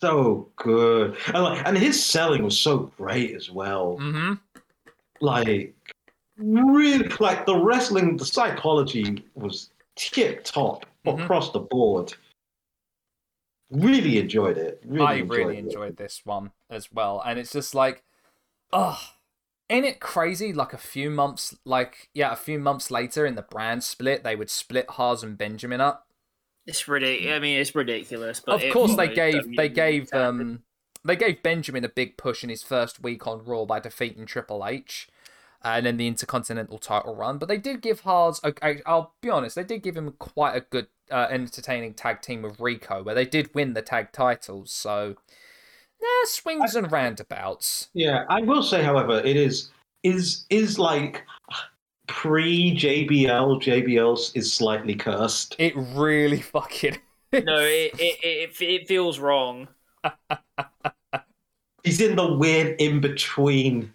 So 0.00 0.48
good, 0.56 1.16
and 1.34 1.42
like, 1.42 1.66
and 1.66 1.76
his 1.76 2.04
selling 2.04 2.44
was 2.44 2.60
so 2.60 2.92
great 2.98 3.34
as 3.34 3.50
well. 3.50 3.98
Mm-hmm. 4.00 4.34
Like, 5.22 5.74
really, 6.36 7.08
like 7.18 7.46
the 7.46 7.56
wrestling, 7.56 8.16
the 8.18 8.26
psychology 8.26 9.24
was 9.34 9.70
tip 9.96 10.44
top 10.44 10.84
Mhm. 11.06 11.24
across 11.24 11.50
the 11.52 11.60
board. 11.60 12.12
Really 13.70 14.18
enjoyed 14.18 14.58
it. 14.58 14.82
Really 14.84 15.04
I 15.06 15.14
enjoyed 15.14 15.38
really 15.38 15.56
it. 15.56 15.64
enjoyed 15.64 15.96
this 15.96 16.22
one 16.24 16.52
as 16.70 16.92
well. 16.92 17.22
And 17.24 17.38
it's 17.38 17.52
just 17.52 17.74
like, 17.74 18.04
oh, 18.72 19.00
ain't 19.68 19.86
it 19.86 20.00
crazy? 20.00 20.52
Like 20.52 20.72
a 20.72 20.78
few 20.78 21.10
months, 21.10 21.56
like, 21.64 22.08
yeah, 22.14 22.32
a 22.32 22.36
few 22.36 22.58
months 22.58 22.90
later 22.90 23.26
in 23.26 23.34
the 23.34 23.42
brand 23.42 23.82
split, 23.82 24.22
they 24.22 24.36
would 24.36 24.50
split 24.50 24.90
Haas 24.90 25.22
and 25.22 25.36
Benjamin 25.36 25.80
up. 25.80 26.06
It's 26.66 26.86
ridiculous. 26.88 27.34
I 27.34 27.38
mean, 27.38 27.60
it's 27.60 27.74
ridiculous. 27.74 28.40
But 28.44 28.62
of 28.62 28.72
course, 28.72 28.96
they 28.96 29.08
gave, 29.08 29.56
they 29.56 29.68
gave, 29.68 30.08
standard. 30.08 30.42
um, 30.42 30.62
they 31.04 31.16
gave 31.16 31.42
Benjamin 31.42 31.84
a 31.84 31.88
big 31.88 32.16
push 32.16 32.42
in 32.42 32.50
his 32.50 32.62
first 32.62 33.02
week 33.02 33.26
on 33.26 33.44
Raw 33.44 33.64
by 33.64 33.80
defeating 33.80 34.26
Triple 34.26 34.66
H. 34.66 35.08
And 35.74 35.84
then 35.86 35.96
the 35.96 36.06
Intercontinental 36.06 36.78
title 36.78 37.16
run, 37.16 37.38
but 37.38 37.48
they 37.48 37.58
did 37.58 37.80
give 37.80 38.00
Haas. 38.00 38.40
I- 38.44 38.54
I- 38.62 38.82
I'll 38.86 39.14
be 39.20 39.30
honest, 39.30 39.56
they 39.56 39.64
did 39.64 39.82
give 39.82 39.96
him 39.96 40.12
quite 40.12 40.54
a 40.54 40.60
good, 40.60 40.86
uh, 41.10 41.26
entertaining 41.28 41.94
tag 41.94 42.22
team 42.22 42.42
with 42.42 42.60
Rico, 42.60 43.02
where 43.02 43.14
they 43.14 43.24
did 43.24 43.52
win 43.54 43.74
the 43.74 43.82
tag 43.82 44.12
titles. 44.12 44.70
So, 44.70 45.16
yeah, 46.00 46.06
swings 46.24 46.76
and 46.76 46.90
roundabouts. 46.92 47.88
Yeah, 47.94 48.24
I 48.28 48.42
will 48.42 48.62
say, 48.62 48.82
however, 48.82 49.20
it 49.24 49.36
is 49.36 49.70
is 50.04 50.44
is 50.50 50.78
like 50.78 51.24
pre 52.06 52.76
JBL. 52.76 53.60
JBL 53.60 54.36
is 54.36 54.52
slightly 54.52 54.94
cursed. 54.94 55.56
It 55.58 55.74
really 55.76 56.40
fucking. 56.52 56.98
No, 57.32 57.58
it, 57.58 57.92
it, 57.98 58.18
it, 58.22 58.62
it 58.62 58.86
feels 58.88 59.18
wrong. 59.18 59.66
He's 61.82 62.00
in 62.00 62.14
the 62.16 62.34
weird 62.34 62.80
in 62.80 63.00
between. 63.00 63.92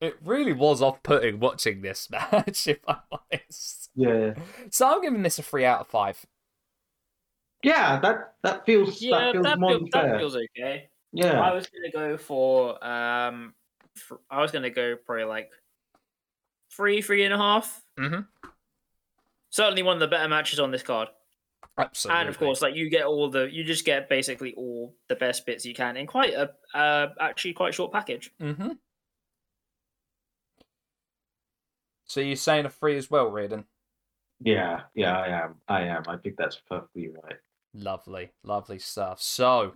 It 0.00 0.16
really 0.24 0.52
was 0.52 0.80
off-putting 0.80 1.40
watching 1.40 1.82
this 1.82 2.08
match, 2.10 2.66
if 2.66 2.78
I'm 2.88 2.96
honest. 3.12 3.90
Yeah, 3.94 4.34
So 4.70 4.86
I'm 4.88 5.02
giving 5.02 5.22
this 5.22 5.38
a 5.38 5.42
three 5.42 5.64
out 5.64 5.80
of 5.80 5.88
five. 5.88 6.24
yeah, 7.62 8.00
that 8.00 8.34
that 8.42 8.64
feels 8.64 9.02
Yeah, 9.02 9.18
that 9.18 9.32
feels 9.32 9.44
that, 9.44 9.58
more 9.60 9.70
feel, 9.72 9.78
than 9.80 9.88
that 10.10 10.18
feels 10.18 10.36
okay. 10.36 10.88
yeah, 11.12 11.40
I 11.40 11.52
was 11.52 11.66
gonna 11.66 11.90
go 11.92 12.16
for 12.16 12.82
um, 12.84 13.54
fr 13.96 14.14
I 14.30 14.40
was 14.40 14.50
gonna 14.52 14.70
go 14.70 14.96
probably 14.96 15.24
like 15.24 15.50
three, 16.74 17.02
three 17.02 17.24
and 17.24 17.34
a 17.34 17.38
half. 17.38 17.82
Mhm. 17.98 18.26
Certainly 19.50 19.82
one 19.82 19.96
of 19.96 20.00
the 20.00 20.06
better 20.08 20.28
matches 20.28 20.60
on 20.60 20.70
this 20.70 20.82
card, 20.84 21.08
Absolutely. 21.76 22.20
and 22.20 22.28
of 22.28 22.38
course, 22.38 22.62
like 22.62 22.76
you 22.76 22.88
get 22.88 23.04
all 23.04 23.28
the, 23.28 23.50
you 23.52 23.64
just 23.64 23.84
get 23.84 24.08
basically 24.08 24.54
all 24.54 24.94
the 25.08 25.16
best 25.16 25.44
bits 25.44 25.66
you 25.66 25.74
can 25.74 25.96
in 25.96 26.06
quite 26.06 26.32
a, 26.32 26.52
uh, 26.72 27.08
actually 27.20 27.52
quite 27.52 27.74
short 27.74 27.92
package. 27.92 28.30
Mm-hmm. 28.40 28.70
So 32.10 32.18
you're 32.18 32.34
saying 32.34 32.66
a 32.66 32.70
three 32.70 32.96
as 32.96 33.08
well, 33.08 33.30
Riordan? 33.30 33.66
yeah, 34.42 34.80
yeah. 34.96 35.16
I 35.16 35.28
am. 35.28 35.54
I 35.68 35.82
am. 35.82 36.02
I 36.08 36.16
think 36.16 36.34
that's 36.36 36.60
perfectly 36.68 37.08
right. 37.08 37.36
Lovely, 37.72 38.32
lovely 38.42 38.80
stuff. 38.80 39.22
So 39.22 39.74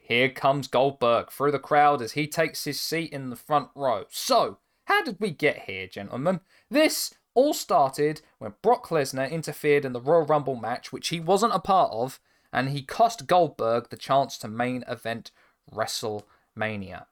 here 0.00 0.30
comes 0.30 0.68
Goldberg 0.68 1.30
through 1.30 1.52
the 1.52 1.58
crowd 1.58 2.00
as 2.00 2.12
he 2.12 2.26
takes 2.26 2.64
his 2.64 2.80
seat 2.80 3.12
in 3.12 3.28
the 3.28 3.36
front 3.36 3.68
row. 3.74 4.04
So, 4.08 4.56
how 4.86 5.02
did 5.02 5.18
we 5.20 5.30
get 5.32 5.64
here, 5.64 5.86
gentlemen? 5.86 6.40
This 6.70 7.12
all 7.34 7.52
started 7.52 8.22
when 8.38 8.54
Brock 8.62 8.88
Lesnar 8.88 9.30
interfered 9.30 9.84
in 9.84 9.92
the 9.92 10.00
Royal 10.00 10.24
Rumble 10.24 10.56
match, 10.56 10.92
which 10.94 11.08
he 11.08 11.20
wasn't 11.20 11.54
a 11.54 11.58
part 11.58 11.92
of, 11.92 12.20
and 12.54 12.70
he 12.70 12.82
cost 12.82 13.26
Goldberg 13.26 13.90
the 13.90 13.98
chance 13.98 14.38
to 14.38 14.48
main 14.48 14.82
event 14.88 15.30
WrestleMania. 15.70 17.04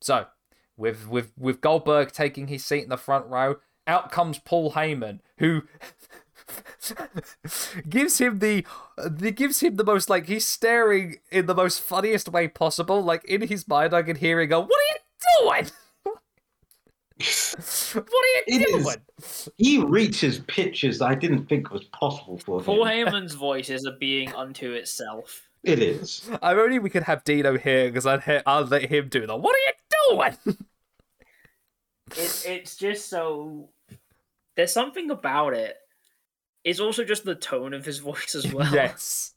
So, 0.00 0.24
with 0.76 1.08
with 1.08 1.32
with 1.38 1.60
Goldberg 1.60 2.12
taking 2.12 2.48
his 2.48 2.64
seat 2.64 2.82
in 2.84 2.88
the 2.88 2.96
front 2.96 3.26
row, 3.26 3.56
out 3.86 4.10
comes 4.10 4.38
Paul 4.38 4.72
Heyman, 4.72 5.20
who 5.38 5.62
gives 7.88 8.18
him 8.18 8.38
the, 8.38 8.64
the 8.98 9.30
gives 9.30 9.60
him 9.60 9.76
the 9.76 9.84
most 9.84 10.08
like 10.10 10.26
he's 10.26 10.46
staring 10.46 11.16
in 11.30 11.46
the 11.46 11.54
most 11.54 11.80
funniest 11.80 12.28
way 12.28 12.48
possible. 12.48 13.02
Like 13.02 13.24
in 13.24 13.42
his 13.42 13.66
mind, 13.66 13.94
I 13.94 14.02
can 14.02 14.16
hear 14.16 14.40
him 14.40 14.48
go, 14.48 14.60
"What 14.60 14.70
are 14.70 14.88
you 14.92 14.96
doing? 15.52 15.70
what 17.94 18.06
are 18.06 18.34
you 18.36 18.42
It 18.46 18.68
is- 18.76 18.84
doing?" 18.84 18.96
He 19.56 19.78
reaches 19.82 20.40
pitches 20.40 21.00
I 21.00 21.14
didn't 21.14 21.46
think 21.46 21.70
was 21.70 21.84
possible 21.84 22.38
for 22.38 22.60
Paul 22.60 22.84
him. 22.86 23.08
Heyman's 23.08 23.34
voice 23.34 23.70
is 23.70 23.84
a 23.86 23.92
being 23.92 24.32
unto 24.34 24.72
itself. 24.72 25.48
It 25.64 25.80
is. 25.80 26.28
I'm 26.42 26.58
only 26.58 26.78
we 26.78 26.90
could 26.90 27.02
have 27.04 27.24
Dino 27.24 27.56
here 27.58 27.88
because 27.88 28.06
I'd 28.06 28.22
he- 28.22 28.40
I'll 28.46 28.64
let 28.66 28.84
him 28.90 29.08
do 29.08 29.26
the. 29.26 29.36
What 29.36 29.54
are 29.54 29.58
you 29.66 29.72
doing? 30.10 30.56
It, 32.12 32.44
it's 32.46 32.76
just 32.76 33.08
so. 33.08 33.70
There's 34.54 34.72
something 34.72 35.10
about 35.10 35.54
it. 35.54 35.76
It's 36.62 36.78
also 36.78 37.04
just 37.04 37.24
the 37.24 37.34
tone 37.34 37.74
of 37.74 37.84
his 37.84 37.98
voice 38.10 38.36
as 38.36 38.52
well. 38.52 38.72
yes. 38.72 39.34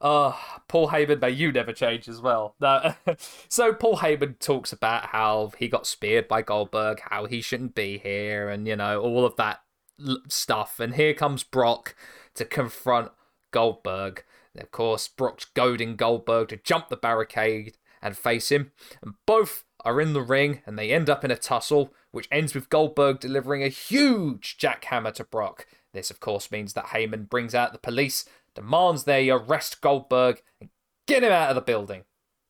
Uh, 0.00 0.32
Paul 0.68 0.88
Heyman, 0.88 1.20
may 1.20 1.30
you 1.30 1.52
never 1.52 1.74
change 1.74 2.08
as 2.08 2.22
well. 2.22 2.54
No. 2.60 2.94
so 3.48 3.74
Paul 3.74 3.98
Heyman 3.98 4.38
talks 4.38 4.72
about 4.72 5.06
how 5.06 5.52
he 5.58 5.68
got 5.68 5.86
speared 5.86 6.26
by 6.26 6.40
Goldberg, 6.40 7.00
how 7.10 7.26
he 7.26 7.42
shouldn't 7.42 7.74
be 7.74 7.98
here, 7.98 8.48
and 8.48 8.66
you 8.66 8.76
know 8.76 9.02
all 9.02 9.26
of 9.26 9.36
that 9.36 9.60
l- 10.02 10.22
stuff. 10.28 10.80
And 10.80 10.94
here 10.94 11.12
comes 11.12 11.42
Brock 11.42 11.94
to 12.34 12.46
confront 12.46 13.12
Goldberg. 13.50 14.24
And 14.54 14.62
of 14.62 14.70
course, 14.70 15.08
Brock's 15.08 15.44
goading 15.44 15.96
Goldberg 15.96 16.48
to 16.48 16.56
jump 16.56 16.88
the 16.88 16.96
barricade 16.96 17.76
and 18.02 18.16
face 18.16 18.50
him. 18.50 18.72
And 19.02 19.14
both 19.26 19.64
are 19.84 20.00
in 20.00 20.12
the 20.12 20.22
ring, 20.22 20.62
and 20.66 20.78
they 20.78 20.90
end 20.92 21.08
up 21.08 21.24
in 21.24 21.30
a 21.30 21.36
tussle, 21.36 21.92
which 22.10 22.28
ends 22.30 22.54
with 22.54 22.68
Goldberg 22.68 23.20
delivering 23.20 23.62
a 23.62 23.68
huge 23.68 24.56
jackhammer 24.58 25.12
to 25.14 25.24
Brock. 25.24 25.66
This, 25.92 26.10
of 26.10 26.20
course, 26.20 26.50
means 26.50 26.72
that 26.74 26.86
Heyman 26.86 27.28
brings 27.28 27.54
out 27.54 27.72
the 27.72 27.78
police, 27.78 28.24
demands 28.54 29.04
they 29.04 29.30
arrest 29.30 29.80
Goldberg, 29.80 30.42
and 30.60 30.70
get 31.06 31.22
him 31.24 31.32
out 31.32 31.48
of 31.48 31.54
the 31.54 31.60
building. 31.62 32.04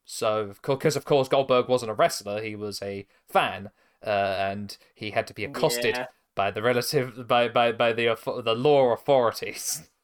So, 0.05 0.55
because 0.67 0.97
of 0.97 1.05
course 1.05 1.29
Goldberg 1.29 1.69
wasn't 1.69 1.93
a 1.93 1.95
wrestler, 1.95 2.43
he 2.43 2.57
was 2.57 2.83
a 2.83 3.07
fan, 3.29 3.71
uh, 4.05 4.11
and 4.11 4.77
he 4.95 5.13
had 5.13 5.27
to 5.29 5.35
be 5.35 5.45
accosted 5.45 5.97
Yeah. 5.97 6.07
by 6.35 6.51
the 6.51 6.63
relative 6.63 7.29
by 7.29 7.47
by 7.49 7.71
by 7.71 7.93
the 7.93 8.17
the 8.45 8.55
law 8.57 8.93
authorities. 8.93 9.89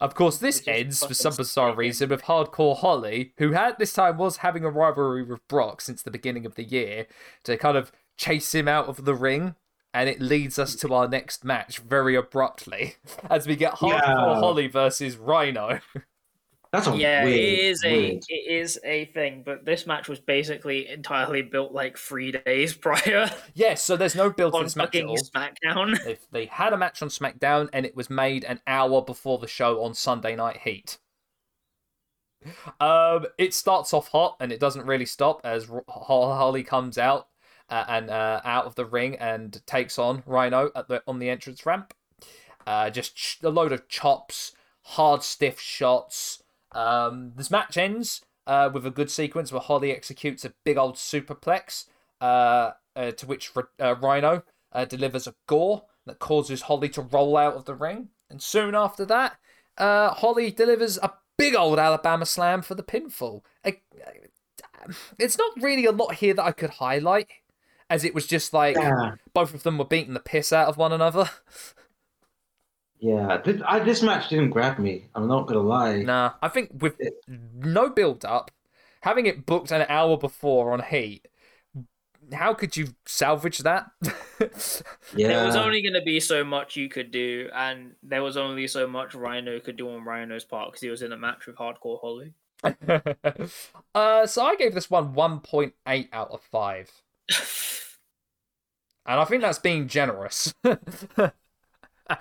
of 0.00 0.14
course, 0.14 0.38
this 0.38 0.58
Which 0.60 0.68
ends 0.68 1.04
for 1.04 1.14
some 1.14 1.34
bizarre 1.36 1.70
stupid. 1.70 1.78
reason 1.78 2.08
with 2.10 2.22
Hardcore 2.22 2.76
Holly, 2.78 3.32
who 3.38 3.54
at 3.54 3.78
this 3.78 3.92
time 3.92 4.18
was 4.18 4.38
having 4.38 4.64
a 4.64 4.70
rivalry 4.70 5.22
with 5.22 5.46
Brock 5.48 5.80
since 5.80 6.02
the 6.02 6.10
beginning 6.10 6.44
of 6.46 6.54
the 6.54 6.64
year, 6.64 7.06
to 7.44 7.56
kind 7.56 7.76
of 7.76 7.92
chase 8.16 8.54
him 8.54 8.68
out 8.68 8.88
of 8.88 9.04
the 9.04 9.14
ring. 9.14 9.54
And 9.94 10.10
it 10.10 10.20
leads 10.20 10.58
us 10.58 10.74
to 10.76 10.92
our 10.92 11.08
next 11.08 11.42
match 11.42 11.78
very 11.78 12.14
abruptly 12.16 12.96
as 13.30 13.46
we 13.46 13.56
get 13.56 13.74
Hardcore 13.76 13.92
Yeah. 14.02 14.40
Holly 14.40 14.66
versus 14.66 15.16
Rhino. 15.16 15.80
That's 16.76 16.88
a 16.88 16.96
yeah, 16.96 17.24
weird, 17.24 17.38
it 17.38 17.58
is 17.58 17.84
a 17.84 17.92
weird. 17.92 18.24
it 18.28 18.52
is 18.52 18.78
a 18.84 19.06
thing, 19.06 19.42
but 19.44 19.64
this 19.64 19.86
match 19.86 20.08
was 20.08 20.20
basically 20.20 20.88
entirely 20.88 21.40
built 21.40 21.72
like 21.72 21.96
three 21.96 22.32
days 22.32 22.74
prior 22.74 23.30
Yes, 23.54 23.82
so 23.82 23.96
there's 23.96 24.14
no 24.14 24.30
build 24.30 24.52
to 24.52 24.58
on 24.58 24.64
this 24.64 24.76
match 24.76 24.94
at 24.94 25.04
all. 25.04 25.16
SmackDown. 25.16 25.98
They, 26.04 26.18
they 26.30 26.44
had 26.46 26.72
a 26.72 26.76
match 26.76 27.00
on 27.00 27.08
SmackDown 27.08 27.68
and 27.72 27.86
it 27.86 27.96
was 27.96 28.10
made 28.10 28.44
an 28.44 28.60
hour 28.66 29.00
before 29.00 29.38
the 29.38 29.48
show 29.48 29.82
on 29.82 29.94
Sunday 29.94 30.36
Night 30.36 30.58
Heat. 30.58 30.98
Um, 32.78 33.26
it 33.38 33.54
starts 33.54 33.94
off 33.94 34.08
hot 34.08 34.36
and 34.38 34.52
it 34.52 34.60
doesn't 34.60 34.86
really 34.86 35.06
stop 35.06 35.40
as 35.44 35.70
Holly 35.88 36.62
comes 36.62 36.98
out 36.98 37.28
uh, 37.70 37.84
and 37.88 38.10
uh, 38.10 38.40
out 38.44 38.66
of 38.66 38.74
the 38.74 38.84
ring 38.84 39.16
and 39.16 39.64
takes 39.66 39.98
on 39.98 40.22
Rhino 40.26 40.70
at 40.76 40.88
the 40.88 41.02
on 41.06 41.18
the 41.18 41.30
entrance 41.30 41.64
ramp. 41.64 41.94
Uh, 42.66 42.90
just 42.90 43.16
ch- 43.16 43.38
a 43.42 43.48
load 43.48 43.72
of 43.72 43.88
chops, 43.88 44.52
hard 44.82 45.22
stiff 45.22 45.60
shots. 45.60 46.42
Um, 46.72 47.32
this 47.36 47.50
match 47.50 47.76
ends 47.76 48.22
uh, 48.46 48.70
with 48.72 48.86
a 48.86 48.90
good 48.90 49.10
sequence 49.10 49.52
where 49.52 49.60
Holly 49.60 49.92
executes 49.92 50.44
a 50.44 50.52
big 50.64 50.76
old 50.76 50.96
superplex, 50.96 51.86
uh, 52.20 52.72
uh, 52.94 53.10
to 53.12 53.26
which 53.26 53.50
uh, 53.80 53.94
Rhino 53.96 54.42
uh, 54.72 54.84
delivers 54.84 55.26
a 55.26 55.34
gore 55.46 55.84
that 56.06 56.18
causes 56.18 56.62
Holly 56.62 56.88
to 56.90 57.02
roll 57.02 57.36
out 57.36 57.54
of 57.54 57.64
the 57.64 57.74
ring. 57.74 58.08
And 58.30 58.42
soon 58.42 58.74
after 58.74 59.04
that, 59.06 59.36
uh, 59.78 60.10
Holly 60.10 60.50
delivers 60.50 60.98
a 60.98 61.12
big 61.36 61.54
old 61.54 61.78
Alabama 61.78 62.26
slam 62.26 62.62
for 62.62 62.74
the 62.74 62.82
pinfall. 62.82 63.42
I- 63.64 63.80
It's 65.18 65.36
not 65.38 65.60
really 65.60 65.84
a 65.86 65.92
lot 65.92 66.14
here 66.16 66.34
that 66.34 66.44
I 66.44 66.52
could 66.52 66.70
highlight, 66.70 67.28
as 67.90 68.04
it 68.04 68.14
was 68.14 68.26
just 68.26 68.52
like 68.52 68.76
Yeah, 68.76 69.14
both 69.34 69.52
of 69.54 69.62
them 69.64 69.78
were 69.78 69.84
beating 69.84 70.14
the 70.14 70.20
piss 70.20 70.52
out 70.52 70.68
of 70.68 70.76
one 70.76 70.92
another. 70.92 71.30
yeah. 73.00 73.40
This, 73.44 73.60
I, 73.66 73.78
this 73.80 74.02
match 74.02 74.28
didn't 74.28 74.50
grab 74.50 74.78
me. 74.78 75.06
I'm 75.14 75.28
not 75.28 75.46
gonna 75.46 75.60
lie. 75.60 76.02
Nah, 76.02 76.32
I 76.42 76.48
think 76.48 76.70
with 76.80 76.96
no 77.28 77.90
build 77.90 78.24
up, 78.24 78.50
having 79.02 79.26
it 79.26 79.46
booked 79.46 79.70
an 79.70 79.86
hour 79.88 80.16
before 80.16 80.72
on 80.72 80.82
Heat, 80.82 81.26
how 82.32 82.54
could 82.54 82.76
you 82.76 82.88
salvage 83.06 83.58
that? 83.58 83.90
Yeah, 85.14 85.28
There 85.28 85.46
was 85.46 85.56
only 85.56 85.80
going 85.80 85.94
to 85.94 86.02
be 86.02 86.20
so 86.20 86.44
much 86.44 86.76
you 86.76 86.88
could 86.90 87.10
do, 87.10 87.48
and 87.54 87.92
there 88.02 88.22
was 88.22 88.36
only 88.36 88.66
so 88.66 88.86
much 88.86 89.14
Rhino 89.14 89.60
could 89.60 89.76
do 89.76 89.88
on 89.88 90.04
Rhino's 90.04 90.44
part 90.44 90.68
because 90.68 90.82
he 90.82 90.90
was 90.90 91.00
in 91.00 91.12
a 91.12 91.16
match 91.16 91.46
with 91.46 91.56
Hardcore 91.56 92.00
Holly. 92.00 92.34
uh, 93.94 94.26
so 94.26 94.44
I 94.44 94.56
gave 94.56 94.74
this 94.74 94.90
one 94.90 95.14
1.8 95.14 96.08
out 96.12 96.30
of 96.30 96.42
5. 96.42 97.02
And 99.08 99.20
I 99.20 99.24
think 99.24 99.40
that's 99.40 99.60
being 99.60 99.86
generous. 99.86 100.52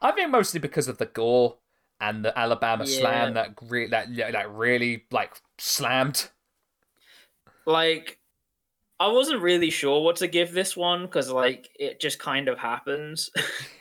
I 0.00 0.12
think 0.12 0.30
mostly 0.30 0.60
because 0.60 0.88
of 0.88 0.98
the 0.98 1.06
gore 1.06 1.58
and 2.00 2.24
the 2.24 2.38
Alabama 2.38 2.86
slam 2.86 3.34
that 3.34 3.54
re- 3.62 3.88
that 3.88 4.14
that 4.16 4.50
really 4.52 5.04
like 5.10 5.34
slammed. 5.58 6.30
like, 7.66 8.18
I 9.00 9.08
wasn't 9.08 9.42
really 9.42 9.70
sure 9.70 10.02
what 10.02 10.16
to 10.16 10.28
give 10.28 10.52
this 10.52 10.76
one 10.76 11.02
because, 11.02 11.30
like, 11.30 11.68
it 11.78 12.00
just 12.00 12.18
kind 12.18 12.48
of 12.48 12.58
happens. 12.58 13.30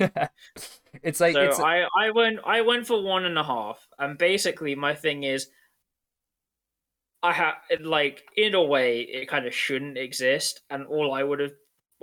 it's 1.04 1.20
like 1.20 1.34
so 1.34 1.42
it's 1.42 1.60
I, 1.60 1.84
I 1.98 2.12
went 2.12 2.40
I 2.46 2.62
went 2.62 2.88
for 2.88 3.02
one 3.02 3.26
and 3.26 3.38
a 3.38 3.44
half, 3.44 3.88
and 4.00 4.18
basically 4.18 4.76
my 4.76 4.96
thing 4.96 5.24
is, 5.24 5.50
I 7.22 7.34
have 7.34 7.56
like 7.82 8.24
in 8.36 8.56
a 8.56 8.64
way 8.64 9.02
it 9.02 9.28
kind 9.28 9.46
of 9.46 9.54
shouldn't 9.54 9.98
exist, 9.98 10.62
and 10.70 10.86
all 10.88 11.14
I 11.14 11.24
would 11.24 11.40
have 11.40 11.54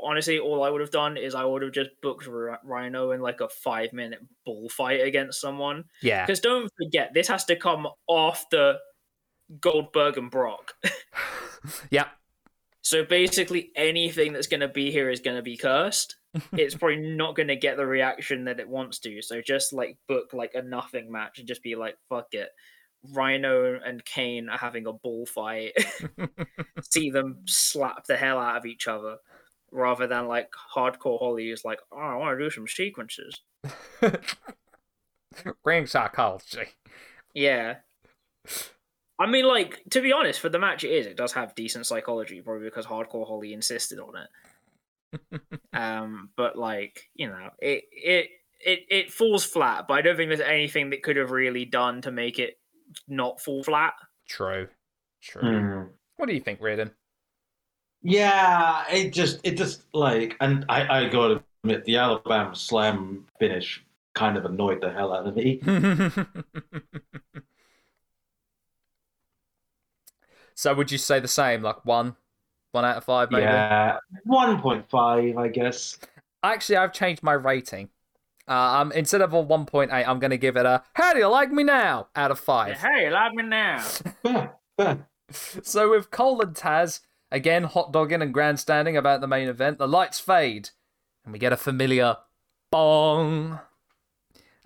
honestly 0.03 0.39
all 0.39 0.63
I 0.63 0.71
would 0.71 0.81
have 0.81 0.91
done 0.91 1.17
is 1.17 1.35
I 1.35 1.45
would 1.45 1.63
have 1.63 1.73
just 1.73 1.91
booked 2.03 2.27
Rhino 2.27 3.13
in 3.13 3.21
like 3.21 3.41
a 3.41 3.49
five 3.49 3.93
minute 3.93 4.21
bullfight 4.45 5.01
against 5.01 5.41
someone. 5.41 5.85
yeah. 6.03 6.25
Because 6.27 6.41
don't 6.41 6.71
forget 6.83 7.13
this 7.15 7.29
has 7.29 7.45
to 7.47 7.57
come 7.57 7.87
after 8.11 8.79
Goldberg 9.61 10.19
and 10.19 10.31
Brock. 10.31 10.75
Yeah. 11.91 12.07
So 12.83 13.03
basically, 13.03 13.71
anything 13.77 14.35
that's 14.35 14.47
going 14.47 14.61
to 14.61 14.69
be 14.69 14.91
here 14.91 15.09
is 15.09 15.21
going 15.21 15.37
to 15.39 15.43
be 15.43 15.57
cursed. 15.57 16.17
it's 16.53 16.75
probably 16.75 16.99
not 16.99 17.35
going 17.35 17.49
to 17.49 17.57
get 17.57 17.77
the 17.79 17.87
reaction 17.87 18.45
that 18.45 18.61
it 18.61 18.69
wants 18.69 18.99
to. 19.01 19.23
So 19.23 19.41
just 19.41 19.73
like 19.73 19.97
book 20.07 20.35
like 20.35 20.53
a 20.55 20.63
nothing 20.63 21.11
match 21.11 21.39
and 21.39 21.49
just 21.49 21.63
be 21.63 21.77
like, 21.77 21.97
fuck 22.11 22.27
it. 22.33 22.51
Rhino 23.13 23.79
and 23.83 24.05
Kane 24.05 24.49
are 24.49 24.59
having 24.59 24.87
a 24.87 24.93
bullfight. 24.93 25.73
See 26.83 27.11
them 27.11 27.43
slap 27.47 28.05
the 28.07 28.17
hell 28.17 28.39
out 28.39 28.57
of 28.57 28.67
each 28.67 28.89
other, 28.89 29.17
rather 29.75 30.07
than 30.07 30.29
like 30.29 30.51
hardcore 30.75 31.19
Holly 31.19 31.51
is 31.51 31.65
like, 31.65 31.81
oh, 31.93 31.99
I 31.99 32.17
want 32.17 32.39
to 32.39 32.45
do 32.45 32.51
some 32.51 32.69
sequences. 32.69 33.41
Ring 35.65 35.87
psychology. 35.87 36.69
Yeah. 37.35 37.77
I 39.19 39.27
mean, 39.27 39.47
like 39.47 39.83
to 39.91 40.01
be 40.01 40.13
honest, 40.13 40.41
for 40.41 40.49
the 40.49 40.59
match 40.59 40.85
it 40.85 40.91
is, 40.91 41.07
it 41.07 41.17
does 41.17 41.33
have 41.33 41.55
decent 41.55 41.87
psychology, 41.87 42.41
probably 42.41 42.65
because 42.65 42.87
Hardcore 42.87 43.27
Holly 43.27 43.53
insisted 43.53 43.99
on 43.99 44.15
it. 44.17 45.41
um, 45.73 46.31
but 46.37 46.57
like 46.57 47.11
you 47.15 47.29
know, 47.29 47.51
it 47.59 47.85
it 47.93 48.29
it 48.61 48.81
it 48.89 49.13
falls 49.13 49.45
flat. 49.45 49.87
But 49.89 49.95
I 49.95 50.03
don't 50.03 50.17
think 50.17 50.31
there's 50.31 50.41
anything 50.41 50.91
that 50.91 51.03
could 51.03 51.17
have 51.17 51.31
really 51.31 51.65
done 51.65 52.01
to 52.03 52.11
make 52.11 52.39
it 52.39 52.59
not 53.09 53.41
fall 53.41 53.63
flat. 53.65 53.95
True. 54.29 54.69
True. 55.21 55.43
Hmm. 55.43 55.83
What 56.17 56.29
do 56.29 56.35
you 56.35 56.41
think, 56.41 56.61
Riordan? 56.61 56.93
Yeah, 58.05 58.85
it 58.91 59.15
just 59.15 59.41
it 59.45 59.57
just 59.57 59.83
like, 59.95 60.37
and 60.41 60.67
I 60.69 61.05
I 61.05 61.09
gotta 61.09 61.43
admit, 61.65 61.85
the 61.87 61.97
Alabama 61.97 62.55
Slam 62.55 63.25
finish 63.39 63.83
kind 64.15 64.37
of 64.37 64.45
annoyed 64.45 64.83
the 64.83 64.93
hell 64.93 65.13
out 65.15 65.27
of 65.27 65.35
me. 65.35 65.61
so 70.55 70.75
would 70.75 70.93
you 70.93 70.99
say 70.99 71.19
the 71.19 71.27
same, 71.27 71.63
like 71.63 71.83
one, 71.87 72.17
one 72.73 72.85
out 72.85 72.99
of 72.99 73.05
five, 73.05 73.31
maybe? 73.31 73.45
Yeah, 73.45 73.97
one 74.25 74.61
point 74.61 74.89
five, 74.91 75.39
I 75.39 75.49
guess. 75.49 75.99
Actually, 76.43 76.77
I've 76.77 76.93
changed 76.93 77.23
my 77.23 77.33
rating. 77.33 77.89
Uh, 78.47 78.53
um, 78.53 78.93
instead 78.93 79.23
of 79.23 79.33
a 79.33 79.43
1.8, 79.43 79.91
I'm 80.07 80.19
going 80.19 80.31
to 80.31 80.37
give 80.37 80.59
it 80.59 80.67
a 80.67 80.83
"How 80.93 81.15
do 81.15 81.19
you 81.21 81.29
like 81.29 81.51
me 81.51 81.63
now?" 81.63 82.09
out 82.15 82.31
of 82.31 82.39
five. 82.39 82.77
Hey, 82.77 83.09
love 83.09 83.33
me 83.33 83.45
now. 83.45 83.83
Yeah, 84.23 84.49
yeah. 84.79 84.97
So 85.31 85.89
with 85.91 86.11
Cole 86.11 86.43
and 86.43 86.55
Taz 86.55 87.01
again 87.31 87.65
hot 87.65 87.93
dogging 87.93 88.23
and 88.23 88.35
grandstanding 88.35 88.97
about 88.97 89.21
the 89.21 89.27
main 89.27 89.49
event, 89.49 89.79
the 89.79 89.89
lights 89.89 90.21
fade, 90.21 90.71
and 91.25 91.33
we 91.33 91.39
get 91.39 91.53
a 91.53 91.57
familiar 91.57 92.17
bong. 92.71 93.61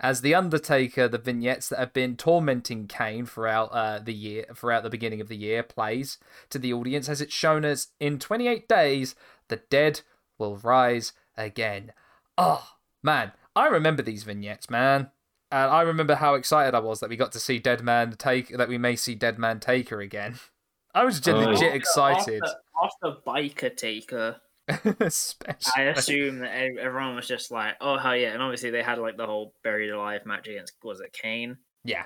As 0.01 0.21
the 0.21 0.33
Undertaker, 0.33 1.09
the 1.09 1.17
vignettes 1.17 1.67
that 1.67 1.79
have 1.79 1.91
been 1.91 2.15
tormenting 2.15 2.87
Kane 2.87 3.25
throughout 3.25 3.65
uh, 3.73 3.99
the 3.99 4.13
year, 4.13 4.45
throughout 4.55 4.83
the 4.83 4.89
beginning 4.89 5.19
of 5.19 5.27
the 5.27 5.35
year, 5.35 5.61
plays 5.61 6.17
to 6.51 6.57
the 6.57 6.71
audience 6.71 7.09
as 7.09 7.19
it's 7.19 7.33
shown 7.33 7.65
us 7.65 7.87
in 7.99 8.17
28 8.17 8.69
days, 8.69 9.15
the 9.49 9.57
dead 9.69 10.01
will 10.37 10.55
rise 10.55 11.11
again. 11.35 11.91
Oh 12.37 12.75
man, 13.03 13.33
I 13.57 13.67
remember 13.67 14.01
these 14.01 14.23
vignettes, 14.23 14.69
man. 14.69 15.11
And 15.51 15.71
I 15.71 15.81
remember 15.81 16.15
how 16.15 16.35
excited 16.35 16.75
I 16.75 16.79
was 16.79 16.99
that 16.99 17.09
we 17.09 17.17
got 17.17 17.31
to 17.33 17.39
see 17.39 17.59
Dead 17.59 17.81
Man 17.83 18.13
take 18.17 18.55
that 18.55 18.69
we 18.69 18.77
may 18.77 18.95
see 18.95 19.15
Dead 19.15 19.39
Man 19.39 19.59
Taker 19.59 19.99
again. 19.99 20.39
I 20.93 21.03
was 21.03 21.19
just 21.19 21.35
Oh, 21.35 21.39
legit 21.39 21.75
excited. 21.75 22.41
After, 22.43 23.11
after 23.11 23.21
Biker 23.25 23.75
Taker, 23.75 24.41
I 24.69 25.81
assume 25.83 26.39
that 26.39 26.51
everyone 26.79 27.15
was 27.15 27.27
just 27.27 27.51
like, 27.51 27.75
"Oh 27.81 27.97
hell 27.97 28.15
yeah!" 28.15 28.33
And 28.33 28.41
obviously 28.41 28.69
they 28.69 28.83
had 28.83 28.99
like 28.99 29.17
the 29.17 29.25
whole 29.25 29.53
buried 29.63 29.89
alive 29.89 30.25
match 30.25 30.47
against 30.47 30.73
was 30.83 30.99
it 31.01 31.13
Kane? 31.13 31.57
Yeah. 31.83 32.05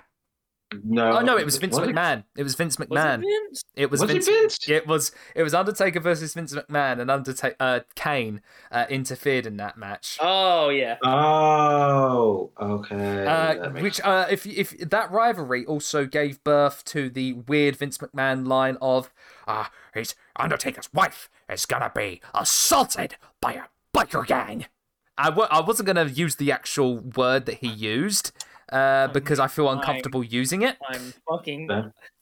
No, 0.84 1.18
Oh 1.18 1.22
no, 1.22 1.38
it 1.38 1.46
was 1.46 1.58
Vince 1.58 1.78
was 1.78 1.88
McMahon. 1.90 2.24
It 2.36 2.44
was 2.44 2.56
Vince 2.56 2.78
Was 2.80 2.88
McMahon. 2.88 3.20
it 3.24 3.28
Vince? 3.48 3.64
It 3.76 3.92
was, 3.92 4.02
Was 4.02 4.10
it 4.10 4.14
Vince. 4.14 4.28
Vince? 4.28 4.70
It 4.70 4.88
was 4.88 5.12
it 5.36 5.44
was 5.44 5.54
Undertaker 5.54 6.00
versus 6.00 6.34
Vince 6.34 6.54
McMahon, 6.54 7.00
and 7.00 7.10
Undertaker 7.12 7.56
uh, 7.60 7.80
Kane 7.96 8.42
uh, 8.72 8.86
interfered 8.90 9.46
in 9.46 9.58
that 9.58 9.78
match. 9.78 10.18
Oh 10.22 10.70
yeah. 10.70 10.98
Oh, 11.04 12.52
okay. 12.60 13.26
Uh, 13.26 13.70
makes 13.70 13.82
which, 13.84 14.02
uh, 14.02 14.26
if 14.30 14.46
if 14.46 14.78
that 14.90 15.12
rivalry 15.12 15.66
also 15.66 16.06
gave 16.06 16.44
birth 16.44 16.84
to 16.86 17.10
the 17.10 17.34
weird 17.34 17.76
Vince 17.76 17.98
McMahon 17.98 18.48
line 18.48 18.78
of, 18.82 19.12
"Ah, 19.48 19.72
his 19.94 20.16
Undertaker's 20.36 20.90
wife 20.94 21.30
is 21.50 21.66
gonna 21.66 21.92
be 21.96 22.22
assaulted 22.34 23.16
by 23.42 23.54
a 23.54 23.64
biker 23.96 24.26
gang." 24.26 24.66
I 25.18 25.26
w- 25.26 25.48
I 25.52 25.62
wasn't 25.62 25.88
gonna 25.88 26.06
use 26.06 26.36
the 26.38 26.52
actual 26.52 26.98
word 27.00 27.46
that 27.46 27.56
he 27.60 27.68
used, 27.68 28.32
uh, 28.72 29.08
because 29.10 29.40
I 29.40 29.48
feel 29.48 29.66
Fine. 29.68 29.78
uncomfortable 29.78 30.24
using 30.24 30.62
it. 30.64 30.78
I'm 30.88 31.14
fucking. 31.30 31.70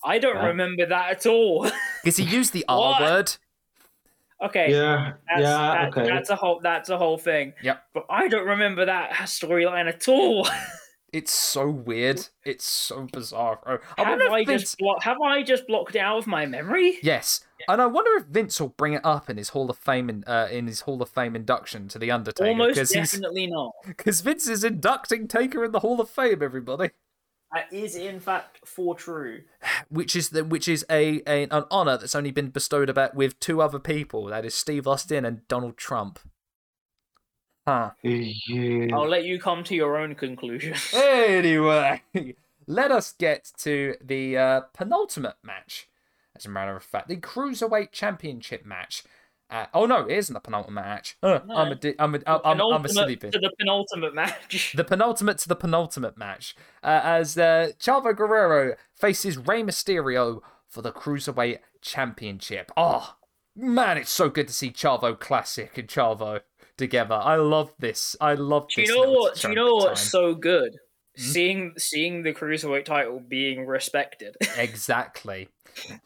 I 0.04 0.20
don't 0.20 0.36
Fair. 0.36 0.48
remember 0.48 0.86
that 0.88 1.12
at 1.12 1.26
all. 1.26 1.70
Because 2.04 2.18
he 2.18 2.24
used 2.24 2.52
the 2.54 2.66
R 2.68 3.00
word. 3.00 3.32
okay. 4.44 4.72
Yeah, 4.72 5.14
That's, 5.30 5.42
yeah, 5.42 5.58
that- 5.58 5.88
okay. 5.98 6.08
That's 6.10 6.30
a 6.32 6.36
whole. 6.36 6.60
That's 6.64 6.90
a 6.90 6.98
whole 6.98 7.18
thing. 7.20 7.54
Yep. 7.62 7.84
But 7.94 8.06
I 8.10 8.28
don't 8.28 8.48
remember 8.48 8.86
that 8.86 9.12
storyline 9.12 9.88
at 9.88 10.08
all. 10.08 10.48
It's 11.14 11.32
so 11.34 11.70
weird. 11.70 12.28
It's 12.46 12.64
so 12.66 13.08
bizarre. 13.12 13.60
bro. 13.64 13.80
I 13.98 14.04
have 14.04 14.20
I 14.32 14.46
Vince. 14.46 14.62
just 14.62 14.78
blo- 14.78 15.00
have 15.02 15.18
I 15.22 15.44
just 15.44 15.68
blocked 15.68 15.96
it 15.96 16.00
out 16.00 16.18
of 16.18 16.28
my 16.28 16.46
memory? 16.46 17.00
Yes, 17.04 17.46
and 17.68 17.82
I 17.82 17.86
wonder 17.86 18.12
if 18.16 18.26
Vince 18.28 18.60
will 18.62 18.70
bring 18.70 18.94
it 18.94 19.02
up 19.04 19.30
in 19.30 19.36
his 19.36 19.50
Hall 19.50 19.70
of 19.70 19.78
Fame 19.78 20.10
in, 20.10 20.24
uh, 20.26 20.48
in 20.50 20.68
his 20.68 20.82
Hall 20.82 21.02
of 21.02 21.10
Fame 21.10 21.36
induction 21.36 21.90
to 21.90 22.00
the 22.00 22.12
Undertaker 22.12 22.50
Almost 22.50 22.76
because 22.76 22.92
he's 22.92 23.12
definitely 23.12 23.48
not. 23.48 23.74
because 23.88 24.22
Vince 24.22 24.48
is 24.48 24.64
inducting 24.64 25.28
Taker 25.28 25.66
in 25.66 25.74
the 25.74 25.80
Hall 25.82 26.00
of 26.00 26.10
Fame. 26.10 26.42
Everybody, 26.42 26.92
That 27.54 27.72
is 27.74 27.96
in 27.98 28.22
fact 28.22 28.60
for 28.66 28.96
true. 28.96 29.42
which 29.90 30.16
is 30.16 30.30
the 30.30 30.46
which 30.46 30.70
is 30.70 30.86
a, 30.90 31.22
a 31.28 31.44
an 31.44 31.66
honor 31.70 31.98
that's 31.98 32.16
only 32.16 32.32
been 32.32 32.52
bestowed 32.52 32.90
about 32.90 33.16
with 33.16 33.38
two 33.42 33.62
other 33.62 33.80
people. 33.80 34.28
That 34.28 34.46
is 34.46 34.56
Steve 34.56 34.88
Austin 34.88 35.26
and 35.26 35.46
Donald 35.50 35.76
Trump. 35.76 36.20
Huh. 37.68 37.92
Yeah. 38.02 38.88
I'll 38.96 39.08
let 39.08 39.24
you 39.26 39.40
come 39.40 39.64
to 39.66 39.76
your 39.76 39.98
own 39.98 40.16
conclusion. 40.16 40.74
Anyway, 40.96 42.02
let 42.68 42.92
us 42.92 43.14
get 43.18 43.52
to 43.60 43.96
the 44.04 44.38
uh, 44.38 44.62
penultimate 44.74 45.36
match. 45.44 45.88
As 46.36 46.46
a 46.46 46.50
matter 46.50 46.76
of 46.76 46.84
fact, 46.84 47.08
the 47.08 47.18
Cruiserweight 47.18 47.92
Championship 47.92 48.66
match. 48.66 49.04
Uh, 49.50 49.66
oh 49.74 49.86
no, 49.86 50.06
it 50.06 50.18
isn't 50.18 50.34
the 50.34 50.40
penultimate 50.40 50.86
match. 50.86 51.18
Uh, 51.22 51.40
No. 51.46 51.56
I'm 51.56 51.72
a 51.74 51.76
di- 51.76 51.96
I'm 52.00 52.16
a, 52.16 52.20
I'm, 52.26 52.40
I'm 52.46 52.52
a 52.52 52.56
Penultimate 52.56 52.92
silly 52.92 53.16
bit. 53.16 53.32
to 53.34 53.40
the 53.40 53.52
penultimate 53.60 54.16
match. 54.16 54.74
The 54.78 54.84
penultimate 54.86 55.38
to 55.40 55.50
the 55.50 55.56
penultimate 55.58 56.18
match, 56.18 56.56
uh, 56.84 57.02
as 57.04 57.38
uh, 57.38 57.72
Chavo 57.80 58.16
Guerrero 58.16 58.76
faces 58.96 59.38
Rey 59.38 59.62
Mysterio 59.62 60.40
for 60.70 60.82
the 60.82 60.92
Cruiserweight 60.94 61.60
Championship. 61.82 62.72
Oh, 62.78 63.16
man, 63.56 63.98
it's 63.98 64.10
so 64.10 64.30
good 64.30 64.48
to 64.48 64.54
see 64.54 64.72
Chavo 64.72 65.20
Classic 65.20 65.78
and 65.78 65.88
Chavo 65.90 66.42
together. 66.82 67.16
I 67.16 67.36
love 67.38 67.72
this. 67.80 68.16
I 68.20 68.34
love 68.34 68.68
Do 68.68 68.82
this. 68.82 68.90
you 68.90 68.96
know 68.96 69.12
what? 69.12 69.36
Do 69.38 69.48
you 69.50 69.56
know 69.56 69.76
what's 69.76 70.02
so 70.02 70.36
good? 70.36 70.74
Hmm? 71.16 71.22
Seeing 71.22 71.74
seeing 71.78 72.24
the 72.24 72.34
cruiserweight 72.34 72.86
title 72.86 73.20
being 73.26 73.66
respected. 73.66 74.36
Exactly. 74.58 75.48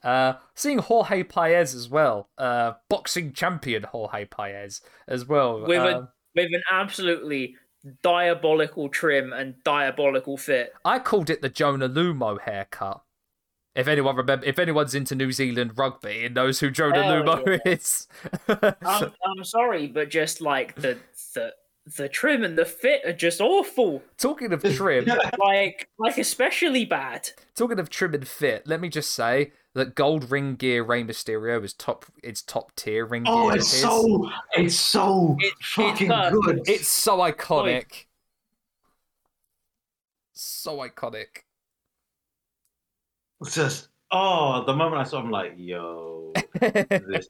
Uh, 0.04 0.34
seeing 0.54 0.78
Jorge 0.78 1.24
Paez 1.24 1.74
as 1.74 1.90
well, 1.90 2.30
uh, 2.38 2.74
boxing 2.90 3.34
champion 3.34 3.82
Jorge 3.84 4.26
Paez 4.26 4.82
as 5.08 5.26
well. 5.26 5.62
With 5.66 5.82
a- 5.82 5.98
Um, 5.98 6.08
with 6.36 6.54
an 6.54 6.62
absolutely 6.72 7.56
diabolical 8.04 8.90
trim 8.90 9.32
and 9.34 9.56
diabolical 9.64 10.38
fit. 10.38 10.74
I 10.84 11.00
called 11.00 11.30
it 11.30 11.42
the 11.42 11.50
Jonah 11.50 11.90
Lomu 11.90 12.40
haircut. 12.42 13.02
If 13.76 13.88
anyone 13.88 14.16
remember, 14.16 14.46
if 14.46 14.58
anyone's 14.58 14.96
into 14.96 15.16
New 15.16 15.32
Zealand 15.34 15.74
rugby 15.78 16.26
and 16.26 16.34
knows 16.36 16.60
who 16.62 16.72
Jonah 16.72 17.04
Hell 17.04 17.24
Lomu 17.24 17.60
yeah. 17.66 17.72
is, 17.74 18.08
I'm, 18.48 19.12
I'm 19.26 19.44
sorry, 19.44 19.88
but 19.88 20.10
just 20.10 20.40
like 20.42 20.76
the 20.76 20.98
the 21.34 21.54
the 21.98 22.10
trim 22.10 22.44
and 22.44 22.58
the 22.58 22.66
fit 22.66 23.02
are 23.06 23.14
just 23.14 23.42
awful. 23.42 24.02
talking 24.18 24.54
of 24.54 24.64
trim, 24.64 25.06
Like 25.38 25.90
like 26.00 26.18
especially 26.18 26.86
bad. 26.86 27.30
talking 27.56 27.78
of 27.80 27.90
trim 27.90 28.14
and 28.14 28.28
fit, 28.28 28.66
let 28.66 28.80
me 28.80 28.88
just 28.90 29.12
say 29.12 29.52
that 29.74 29.94
gold 29.94 30.32
ring 30.32 30.56
gear 30.56 30.82
Rey 30.84 31.04
Mysterio 31.04 31.62
is 31.64 31.74
top. 31.74 32.06
It's 32.24 32.42
top 32.42 32.74
tier 32.78 33.06
ring 33.06 33.26
Oh, 33.28 33.50
gear. 33.50 33.58
it's 33.58 33.74
of 33.74 33.80
so 33.92 34.32
it's 34.54 34.76
so 34.76 35.36
It- 35.40 35.54
it's 35.60 35.68
fucking 35.74 36.08
perfect. 36.08 36.42
good. 36.46 36.62
It's 36.70 36.88
so 36.88 37.18
iconic. 37.18 38.06
So 40.34 40.78
iconic. 40.78 41.44
It's 43.46 43.56
just 43.56 43.90
oh, 44.12 44.64
the 44.66 44.76
moment 44.76 45.02
I 45.02 45.04
saw, 45.04 45.20
him, 45.20 45.26
I'm 45.26 45.32
like, 45.32 45.54
yo, 45.58 46.34
this. 46.60 47.28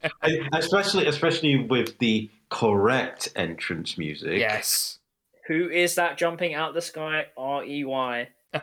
Especially 0.54 1.08
especially 1.08 1.66
with 1.66 1.98
the 2.00 2.30
correct 2.50 3.30
entrance 3.36 3.98
music. 3.98 4.40
yes. 4.40 5.00
Who 5.48 5.70
is 5.70 5.96
that 5.96 6.18
jumping 6.18 6.54
out 6.54 6.74
the 6.74 6.82
sky? 6.82 7.28
R 7.38 7.64
E 7.64 7.84
Y. 7.84 8.30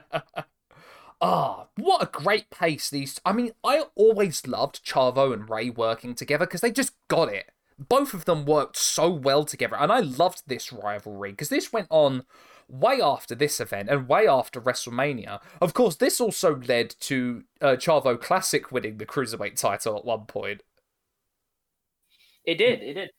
Ah, 1.24 1.68
what 1.76 2.02
a 2.02 2.06
great 2.06 2.50
pace 2.50 2.90
these. 2.90 3.20
I 3.24 3.32
mean, 3.32 3.52
I 3.62 3.84
always 3.94 4.44
loved 4.44 4.84
Chavo 4.84 5.32
and 5.32 5.48
Rey 5.48 5.70
working 5.70 6.16
together 6.16 6.46
because 6.46 6.62
they 6.62 6.72
just 6.72 6.94
got 7.06 7.32
it. 7.32 7.52
Both 7.78 8.12
of 8.12 8.24
them 8.24 8.44
worked 8.44 8.76
so 8.76 9.08
well 9.08 9.44
together, 9.44 9.76
and 9.76 9.92
I 9.92 10.00
loved 10.00 10.42
this 10.48 10.72
rivalry 10.72 11.30
because 11.30 11.48
this 11.48 11.72
went 11.72 11.86
on 11.90 12.24
way 12.72 13.00
after 13.00 13.34
this 13.34 13.60
event 13.60 13.88
and 13.90 14.08
way 14.08 14.26
after 14.26 14.60
WrestleMania. 14.60 15.40
Of 15.60 15.74
course, 15.74 15.96
this 15.96 16.20
also 16.20 16.56
led 16.56 16.94
to 17.00 17.44
uh, 17.60 17.76
Chavo 17.76 18.20
Classic 18.20 18.72
winning 18.72 18.96
the 18.96 19.06
Cruiserweight 19.06 19.60
title 19.60 19.96
at 19.96 20.04
one 20.04 20.24
point. 20.26 20.62
It 22.44 22.56
did. 22.56 22.82
It 22.82 22.94
did. 22.94 23.10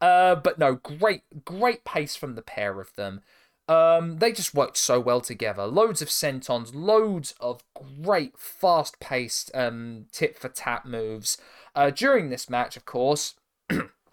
Uh, 0.00 0.34
but 0.36 0.58
no, 0.58 0.74
great, 0.74 1.22
great 1.44 1.84
pace 1.84 2.16
from 2.16 2.34
the 2.34 2.42
pair 2.42 2.80
of 2.80 2.94
them. 2.96 3.20
Um, 3.66 4.18
they 4.18 4.32
just 4.32 4.54
worked 4.54 4.76
so 4.76 5.00
well 5.00 5.20
together. 5.20 5.66
Loads 5.66 6.02
of 6.02 6.08
sentons, 6.08 6.74
loads 6.74 7.34
of 7.40 7.62
great, 8.02 8.38
fast-paced 8.38 9.50
um, 9.54 10.06
tit 10.12 10.38
for 10.38 10.48
tat 10.48 10.84
moves. 10.84 11.38
Uh, 11.74 11.90
during 11.90 12.28
this 12.28 12.50
match, 12.50 12.76
of 12.76 12.84
course, 12.84 13.34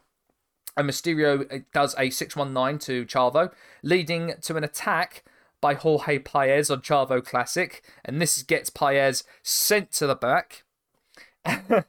a 0.77 0.84
Mysterio 0.84 1.52
uh, 1.53 1.60
does 1.73 1.95
a 1.98 2.10
six 2.10 2.35
one 2.35 2.53
nine 2.53 2.80
to 2.80 3.06
Chavo, 3.06 3.52
leading 3.84 4.34
to 4.41 4.57
an 4.57 4.64
attack 4.64 5.23
by 5.60 5.76
Jorge 5.76 6.19
Paez 6.19 6.69
on 6.69 6.81
Chavo 6.81 7.23
Classic, 7.23 7.84
and 8.03 8.22
this 8.22 8.41
gets 8.43 8.69
Paez 8.69 9.23
sent 9.43 9.91
to 9.93 10.07
the 10.07 10.15
back. 10.15 10.64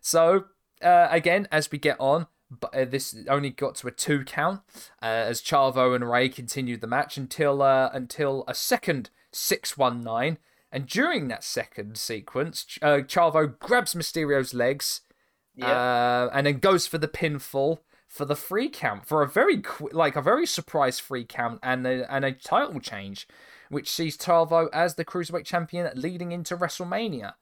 so 0.00 0.44
uh, 0.82 1.08
again, 1.10 1.48
as 1.50 1.70
we 1.70 1.78
get 1.78 1.96
on, 2.00 2.26
but 2.50 2.74
uh, 2.74 2.84
this 2.84 3.16
only 3.28 3.50
got 3.50 3.74
to 3.76 3.88
a 3.88 3.92
two 3.92 4.24
count 4.24 4.60
uh, 5.02 5.06
as 5.06 5.42
Chavo 5.42 5.94
and 5.94 6.10
Rey 6.10 6.28
continued 6.28 6.80
the 6.80 6.86
match 6.86 7.16
until 7.16 7.62
uh, 7.62 7.90
until 7.92 8.44
a 8.48 8.54
second 8.54 9.10
six 9.32 9.76
one 9.76 10.02
nine, 10.02 10.38
and 10.72 10.86
during 10.86 11.28
that 11.28 11.44
second 11.44 11.96
sequence, 11.96 12.64
Ch- 12.64 12.78
uh, 12.82 12.98
Chavo 12.98 13.58
grabs 13.58 13.94
Mysterio's 13.94 14.54
legs 14.54 15.02
Yeah. 15.58 15.66
uh, 15.70 16.30
and 16.32 16.46
then 16.46 16.58
goes 16.58 16.86
for 16.86 16.98
the 16.98 17.08
pinfall 17.08 17.80
for 18.06 18.24
the 18.24 18.36
free 18.36 18.70
count 18.70 19.06
for 19.06 19.22
a 19.22 19.28
very 19.28 19.60
qu- 19.60 19.90
like 19.92 20.16
a 20.16 20.22
very 20.22 20.46
surprise 20.46 20.98
free 20.98 21.24
count 21.24 21.60
and 21.62 21.86
a, 21.86 22.10
and 22.12 22.24
a 22.24 22.32
title 22.32 22.80
change, 22.80 23.28
which 23.68 23.90
sees 23.90 24.16
Chavo 24.16 24.68
as 24.72 24.94
the 24.94 25.04
cruiserweight 25.04 25.44
champion 25.44 25.90
leading 25.94 26.32
into 26.32 26.56
WrestleMania. 26.56 27.34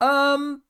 Um, 0.00 0.62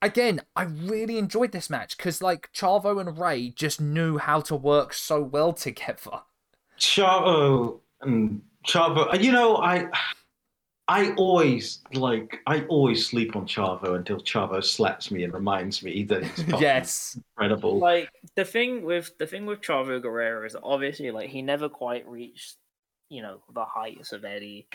again, 0.00 0.42
I 0.54 0.64
really 0.64 1.18
enjoyed 1.18 1.52
this 1.52 1.68
match 1.68 1.96
because 1.96 2.22
like 2.22 2.50
Chavo 2.52 3.00
and 3.00 3.18
Rey 3.18 3.50
just 3.50 3.80
knew 3.80 4.18
how 4.18 4.40
to 4.42 4.54
work 4.54 4.94
so 4.94 5.20
well 5.20 5.52
together. 5.52 6.22
Chavo 6.78 7.80
and 8.00 8.42
Chavo. 8.66 9.20
You 9.20 9.32
know, 9.32 9.56
I 9.56 9.88
I 10.86 11.12
always 11.14 11.80
like 11.94 12.40
I 12.46 12.62
always 12.66 13.06
sleep 13.06 13.36
on 13.36 13.46
Chavo 13.46 13.96
until 13.96 14.18
Chavo 14.20 14.62
slaps 14.62 15.10
me 15.10 15.24
and 15.24 15.32
reminds 15.32 15.82
me 15.82 16.02
that 16.04 16.24
he's 16.24 16.42
fucking 16.44 16.60
yes, 16.60 17.18
incredible. 17.38 17.78
like 17.78 18.10
the 18.36 18.44
thing 18.44 18.82
with 18.84 19.16
the 19.18 19.26
thing 19.26 19.46
with 19.46 19.62
Chavo 19.62 20.00
Guerrero 20.02 20.44
is 20.44 20.56
obviously 20.62 21.10
like 21.10 21.30
he 21.30 21.40
never 21.40 21.68
quite 21.70 22.06
reached 22.06 22.56
you 23.08 23.22
know 23.22 23.40
the 23.54 23.64
heights 23.64 24.12
of 24.12 24.24
Eddie 24.26 24.68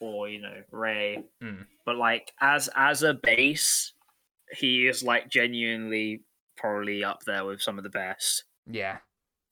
or 0.00 0.28
you 0.28 0.40
know 0.42 0.62
Rey, 0.72 1.22
Mm. 1.42 1.66
but 1.84 1.96
like 1.96 2.32
as 2.40 2.68
as 2.74 3.02
a 3.04 3.14
base, 3.14 3.92
he 4.58 4.88
is 4.88 5.02
like 5.04 5.28
genuinely 5.30 6.22
probably 6.56 7.04
up 7.04 7.22
there 7.24 7.44
with 7.44 7.62
some 7.62 7.78
of 7.78 7.84
the 7.84 7.90
best. 7.90 8.44
yeah. 8.68 8.98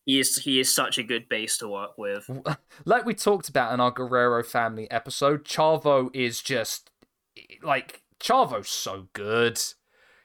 He 0.06 0.20
is 0.20 0.36
he 0.38 0.60
is 0.60 0.74
such 0.74 0.98
a 0.98 1.02
good 1.02 1.28
base 1.28 1.56
to 1.58 1.68
work 1.68 1.96
with. 1.96 2.28
like 2.84 3.06
we 3.06 3.14
talked 3.14 3.48
about 3.48 3.72
in 3.72 3.80
our 3.80 3.90
Guerrero 3.90 4.42
family 4.42 4.90
episode, 4.90 5.44
Chavo 5.44 6.10
is 6.14 6.42
just 6.42 6.90
like 7.62 8.02
Chavo's 8.20 8.68
so 8.68 9.08
good. 9.12 9.60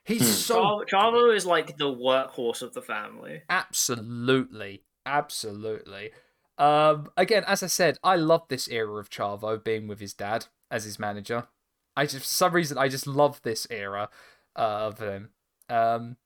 He's 0.03 0.21
Hmm. 0.21 0.25
so 0.33 0.55
Chavo, 0.55 0.85
Chavo 0.89 1.35
is 1.35 1.45
like 1.45 1.77
the 1.77 1.85
workhorse 1.93 2.61
of 2.61 2.73
the 2.73 2.81
family. 2.81 3.41
absolutely, 3.49 4.83
absolutely. 5.05 6.11
Um, 6.57 7.09
again, 7.15 7.43
as 7.47 7.63
I 7.63 7.67
said, 7.67 7.97
I 8.03 8.15
love 8.17 8.47
this 8.49 8.67
era 8.67 8.93
of 8.99 9.09
Chavo 9.09 9.63
being 9.63 9.87
with 9.87 9.99
his 10.01 10.13
dad 10.13 10.47
as 10.69 10.83
his 10.83 10.99
manager. 10.99 11.47
I 11.95 12.05
just 12.05 12.17
for 12.19 12.23
some 12.25 12.53
reason 12.53 12.77
I 12.77 12.89
just 12.89 13.07
love 13.07 13.41
this 13.43 13.65
era 13.69 14.09
uh, 14.57 14.59
of 14.91 14.99
him. 14.99 15.29
Um, 15.69 16.17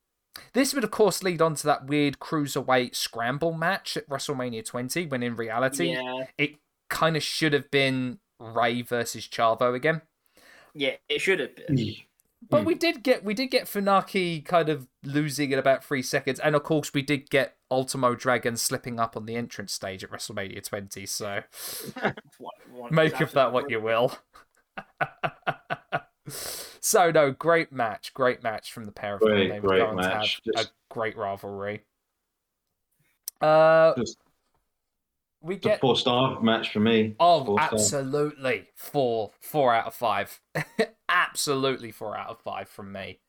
this 0.54 0.74
would 0.74 0.84
of 0.84 0.92
course 0.92 1.22
lead 1.24 1.42
on 1.42 1.56
to 1.56 1.66
that 1.68 1.86
weird 1.88 2.20
cruiserweight 2.20 2.96
scramble 2.96 3.54
match 3.54 3.96
at 3.98 4.08
WrestleMania 4.10 4.66
20, 4.66 5.06
when 5.08 5.24
in 5.24 5.36
reality 5.36 5.92
Yeah, 5.94 6.26
it 6.38 6.56
kind 6.90 7.16
of 7.16 7.24
should 7.24 7.54
have 7.54 7.70
been 7.72 8.20
Rey 8.40 8.82
versus 8.82 9.28
Chavo 9.28 9.74
again. 9.76 10.02
yeah, 10.74 10.96
it 11.10 11.22
should 11.22 11.40
have 11.40 11.56
been. 11.56 11.96
But 12.50 12.66
we 12.66 12.76
did 12.76 13.04
get 13.04 13.24
we 13.24 13.34
did 13.34 13.48
get 13.52 13.66
Funaki 13.68 14.44
kind 14.44 14.68
of 14.68 14.88
losing 15.04 15.52
in 15.52 15.60
about 15.60 15.82
three 15.84 16.02
seconds, 16.02 16.42
and 16.42 16.56
of 16.56 16.64
course 16.64 16.94
we 16.94 17.02
did 17.02 17.30
get 17.30 17.56
Ultimo 17.72 18.16
Dragon 18.16 18.58
slipping 18.58 19.00
up 19.00 19.16
on 19.16 19.26
the 19.26 19.36
entrance 19.38 19.72
stage 19.72 20.04
at 20.04 20.12
WrestleMania 20.12 20.62
20. 20.68 21.06
So 21.06 21.42
What- 22.38 22.54
what- 22.70 22.92
make 22.92 23.22
of 23.22 23.32
that 23.32 23.54
what 23.54 23.70
you 23.70 23.80
will. 23.80 24.18
so 26.28 27.12
no, 27.12 27.32
great 27.32 27.72
match, 27.72 28.14
great 28.14 28.44
match 28.44 28.72
from 28.72 28.86
the 28.86 28.92
pair 28.92 29.16
of 29.16 29.20
them. 29.22 29.30
Great, 29.30 29.50
They 29.50 29.60
were 29.60 29.70
great 29.70 29.80
going 29.80 29.98
to 29.98 30.04
match. 30.04 30.42
have 30.46 30.56
Just- 30.56 30.70
a 30.70 30.72
great 30.94 31.18
rivalry. 31.18 31.84
Uh, 33.42 33.94
Just- 33.96 34.18
we 35.42 35.58
get 35.58 35.82
four 35.82 35.98
star 35.98 36.40
match 36.40 36.72
for 36.72 36.80
me. 36.80 37.16
Oh, 37.20 37.44
Four 37.44 37.58
star. 37.60 37.70
absolutely. 37.74 38.70
Four. 38.76 39.32
Four 39.42 39.74
out 39.74 39.88
of 39.88 39.94
five. 39.94 40.40
absolutely 41.10 41.92
four 41.92 42.18
out 42.18 42.30
of 42.30 42.40
five 42.40 42.70
from 42.70 42.94
me. 42.94 43.20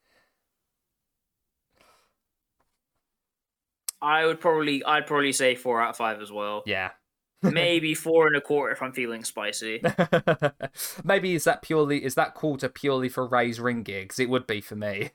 I 4.01 4.27
would 4.27 4.39
probably 4.41 4.85
I'd 4.85 5.07
probably 5.07 5.33
say 5.33 5.55
four 5.55 5.81
out 5.81 5.91
of 5.91 5.97
five 5.97 6.21
as 6.21 6.31
well. 6.31 6.63
Yeah. 6.67 6.91
Maybe 7.45 7.95
four 7.95 8.27
and 8.27 8.37
a 8.37 8.41
quarter 8.41 8.73
if 8.73 8.83
I'm 8.83 8.93
feeling 8.93 9.23
spicy. 9.25 9.83
Maybe 11.05 11.35
is 11.35 11.45
that 11.45 11.63
purely 11.63 12.05
is 12.05 12.15
that 12.15 12.35
quarter 12.35 12.69
purely 12.69 13.09
for 13.09 13.27
Rey's 13.27 13.61
ring 13.61 13.83
gigs? 13.83 14.19
It 14.19 14.29
would 14.29 14.47
be 14.47 14.61
for 14.61 14.77
me. 14.77 15.11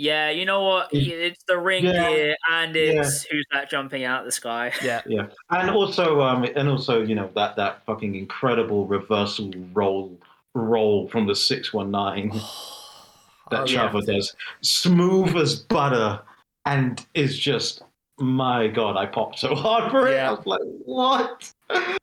Yeah, 0.00 0.30
you 0.30 0.44
know 0.44 0.62
what? 0.62 0.90
It's 0.92 1.42
the 1.48 1.58
ring 1.58 1.84
Yeah. 1.84 2.08
gear 2.08 2.36
and 2.50 2.76
it's 2.76 3.24
who's 3.24 3.44
that 3.52 3.68
jumping 3.68 4.04
out 4.04 4.20
of 4.20 4.26
the 4.26 4.32
sky. 4.32 4.72
Yeah. 4.82 5.02
Yeah, 5.06 5.26
and 5.50 5.70
also, 5.70 6.20
um, 6.20 6.44
and 6.44 6.68
also, 6.68 7.02
you 7.02 7.14
know 7.16 7.30
that 7.34 7.56
that 7.56 7.84
fucking 7.84 8.14
incredible 8.14 8.86
reversal 8.86 9.50
roll 9.72 10.16
roll 10.54 11.08
from 11.08 11.26
the 11.26 11.34
six 11.34 11.72
one 11.72 11.90
nine 11.90 12.28
that 13.50 13.62
Oh, 13.62 13.64
yeah. 13.66 13.90
Does, 14.06 14.36
smooth 14.60 15.36
as 15.36 15.56
butter, 15.56 16.20
and 16.64 17.04
is 17.14 17.36
just 17.38 17.82
my 18.18 18.68
god. 18.68 18.96
I 18.96 19.06
popped 19.06 19.38
so 19.38 19.54
hard 19.54 19.90
for 19.90 20.08
it. 20.08 20.14
Yeah. 20.14 20.28
I 20.28 20.32
was 20.32 20.46
like, 20.46 20.60
what, 20.84 21.52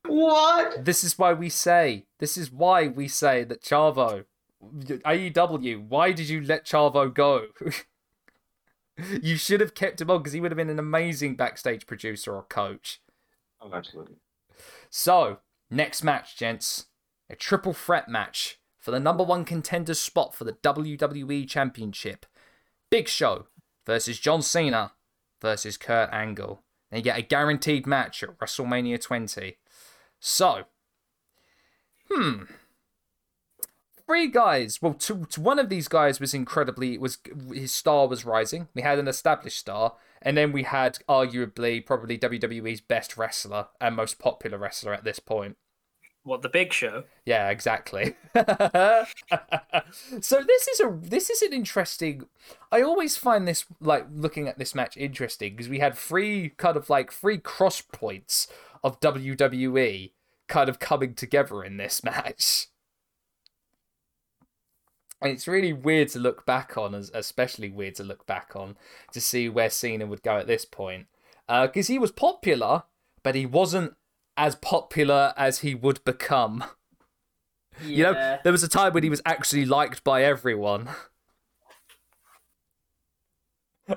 what? 0.08 0.86
This 0.86 1.04
is 1.04 1.18
why 1.18 1.34
we 1.34 1.50
say. 1.50 2.06
This 2.20 2.38
is 2.38 2.52
why 2.52 2.88
we 2.88 3.08
say 3.08 3.44
that 3.44 3.64
Chavo 3.64 4.26
AEW, 4.74 5.88
why 5.88 6.12
did 6.12 6.30
you 6.30 6.42
let 6.42 6.66
Chavo 6.66 7.14
go? 7.14 7.48
you 9.22 9.38
should 9.38 9.62
have 9.62 9.76
kept 9.76 10.02
him 10.02 10.10
on 10.10 10.20
because 10.20 10.34
he 10.34 10.42
would 10.42 10.52
have 10.52 10.58
been 10.58 10.70
an 10.70 10.80
amazing 10.80 11.36
backstage 11.36 11.86
producer 11.86 12.34
or 12.34 12.44
coach. 12.44 13.02
Oh, 13.62 13.72
absolutely. 13.74 14.16
So, 14.90 15.40
next 15.70 16.04
match, 16.04 16.38
gents. 16.38 16.88
A 17.30 17.36
triple 17.36 17.74
threat 17.74 18.08
match 18.08 18.60
for 18.80 18.92
the 18.92 19.00
number 19.00 19.24
one 19.24 19.46
contender 19.46 19.96
spot 19.96 20.36
for 20.36 20.44
the 20.44 20.54
WWE 20.54 21.48
Championship. 21.48 22.26
Big 22.92 23.08
Show 23.08 23.48
versus 23.86 24.20
John 24.20 24.42
Cena 24.42 24.92
versus 25.42 25.78
Kurt 25.78 26.10
Angle. 26.12 26.62
And 26.92 27.00
you 27.00 27.04
get 27.04 27.20
a 27.20 27.24
guaranteed 27.24 27.86
match 27.88 28.24
at 28.24 28.38
WrestleMania 28.40 29.02
20. 29.02 29.58
So, 30.20 30.64
hmm. 32.10 32.44
Three 34.06 34.28
guys. 34.28 34.82
Well, 34.82 34.94
to, 34.94 35.26
to 35.32 35.42
one 35.42 35.58
of 35.58 35.70
these 35.70 35.88
guys 35.88 36.20
was 36.20 36.36
incredibly 36.36 36.98
was 36.98 37.18
his 37.52 37.74
star 37.74 38.08
was 38.08 38.24
rising. 38.24 38.68
We 38.76 38.84
had 38.84 39.00
an 39.00 39.08
established 39.08 39.58
star, 39.58 39.96
and 40.22 40.38
then 40.38 40.52
we 40.52 40.62
had 40.62 41.00
arguably 41.10 41.84
probably 41.84 42.18
WWE's 42.18 42.82
best 42.82 43.18
wrestler 43.18 43.68
and 43.82 43.96
most 43.96 44.20
popular 44.20 44.60
wrestler 44.60 44.94
at 44.94 45.04
this 45.04 45.20
point. 45.20 45.58
What 46.26 46.42
the 46.42 46.50
Big 46.50 46.74
Show? 46.74 47.04
Yeah, 47.24 47.50
exactly. 47.50 48.16
so 48.34 48.42
this 50.42 50.68
is 50.68 50.80
a 50.80 50.92
this 51.00 51.30
is 51.30 51.44
an 51.44 51.54
interesting. 51.54 52.26
I 52.72 52.82
always 52.82 53.16
find 53.16 53.48
this 53.48 53.66
like 53.80 54.08
looking 54.12 54.48
at 54.48 54.58
this 54.58 54.74
match 54.74 54.98
interesting 54.98 55.54
because 55.54 55.70
we 55.70 55.78
had 55.78 55.96
three 55.96 56.50
kind 56.58 56.78
of 56.78 56.90
like 56.90 57.12
three 57.12 57.38
cross 57.38 57.80
points 57.80 58.48
of 58.84 59.00
WWE 59.02 60.14
kind 60.48 60.68
of 60.68 60.80
coming 60.80 61.14
together 61.14 61.64
in 61.64 61.78
this 61.78 62.04
match. 62.04 62.70
And 65.22 65.32
it's 65.32 65.48
really 65.48 65.74
weird 65.74 66.08
to 66.10 66.20
look 66.20 66.44
back 66.48 66.76
on, 66.76 66.96
especially 66.96 67.70
weird 67.70 67.96
to 67.96 68.04
look 68.04 68.26
back 68.26 68.56
on 68.56 68.78
to 69.12 69.22
see 69.22 69.48
where 69.48 69.70
Cena 69.70 70.08
would 70.08 70.24
go 70.24 70.38
at 70.38 70.48
this 70.48 70.66
point, 70.66 71.06
because 71.48 71.90
uh, 71.90 71.94
he 71.94 72.00
was 72.00 72.12
popular, 72.12 72.84
but 73.22 73.36
he 73.36 73.46
wasn't 73.46 73.94
as 74.38 74.56
popular 74.56 75.34
as 75.38 75.60
he 75.60 75.76
would 75.76 76.04
become. 76.04 76.64
Yeah. 77.82 77.88
You 77.88 78.04
know, 78.04 78.40
there 78.44 78.52
was 78.52 78.64
a 78.64 78.70
time 78.70 78.94
when 78.94 79.04
he 79.04 79.10
was 79.10 79.22
actually 79.26 79.66
liked 79.66 80.04
by 80.04 80.24
everyone. 80.24 80.90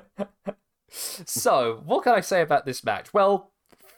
so, 0.90 1.82
what 1.84 2.04
can 2.04 2.14
I 2.14 2.20
say 2.20 2.42
about 2.42 2.66
this 2.66 2.84
match? 2.84 3.14
Well, 3.14 3.52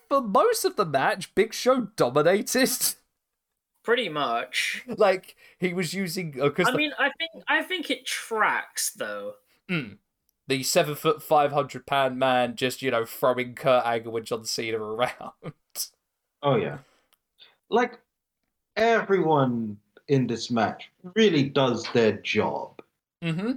for 0.09 0.21
most 0.21 0.65
of 0.65 0.77
the 0.77 0.85
match, 0.85 1.35
Big 1.35 1.55
Show 1.55 1.89
dominated. 1.97 2.71
Pretty 3.83 4.11
much. 4.11 4.85
like 4.87 5.37
he 5.59 5.73
was 5.73 5.95
using. 5.95 6.37
Uh, 6.39 6.51
I 6.67 6.77
mean, 6.77 6.93
I 6.99 7.11
think 7.17 7.45
I 7.49 7.63
think 7.63 7.91
it 7.91 8.05
tracks 8.05 8.91
though. 8.91 9.35
Mm. 9.71 9.97
The 10.49 10.63
seven 10.63 10.95
foot 10.95 11.23
five 11.23 11.53
hundred 11.53 11.87
pound 11.87 12.19
man 12.19 12.57
just 12.57 12.83
you 12.83 12.91
know 12.91 13.07
throwing 13.07 13.55
Kurt 13.55 13.87
Angle 13.87 14.19
and 14.19 14.27
John 14.27 14.45
Cena 14.45 14.79
around. 14.79 15.33
Oh 16.43 16.57
yeah, 16.57 16.79
like 17.69 17.99
everyone 18.77 19.79
in 20.09 20.27
this 20.27 20.51
match 20.51 20.91
really 21.15 21.45
does 21.45 21.87
their 21.93 22.13
job. 22.13 22.83
Mm-hmm. 23.23 23.53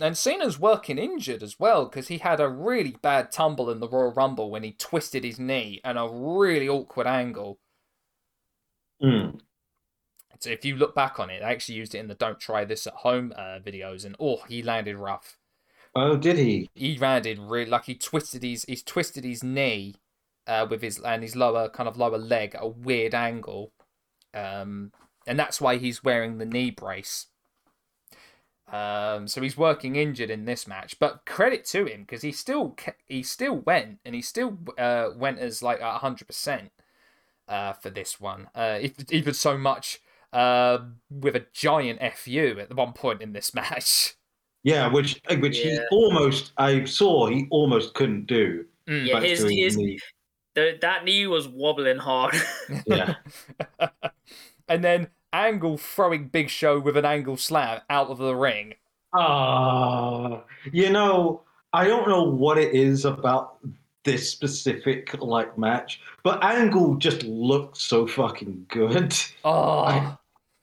And 0.00 0.16
Cena's 0.16 0.60
working 0.60 0.96
injured 0.96 1.42
as 1.42 1.58
well 1.58 1.86
because 1.86 2.06
he 2.08 2.18
had 2.18 2.40
a 2.40 2.48
really 2.48 2.96
bad 3.02 3.32
tumble 3.32 3.68
in 3.68 3.80
the 3.80 3.88
Royal 3.88 4.12
Rumble 4.12 4.50
when 4.50 4.62
he 4.62 4.72
twisted 4.72 5.24
his 5.24 5.40
knee 5.40 5.80
and 5.84 5.98
a 5.98 6.08
really 6.08 6.68
awkward 6.68 7.08
angle. 7.08 7.58
Mm. 9.02 9.40
So 10.38 10.50
if 10.50 10.64
you 10.64 10.76
look 10.76 10.94
back 10.94 11.18
on 11.18 11.30
it, 11.30 11.42
I 11.42 11.50
actually 11.50 11.74
used 11.74 11.96
it 11.96 11.98
in 11.98 12.06
the 12.06 12.14
"Don't 12.14 12.38
Try 12.38 12.64
This 12.64 12.86
at 12.86 12.92
Home" 12.94 13.32
uh, 13.36 13.58
videos, 13.58 14.04
and 14.04 14.14
oh, 14.20 14.38
he 14.48 14.62
landed 14.62 14.96
rough. 14.96 15.36
Oh, 15.96 16.16
did 16.16 16.38
he? 16.38 16.70
He 16.74 16.96
landed 16.96 17.40
really 17.40 17.68
like 17.68 17.86
he 17.86 17.96
twisted 17.96 18.44
his 18.44 18.64
he's 18.64 18.84
twisted 18.84 19.24
his 19.24 19.42
knee 19.42 19.96
uh, 20.48 20.66
with 20.68 20.82
his 20.82 20.98
and 20.98 21.22
his 21.22 21.36
lower 21.36 21.68
kind 21.68 21.88
of 21.88 21.96
lower 21.96 22.18
leg 22.18 22.54
at 22.56 22.62
a 22.64 22.66
weird 22.66 23.14
angle, 23.14 23.70
um, 24.34 24.90
and 25.26 25.38
that's 25.38 25.60
why 25.60 25.76
he's 25.76 26.02
wearing 26.02 26.38
the 26.38 26.46
knee 26.46 26.70
brace. 26.70 27.26
Um, 28.70 29.28
so 29.28 29.40
he's 29.40 29.56
working 29.56 29.96
injured 29.96 30.28
in 30.28 30.44
this 30.44 30.66
match, 30.66 30.98
but 30.98 31.24
credit 31.24 31.64
to 31.66 31.86
him 31.86 32.02
because 32.02 32.20
he 32.22 32.32
still 32.32 32.76
he 33.06 33.22
still 33.22 33.56
went 33.56 33.98
and 34.04 34.14
he 34.14 34.20
still 34.20 34.58
uh, 34.76 35.08
went 35.16 35.38
as 35.38 35.62
like 35.62 35.80
hundred 35.80 36.26
percent 36.26 36.70
uh, 37.48 37.72
for 37.72 37.88
this 37.88 38.20
one. 38.20 38.48
Uh, 38.54 38.80
even 39.10 39.32
so 39.32 39.56
much 39.56 40.00
uh, 40.34 40.78
with 41.10 41.34
a 41.34 41.46
giant 41.54 41.98
fu 42.14 42.58
at 42.58 42.68
the 42.68 42.74
one 42.74 42.92
point 42.92 43.22
in 43.22 43.32
this 43.32 43.54
match. 43.60 44.14
Yeah, 44.64 44.88
which 44.88 45.18
which 45.38 45.58
Yeah. 45.64 45.70
he 45.72 45.78
almost 45.90 46.52
I 46.58 46.84
saw 46.84 47.26
he 47.28 47.46
almost 47.50 47.94
couldn't 47.94 48.26
do. 48.26 48.66
Mm. 48.86 49.06
Yeah, 49.06 49.20
his, 49.20 49.40
his 49.44 49.76
knee. 49.78 49.96
the, 49.96 50.00
that 50.80 51.04
knee 51.04 51.26
was 51.26 51.48
wobbling 51.48 51.98
hard. 51.98 52.34
Yeah. 52.86 53.14
and 54.68 54.82
then 54.84 55.08
Angle 55.32 55.76
throwing 55.78 56.28
Big 56.28 56.48
Show 56.50 56.78
with 56.80 56.96
an 56.96 57.04
angle 57.04 57.36
slam 57.36 57.80
out 57.90 58.08
of 58.08 58.18
the 58.18 58.34
ring. 58.34 58.74
Ah, 59.14 60.42
you 60.72 60.90
know, 60.90 61.42
I 61.72 61.86
don't 61.86 62.08
know 62.08 62.22
what 62.24 62.56
it 62.58 62.74
is 62.74 63.04
about 63.04 63.58
this 64.04 64.30
specific 64.30 65.14
like 65.20 65.56
match, 65.58 66.00
but 66.22 66.42
Angle 66.42 66.96
just 66.96 67.22
looked 67.24 67.76
so 67.76 68.06
fucking 68.06 68.66
good. 68.68 69.14
Oh, 69.44 69.80
I- 69.80 70.16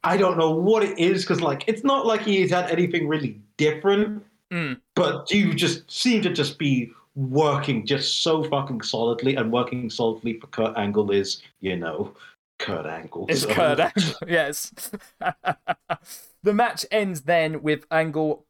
I 0.04 0.18
don't 0.18 0.38
know 0.38 0.52
what 0.52 0.84
it 0.84 1.00
is 1.00 1.24
because 1.24 1.42
like 1.42 1.64
it's 1.68 1.84
not 1.84 2.06
like 2.06 2.22
he's 2.22 2.52
had 2.52 2.70
anything 2.70 3.08
really 3.08 3.42
different, 3.58 4.24
Mm. 4.54 4.80
but 4.96 5.32
you 5.32 5.56
just 5.56 5.90
seem 5.92 6.22
to 6.22 6.30
just 6.30 6.60
be 6.60 6.92
working 7.16 7.86
just 7.86 8.22
so 8.22 8.44
fucking 8.44 8.82
solidly, 8.82 9.36
and 9.36 9.52
working 9.52 9.90
solidly 9.90 10.40
for 10.40 10.48
Kurt 10.48 10.78
Angle 10.78 11.12
is, 11.12 11.42
you 11.62 11.76
know, 11.78 12.14
Kurt 12.60 12.86
Angle. 12.86 13.26
it's 13.30 13.42
So- 13.42 13.50
Kurt 13.54 13.80
Angle. 13.80 14.14
Yes. 14.28 14.92
the 16.44 16.54
match 16.54 16.86
ends 16.92 17.22
then 17.22 17.62
with 17.62 17.86
Angle 17.90 18.46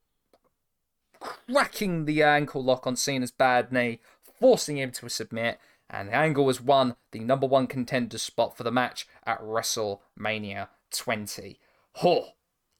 cracking 1.52 2.06
the 2.06 2.22
ankle 2.24 2.64
lock 2.64 2.86
on 2.86 2.96
Cena's 2.96 3.32
bad 3.32 3.72
knee, 3.72 4.00
forcing 4.40 4.78
him 4.78 4.92
to 4.92 5.10
submit, 5.10 5.60
and 5.90 6.10
Angle 6.10 6.48
has 6.48 6.62
won 6.62 6.96
the 7.12 7.20
number 7.20 7.48
one 7.48 7.68
contender 7.68 8.18
spot 8.18 8.58
for 8.58 8.64
the 8.64 8.72
match 8.72 9.08
at 9.26 9.42
WrestleMania 9.42 10.68
20. 10.92 11.60
Oh, 12.04 12.30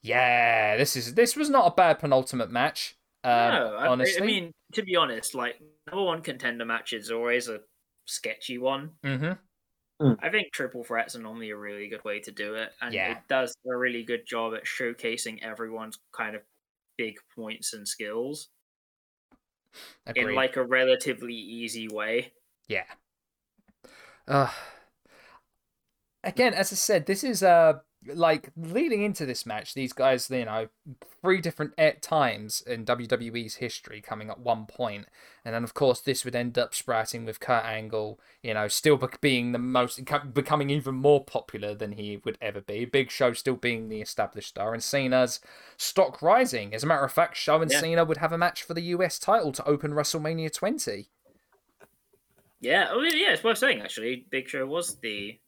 yeah, 0.02 0.78
this 0.78 0.96
is 0.96 1.16
this 1.16 1.36
was 1.36 1.50
not 1.50 1.68
a 1.68 1.76
bad 1.76 2.00
penultimate 2.00 2.52
match. 2.52 2.96
Um, 3.26 3.52
no, 3.52 3.76
I, 3.78 3.90
honestly, 3.90 4.22
I 4.22 4.26
mean 4.26 4.52
to 4.74 4.84
be 4.84 4.96
honest, 4.96 5.36
like 5.36 5.62
number 5.88 6.04
one 6.04 6.22
contender 6.22 6.66
matches 6.66 7.12
are 7.12 7.16
always 7.18 7.50
a 7.50 7.62
sketchy 8.06 8.58
one. 8.58 8.98
hmm 9.04 9.38
I 10.20 10.30
think 10.30 10.52
triple 10.52 10.84
threats 10.84 11.16
are 11.16 11.20
normally 11.22 11.52
a 11.52 11.58
really 11.58 11.88
good 11.88 12.04
way 12.04 12.20
to 12.22 12.32
do 12.32 12.56
it, 12.56 12.74
and 12.82 12.94
Yeah. 12.94 13.08
it 13.08 13.28
does 13.30 13.56
a 13.66 13.76
really 13.78 14.04
good 14.04 14.26
job 14.28 14.54
at 14.54 14.66
showcasing 14.66 15.42
everyone's 15.42 16.00
kind 16.12 16.36
of 16.36 16.44
big 16.98 17.18
points 17.36 17.74
and 17.74 17.88
skills 17.88 18.50
in 20.16 20.34
like 20.34 20.56
a 20.56 20.64
relatively 20.66 21.36
easy 21.36 21.88
way. 21.88 22.34
Yeah. 22.68 22.86
Uh, 24.28 24.52
again, 26.24 26.54
as 26.54 26.72
I 26.72 26.76
said, 26.76 27.06
this 27.06 27.24
is 27.24 27.44
uh 27.44 27.80
like 28.14 28.52
leading 28.56 29.02
into 29.04 29.26
this 29.26 29.46
match. 29.46 29.74
These 29.74 29.94
guys, 29.94 30.30
you 30.30 30.46
know, 30.46 30.68
three 31.22 31.42
different 31.42 31.74
times 32.02 32.62
in 32.62 32.86
WWE's 32.86 33.56
history 33.56 34.02
coming 34.02 34.30
at 34.30 34.40
one 34.40 34.66
point, 34.66 35.08
and 35.44 35.54
then 35.54 35.64
of 35.64 35.74
course 35.74 36.02
this 36.02 36.26
would 36.26 36.36
end 36.36 36.58
up 36.58 36.74
sprouting 36.74 37.26
with 37.26 37.40
Kurt 37.40 37.66
Angle, 37.66 38.20
you 38.44 38.54
know, 38.54 38.68
still 38.68 39.00
being 39.22 39.52
the 39.52 39.60
most 39.60 40.02
becoming 40.34 40.70
even 40.70 40.96
more 40.96 41.24
popular 41.24 41.74
than 41.74 41.94
he 41.94 42.22
would 42.24 42.38
ever 42.42 42.62
be. 42.62 42.86
Big 42.86 43.12
Show 43.12 43.34
still 43.34 43.56
being 43.56 43.90
the 43.90 44.02
established 44.02 44.50
star, 44.50 44.74
and 44.74 44.84
Cena's 44.84 45.40
stock 45.78 46.22
rising. 46.22 46.74
As 46.74 46.84
a 46.84 46.88
matter 46.88 47.06
of 47.06 47.12
fact, 47.12 47.38
Show 47.38 47.62
and 47.62 47.72
Yeah. 47.72 47.80
Cena 47.80 48.06
would 48.06 48.18
have 48.18 48.32
a 48.32 48.38
match 48.38 48.64
for 48.64 48.74
the 48.74 48.82
US 48.82 49.20
title 49.20 49.52
to 49.54 49.66
open 49.66 49.92
WrestleMania 49.92 50.54
20. 50.54 51.10
Yeah, 52.62 52.88
oh, 52.90 53.02
yeah, 53.02 53.34
it's 53.34 53.44
worth 53.44 53.58
saying 53.60 53.82
actually. 53.82 54.26
Big 54.30 54.48
Show 54.48 54.66
was 54.66 54.96
the 54.96 55.40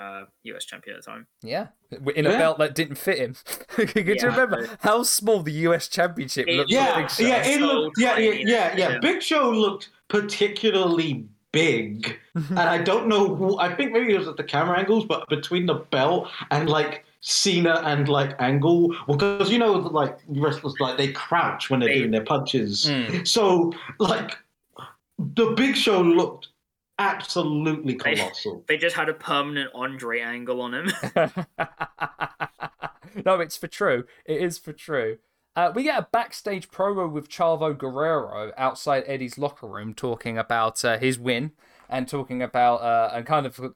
uh, 0.00 0.24
US 0.44 0.64
champion 0.64 0.96
at 0.96 1.04
the 1.04 1.10
time. 1.10 1.26
Yeah, 1.42 1.68
in 2.14 2.26
a 2.26 2.30
Yeah. 2.30 2.38
belt 2.38 2.58
that 2.58 2.74
didn't 2.74 2.96
fit 2.96 3.18
him. 3.18 3.34
Could 3.68 3.94
you 3.96 4.14
Yeah. 4.16 4.26
remember 4.26 4.68
how 4.80 5.02
small 5.02 5.42
the 5.42 5.52
US 5.68 5.88
Championship 5.88 6.48
It- 6.48 6.56
looked? 6.56 6.70
Yeah, 6.70 7.00
Big 7.02 7.10
Show? 7.10 7.22
yeah, 7.26 7.42
it 7.46 7.60
So 7.60 7.66
looked, 7.66 8.00
yeah, 8.00 8.18
yeah, 8.18 8.30
yeah, 8.32 8.76
yeah. 8.76 8.90
Yeah. 8.90 8.98
Big 9.00 9.22
Show 9.22 9.50
looked 9.50 9.90
particularly 10.08 11.26
big, 11.52 12.18
and 12.34 12.58
I 12.58 12.78
don't 12.78 13.06
know. 13.06 13.34
Who, 13.34 13.58
I 13.58 13.74
think 13.74 13.92
maybe 13.92 14.12
it 14.14 14.18
was 14.18 14.26
at 14.28 14.36
the 14.36 14.44
camera 14.44 14.78
angles, 14.78 15.04
but 15.06 15.28
between 15.28 15.66
the 15.66 15.74
belt 15.74 16.28
and 16.50 16.68
like 16.68 17.04
Cena 17.20 17.80
and 17.84 18.08
like 18.08 18.34
Angle, 18.40 18.94
because 19.06 19.50
you 19.50 19.58
know, 19.58 19.72
like 19.72 20.18
wrestlers 20.28 20.74
like 20.80 20.98
they 20.98 21.12
crouch 21.12 21.70
when 21.70 21.80
they're 21.80 21.94
doing 21.94 22.10
their 22.10 22.24
punches. 22.24 22.86
Mm. 22.86 23.26
So 23.26 23.72
like 23.98 24.32
the 25.18 25.52
Big 25.56 25.76
Show 25.76 26.00
looked 26.02 26.48
absolutely 26.98 27.94
colossal. 27.94 28.64
They 28.68 28.76
just 28.76 28.96
had 28.96 29.08
a 29.08 29.14
permanent 29.14 29.70
Andre 29.74 30.20
angle 30.20 30.60
on 30.60 30.74
him. 30.74 30.92
no, 33.24 33.40
it's 33.40 33.56
for 33.56 33.66
true. 33.68 34.04
It 34.24 34.40
is 34.40 34.58
for 34.58 34.72
true. 34.72 35.18
Uh, 35.56 35.70
we 35.74 35.84
get 35.84 35.98
a 35.98 36.08
backstage 36.10 36.68
promo 36.70 37.10
with 37.10 37.28
Chavo 37.28 37.76
Guerrero 37.76 38.52
outside 38.56 39.04
Eddie's 39.06 39.38
locker 39.38 39.68
room, 39.68 39.94
talking 39.94 40.36
about 40.36 40.84
uh, 40.84 40.98
his 40.98 41.18
win 41.18 41.52
and 41.88 42.08
talking 42.08 42.42
about 42.42 42.80
uh, 42.82 43.10
and 43.14 43.24
kind 43.24 43.46
of, 43.46 43.56
kind 43.56 43.72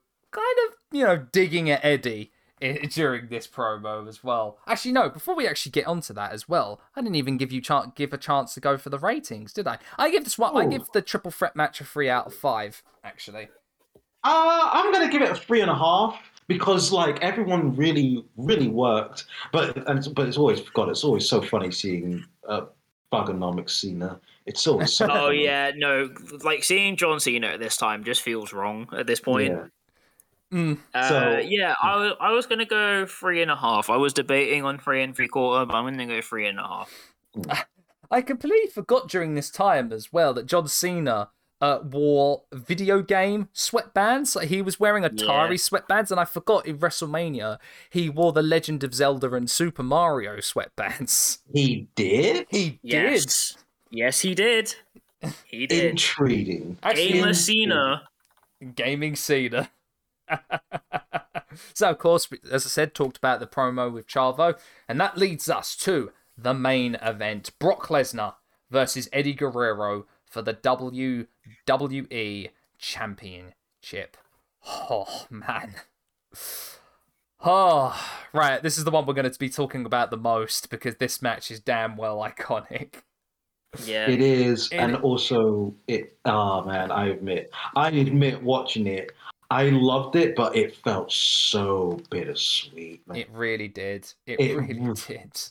of, 0.67 0.75
you 0.91 1.03
know, 1.05 1.17
digging 1.31 1.69
at 1.69 1.83
Eddie 1.83 2.31
i- 2.33 2.38
during 2.91 3.27
this 3.27 3.47
promo 3.47 4.07
as 4.07 4.23
well. 4.23 4.57
Actually, 4.67 4.91
no. 4.93 5.09
Before 5.09 5.35
we 5.35 5.47
actually 5.47 5.71
get 5.71 5.87
onto 5.87 6.13
that 6.13 6.31
as 6.31 6.47
well, 6.49 6.81
I 6.95 7.01
didn't 7.01 7.15
even 7.15 7.37
give 7.37 7.51
you 7.51 7.61
chan 7.61 7.93
give 7.95 8.13
a 8.13 8.17
chance 8.17 8.53
to 8.55 8.59
go 8.59 8.77
for 8.77 8.89
the 8.89 8.99
ratings, 8.99 9.53
did 9.53 9.67
I? 9.67 9.77
I 9.97 10.09
give 10.11 10.23
this 10.23 10.37
one. 10.37 10.55
I 10.55 10.65
Oh. 10.65 10.69
give 10.69 10.87
the 10.93 11.01
triple 11.01 11.31
threat 11.31 11.55
match 11.55 11.79
a 11.81 11.83
three 11.85 12.09
out 12.09 12.27
of 12.27 12.33
five. 12.33 12.83
Actually, 13.03 13.49
Uh, 14.23 14.69
I'm 14.73 14.91
gonna 14.91 15.09
give 15.11 15.21
it 15.21 15.29
a 15.31 15.35
three 15.35 15.61
and 15.61 15.71
a 15.71 15.75
half 15.75 16.19
because 16.47 16.91
like 16.91 17.21
everyone 17.21 17.75
really, 17.75 18.25
really 18.35 18.67
worked. 18.67 19.25
But 19.53 19.77
and 19.77 19.99
it's- 19.99 20.07
but 20.07 20.27
it's 20.27 20.37
always 20.37 20.59
God, 20.61 20.89
it's 20.89 21.03
always 21.03 21.27
so 21.27 21.41
funny 21.41 21.71
seeing 21.71 22.25
uh, 22.47 22.65
Thuganomics 23.13 23.71
Cena. 23.71 24.19
It's 24.45 24.65
always 24.67 24.93
so. 24.93 25.05
Oh 25.09 25.27
funny. 25.27 25.43
yeah, 25.45 25.71
no, 25.75 26.09
like 26.43 26.63
seeing 26.63 26.95
John 26.97 27.19
Cena 27.19 27.47
at 27.47 27.59
this 27.59 27.77
time 27.77 28.03
just 28.03 28.21
feels 28.21 28.51
wrong 28.51 28.89
at 28.91 29.07
this 29.07 29.19
point. 29.19 29.51
Yeah. 29.53 29.65
Mm, 30.53 30.79
Uh, 30.93 31.09
So- 31.09 31.37
yeah, 31.39 31.75
I 31.81 32.31
was, 32.31 32.45
gonna 32.47 32.65
go 32.65 33.05
three 33.05 33.41
and 33.41 33.51
a 33.51 33.55
half. 33.55 33.89
I 33.89 33.97
was 33.97 34.13
debating 34.13 34.65
on 34.65 34.79
three 34.79 35.03
and 35.03 35.15
three 35.15 35.27
quarter, 35.27 35.65
but 35.65 35.75
I'm 35.75 35.85
gonna 35.85 36.07
go 36.07 36.21
three 36.21 36.47
and 36.47 36.59
a 36.59 36.63
half. 36.63 37.13
I 38.11 38.21
completely 38.21 38.69
forgot 38.71 39.07
during 39.07 39.35
this 39.35 39.51
time 39.51 39.93
as 39.93 40.11
well 40.11 40.33
that 40.33 40.47
John 40.47 40.67
Cena 40.67 41.29
uh, 41.61 41.79
wore 41.83 42.43
video 42.51 43.01
game 43.03 43.49
sweatbands. 43.53 44.35
Like 44.35 44.47
he 44.47 44.61
was 44.63 44.79
wearing 44.79 45.03
Atari 45.03 45.59
sweatbands, 45.59 46.09
and 46.09 46.19
I 46.19 46.25
forgot 46.25 46.65
in 46.65 46.79
WrestleMania 46.79 47.59
he 47.91 48.09
wore 48.09 48.31
the 48.31 48.41
Legend 48.41 48.83
of 48.83 48.95
Zelda 48.95 49.31
and 49.33 49.49
Super 49.51 49.83
Mario 49.83 50.37
sweatbands. 50.37 51.39
He 51.53 51.87
did. 51.95 52.47
He 52.49 52.79
Yes, 52.81 53.57
yes, 53.91 54.21
he 54.21 54.33
did. 54.33 54.73
He 55.45 55.67
did. 55.67 55.91
Intriguing. 55.91 56.69
did. 56.75 56.77
Actually, 56.81 57.11
Gamer 57.11 57.33
Cena. 57.33 58.01
gaming 58.73 59.15
Cena. 59.15 59.69
so, 61.73 61.89
of 61.89 61.97
course, 61.97 62.27
as 62.51 62.65
I 62.65 62.69
said, 62.69 62.93
talked 62.93 63.17
about 63.17 63.39
the 63.39 63.47
promo 63.47 63.91
with 63.91 64.07
Chavo, 64.07 64.57
and 64.87 64.99
that 64.99 65.17
leads 65.17 65.49
us 65.49 65.75
to 65.77 66.11
the 66.37 66.53
main 66.53 66.95
event 66.95 67.51
Brock 67.59 67.87
Lesnar 67.87 68.35
versus 68.69 69.09
Eddie 69.11 69.33
Guerrero 69.33 70.05
for 70.25 70.41
the 70.41 70.53
WWE 70.53 72.49
Championship. 72.77 74.17
Oh, 74.67 75.25
man. 75.29 75.75
Oh, 77.43 77.97
right. 78.33 78.61
This 78.61 78.77
is 78.77 78.83
the 78.83 78.91
one 78.91 79.05
we're 79.05 79.13
going 79.13 79.29
to 79.31 79.39
be 79.39 79.49
talking 79.49 79.85
about 79.85 80.11
the 80.11 80.17
most 80.17 80.69
because 80.69 80.95
this 80.95 81.21
match 81.21 81.49
is 81.51 81.59
damn 81.59 81.95
well 81.97 82.17
iconic. 82.17 82.95
Yeah. 83.85 84.09
It 84.09 84.19
is, 84.21 84.67
It- 84.71 84.77
and 84.77 84.95
also 84.97 85.73
it. 85.87 86.17
Oh 86.25 86.63
man, 86.65 86.91
I 86.91 87.09
admit, 87.09 87.51
I 87.75 87.89
admit, 87.89 88.41
watching 88.41 88.87
it, 88.87 89.11
I 89.51 89.69
loved 89.69 90.15
it, 90.15 90.35
but 90.35 90.55
it 90.55 90.75
felt 90.75 91.11
so 91.11 91.99
bittersweet. 92.11 93.07
Man. 93.07 93.17
It 93.17 93.29
really 93.31 93.67
did. 93.67 94.11
It, 94.27 94.39
It 94.39 94.55
really 94.57 94.79
re- 94.79 94.93
did. 95.07 95.41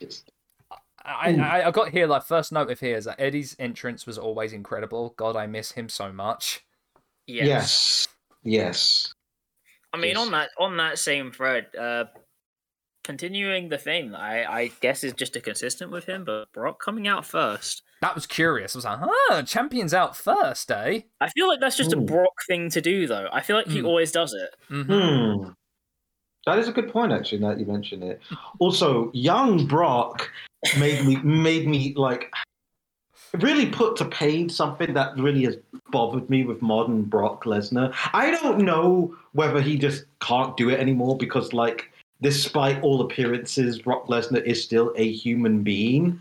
It's- 0.00 0.24
I, 1.04 1.34
I 1.36 1.66
I 1.66 1.70
got 1.72 1.88
here 1.88 2.06
like 2.06 2.22
first 2.22 2.52
note 2.52 2.70
of 2.70 2.78
here 2.78 2.96
is 2.96 3.06
that 3.06 3.18
Eddie's 3.18 3.56
entrance 3.58 4.06
was 4.06 4.18
always 4.18 4.52
incredible. 4.52 5.14
God, 5.16 5.34
I 5.34 5.46
miss 5.48 5.72
him 5.72 5.88
so 5.88 6.12
much. 6.12 6.64
Yes. 7.26 7.46
yes, 7.48 8.08
yes. 8.44 9.14
I 9.92 9.96
mean, 9.96 10.12
Yes. 10.14 10.18
on 10.18 10.30
that 10.30 10.50
on 10.58 10.76
that 10.76 11.00
same 11.00 11.32
thread, 11.32 11.66
uh, 11.74 12.04
continuing 13.02 13.68
the 13.68 13.78
thing, 13.78 14.14
I 14.14 14.44
I 14.44 14.68
guess 14.80 15.02
is 15.02 15.12
just 15.12 15.34
a 15.34 15.40
consistent 15.40 15.90
with 15.90 16.04
him, 16.04 16.22
but 16.24 16.52
Brock 16.52 16.80
coming 16.80 17.08
out 17.08 17.26
first. 17.26 17.82
That 18.02 18.16
was 18.16 18.26
curious. 18.26 18.74
I 18.74 18.78
was 18.78 18.84
like, 18.84 18.98
huh, 19.00 19.42
champions 19.44 19.94
out 19.94 20.16
first, 20.16 20.70
eh? 20.72 21.02
I 21.20 21.28
feel 21.30 21.46
like 21.48 21.60
that's 21.60 21.76
just 21.76 21.92
a 21.92 21.96
Brock 21.96 22.34
thing 22.48 22.68
to 22.70 22.80
do, 22.80 23.06
though. 23.06 23.28
I 23.32 23.40
feel 23.40 23.56
like 23.56 23.68
he 23.68 23.78
Hmm. 23.80 23.86
always 23.86 24.10
does 24.12 24.34
it. 24.34 24.54
hmm 24.68 24.82
Hmm. 24.82 25.48
That 26.46 26.58
is 26.58 26.66
a 26.66 26.72
good 26.72 26.92
point, 26.92 27.12
actually. 27.12 27.38
Now 27.38 27.50
that 27.50 27.60
you 27.60 27.66
mention 27.66 28.02
it. 28.02 28.20
Also, 28.58 29.12
young 29.14 29.66
Brock 29.66 30.28
made 30.78 31.04
me 31.06 31.16
made 31.22 31.68
me 31.68 31.94
like 31.96 32.32
really 33.38 33.66
put 33.66 33.96
to 33.98 34.04
pain 34.04 34.48
something 34.48 34.92
that 34.94 35.16
really 35.16 35.44
has 35.44 35.56
bothered 35.92 36.28
me 36.28 36.44
with 36.44 36.60
modern 36.60 37.02
Brock 37.04 37.44
Lesnar. 37.44 37.94
I 38.12 38.32
don't 38.32 38.58
know 38.58 39.16
whether 39.32 39.60
he 39.60 39.78
just 39.78 40.06
can't 40.20 40.56
do 40.56 40.70
it 40.70 40.80
anymore 40.80 41.16
because, 41.16 41.52
like, 41.52 41.90
despite 42.20 42.82
all 42.82 43.00
appearances, 43.00 43.78
Brock 43.80 44.08
Lesnar 44.08 44.42
is 44.42 44.62
still 44.62 44.92
a 44.96 45.12
human 45.12 45.62
being. 45.62 46.18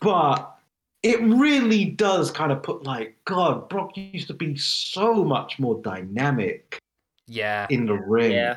But 0.00 0.57
it 1.02 1.20
really 1.22 1.84
does 1.84 2.30
kind 2.30 2.50
of 2.50 2.62
put 2.62 2.84
like, 2.84 3.16
God, 3.24 3.68
Brock 3.68 3.96
used 3.96 4.26
to 4.28 4.34
be 4.34 4.56
so 4.56 5.24
much 5.24 5.58
more 5.58 5.80
dynamic 5.82 6.78
Yeah, 7.26 7.66
in 7.70 7.86
the 7.86 7.94
ring. 7.94 8.32
Yeah. 8.32 8.56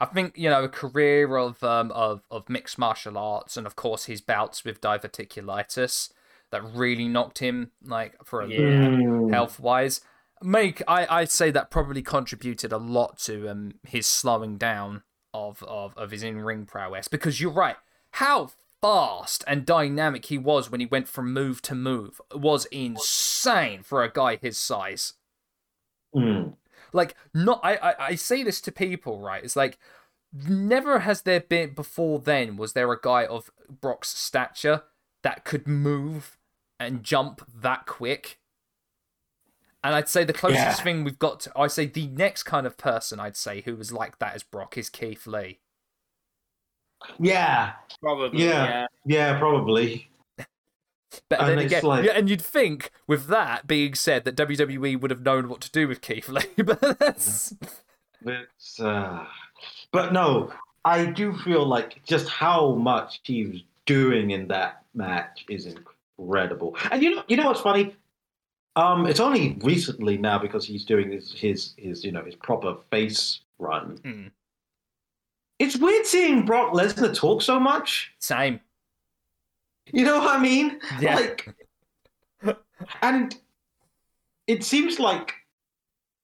I 0.00 0.06
think 0.06 0.38
you 0.38 0.48
know 0.48 0.62
a 0.64 0.68
career 0.68 1.36
of 1.36 1.62
um 1.64 1.90
of 1.92 2.22
of 2.30 2.48
mixed 2.48 2.78
martial 2.78 3.18
arts 3.18 3.56
and 3.56 3.66
of 3.66 3.74
course 3.74 4.04
his 4.04 4.20
bouts 4.20 4.64
with 4.64 4.80
diverticulitis 4.80 6.10
that 6.50 6.62
really 6.62 7.08
knocked 7.08 7.38
him 7.40 7.72
like 7.84 8.14
for 8.24 8.40
a 8.40 8.48
Yeah. 8.48 8.58
Mm. 8.58 9.32
health 9.32 9.58
wise. 9.60 10.00
Make 10.42 10.82
I 10.86 11.06
I'd 11.08 11.30
say 11.30 11.50
that 11.50 11.70
probably 11.70 12.02
contributed 12.02 12.72
a 12.72 12.78
lot 12.78 13.18
to 13.20 13.48
um 13.48 13.74
his 13.86 14.06
slowing 14.06 14.56
down 14.56 15.02
of 15.34 15.62
of 15.64 15.96
of 15.96 16.12
his 16.12 16.22
in 16.22 16.38
ring 16.40 16.64
prowess 16.64 17.08
because 17.08 17.40
you're 17.40 17.50
right 17.50 17.76
how 18.12 18.50
fast 18.80 19.42
and 19.46 19.66
dynamic 19.66 20.26
he 20.26 20.38
was 20.38 20.70
when 20.70 20.80
he 20.80 20.86
went 20.86 21.08
from 21.08 21.32
move 21.32 21.60
to 21.62 21.74
move. 21.74 22.20
Was 22.32 22.66
insane 22.66 23.82
for 23.82 24.02
a 24.02 24.10
guy 24.12 24.36
his 24.36 24.56
size. 24.58 25.14
Mm. 26.14 26.54
like 26.94 27.14
not 27.34 27.60
I, 27.62 27.76
I 27.76 27.94
i 28.06 28.14
say 28.14 28.42
this 28.42 28.62
to 28.62 28.72
people 28.72 29.20
right? 29.20 29.44
It's 29.44 29.56
like 29.56 29.78
never 30.32 31.00
has 31.00 31.22
there 31.22 31.40
been 31.40 31.74
before 31.74 32.18
then 32.18 32.56
was 32.56 32.72
there 32.72 32.90
a 32.92 32.98
guy 33.00 33.26
of 33.26 33.50
brock's 33.68 34.08
stature 34.16 34.84
that 35.22 35.44
could 35.44 35.66
move 35.68 36.38
and 36.80 37.02
jump 37.02 37.42
that 37.54 37.84
quick. 37.86 38.38
And 39.84 39.94
i'd 39.94 40.08
say 40.08 40.24
the 40.24 40.32
closest 40.32 40.60
Yeah. 40.62 40.72
thing 40.74 41.04
we've 41.04 41.18
got 41.18 41.40
to 41.40 41.52
i 41.56 41.66
say 41.66 41.86
the 41.86 42.06
next 42.08 42.42
kind 42.44 42.66
of 42.66 42.76
person 42.78 43.20
i'd 43.20 43.36
say 43.36 43.60
who 43.62 43.76
was 43.76 43.92
like 43.92 44.18
that 44.18 44.34
as 44.34 44.42
brock 44.42 44.76
is 44.78 44.88
keith 44.90 45.26
lee 45.26 45.58
Yeah, 47.18 47.72
Probably. 48.00 48.44
Yeah. 48.44 48.64
Yeah. 48.64 48.86
yeah, 49.04 49.38
probably. 49.38 50.08
but 51.28 51.40
And 51.40 51.48
then 51.48 51.58
again 51.58 51.82
like- 51.82 52.04
yeah, 52.04 52.12
and 52.12 52.28
you'd 52.28 52.42
think 52.42 52.90
with 53.06 53.26
that 53.28 53.66
being 53.66 53.94
said 53.94 54.24
that 54.24 54.36
wwe 54.36 55.00
would 55.00 55.10
have 55.10 55.22
known 55.22 55.48
what 55.48 55.60
to 55.62 55.70
do 55.70 55.88
with 55.88 56.00
keith 56.00 56.28
lee 56.28 56.42
but 56.64 56.80
that's 56.98 57.54
It's, 58.24 58.80
uh... 58.80 59.24
But 59.92 60.12
no, 60.12 60.52
I 60.84 61.06
do 61.06 61.36
feel 61.36 61.66
like 61.66 62.02
just 62.04 62.28
how 62.28 62.74
much 62.74 63.20
he 63.24 63.46
was 63.46 63.62
doing 63.86 64.30
in 64.30 64.48
that 64.48 64.82
match 64.94 65.44
is 65.48 65.66
incredible. 65.66 66.76
And 66.90 67.02
you 67.02 67.16
know, 67.16 67.24
you 67.28 67.36
know 67.36 67.46
what's 67.46 67.60
funny? 67.60 67.96
Um, 68.76 69.06
it's 69.06 69.20
only 69.20 69.58
recently 69.62 70.18
now 70.18 70.38
because 70.38 70.64
he's 70.64 70.84
doing 70.84 71.10
his 71.10 71.32
his, 71.32 71.74
his 71.76 72.04
you 72.04 72.12
know 72.12 72.24
his 72.24 72.36
proper 72.36 72.76
face 72.90 73.40
run. 73.58 73.98
Hmm. 74.04 74.26
It's 75.58 75.76
weird 75.76 76.06
seeing 76.06 76.44
Brock 76.44 76.72
Lesnar 76.72 77.14
talk 77.14 77.42
so 77.42 77.58
much. 77.58 78.12
same 78.18 78.60
You 79.92 80.04
know 80.04 80.18
what 80.18 80.38
I 80.38 80.42
mean? 80.42 80.80
Yeah. 81.00 81.16
Like, 81.16 81.54
and 83.02 83.34
it 84.46 84.62
seems 84.64 84.98
like 84.98 85.34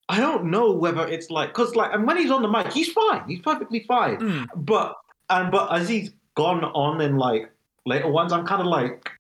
I 0.09 0.21
don't 0.21 0.45
know 0.51 0.71
whether 0.73 1.07
it's 1.07 1.31
like 1.31 1.49
because 1.51 1.75
like 1.75 1.93
and 1.93 2.07
when 2.07 2.17
he's 2.17 2.31
on 2.31 2.43
the 2.43 2.49
mic, 2.49 2.73
he's 2.73 2.93
fine. 2.93 3.23
He's 3.27 3.41
perfectly 3.41 3.85
fine. 3.89 4.19
Mm. 4.19 4.47
But 4.55 4.97
and 5.31 5.51
but 5.51 5.73
as 5.75 5.89
he's 5.89 6.11
gone 6.35 6.65
on 6.65 7.01
in 7.01 7.17
like 7.17 7.51
later 7.87 8.09
ones, 8.09 8.33
I'm 8.33 8.47
kind 8.47 8.61
of 8.61 8.67
like 8.67 9.11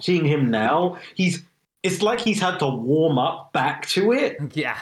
seeing 0.00 0.24
him 0.24 0.50
now. 0.50 0.98
He's 1.14 1.42
it's 1.82 2.02
like 2.02 2.20
he's 2.20 2.40
had 2.40 2.58
to 2.58 2.68
warm 2.68 3.18
up 3.18 3.52
back 3.52 3.86
to 3.88 4.12
it 4.12 4.38
yeah 4.54 4.80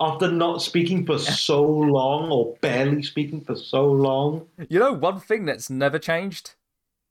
after 0.00 0.30
not 0.30 0.62
speaking 0.62 1.04
for 1.04 1.18
so 1.18 1.62
long 1.62 2.30
or 2.30 2.56
barely 2.60 3.02
speaking 3.02 3.40
for 3.40 3.56
so 3.56 3.86
long. 3.86 4.46
You 4.68 4.78
know, 4.78 4.92
one 4.92 5.20
thing 5.20 5.44
that's 5.44 5.68
never 5.68 5.98
changed? 5.98 6.54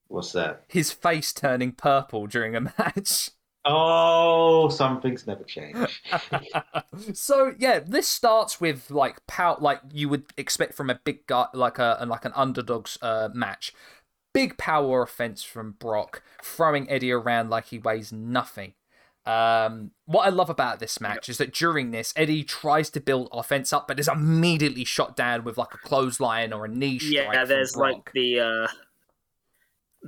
What's 0.08 0.32
that? 0.32 0.64
His 0.68 0.92
face 0.92 1.34
turning 1.34 1.74
purple 1.74 2.28
during 2.28 2.56
a 2.56 2.62
match. 2.62 3.32
Oh, 3.70 4.70
some 4.70 5.02
things 5.02 5.28
never 5.28 5.44
change. 5.44 6.02
so 7.14 7.54
yeah, 7.60 7.80
this 7.80 8.08
starts 8.08 8.62
with 8.62 8.90
like 8.90 9.28
pow 9.28 9.58
like 9.60 9.82
you 9.92 10.08
would 10.08 10.24
expect 10.38 10.74
from 10.74 10.90
a 10.90 11.00
big 11.04 11.28
guy 11.28 11.48
like 11.54 11.78
a 11.78 11.98
and 12.00 12.10
like 12.10 12.24
an 12.24 12.32
underdog's 12.34 12.98
uh, 13.02 13.28
match. 13.34 13.74
Big 14.34 14.58
power 14.58 15.02
offense 15.02 15.44
from 15.44 15.72
Brock, 15.74 16.22
throwing 16.42 16.90
Eddie 16.90 17.12
around 17.12 17.50
like 17.50 17.66
he 17.66 17.80
weighs 17.80 18.14
nothing. 18.14 18.74
Um, 19.28 19.92
what 20.06 20.26
I 20.26 20.30
love 20.30 20.50
about 20.50 20.80
this 20.80 21.02
match 21.02 21.28
is 21.28 21.38
that 21.40 21.54
during 21.54 21.92
this, 21.92 22.14
Eddie 22.16 22.44
tries 22.44 22.90
to 22.92 23.02
build 23.02 23.28
offense 23.34 23.74
up, 23.74 23.88
but 23.88 24.00
is 24.00 24.08
immediately 24.08 24.86
shot 24.86 25.18
down 25.18 25.44
with 25.44 25.58
like 25.58 25.74
a 25.74 25.78
clothesline 25.78 26.54
or 26.54 26.66
a 26.66 26.70
knee 26.70 26.98
strike. 26.98 27.34
Yeah, 27.34 27.44
there's 27.46 27.76
like 27.76 28.12
the 28.14 28.40
uh 28.40 28.68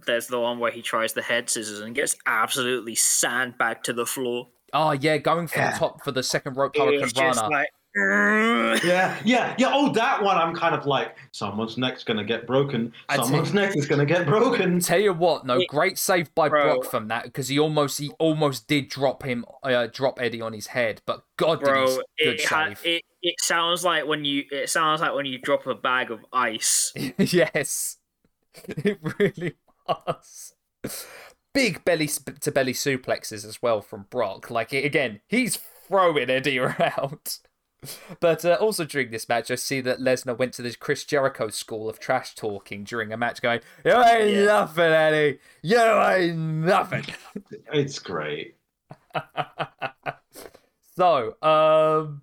there's 0.06 0.28
the 0.28 0.40
one 0.40 0.60
where 0.60 0.72
he 0.72 0.82
tries 0.82 1.14
the 1.14 1.22
head 1.22 1.50
scissors 1.50 1.82
and 1.82 1.94
gets 1.94 2.16
absolutely 2.26 2.96
sandbagged 2.96 3.84
to 3.86 3.94
the 3.94 4.06
floor. 4.06 4.48
oh 4.74 4.92
yeah, 4.92 5.18
going 5.18 5.48
for 5.48 5.60
Yeah. 5.60 5.72
the 5.74 5.78
top 5.80 6.04
for 6.04 6.12
the 6.12 6.24
second 6.24 6.56
rope 6.56 6.74
hurricanrana. 6.76 7.50
like. 7.50 7.68
Yeah, 8.84 9.20
yeah, 9.26 9.56
yeah. 9.58 9.72
Oh, 9.74 9.92
that 9.94 10.22
one. 10.24 10.38
I'm 10.38 10.56
kind 10.56 10.74
of 10.74 10.86
like, 10.86 11.18
someone's 11.32 11.78
neck's 11.78 12.04
gonna 12.04 12.24
get 12.24 12.48
broken. 12.48 12.94
Someone's 13.14 13.54
neck 13.54 13.76
is 13.76 13.88
gonna 13.88 14.06
get 14.06 14.26
broken. 14.26 14.80
Tell 14.80 15.00
you 15.00 15.14
what, 15.14 15.46
no, 15.46 15.62
great 15.68 15.98
save 15.98 16.34
by 16.34 16.50
Bro. 16.50 16.64
Brock 16.64 16.92
from 16.92 17.08
that 17.10 17.26
because 17.26 17.48
he 17.50 17.60
almost 17.60 18.00
he 18.00 18.10
almost 18.20 18.68
did 18.68 18.88
drop 18.88 19.24
him, 19.24 19.44
uh, 19.64 19.88
drop 19.92 20.22
Eddie 20.22 20.42
on 20.42 20.54
his 20.54 20.68
head, 20.68 21.02
but 21.06 21.24
God 21.38 21.60
bro, 21.60 21.86
did 21.88 22.04
he 22.18 22.26
good 22.26 22.40
it, 22.40 22.46
ha- 22.46 22.68
save. 22.68 22.86
it 22.86 23.04
it 23.22 23.36
sounds 23.42 23.84
like 23.84 24.08
when 24.08 24.24
you 24.26 24.44
it 24.52 24.70
sounds 24.70 25.02
like 25.02 25.14
when 25.14 25.26
you 25.26 25.40
drop 25.40 25.68
a 25.68 25.76
bag 25.76 26.12
of 26.12 26.26
ice. 26.32 26.94
yes, 27.18 27.98
it 28.68 29.00
really 29.20 29.56
was. 29.88 30.54
Big 31.54 31.84
belly 31.84 32.08
sp- 32.08 32.40
to 32.40 32.52
belly 32.52 32.74
suplexes 32.74 33.46
as 33.46 33.62
well 33.62 33.82
from 33.82 34.06
Brock. 34.10 34.50
Like 34.50 34.72
again, 34.72 35.22
he's 35.28 35.60
throwing 35.88 36.30
Eddie 36.30 36.60
around. 36.60 37.40
But 38.20 38.44
uh, 38.44 38.58
also 38.60 38.84
during 38.86 39.12
this 39.12 39.30
match, 39.30 39.50
I 39.50 39.56
see 39.56 39.80
that 39.82 40.00
Lesnar 40.00 40.38
went 40.38 40.54
to 40.56 40.62
the 40.62 40.74
Chris 40.76 41.06
Jericho 41.06 41.48
school 41.50 41.88
of 41.90 42.00
trash 42.00 42.36
talking 42.36 42.84
during 42.84 43.14
a 43.14 43.18
match, 43.18 43.42
going, 43.42 43.62
"You 43.86 43.94
ain't 43.94 44.32
Yeah. 44.32 44.46
nothing, 44.46 44.84
Eddie. 44.84 45.40
You 45.62 45.80
ain't 45.80 46.38
nothing." 46.38 47.04
It's 47.72 48.00
great. 48.00 48.58
so, 50.96 51.36
um, 51.42 52.22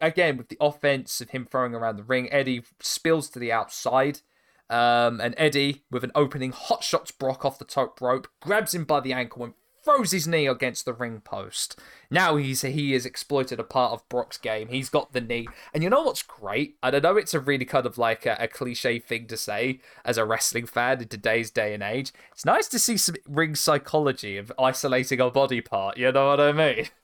again 0.00 0.36
with 0.36 0.48
the 0.48 0.56
offense 0.60 1.20
of 1.20 1.30
him 1.30 1.46
throwing 1.50 1.74
around 1.74 1.96
the 1.96 2.02
ring, 2.04 2.32
Eddie 2.32 2.62
spills 2.80 3.28
to 3.30 3.38
the 3.38 3.52
outside. 3.52 4.20
Um, 4.68 5.20
and 5.20 5.34
Eddie, 5.38 5.84
with 5.90 6.02
an 6.02 6.10
opening, 6.14 6.50
hot 6.52 6.82
shots 6.82 7.10
Brock 7.12 7.44
off 7.44 7.58
the 7.58 7.64
top 7.64 8.00
rope, 8.00 8.26
grabs 8.40 8.74
him 8.74 8.84
by 8.84 9.00
the 9.00 9.12
ankle 9.12 9.44
and 9.44 9.54
throws 9.86 10.10
his 10.10 10.26
knee 10.26 10.46
against 10.48 10.84
the 10.84 10.92
ring 10.92 11.20
post. 11.20 11.78
Now 12.10 12.36
he's 12.36 12.62
he 12.62 12.92
has 12.92 13.06
exploited 13.06 13.60
a 13.60 13.64
part 13.64 13.92
of 13.92 14.06
Brock's 14.08 14.36
game. 14.36 14.68
He's 14.68 14.90
got 14.90 15.12
the 15.12 15.20
knee, 15.20 15.46
and 15.72 15.82
you 15.82 15.88
know 15.88 16.02
what's 16.02 16.22
great? 16.22 16.76
And 16.82 16.96
I 16.96 16.98
know 16.98 17.16
it's 17.16 17.34
a 17.34 17.40
really 17.40 17.64
kind 17.64 17.86
of 17.86 17.96
like 17.96 18.26
a, 18.26 18.36
a 18.40 18.48
cliche 18.48 18.98
thing 18.98 19.28
to 19.28 19.36
say 19.36 19.80
as 20.04 20.18
a 20.18 20.24
wrestling 20.24 20.66
fan 20.66 21.00
in 21.00 21.08
today's 21.08 21.50
day 21.52 21.72
and 21.72 21.82
age. 21.82 22.12
It's 22.32 22.44
nice 22.44 22.66
to 22.68 22.78
see 22.78 22.96
some 22.96 23.14
ring 23.28 23.54
psychology 23.54 24.36
of 24.36 24.52
isolating 24.58 25.20
a 25.20 25.30
body 25.30 25.60
part. 25.60 25.96
You 25.96 26.10
know 26.10 26.28
what 26.28 26.40
I 26.40 26.52
mean? 26.52 26.88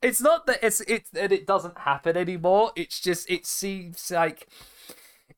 It's 0.00 0.20
not 0.20 0.46
that 0.46 0.60
it's 0.62 0.80
it's 0.82 1.10
that 1.10 1.32
it 1.32 1.44
doesn't 1.44 1.78
happen 1.78 2.16
anymore. 2.16 2.70
It's 2.76 3.00
just 3.00 3.28
it 3.28 3.44
seems 3.44 4.12
like 4.12 4.46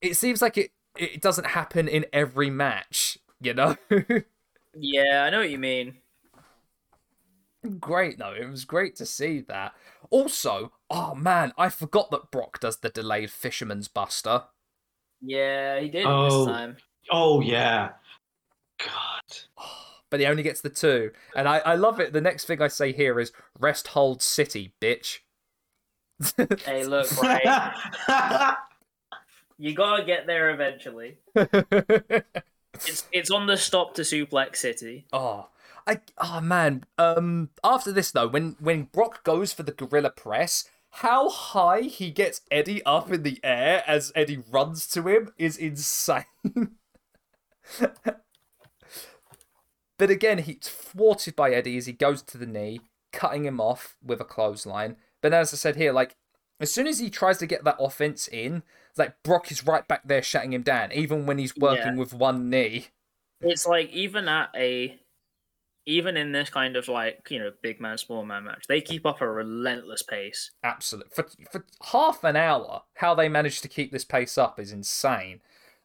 it 0.03 0.19
seems 0.19 0.43
like 0.43 0.59
it 0.59 0.73
it 0.99 1.23
doesn't 1.23 1.47
happen 1.47 1.89
in 1.89 2.05
every 2.13 2.51
match. 2.51 3.17
You 3.41 3.55
know. 3.55 3.77
Yeah, 4.81 5.25
I 5.25 5.31
know 5.31 5.39
what 5.39 5.51
you 5.51 5.59
mean. 5.59 5.99
Great 7.81 8.19
though. 8.19 8.33
It 8.35 8.49
was 8.49 8.65
great 8.65 8.97
to 8.97 9.07
see 9.07 9.41
that. 9.49 9.75
Also, 10.11 10.73
oh 10.91 11.15
man, 11.15 11.53
I 11.59 11.69
forgot 11.69 12.11
that 12.11 12.31
Brock 12.31 12.61
does 12.61 12.79
the 12.79 12.89
delayed 12.89 13.31
Fisherman's 13.31 13.89
Buster. 13.89 14.45
Yeah, 15.21 15.81
he 15.81 15.89
did 15.89 16.07
Oh. 16.07 16.45
this 16.45 16.47
time. 16.55 16.77
Oh 17.11 17.41
yeah. 17.41 17.91
God. 18.79 19.39
But 20.11 20.21
he 20.21 20.27
only 20.27 20.43
gets 20.43 20.61
the 20.63 20.71
two. 20.71 21.11
And 21.37 21.47
I, 21.49 21.59
I 21.59 21.75
love 21.75 22.01
it. 22.01 22.13
The 22.13 22.21
next 22.21 22.45
thing 22.47 22.63
I 22.63 22.69
say 22.69 22.93
here 22.93 23.19
is 23.21 23.33
rest 23.59 23.89
hold 23.89 24.23
city, 24.23 24.73
bitch. 24.81 25.19
Hey, 26.65 26.85
look, 26.85 27.11
right? 27.23 27.75
you 29.59 29.75
gotta 29.75 30.05
get 30.05 30.27
there 30.27 30.51
eventually. 30.51 31.19
It's 32.87 33.09
it's 33.11 33.31
on 33.31 33.47
the 33.47 33.57
stop 33.57 33.95
to 33.95 34.03
Suplex 34.03 34.57
City. 34.57 35.07
Oh, 35.13 35.49
I 35.89 36.01
oh 36.19 36.41
man. 36.43 36.85
Um, 36.99 37.49
after 37.65 37.91
this 37.91 38.11
though, 38.13 38.29
when 38.29 38.57
when 38.61 38.85
Brock 38.85 39.25
goes 39.25 39.53
for 39.55 39.63
the 39.63 39.73
gorilla 39.73 40.11
press, 40.11 40.69
how 40.91 41.31
high 41.31 41.81
he 41.81 42.11
gets 42.11 42.43
Eddie 42.51 42.85
up 42.85 43.11
in 43.11 43.23
the 43.23 43.41
air 43.43 43.83
as 43.87 44.13
Eddie 44.15 44.43
runs 44.51 44.87
to 44.89 45.09
him 45.09 45.33
is 45.39 45.57
insane. 45.57 46.25
but 49.99 50.11
again, 50.11 50.39
he's 50.39 50.59
thwarted 50.63 51.35
by 51.35 51.51
Eddie 51.53 51.79
as 51.79 51.87
he 51.87 51.93
goes 51.93 52.23
to 52.23 52.37
the 52.39 52.47
knee, 52.47 52.81
cutting 53.13 53.47
him 53.47 53.59
off 53.61 53.97
with 54.05 54.21
a 54.21 54.25
clothesline. 54.25 54.97
But 55.23 55.33
as 55.33 55.53
I 55.55 55.57
said 55.57 55.77
here, 55.77 55.93
like 55.93 56.17
as 56.61 56.71
soon 56.71 56.87
as 56.87 56.99
he 56.99 57.09
tries 57.09 57.39
to 57.39 57.47
get 57.47 57.65
that 57.65 57.77
offense 57.81 58.29
in, 58.29 58.63
like 58.99 59.15
Brock 59.23 59.51
is 59.51 59.67
right 59.67 59.89
back 59.89 60.03
there 60.07 60.23
shutting 60.23 60.53
him 60.53 60.63
down, 60.63 60.93
even 60.93 61.25
when 61.25 61.39
he's 61.39 61.57
working 61.57 61.95
Yeah. 61.95 61.99
with 61.99 62.13
one 62.13 62.51
knee. 62.51 62.89
It's 63.41 63.67
like 63.67 63.91
even 63.91 64.29
at 64.29 64.51
a 64.55 64.99
even 65.89 66.19
in 66.19 66.33
this 66.33 66.51
kind 66.51 66.77
of 66.77 66.87
like, 66.87 67.27
you 67.31 67.39
know, 67.39 67.51
big 67.63 67.81
man, 67.81 67.97
small 67.97 68.23
man 68.23 68.45
match, 68.45 68.65
they 68.69 68.81
keep 68.81 69.07
up 69.07 69.23
a 69.23 69.29
relentless 69.29 70.03
pace. 70.03 70.51
absolutely 70.63 71.11
for 71.15 71.27
for 71.51 71.65
half 71.93 72.23
an 72.23 72.37
hour, 72.37 72.83
how 72.95 73.15
they 73.15 73.29
managed 73.29 73.63
to 73.63 73.69
keep 73.69 73.91
this 73.91 74.05
pace 74.05 74.37
up 74.37 74.61
is 74.61 74.71
insane. 74.71 75.41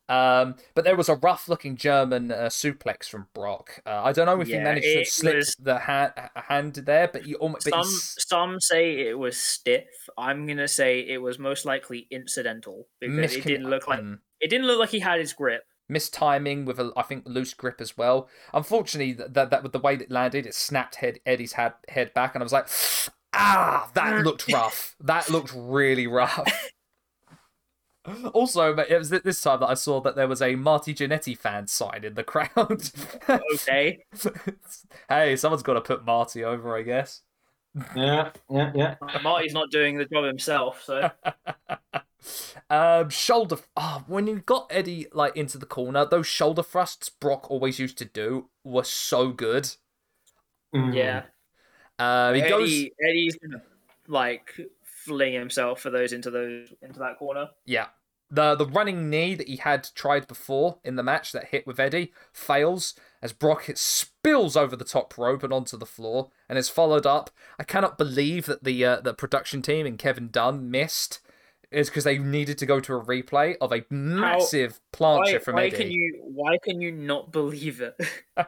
Um, 0.09 0.55
but 0.75 0.83
there 0.83 0.97
was 0.97 1.07
a 1.07 1.15
rough-looking 1.15 1.77
German 1.77 2.29
uh, 2.29 2.49
suplex 2.49 3.07
from 3.07 3.27
Brock. 3.33 3.81
Uh, 3.85 4.01
I 4.03 4.11
don't 4.11 4.25
know 4.25 4.41
if 4.41 4.49
he 4.49 4.57
managed 4.57 4.85
to 4.85 5.05
slip 5.05 5.37
was- 5.37 5.55
the 5.55 5.79
hand 5.79 6.11
hand 6.35 6.75
there, 6.75 7.07
but 7.07 7.23
he 7.23 7.35
almost. 7.35 7.69
Some 7.69 7.85
some 7.85 8.59
say 8.59 9.07
it 9.07 9.17
was 9.17 9.37
stiff. 9.37 9.87
I'm 10.17 10.45
gonna 10.45 10.67
say 10.67 10.99
it 10.99 11.21
was 11.21 11.39
most 11.39 11.63
likely 11.63 12.07
incidental 12.11 12.87
because 12.99 13.33
it 13.33 13.45
didn't 13.45 13.69
look 13.69 13.87
like 13.87 14.01
mm, 14.01 14.19
it 14.41 14.49
didn't 14.49 14.67
look 14.67 14.79
like 14.79 14.89
he 14.89 14.99
had 14.99 15.21
his 15.21 15.31
grip. 15.31 15.63
Mistiming 15.93 16.65
with 16.65 16.79
a, 16.79 16.91
I 16.97 17.03
think, 17.03 17.23
loose 17.27 17.53
grip 17.53 17.79
as 17.79 17.97
well. 17.97 18.27
Unfortunately, 18.53 19.13
that 19.13 19.33
that, 19.33 19.49
that 19.51 19.63
with 19.63 19.71
the 19.71 19.79
way 19.79 19.95
it 19.95 20.11
landed, 20.11 20.45
it 20.45 20.55
snapped 20.55 20.95
head 20.95 21.19
Eddie's 21.25 21.53
head 21.53 21.73
head 21.89 22.13
back, 22.13 22.35
and 22.35 22.41
I 22.41 22.45
was 22.45 22.53
like, 22.53 22.67
ah, 23.33 23.89
that 23.93 24.23
looked 24.23 24.51
rough. 24.51 24.95
that 25.01 25.29
looked 25.29 25.53
really 25.55 26.07
rough. 26.07 26.69
Also, 28.33 28.75
it 28.75 28.97
was 28.97 29.09
th- 29.09 29.23
this 29.23 29.41
time 29.41 29.61
that 29.61 29.69
I 29.69 29.75
saw 29.75 30.01
that 30.01 30.15
there 30.15 30.27
was 30.27 30.41
a 30.41 30.55
Marty 30.55 30.93
Jannetty 30.93 31.37
fan 31.37 31.67
sign 31.67 32.03
in 32.03 32.15
the 32.15 32.23
crowd. 32.25 32.89
Okay. 33.29 34.03
hey, 35.09 35.35
someone's 35.37 35.63
got 35.63 35.75
to 35.75 35.81
put 35.81 36.03
Marty 36.03 36.43
over, 36.43 36.75
I 36.75 36.81
guess. 36.81 37.21
Yeah, 37.95 38.31
yeah, 38.49 38.71
yeah. 38.75 38.95
Marty's 39.23 39.53
not 39.53 39.71
doing 39.71 39.97
the 39.97 40.05
job 40.05 40.25
himself, 40.25 40.83
so 40.83 41.09
Um, 42.69 43.09
shoulder. 43.09 43.57
Oh, 43.75 44.03
when 44.07 44.27
you 44.27 44.39
got 44.39 44.67
Eddie 44.69 45.07
like 45.13 45.35
into 45.35 45.57
the 45.57 45.65
corner, 45.65 46.05
those 46.05 46.27
shoulder 46.27 46.63
thrusts 46.63 47.09
Brock 47.09 47.49
always 47.51 47.79
used 47.79 47.97
to 47.99 48.05
do 48.05 48.49
were 48.63 48.83
so 48.83 49.29
good. 49.29 49.69
Mm. 50.73 50.95
yeah. 50.95 51.23
Uh, 51.99 52.33
he 52.33 52.41
goes. 52.41 52.69
Eddie, 52.69 52.93
Eddie's 53.07 53.35
gonna 53.35 53.61
like 54.07 54.59
fling 54.83 55.33
himself 55.33 55.81
for 55.81 55.89
those 55.89 56.13
into 56.13 56.31
those 56.31 56.73
into 56.81 56.99
that 56.99 57.17
corner. 57.17 57.49
Yeah. 57.65 57.87
The 58.33 58.55
the 58.55 58.65
running 58.65 59.09
knee 59.11 59.35
that 59.35 59.47
he 59.47 59.57
had 59.57 59.87
tried 59.93 60.27
before 60.27 60.79
in 60.83 60.95
the 60.95 61.03
match 61.03 61.31
that 61.33 61.45
hit 61.49 61.67
with 61.67 61.79
Eddie 61.79 62.11
fails 62.31 62.95
as 63.21 63.31
Brock 63.31 63.69
it 63.69 63.77
spills 63.77 64.57
over 64.57 64.75
the 64.75 64.83
top 64.83 65.15
rope 65.17 65.43
and 65.43 65.53
onto 65.53 65.77
the 65.77 65.85
floor 65.85 66.29
and 66.49 66.57
is 66.57 66.67
followed 66.67 67.05
up. 67.05 67.29
I 67.59 67.63
cannot 67.63 67.97
believe 67.97 68.47
that 68.47 68.63
the 68.63 68.83
uh, 68.83 69.01
the 69.01 69.13
production 69.13 69.61
team 69.61 69.85
and 69.85 69.99
Kevin 69.99 70.29
Dunn 70.29 70.71
missed 70.71 71.19
is 71.69 71.89
because 71.89 72.03
they 72.03 72.17
needed 72.17 72.57
to 72.59 72.65
go 72.65 72.79
to 72.79 72.93
a 72.95 73.03
replay 73.03 73.55
of 73.59 73.71
a 73.71 73.83
massive 73.89 74.79
plancher 74.91 75.33
Why, 75.33 75.37
from 75.39 75.55
why 75.55 75.65
Eddie. 75.67 75.77
can 75.77 75.91
you 75.91 76.21
why 76.23 76.57
can 76.63 76.81
you 76.81 76.91
not 76.91 77.31
believe 77.31 77.81
it? 77.81 77.95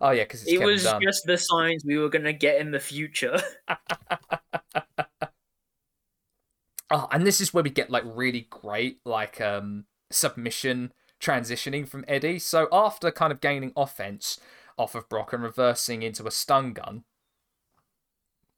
Oh 0.00 0.10
yeah, 0.10 0.22
because 0.22 0.46
it 0.46 0.52
Kevin 0.52 0.66
was 0.68 0.84
Dunn. 0.84 1.02
just 1.02 1.24
the 1.26 1.36
signs 1.36 1.84
we 1.84 1.98
were 1.98 2.08
gonna 2.08 2.32
get 2.32 2.60
in 2.60 2.70
the 2.70 2.78
future. 2.80 3.36
Oh, 6.90 7.08
and 7.10 7.26
this 7.26 7.40
is 7.40 7.52
where 7.54 7.64
we 7.64 7.70
get 7.70 7.90
like 7.90 8.04
really 8.06 8.46
great 8.50 9.00
like 9.04 9.40
um 9.40 9.86
submission 10.10 10.92
transitioning 11.20 11.88
from 11.88 12.04
Eddie. 12.06 12.38
So 12.38 12.68
after 12.72 13.10
kind 13.10 13.32
of 13.32 13.40
gaining 13.40 13.72
offense 13.76 14.38
off 14.76 14.94
of 14.94 15.08
Brock 15.08 15.32
and 15.32 15.42
reversing 15.42 16.02
into 16.02 16.26
a 16.26 16.30
stun 16.30 16.72
gun, 16.72 17.04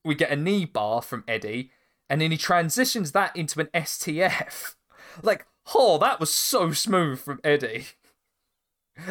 we 0.05 0.15
get 0.15 0.31
a 0.31 0.37
knee 0.37 0.65
bar 0.65 1.03
from 1.03 1.25
Eddie, 1.29 1.71
and 2.09 2.21
then 2.21 2.31
he 2.31 2.37
transitions 2.37 3.13
that 3.13 3.35
into 3.37 3.61
an 3.61 3.69
STF. 3.75 4.75
Like, 5.23 5.47
oh, 5.75 5.97
that 5.99 6.21
was 6.21 6.31
so 6.31 6.73
smooth 6.73 7.21
from 7.21 7.41
Eddie. 7.43 7.87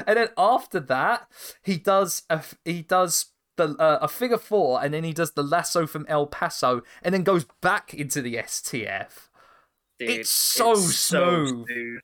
And 0.08 0.18
then 0.18 0.30
after 0.38 0.80
that, 0.80 1.28
he 1.64 1.78
does 1.78 2.24
a 2.30 2.44
he 2.64 2.82
does 2.82 3.28
the 3.58 3.76
uh, 3.80 4.00
a 4.02 4.08
figure 4.08 4.38
four, 4.38 4.84
and 4.84 4.94
then 4.94 5.04
he 5.04 5.14
does 5.14 5.32
the 5.32 5.44
lasso 5.44 5.86
from 5.88 6.06
El 6.08 6.28
Paso, 6.28 6.82
and 7.02 7.14
then 7.14 7.24
goes 7.24 7.46
back 7.62 7.94
into 7.94 8.22
the 8.22 8.36
STF. 8.36 9.30
Dude, 10.00 10.10
It's 10.10 10.30
so 10.30 10.76
smooth. 10.76 11.68
smooth. 11.68 12.00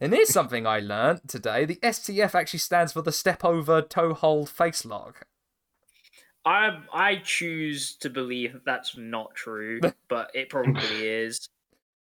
And 0.00 0.12
here's 0.12 0.30
something 0.30 0.66
I 0.66 0.80
learned 0.80 1.22
today: 1.28 1.64
the 1.64 1.76
STF 1.76 2.34
actually 2.34 2.58
stands 2.60 2.92
for 2.92 3.02
the 3.02 3.12
step 3.12 3.44
over 3.44 3.80
toe 3.82 4.14
hold 4.14 4.48
face 4.50 4.84
lock. 4.84 5.26
I 6.44 6.82
I 6.92 7.16
choose 7.24 7.94
to 7.96 8.10
believe 8.10 8.60
that's 8.66 8.96
not 8.96 9.34
true, 9.34 9.80
but 10.08 10.30
it 10.34 10.50
probably 10.50 11.06
is. 11.08 11.48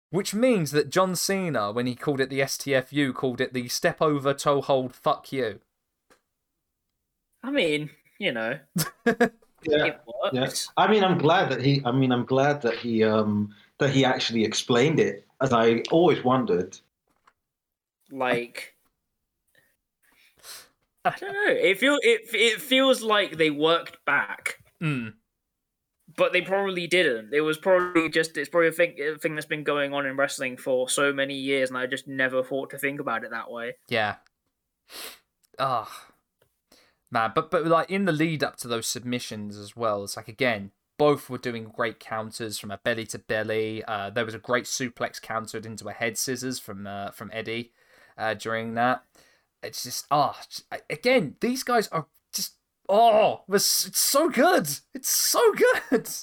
Which 0.09 0.35
means 0.35 0.71
that 0.71 0.91
John 0.91 1.15
Cena, 1.15 1.71
when 1.71 1.88
he 1.88 1.95
called 1.95 2.19
it 2.21 2.30
the 2.30 2.41
STFU, 2.41 3.15
called 3.15 3.41
it 3.41 3.53
the 3.53 3.67
step 3.67 3.99
over 3.99 4.34
toe 4.34 4.61
hold 4.61 4.93
fuck 4.93 5.31
you. 5.31 5.59
I 7.41 7.49
mean, 7.51 7.89
you 8.23 8.31
know, 8.31 8.59
Yeah. 9.65 9.95
Yeah. 10.33 10.49
I 10.75 10.91
mean, 10.91 11.03
I'm 11.03 11.17
glad 11.17 11.49
that 11.51 11.61
he. 11.61 11.81
I 11.85 11.91
mean, 11.91 12.11
I'm 12.11 12.25
glad 12.25 12.61
that 12.63 12.75
he. 12.75 13.03
Um, 13.03 13.53
that 13.79 13.89
he 13.91 14.03
actually 14.05 14.43
explained 14.43 14.99
it, 14.99 15.25
as 15.41 15.51
I 15.53 15.83
always 15.91 16.23
wondered. 16.23 16.77
Like, 18.11 18.75
I 21.05 21.13
don't 21.19 21.33
know. 21.33 21.47
It 21.53 21.77
feel 21.79 21.97
it 22.01 22.21
it 22.33 22.61
feels 22.61 23.01
like 23.01 23.37
they 23.37 23.49
worked 23.49 24.03
back, 24.05 24.59
Mm. 24.81 25.13
but 26.15 26.33
they 26.33 26.41
probably 26.41 26.87
didn't. 26.87 27.33
It 27.33 27.41
was 27.41 27.57
probably 27.57 28.09
just 28.09 28.37
it's 28.37 28.49
probably 28.49 28.69
a 28.69 28.71
thing 28.73 28.95
a 28.99 29.17
thing 29.17 29.35
that's 29.35 29.47
been 29.47 29.63
going 29.63 29.93
on 29.93 30.05
in 30.05 30.15
wrestling 30.17 30.57
for 30.57 30.87
so 30.89 31.11
many 31.13 31.35
years, 31.35 31.69
and 31.69 31.77
I 31.77 31.87
just 31.87 32.07
never 32.07 32.43
thought 32.43 32.69
to 32.71 32.77
think 32.77 32.99
about 32.99 33.23
it 33.23 33.31
that 33.31 33.49
way. 33.49 33.75
Yeah. 33.89 34.15
Ah. 35.57 35.89
Man, 37.14 37.31
but 37.35 37.52
but 37.52 37.68
like 37.68 37.91
in 37.91 38.06
the 38.06 38.11
lead 38.11 38.44
up 38.44 38.56
to 38.57 38.68
those 38.68 38.88
submissions 38.88 39.56
as 39.56 39.76
well, 39.76 40.03
it's 40.03 40.18
like 40.18 40.27
again, 40.27 40.72
both 40.98 41.30
were 41.30 41.38
doing 41.38 41.65
great 41.65 41.99
counters 41.99 42.57
from 42.57 42.72
a 42.72 42.80
belly 42.80 43.06
to 43.06 43.19
belly. 43.19 43.84
Uh, 43.84 44.10
there 44.10 44.26
was 44.26 44.34
a 44.34 44.40
great 44.40 44.65
suplex 44.65 45.22
countered 45.22 45.64
into 45.64 45.88
a 45.88 45.94
head 45.94 46.18
scissors 46.18 46.57
from 46.57 46.88
uh, 46.88 47.11
from 47.11 47.30
Eddie 47.31 47.72
uh, 48.18 48.34
during 48.34 48.73
that. 48.73 49.03
It's 49.61 49.84
just 49.84 50.07
ah, 50.10 50.41
just- 50.49 50.65
again, 50.90 51.35
these 51.40 51.61
guys 51.61 51.88
are 51.90 52.07
just 52.34 52.56
oh, 52.90 53.44
it 53.48 53.52
was 53.52 53.85
it's 53.88 53.99
so 53.99 54.27
good. 54.27 54.68
It's 54.95 55.10
so 55.10 55.53
good. 55.91 56.10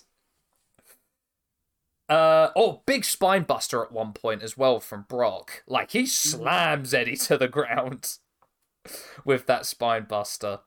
Uh 2.08 2.50
oh, 2.56 2.82
big 2.86 3.04
spine 3.04 3.44
buster 3.44 3.84
at 3.84 3.92
one 3.92 4.12
point 4.12 4.42
as 4.42 4.56
well 4.56 4.80
from 4.80 5.06
Brock. 5.08 5.62
Like 5.68 5.92
he 5.92 6.06
slams 6.06 6.92
Eddie 6.92 7.14
to 7.14 7.38
the 7.38 7.46
ground 7.46 8.18
with 9.24 9.46
that 9.46 9.64
spine 9.64 10.06
buster. 10.08 10.58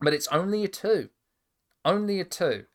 But 0.00 0.14
it's 0.14 0.28
only 0.28 0.64
a 0.64 0.68
two, 0.68 1.10
only 1.84 2.20
a 2.20 2.24
two. 2.24 2.66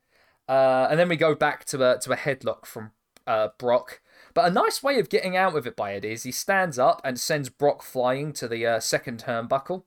Uh, 0.48 0.88
and 0.90 1.00
then 1.00 1.08
we 1.10 1.16
go 1.16 1.36
back 1.36 1.64
to 1.66 1.84
a 1.92 1.98
to 2.00 2.12
a 2.12 2.18
headlock 2.18 2.66
from 2.66 2.92
uh, 3.26 3.50
Brock. 3.58 4.02
But 4.34 4.46
a 4.46 4.52
nice 4.54 4.84
way 4.84 5.00
of 5.00 5.10
getting 5.10 5.38
out 5.38 5.56
of 5.56 5.66
it 5.68 5.76
by 5.76 5.94
Eddie 5.94 6.12
is 6.14 6.24
he 6.24 6.32
stands 6.32 6.78
up 6.80 7.00
and 7.04 7.20
sends 7.20 7.50
Brock 7.50 7.82
flying 7.84 8.34
to 8.34 8.48
the 8.48 8.66
uh, 8.66 8.80
second 8.80 9.24
turnbuckle. 9.24 9.84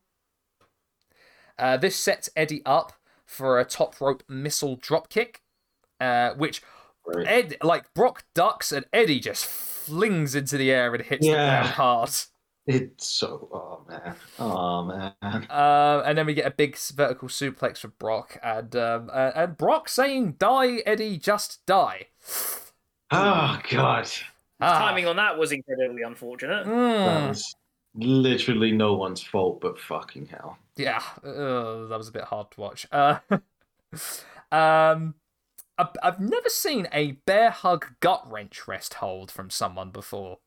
Uh, 1.59 1.77
this 1.77 1.97
sets 1.97 2.31
Eddie 2.37 2.63
up 2.65 2.93
for 3.25 3.59
a 3.59 3.65
top 3.65 4.01
rope 4.01 4.23
missile 4.29 4.77
drop 4.77 5.09
kick, 5.09 5.43
uh, 6.01 6.31
which. 6.35 6.63
Ed 7.25 7.57
like 7.63 7.95
Brock 7.95 8.25
ducks 8.35 8.73
and 8.73 8.85
Eddie 8.93 9.21
just 9.21 9.47
flings 9.47 10.35
into 10.35 10.57
the 10.59 10.73
air 10.73 10.93
and 10.93 11.05
hits 11.05 11.25
the 11.25 11.31
Yeah. 11.33 11.61
ground 11.61 11.69
hard. 11.75 12.11
It's 12.67 13.07
so. 13.07 13.49
Oh 13.53 13.85
man. 13.89 14.15
Oh 14.39 14.85
man. 14.85 15.13
Um, 15.51 16.03
and 16.05 16.19
then 16.19 16.27
we 16.27 16.35
get 16.35 16.47
a 16.47 16.51
big 16.51 16.77
vertical 16.77 17.29
suplex 17.29 17.79
for 17.79 17.89
Brock, 17.89 18.39
and 18.43 18.75
um, 18.75 19.09
uh, 19.13 19.31
and 19.37 19.57
Brock 19.57 19.89
saying, 19.89 20.33
"Die, 20.39 20.79
Eddie, 20.87 21.17
just 21.19 21.65
die." 21.67 22.07
Oh 23.11 23.61
god. 23.71 24.09
Ah. 24.61 24.79
Timing 24.79 25.07
on 25.07 25.17
that 25.17 25.39
was 25.39 25.53
incredibly 25.53 26.03
unfortunate. 26.03 26.65
That 26.65 26.73
Mm. 26.73 27.29
was 27.29 27.55
literally 27.95 28.73
no 28.73 28.95
one's 28.95 29.23
fault 29.23 29.61
but 29.61 29.79
fucking 29.79 30.27
hell. 30.27 30.59
Yeah, 30.77 31.03
uh, 31.23 31.87
that 31.87 31.97
was 31.97 32.09
a 32.09 32.13
bit 32.13 32.25
hard 32.25 32.51
to 32.51 32.61
watch. 32.61 32.87
Uh, 32.91 33.19
um, 34.51 35.15
I've, 35.79 35.89
I've 36.03 36.21
never 36.21 36.49
seen 36.49 36.89
a 36.93 37.13
bear 37.13 37.51
hug 37.51 37.95
gut 38.01 38.31
wrench 38.31 38.67
rest 38.67 38.95
hold 38.95 39.31
from 39.31 39.51
someone 39.51 39.91
before, 39.91 40.39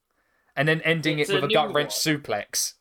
and 0.60 0.68
then 0.68 0.81
ending 0.81 1.19
It's 1.19 1.30
it 1.30 1.36
with 1.36 1.45
a 1.45 1.48
a 1.48 1.53
gut 1.53 1.73
wrench 1.73 1.91
suplex. 1.91 2.73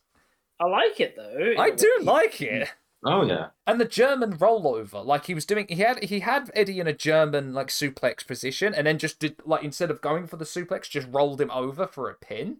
I 0.59 0.65
like 0.65 0.99
it 0.99 1.15
though. 1.15 1.53
I 1.57 1.69
do 1.69 1.99
like 2.01 2.41
it. 2.41 2.69
Oh 3.05 3.23
yeah. 3.23 3.47
And 3.65 3.79
the 3.79 3.85
German 3.85 4.37
rollover, 4.37 5.03
like 5.05 5.27
he 5.27 5.33
was 5.33 5.45
doing, 5.45 5.65
he 5.69 5.75
had 5.75 6.03
he 6.03 6.19
had 6.19 6.51
Eddie 6.53 6.81
in 6.81 6.87
a 6.87 6.93
German 6.93 7.53
like 7.53 7.67
suplex 7.67 8.27
position, 8.27 8.75
and 8.75 8.85
then 8.85 8.99
just 8.99 9.19
did 9.19 9.37
like 9.45 9.63
instead 9.63 9.89
of 9.89 10.01
going 10.01 10.27
for 10.27 10.35
the 10.35 10.43
suplex, 10.43 10.89
just 10.89 11.07
rolled 11.09 11.39
him 11.39 11.49
over 11.51 11.87
for 11.87 12.09
a 12.09 12.15
pin. 12.15 12.57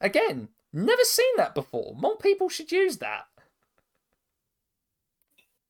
Again, 0.00 0.48
never 0.72 1.04
seen 1.04 1.36
that 1.36 1.54
before. 1.54 1.94
More 1.96 2.16
people 2.16 2.48
should 2.48 2.72
use 2.72 2.96
that. 2.96 3.26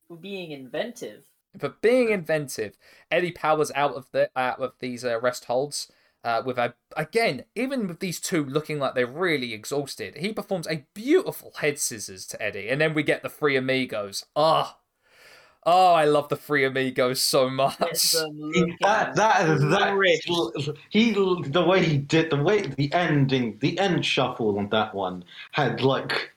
For 0.09 0.17
being 0.17 0.51
inventive. 0.51 1.25
For 1.59 1.75
being 1.83 2.09
inventive, 2.09 2.79
Eddie 3.11 3.33
powers 3.33 3.71
out 3.75 3.93
of 3.95 4.11
the 4.13 4.31
out 4.35 4.61
of 4.61 4.73
these 4.79 5.05
uh, 5.05 5.21
rest 5.21 5.45
holds. 5.45 5.93
Uh, 6.29 6.43
with 6.45 6.59
a 6.59 6.75
again, 6.95 7.45
even 7.55 7.87
with 7.89 8.01
these 8.01 8.21
two 8.21 8.45
looking 8.45 8.79
like 8.79 8.95
they're 8.95 9.07
really 9.07 9.55
exhausted, 9.55 10.19
he 10.19 10.31
performs 10.31 10.67
a 10.67 10.85
beautiful 10.93 11.55
head 11.61 11.79
scissors 11.79 12.27
to 12.27 12.43
Eddie, 12.43 12.69
and 12.69 12.83
then 12.83 12.93
we 12.93 13.03
get 13.03 13.23
the 13.23 13.31
three 13.31 13.57
amigos. 13.57 14.27
Ah, 14.37 14.77
oh, 15.65 15.95
I 15.95 16.05
love 16.05 16.29
the 16.29 16.37
three 16.37 16.67
amigos 16.67 17.23
so 17.23 17.49
much. 17.49 18.15
He- 18.53 18.77
that 18.83 19.17
that 19.17 19.47
that 19.71 20.75
he 20.91 21.13
the 21.13 21.65
way 21.67 21.83
he 21.83 21.97
did 21.97 22.29
the 22.29 22.43
way 22.43 22.61
the 22.61 22.93
ending 22.93 23.57
the 23.63 23.79
end 23.79 24.05
shuffle 24.05 24.59
on 24.59 24.69
that 24.69 24.95
one 24.95 25.25
had 25.53 25.81
like 25.81 26.35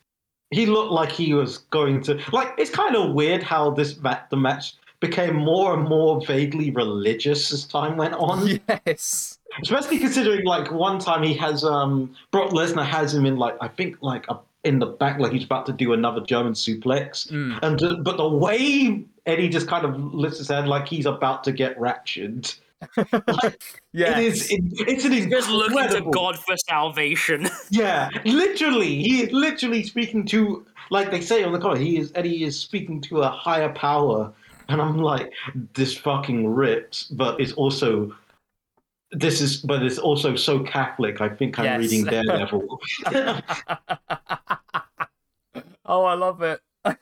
he 0.51 0.65
looked 0.67 0.93
like 0.93 1.11
he 1.11 1.33
was 1.33 1.57
going 1.57 2.01
to 2.03 2.17
like 2.31 2.53
it's 2.57 2.71
kind 2.71 2.95
of 2.95 3.13
weird 3.13 3.43
how 3.43 3.71
this 3.71 3.97
ma- 3.99 4.21
the 4.29 4.37
match 4.37 4.75
became 5.01 5.35
more 5.35 5.73
and 5.73 5.89
more 5.89 6.25
vaguely 6.25 6.71
religious 6.71 7.51
as 7.51 7.65
time 7.65 7.97
went 7.97 8.13
on 8.13 8.57
yes. 8.85 9.39
Especially 9.61 9.99
considering 9.99 10.45
like 10.45 10.71
one 10.71 10.99
time 10.99 11.23
he 11.23 11.33
has 11.33 11.63
um 11.63 12.13
Brock 12.31 12.51
Lesnar 12.51 12.85
has 12.85 13.13
him 13.13 13.25
in 13.25 13.37
like 13.37 13.55
I 13.61 13.67
think 13.67 13.97
like 14.01 14.25
a, 14.29 14.39
in 14.63 14.79
the 14.79 14.85
back 14.85 15.19
like 15.19 15.31
he's 15.31 15.43
about 15.43 15.65
to 15.67 15.73
do 15.73 15.93
another 15.93 16.21
German 16.21 16.53
suplex 16.53 17.29
Mm. 17.31 17.59
and 17.63 17.81
uh, 17.83 17.95
but 17.95 18.17
the 18.17 18.27
way 18.27 19.03
Eddie 19.25 19.49
just 19.49 19.67
kind 19.67 19.85
of 19.85 20.13
lifts 20.13 20.37
his 20.39 20.47
head 20.49 20.67
like 20.67 20.87
he's 20.87 21.05
about 21.05 21.43
to 21.45 21.51
get 21.51 21.79
raptured 21.79 22.51
like, 22.97 23.61
yeah, 23.93 24.17
it 24.19 24.25
is. 24.25 24.49
It, 24.51 24.59
it's 24.87 25.05
an 25.05 25.29
Just 25.29 25.49
looking 25.49 25.87
to. 25.89 26.09
God 26.11 26.37
for 26.39 26.57
salvation. 26.57 27.47
Yeah, 27.69 28.09
literally, 28.25 29.01
he 29.01 29.21
is 29.23 29.31
literally 29.31 29.83
speaking 29.83 30.25
to, 30.27 30.65
like 30.89 31.11
they 31.11 31.21
say 31.21 31.43
on 31.43 31.53
the 31.53 31.59
cover, 31.59 31.77
he 31.77 31.97
is 31.97 32.11
Eddie 32.15 32.43
is 32.43 32.57
speaking 32.57 32.99
to 33.01 33.21
a 33.21 33.29
higher 33.29 33.69
power, 33.69 34.33
and 34.67 34.81
I'm 34.81 34.97
like, 34.97 35.31
this 35.73 35.95
fucking 35.95 36.47
rips, 36.47 37.03
but 37.05 37.39
it's 37.39 37.53
also. 37.53 38.15
This 39.11 39.41
is, 39.41 39.57
but 39.57 39.83
it's 39.83 39.97
also 39.97 40.35
so 40.35 40.63
Catholic. 40.63 41.19
I 41.21 41.29
think 41.29 41.59
I'm 41.59 41.65
Yes. 41.65 41.79
reading 41.79 42.05
Daredevil. 42.05 42.79
oh, 45.85 46.05
I 46.05 46.13
love 46.13 46.41
it. 46.41 46.61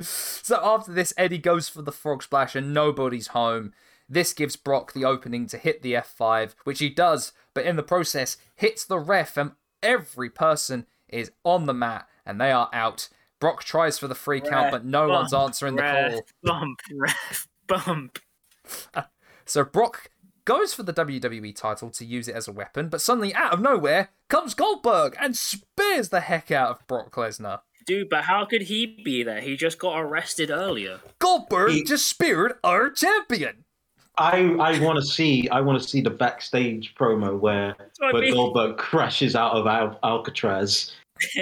so 0.00 0.60
after 0.62 0.92
this, 0.92 1.14
Eddie 1.16 1.38
goes 1.38 1.68
for 1.68 1.82
the 1.82 1.92
frog 1.92 2.22
splash 2.22 2.56
and 2.56 2.74
nobody's 2.74 3.28
home. 3.28 3.72
This 4.08 4.32
gives 4.34 4.56
Brock 4.56 4.92
the 4.92 5.04
opening 5.04 5.46
to 5.46 5.56
hit 5.58 5.82
the 5.82 5.94
F5, 5.94 6.54
which 6.64 6.80
he 6.80 6.90
does, 6.90 7.32
but 7.54 7.64
in 7.64 7.76
the 7.76 7.82
process 7.82 8.36
hits 8.56 8.84
the 8.84 8.98
ref 8.98 9.36
and 9.36 9.52
every 9.82 10.28
person 10.28 10.86
is 11.08 11.30
on 11.44 11.66
the 11.66 11.72
mat 11.74 12.06
and 12.26 12.40
they 12.40 12.50
are 12.50 12.68
out. 12.72 13.08
Brock 13.40 13.64
tries 13.64 13.98
for 13.98 14.08
the 14.08 14.14
free 14.14 14.40
count, 14.40 14.70
but 14.70 14.84
no 14.84 15.08
Bump, 15.08 15.20
one's 15.20 15.34
answering 15.34 15.76
the 15.76 15.82
ref, 15.82 16.10
call. 16.12 16.22
Bump, 16.42 16.80
ref, 16.92 17.48
bump. 17.66 18.18
So 19.44 19.64
Brock 19.64 20.08
goes 20.44 20.74
for 20.74 20.82
the 20.82 20.92
WWE 20.92 21.54
title 21.54 21.90
to 21.90 22.04
use 22.04 22.28
it 22.28 22.34
as 22.34 22.48
a 22.48 22.52
weapon, 22.52 22.88
but 22.88 23.00
suddenly 23.00 23.34
out 23.34 23.52
of 23.52 23.60
nowhere 23.60 24.08
comes 24.28 24.54
Goldberg 24.54 25.16
and 25.20 25.36
spears 25.36 26.08
the 26.10 26.20
heck 26.20 26.50
out 26.50 26.70
of 26.70 26.86
Brock 26.86 27.12
Lesnar. 27.14 27.60
Dude, 27.86 28.08
but 28.08 28.24
how 28.24 28.44
could 28.44 28.62
he 28.62 29.00
be 29.04 29.22
there? 29.22 29.40
He 29.40 29.56
just 29.56 29.78
got 29.78 29.98
arrested 29.98 30.50
earlier. 30.50 31.00
Goldberg 31.18 31.70
He- 31.72 31.82
just 31.84 32.06
speared 32.06 32.54
our 32.62 32.90
champion. 32.90 33.64
I 34.18 34.40
I 34.60 34.78
want 34.80 34.98
to 34.98 35.04
see 35.04 35.48
I 35.48 35.62
want 35.62 35.82
to 35.82 35.88
see 35.88 36.02
the 36.02 36.10
backstage 36.10 36.94
promo 36.94 37.38
where 37.40 37.74
what 37.98 38.08
I 38.10 38.12
where 38.12 38.22
mean. 38.22 38.34
Goldberg 38.34 38.76
crashes 38.76 39.34
out 39.34 39.52
of 39.52 39.66
Al- 39.66 39.98
Alcatraz. 40.04 40.92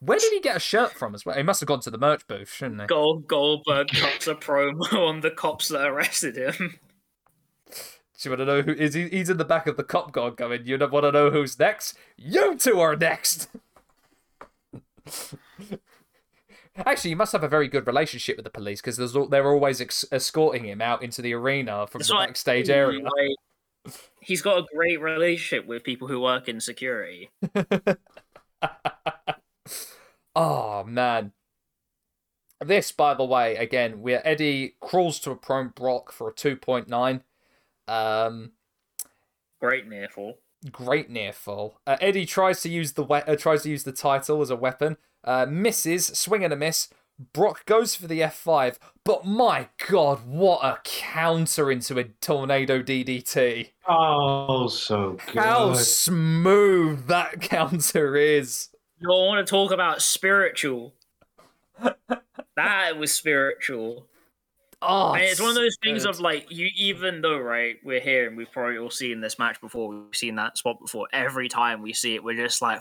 Where 0.00 0.18
did 0.18 0.32
he 0.32 0.40
get 0.40 0.56
a 0.56 0.60
shirt 0.60 0.92
from 0.92 1.14
as 1.14 1.24
well? 1.26 1.36
He 1.36 1.42
must 1.42 1.60
have 1.60 1.66
gone 1.66 1.80
to 1.80 1.90
the 1.90 1.98
merch 1.98 2.26
booth, 2.26 2.50
shouldn't 2.52 2.80
he? 2.80 2.86
Gold 2.86 3.26
Goldberg 3.28 3.88
cuts 3.88 4.26
a 4.26 4.34
promo 4.34 4.92
on 5.08 5.20
the 5.20 5.30
cops 5.30 5.68
that 5.68 5.86
arrested 5.86 6.36
him. 6.36 6.78
Do 8.20 8.28
you 8.28 8.36
want 8.36 8.40
to 8.40 8.44
know 8.44 8.60
who 8.62 8.72
is 8.72 8.92
he? 8.92 9.08
He's 9.08 9.30
in 9.30 9.38
the 9.38 9.46
back 9.46 9.66
of 9.66 9.78
the 9.78 9.82
cop 9.82 10.12
car 10.12 10.30
going, 10.30 10.66
You 10.66 10.76
want 10.78 11.04
to 11.04 11.12
know 11.12 11.30
who's 11.30 11.58
next? 11.58 11.96
You 12.18 12.54
two 12.54 12.78
are 12.78 12.94
next! 12.94 13.48
Actually, 16.76 17.10
he 17.10 17.14
must 17.14 17.32
have 17.32 17.42
a 17.42 17.48
very 17.48 17.66
good 17.66 17.86
relationship 17.86 18.36
with 18.36 18.44
the 18.44 18.50
police 18.50 18.82
because 18.82 18.98
they're 19.30 19.50
always 19.50 19.80
ex- 19.80 20.04
escorting 20.12 20.64
him 20.64 20.82
out 20.82 21.02
into 21.02 21.22
the 21.22 21.32
arena 21.32 21.86
from 21.86 22.00
That's 22.00 22.08
the 22.08 22.14
what 22.14 22.22
I 22.22 22.26
backstage 22.26 22.68
mean, 22.68 22.76
area. 22.76 23.02
like, 23.02 23.94
he's 24.20 24.42
got 24.42 24.58
a 24.58 24.66
great 24.74 25.00
relationship 25.00 25.66
with 25.66 25.82
people 25.82 26.06
who 26.06 26.20
work 26.20 26.46
in 26.46 26.60
security. 26.60 27.30
oh 30.36 30.84
man. 30.84 31.32
This, 32.62 32.92
by 32.92 33.14
the 33.14 33.24
way, 33.24 33.56
again, 33.56 34.02
where 34.02 34.20
Eddie 34.28 34.74
crawls 34.80 35.18
to 35.20 35.30
a 35.30 35.36
prone 35.36 35.68
Brock 35.74 36.12
for 36.12 36.28
a 36.28 36.34
2.9. 36.34 37.22
Um, 37.90 38.52
Great 39.60 39.86
near 39.88 40.08
fall. 40.08 40.38
great 40.70 41.10
near 41.10 41.32
fall. 41.32 41.80
Uh, 41.86 41.96
Eddie 42.00 42.24
tries 42.26 42.62
to 42.62 42.68
use 42.68 42.92
the 42.92 43.02
we- 43.02 43.16
uh, 43.18 43.36
tries 43.36 43.62
to 43.64 43.70
use 43.70 43.84
the 43.84 43.92
title 43.92 44.40
as 44.40 44.50
a 44.50 44.56
weapon. 44.56 44.96
Uh, 45.24 45.46
misses, 45.46 46.06
swing 46.06 46.44
and 46.44 46.52
a 46.52 46.56
miss. 46.56 46.88
Brock 47.34 47.66
goes 47.66 47.94
for 47.94 48.06
the 48.06 48.20
F5, 48.20 48.78
but 49.04 49.26
my 49.26 49.68
god, 49.90 50.26
what 50.26 50.60
a 50.64 50.78
counter 50.84 51.70
into 51.70 51.98
a 51.98 52.04
tornado 52.04 52.80
DDT. 52.82 53.72
Oh, 53.86 54.68
so 54.68 55.18
good. 55.26 55.36
How 55.42 55.74
smooth 55.74 57.06
that 57.08 57.40
counter 57.42 58.16
is. 58.16 58.68
You 58.98 59.08
don't 59.08 59.26
want 59.26 59.46
to 59.46 59.50
talk 59.50 59.70
about 59.72 60.00
spiritual. 60.00 60.94
that 62.56 62.96
was 62.98 63.12
spiritual. 63.12 64.06
Oh, 64.82 65.12
and 65.12 65.22
it's 65.24 65.40
one 65.40 65.50
of 65.50 65.54
those 65.56 65.76
things 65.82 66.04
good. 66.04 66.10
of 66.10 66.20
like 66.20 66.46
you 66.50 66.68
even 66.76 67.20
though 67.20 67.38
right 67.38 67.76
we're 67.84 68.00
here 68.00 68.26
and 68.26 68.36
we've 68.36 68.50
probably 68.50 68.78
all 68.78 68.90
seen 68.90 69.20
this 69.20 69.38
match 69.38 69.60
before 69.60 69.88
we've 69.88 70.16
seen 70.16 70.36
that 70.36 70.56
spot 70.56 70.80
before 70.80 71.06
every 71.12 71.48
time 71.48 71.82
we 71.82 71.92
see 71.92 72.14
it 72.14 72.24
we're 72.24 72.34
just 72.36 72.62
like 72.62 72.80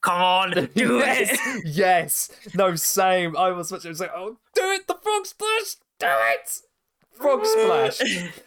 come 0.00 0.22
on 0.22 0.50
do 0.74 0.98
yes, 0.98 1.30
it 1.32 1.66
yes. 1.66 2.30
No, 2.54 2.76
same. 2.76 3.36
I 3.36 3.50
was 3.50 3.72
watching. 3.72 3.88
I 3.88 3.90
was 3.90 4.00
like, 4.00 4.12
oh, 4.14 4.36
do 4.54 4.62
it! 4.70 4.86
The 4.86 4.94
frog 5.02 5.26
splash. 5.26 5.76
Do 5.98 6.06
it! 6.08 6.50
Frog 7.12 7.44
splash. 7.44 8.00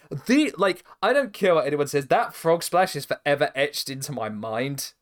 The 0.25 0.53
like, 0.57 0.85
I 1.01 1.11
don't 1.11 1.33
care 1.33 1.55
what 1.55 1.67
anyone 1.67 1.87
says. 1.87 2.07
That 2.07 2.33
frog 2.33 2.63
splash 2.63 2.95
is 2.95 3.03
forever 3.05 3.49
etched 3.55 3.89
into 3.89 4.11
my 4.13 4.29
mind. 4.29 4.93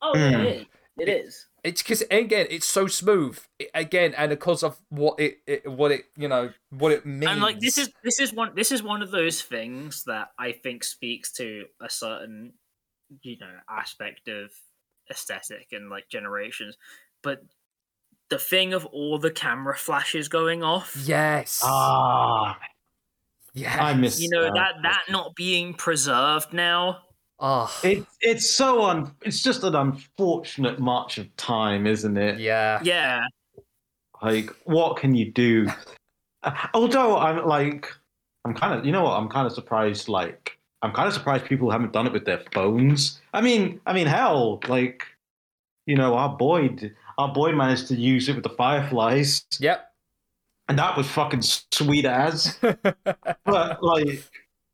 oh 0.00 0.12
Hmm. 0.14 0.34
it 0.34 0.46
is 0.46 0.66
it 0.98 1.08
is 1.08 1.46
It's 1.66 1.82
because 1.82 2.02
again, 2.10 2.46
it's 2.48 2.66
so 2.66 2.86
smooth. 2.86 3.38
It- 3.58 3.70
again, 3.74 4.14
and 4.16 4.30
because 4.30 4.62
of 4.62 4.78
what 4.88 5.18
it, 5.20 5.38
it, 5.46 5.70
what 5.70 5.90
it, 5.90 6.04
you 6.16 6.28
know, 6.28 6.52
what 6.70 6.92
it 6.92 7.04
means. 7.04 7.30
and 7.30 7.40
like 7.42 7.58
this 7.60 7.76
is 7.76 7.90
this 8.04 8.20
is 8.20 8.32
one 8.32 8.52
this 8.54 8.70
is 8.72 8.82
one 8.82 9.02
of 9.02 9.10
those 9.10 9.42
things 9.42 10.04
that 10.04 10.28
I 10.38 10.52
think 10.52 10.84
speaks 10.84 11.32
to 11.32 11.66
a 11.80 11.90
certain 11.90 12.52
you 13.22 13.36
know 13.38 13.52
aspect 13.68 14.28
of 14.28 14.50
aesthetic 15.10 15.68
and 15.70 15.88
like 15.88 16.08
generations 16.08 16.76
but 17.22 17.44
the 18.30 18.38
thing 18.38 18.72
of 18.74 18.84
all 18.86 19.18
the 19.18 19.30
camera 19.30 19.76
flashes 19.76 20.26
going 20.28 20.64
off 20.64 20.92
yes, 21.04 21.60
Ah, 21.64 22.58
yes. 23.54 23.78
I 23.80 23.94
miss 23.94 24.20
you 24.20 24.28
know 24.30 24.42
that. 24.42 24.54
that 24.54 24.74
that 24.82 25.04
not 25.08 25.36
being 25.36 25.74
preserved 25.74 26.52
now 26.52 27.02
Oh, 27.38 27.70
It, 27.84 28.06
it's 28.20 28.54
so 28.54 28.84
un. 28.84 29.12
It's 29.22 29.42
just 29.42 29.62
an 29.62 29.74
unfortunate 29.74 30.78
march 30.80 31.18
of 31.18 31.34
time, 31.36 31.86
isn't 31.86 32.16
it? 32.16 32.38
yeah. 32.40 32.80
yeah 32.82 33.24
Like, 34.22 34.50
what 34.64 34.96
can 34.96 35.14
you 35.14 35.30
do? 35.32 35.68
Although 36.74 37.18
I'm 37.18 37.46
like, 37.46 37.88
I'm 38.44 38.54
kind 38.54 38.78
of, 38.78 38.86
you 38.86 38.92
know 38.92 39.02
what? 39.02 39.12
I'm 39.18 39.28
kind 39.28 39.46
of 39.46 39.52
surprised. 39.52 40.08
Like, 40.08 40.58
I'm 40.82 40.92
kind 40.92 41.08
of 41.08 41.14
surprised 41.14 41.44
people 41.46 41.70
haven't 41.70 41.92
done 41.92 42.06
it 42.06 42.12
with 42.12 42.24
their 42.24 42.42
phones. 42.52 43.20
I 43.34 43.40
mean, 43.40 43.80
I 43.86 43.92
mean, 43.92 44.06
hell, 44.06 44.60
like, 44.68 45.04
you 45.86 45.96
know, 45.96 46.14
our 46.14 46.34
boy, 46.36 46.74
our 47.18 47.32
boy 47.32 47.52
managed 47.52 47.88
to 47.88 47.96
use 47.96 48.28
it 48.28 48.34
with 48.34 48.44
the 48.44 48.50
fireflies, 48.56 49.44
Yep. 49.60 49.92
and 50.68 50.78
that 50.78 50.96
was 50.96 51.06
fucking 51.08 51.42
sweet 51.42 52.04
as. 52.06 52.58
But 53.44 53.82
like, 53.82 54.24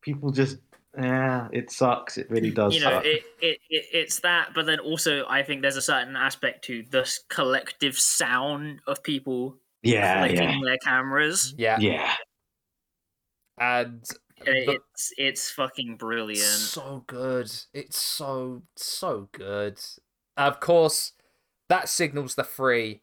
people 0.01 0.31
just, 0.31 0.57
yeah, 0.97 1.47
it 1.51 1.71
sucks. 1.71 2.17
It 2.17 2.29
really 2.29 2.51
does 2.51 2.75
you 2.75 2.81
know 2.81 2.91
suck. 2.91 3.05
it, 3.05 3.23
it, 3.41 3.59
it 3.69 3.85
it's 3.91 4.19
that 4.19 4.49
but 4.53 4.65
then 4.65 4.79
also 4.79 5.25
i 5.27 5.41
think 5.41 5.61
there's 5.61 5.75
a 5.75 5.81
certain 5.81 6.15
aspect 6.15 6.65
to 6.65 6.83
this 6.91 7.23
collective 7.29 7.97
sound 7.97 8.79
of 8.85 9.01
people 9.03 9.57
yeah, 9.81 10.19
clicking 10.27 10.49
yeah, 10.49 10.59
their 10.63 10.77
cameras 10.77 11.53
yeah. 11.57 11.77
yeah. 11.79 12.13
And 13.57 14.03
and 14.45 14.67
the- 14.67 14.79
it's 14.93 15.13
it's 15.17 15.51
fucking 15.51 15.97
brilliant 15.97 16.39
So 16.41 17.03
good. 17.07 17.51
It's 17.73 18.01
so 18.01 18.63
so 18.75 19.29
good. 19.31 19.79
Of 20.37 20.59
course, 20.59 21.13
that 21.69 21.87
signals 21.89 22.35
the 22.35 22.43
free, 22.43 23.01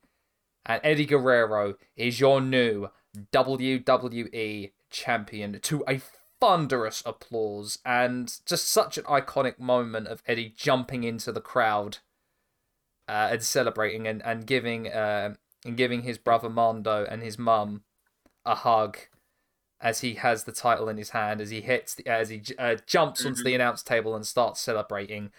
and 0.67 0.81
Eddie 0.83 1.07
Guerrero 1.07 1.75
is 1.97 2.19
your 2.19 2.41
new 2.41 2.89
WWE 3.33 4.73
champion 4.91 5.61
to 5.61 5.85
a 5.89 6.01
thunderous 6.41 7.03
applause 7.05 7.79
and 7.85 8.41
just 8.47 8.69
such 8.69 8.97
an 8.97 9.05
iconic 9.05 9.59
moment 9.59 10.09
of 10.09 10.23
Eddie 10.27 10.53
jumping 10.57 11.05
into 11.05 11.31
the 11.33 11.41
crowd 11.41 11.99
uh, 13.09 13.29
and 13.33 13.43
celebrating 13.43 14.07
and 14.07 14.23
and 14.25 14.47
giving 14.47 14.89
uh, 14.89 15.35
and 15.65 15.77
giving 15.77 16.03
his 16.03 16.19
brother 16.19 16.49
Mando 16.49 17.05
and 17.05 17.23
his 17.23 17.39
mum 17.39 17.83
a 18.45 18.55
hug 18.55 18.99
as 19.81 20.01
he 20.01 20.15
has 20.15 20.45
the 20.45 20.53
title 20.53 20.89
in 20.89 20.99
his 20.99 21.11
hand, 21.11 21.41
as 21.41 21.49
he 21.49 21.63
hits, 21.63 21.95
the, 21.95 22.07
as 22.07 22.29
he 22.29 22.43
uh, 22.59 22.77
jumps 22.87 23.25
onto 23.25 23.43
the 23.43 23.55
announce 23.55 23.83
table 23.83 24.15
and 24.15 24.27
starts 24.27 24.61
celebrating. 24.61 25.33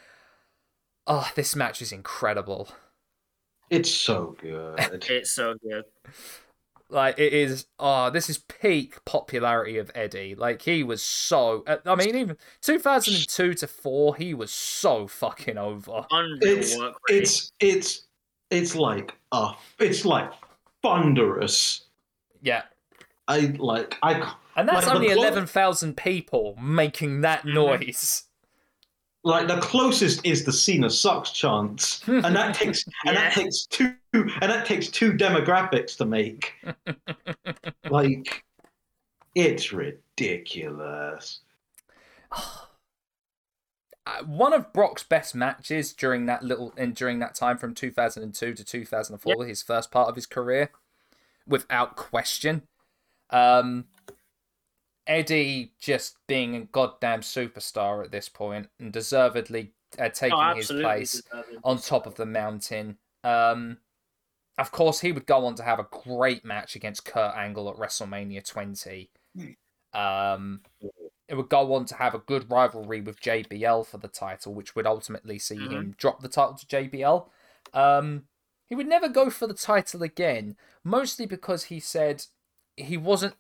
Oh, 1.06 1.30
this 1.36 1.56
match 1.56 1.82
is 1.82 1.92
incredible. 1.92 2.70
It's 3.70 3.92
so 3.92 4.36
good. 4.40 4.80
it's 5.10 5.32
so 5.32 5.56
good 5.62 5.86
Like 6.92 7.18
it 7.18 7.34
is. 7.34 7.66
Oh, 7.80 8.10
this 8.10 8.30
is 8.30 8.38
peak 8.38 9.04
popularity 9.06 9.78
of 9.78 9.90
Eddie. 9.96 10.36
Like 10.36 10.62
he 10.62 10.84
was 10.84 11.02
so. 11.02 11.64
uh, 11.66 11.78
I 11.86 11.96
mean, 11.96 12.16
even 12.16 12.38
2002 12.62 13.54
to 13.54 13.68
four, 13.68 14.16
he 14.18 14.34
was 14.34 14.52
so 14.52 15.08
fucking 15.08 15.58
over. 15.58 16.06
it's 16.42 16.78
it's 17.08 17.52
it's 17.62 18.08
it's 18.50 18.76
like 18.76 19.14
uh 19.32 19.54
it's 19.80 20.04
like 20.04 20.30
thunderous. 20.84 21.86
Yeah, 22.42 22.64
I 23.28 23.54
like 23.58 23.98
I. 24.04 24.34
and 24.58 24.68
that's 24.68 24.88
Like, 24.88 24.96
only 24.96 25.08
eleven 25.10 25.46
thousand 25.46 25.96
people 25.96 26.58
making 26.62 27.22
that 27.22 27.44
Mhm. 27.44 27.54
noise. 27.54 28.24
Like 29.24 29.48
the 29.48 29.60
closest 29.60 30.26
is 30.26 30.44
the 30.44 30.52
Cena 30.52 30.90
sucks 30.90 31.32
chance, 31.32 32.02
and 32.08 32.36
that 32.36 32.56
takes 32.56 32.84
and 33.06 33.16
that 33.16 33.34
takes 33.34 33.66
two 33.66 33.94
and 34.14 34.32
that 34.42 34.66
takes 34.66 34.88
two 34.88 35.14
demographics 35.14 35.96
to 35.98 36.06
make. 36.06 36.54
like 37.90 38.44
it's 39.36 39.72
ridiculous. 39.72 41.42
uh, 42.32 44.24
one 44.26 44.54
of 44.54 44.74
Brock's 44.74 45.04
best 45.04 45.36
matches 45.36 45.94
during 45.94 46.26
that 46.26 46.44
little 46.44 46.74
and 46.76 46.96
during 46.96 47.20
that 47.20 47.36
time 47.36 47.58
from 47.58 47.76
2002 47.76 48.54
to 48.54 48.64
2004, 48.64 49.46
his 49.46 49.62
first 49.62 49.92
part 49.92 50.10
of 50.10 50.16
his 50.16 50.26
career, 50.26 50.72
without 51.48 51.96
question. 51.96 52.64
Um, 53.30 53.86
Eddie 55.08 55.74
just 55.80 56.18
being 56.28 56.56
a 56.56 56.62
goddamn 56.62 57.22
superstar 57.22 58.04
at 58.04 58.12
this 58.12 58.30
point 58.30 58.68
and 58.80 58.92
deservedly 58.92 59.74
uh, 60.00 60.10
taking 60.10 60.38
oh, 60.38 60.56
his 60.56 60.68
place 60.68 61.22
deserving. 61.22 61.60
on 61.64 61.78
top 61.80 62.06
of 62.06 62.16
the 62.16 62.26
mountain. 62.26 62.98
Um, 63.24 63.78
of 64.58 64.72
course, 64.72 65.00
he 65.00 65.12
would 65.12 65.26
go 65.26 65.46
on 65.46 65.56
to 65.56 65.64
have 65.64 65.80
a 65.80 65.88
great 65.90 66.46
match 66.46 66.76
against 66.76 67.06
Kurt 67.06 67.36
Angle 67.36 67.70
at 67.70 67.78
WrestleMania 67.78 68.48
20. 68.48 69.10
Um, 69.94 70.62
it 71.28 71.36
would 71.36 71.50
go 71.50 71.74
on 71.74 71.86
to 71.86 71.96
have 71.96 72.14
a 72.14 72.20
good 72.20 72.52
rivalry 72.52 73.02
with 73.02 73.22
JBL 73.22 73.86
for 73.86 73.98
the 73.98 74.08
title, 74.08 74.54
which 74.54 74.76
would 74.76 74.86
ultimately 74.86 75.40
see 75.40 75.56
him 75.56 75.96
drop 75.98 76.22
the 76.22 76.28
title 76.28 76.56
to 76.56 76.66
JBL. 76.66 77.28
Um, 77.74 78.24
he 78.68 78.76
would 78.76 78.88
never 78.88 79.10
go 79.10 79.30
for 79.30 79.48
the 79.48 79.54
title 79.54 80.04
again, 80.04 80.56
mostly 80.84 81.26
because 81.26 81.66
he 81.66 81.80
said 81.80 82.26
he 82.76 82.98
wasn't. 82.98 83.36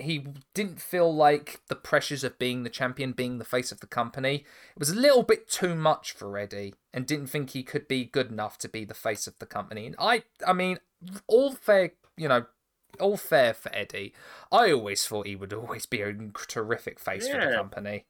He 0.00 0.26
didn't 0.54 0.80
feel 0.80 1.14
like 1.14 1.60
the 1.68 1.74
pressures 1.74 2.24
of 2.24 2.38
being 2.38 2.62
the 2.62 2.70
champion, 2.70 3.12
being 3.12 3.38
the 3.38 3.44
face 3.44 3.70
of 3.70 3.80
the 3.80 3.86
company, 3.86 4.44
it 4.74 4.78
was 4.78 4.90
a 4.90 4.94
little 4.94 5.22
bit 5.22 5.48
too 5.48 5.74
much 5.74 6.12
for 6.12 6.36
Eddie, 6.38 6.74
and 6.92 7.06
didn't 7.06 7.28
think 7.28 7.50
he 7.50 7.62
could 7.62 7.86
be 7.86 8.04
good 8.04 8.30
enough 8.30 8.58
to 8.58 8.68
be 8.68 8.84
the 8.84 8.94
face 8.94 9.26
of 9.26 9.38
the 9.38 9.46
company. 9.46 9.86
And 9.86 9.96
I, 9.98 10.24
I 10.46 10.52
mean, 10.52 10.78
all 11.26 11.52
fair, 11.52 11.92
you 12.16 12.28
know, 12.28 12.46
all 12.98 13.16
fair 13.16 13.54
for 13.54 13.74
Eddie. 13.74 14.12
I 14.50 14.72
always 14.72 15.06
thought 15.06 15.26
he 15.26 15.36
would 15.36 15.52
always 15.52 15.86
be 15.86 16.02
a 16.02 16.14
terrific 16.48 16.98
face 16.98 17.28
for 17.28 17.38
the 17.38 17.52
company. 17.54 18.06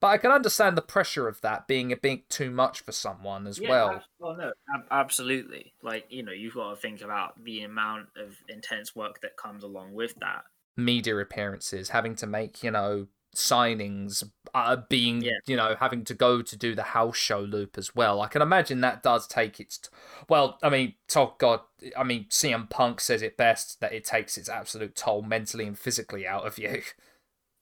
But 0.00 0.08
I 0.08 0.18
can 0.18 0.30
understand 0.30 0.76
the 0.76 0.82
pressure 0.82 1.26
of 1.26 1.40
that 1.40 1.66
being 1.66 1.90
a 1.92 1.96
bit 1.96 2.30
too 2.30 2.50
much 2.50 2.80
for 2.80 2.92
someone 2.92 3.46
as 3.46 3.58
Yeah, 3.58 3.68
well. 3.68 3.90
ab- 3.90 4.02
well, 4.20 4.36
no, 4.36 4.52
ab- 4.74 4.86
absolutely. 4.90 5.74
Like 5.82 6.06
you 6.08 6.22
know, 6.22 6.32
you've 6.32 6.54
got 6.54 6.70
to 6.70 6.76
think 6.76 7.00
about 7.00 7.42
the 7.42 7.62
amount 7.62 8.08
of 8.16 8.36
intense 8.48 8.94
work 8.94 9.20
that 9.22 9.36
comes 9.36 9.64
along 9.64 9.94
with 9.94 10.14
that. 10.20 10.44
Media 10.76 11.16
appearances, 11.18 11.88
having 11.88 12.14
to 12.16 12.26
make, 12.28 12.62
you 12.62 12.70
know, 12.70 13.08
signings, 13.34 14.22
uh, 14.54 14.76
being, 14.88 15.20
Yeah. 15.20 15.32
you 15.46 15.56
know, 15.56 15.74
having 15.78 16.04
to 16.04 16.14
go 16.14 16.40
to 16.42 16.56
do 16.56 16.74
the 16.74 16.82
house 16.82 17.16
show 17.16 17.40
loop 17.40 17.76
as 17.76 17.94
well. 17.94 18.20
I 18.20 18.28
can 18.28 18.40
imagine 18.42 18.80
that 18.82 19.02
does 19.02 19.26
take 19.26 19.58
its. 19.58 19.78
T- 19.78 19.88
well, 20.28 20.58
I 20.62 20.70
mean, 20.70 20.94
oh 21.16 21.34
God, 21.38 21.60
I 21.96 22.04
mean, 22.04 22.26
CM 22.30 22.68
Punk 22.70 23.00
says 23.00 23.20
it 23.22 23.36
best 23.36 23.80
that 23.80 23.92
it 23.92 24.04
takes 24.04 24.38
its 24.38 24.48
absolute 24.48 24.94
toll 24.94 25.22
mentally 25.22 25.66
and 25.66 25.78
physically 25.78 26.26
out 26.26 26.46
of 26.46 26.58
you. 26.58 26.82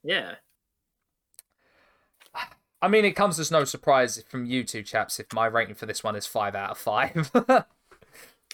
Yeah, 0.02 0.36
I 2.86 2.88
mean, 2.88 3.04
it 3.04 3.16
comes 3.16 3.40
as 3.40 3.50
no 3.50 3.64
surprise 3.64 4.22
from 4.28 4.46
you 4.46 4.62
two 4.62 4.84
chaps 4.84 5.18
if 5.18 5.32
my 5.32 5.46
rating 5.46 5.74
for 5.74 5.86
this 5.86 6.04
one 6.04 6.14
is 6.14 6.24
five 6.24 6.54
out 6.54 6.70
of 6.70 6.78
five. 6.78 7.32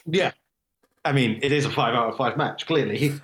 Yeah, 0.04 0.32
I 1.04 1.12
mean, 1.12 1.38
it 1.42 1.52
is 1.52 1.64
a 1.64 1.70
five 1.70 1.94
out 1.94 2.08
of 2.08 2.16
five 2.16 2.36
match, 2.36 2.66
clearly. 2.66 3.12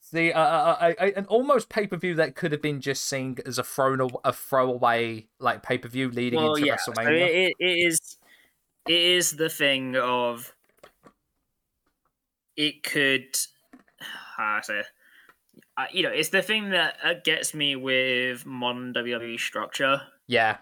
See, 0.00 0.32
uh, 0.32 0.40
uh, 0.40 0.94
uh, 0.98 1.10
an 1.16 1.26
almost 1.26 1.68
pay 1.68 1.86
per 1.86 1.98
view 1.98 2.14
that 2.14 2.34
could 2.34 2.52
have 2.52 2.62
been 2.62 2.80
just 2.80 3.04
seen 3.04 3.36
as 3.44 3.58
a 3.58 3.62
thrown 3.62 4.00
a, 4.00 4.06
a 4.24 4.32
throwaway 4.32 5.26
like 5.38 5.62
pay 5.62 5.76
per 5.76 5.88
view 5.88 6.08
leading 6.08 6.40
well, 6.40 6.54
into 6.54 6.66
yeah, 6.66 6.76
so 6.76 6.92
WrestleMania. 6.92 7.26
it, 7.26 7.52
it 7.58 7.66
is. 7.66 8.16
It 8.88 9.02
is 9.02 9.32
the 9.32 9.50
thing 9.50 9.96
of. 9.96 10.54
It 12.56 12.84
could. 12.84 13.36
How 14.38 14.60
I 14.60 14.60
say. 14.62 14.82
Uh, 15.76 15.86
you 15.92 16.02
know, 16.02 16.10
it's 16.10 16.28
the 16.28 16.42
thing 16.42 16.70
that 16.70 16.98
uh, 17.02 17.14
gets 17.24 17.52
me 17.54 17.74
with 17.76 18.46
modern 18.46 18.92
WWE 18.92 19.38
structure. 19.38 20.02
yeah, 20.26 20.58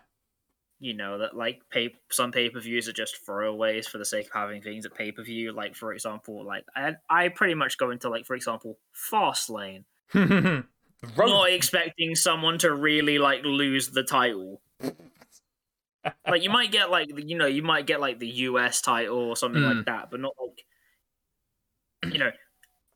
You 0.78 0.94
know 0.94 1.18
that 1.18 1.36
like 1.36 1.62
pay 1.70 1.94
some 2.10 2.32
pay 2.32 2.50
per 2.50 2.58
views 2.58 2.88
are 2.88 2.92
just 2.92 3.24
throwaways 3.24 3.86
for 3.88 3.98
the 3.98 4.04
sake 4.04 4.26
of 4.26 4.32
having 4.32 4.62
things 4.62 4.84
at 4.84 4.94
pay 4.94 5.12
per 5.12 5.22
view. 5.22 5.52
Like 5.52 5.76
for 5.76 5.92
example, 5.92 6.44
like 6.44 6.64
I 6.74 6.96
I 7.08 7.28
pretty 7.28 7.54
much 7.54 7.78
go 7.78 7.90
into 7.92 8.08
like 8.08 8.26
for 8.26 8.34
example 8.34 8.80
Fastlane, 8.92 9.84
not 10.14 11.50
expecting 11.50 12.16
someone 12.16 12.58
to 12.58 12.74
really 12.74 13.18
like 13.18 13.44
lose 13.44 13.90
the 13.90 14.02
title. 14.02 14.60
like 16.26 16.42
you 16.42 16.50
might 16.50 16.72
get 16.72 16.90
like 16.90 17.08
you 17.16 17.36
know 17.36 17.46
you 17.46 17.62
might 17.62 17.86
get 17.86 18.00
like 18.00 18.18
the 18.18 18.28
US 18.28 18.80
title 18.80 19.18
or 19.18 19.36
something 19.36 19.62
Mm. 19.62 19.76
like 19.76 19.86
that, 19.86 20.10
but 20.10 20.20
not 20.20 20.34
like 20.40 22.12
you 22.12 22.18
know. 22.18 22.30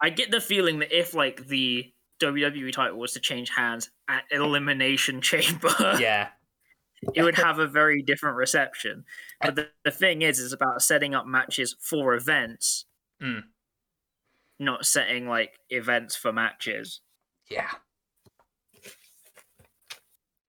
I 0.00 0.10
get 0.10 0.30
the 0.30 0.40
feeling 0.42 0.80
that 0.80 0.92
if 0.98 1.14
like 1.14 1.46
the 1.48 1.92
WWE 2.20 2.72
title 2.72 2.98
was 2.98 3.12
to 3.12 3.20
change 3.20 3.50
hands 3.50 3.90
at 4.08 4.24
Elimination 4.30 5.20
Chamber, 5.20 5.74
yeah, 6.00 6.28
it 7.14 7.22
would 7.22 7.36
have 7.36 7.58
a 7.58 7.66
very 7.66 8.02
different 8.02 8.36
reception. 8.36 9.04
But 9.40 9.54
the, 9.56 9.68
the 9.84 9.90
thing 9.90 10.22
is, 10.22 10.38
it's 10.40 10.52
about 10.54 10.82
setting 10.82 11.14
up 11.14 11.26
matches 11.26 11.76
for 11.80 12.14
events, 12.14 12.84
Mm. 13.22 13.44
not 14.58 14.84
setting 14.86 15.26
like 15.28 15.58
events 15.70 16.14
for 16.16 16.32
matches. 16.32 17.00
yeah. 17.50 17.70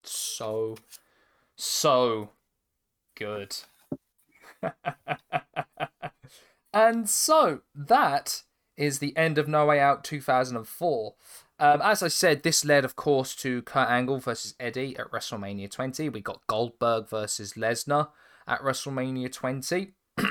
So, 0.03 0.77
so 1.57 2.31
good. 3.15 3.55
and 6.73 7.09
so 7.09 7.61
that 7.75 8.43
is 8.77 8.99
the 8.99 9.15
end 9.17 9.37
of 9.37 9.47
No 9.47 9.65
Way 9.65 9.79
Out 9.79 10.03
2004. 10.03 11.15
Um, 11.59 11.81
as 11.81 12.03
I 12.03 12.07
said, 12.07 12.43
this 12.43 12.63
led, 12.63 12.85
of 12.85 12.95
course, 12.95 13.35
to 13.37 13.63
Kurt 13.63 13.89
Angle 13.89 14.19
versus 14.19 14.53
Eddie 14.59 14.95
at 14.97 15.09
WrestleMania 15.11 15.69
20. 15.71 16.09
We 16.09 16.21
got 16.21 16.45
Goldberg 16.47 17.09
versus 17.09 17.53
Lesnar 17.53 18.09
at 18.47 18.61
WrestleMania 18.61 19.31
20. 19.31 19.93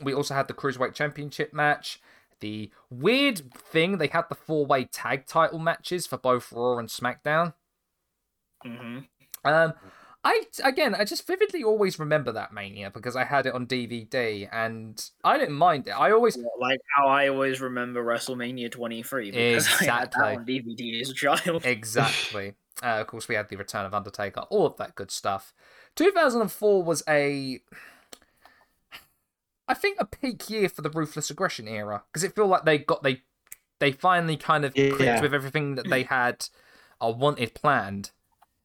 we 0.00 0.14
also 0.14 0.34
had 0.34 0.48
the 0.48 0.54
Cruiserweight 0.54 0.94
Championship 0.94 1.52
match. 1.52 2.00
The 2.40 2.70
weird 2.90 3.52
thing, 3.54 3.98
they 3.98 4.06
had 4.06 4.24
the 4.28 4.34
four 4.34 4.64
way 4.64 4.84
tag 4.84 5.26
title 5.26 5.58
matches 5.58 6.06
for 6.06 6.16
both 6.16 6.50
Raw 6.52 6.78
and 6.78 6.88
SmackDown. 6.88 7.54
hmm 8.62 9.00
Um, 9.44 9.74
I 10.24 10.42
again, 10.62 10.94
I 10.94 11.04
just 11.04 11.26
vividly 11.26 11.62
always 11.62 11.98
remember 11.98 12.32
that 12.32 12.52
Mania 12.52 12.90
because 12.90 13.14
I 13.14 13.24
had 13.24 13.44
it 13.44 13.54
on 13.54 13.66
DVD 13.66 14.48
and 14.50 15.02
I 15.22 15.36
didn't 15.36 15.54
mind 15.54 15.86
it. 15.86 15.90
I 15.90 16.12
always 16.12 16.38
Like 16.58 16.80
how 16.96 17.08
I 17.08 17.28
always 17.28 17.60
remember 17.60 18.02
WrestleMania 18.02 18.70
23 18.70 19.30
because 19.30 19.66
I 19.80 19.84
had 19.84 20.08
Exactly. 20.08 20.22
that 20.22 20.38
on 20.38 20.46
DVD 20.46 21.00
as 21.02 21.10
a 21.10 21.14
child. 21.14 21.66
exactly. 21.66 22.54
uh, 22.82 23.00
of 23.00 23.06
course, 23.06 23.28
we 23.28 23.34
had 23.34 23.50
the 23.50 23.56
Return 23.56 23.84
of 23.84 23.92
Undertaker, 23.92 24.40
all 24.48 24.64
of 24.66 24.76
that 24.78 24.94
good 24.94 25.10
stuff. 25.10 25.52
2004 25.96 26.82
was 26.82 27.02
a, 27.06 27.60
I 29.68 29.74
think, 29.74 29.98
a 30.00 30.06
peak 30.06 30.48
year 30.48 30.70
for 30.70 30.80
the 30.80 30.90
Ruthless 30.90 31.30
Aggression 31.30 31.68
era 31.68 32.02
because 32.10 32.24
it 32.24 32.34
felt 32.34 32.48
like 32.48 32.64
they 32.64 32.78
got 32.78 33.02
they, 33.02 33.22
they 33.78 33.92
finally 33.92 34.38
kind 34.38 34.64
of 34.64 34.72
clicked 34.72 35.22
with 35.22 35.34
everything 35.34 35.74
that 35.74 35.90
they 35.90 36.04
had, 36.04 36.46
or 36.98 37.14
wanted 37.14 37.52
planned. 37.52 38.10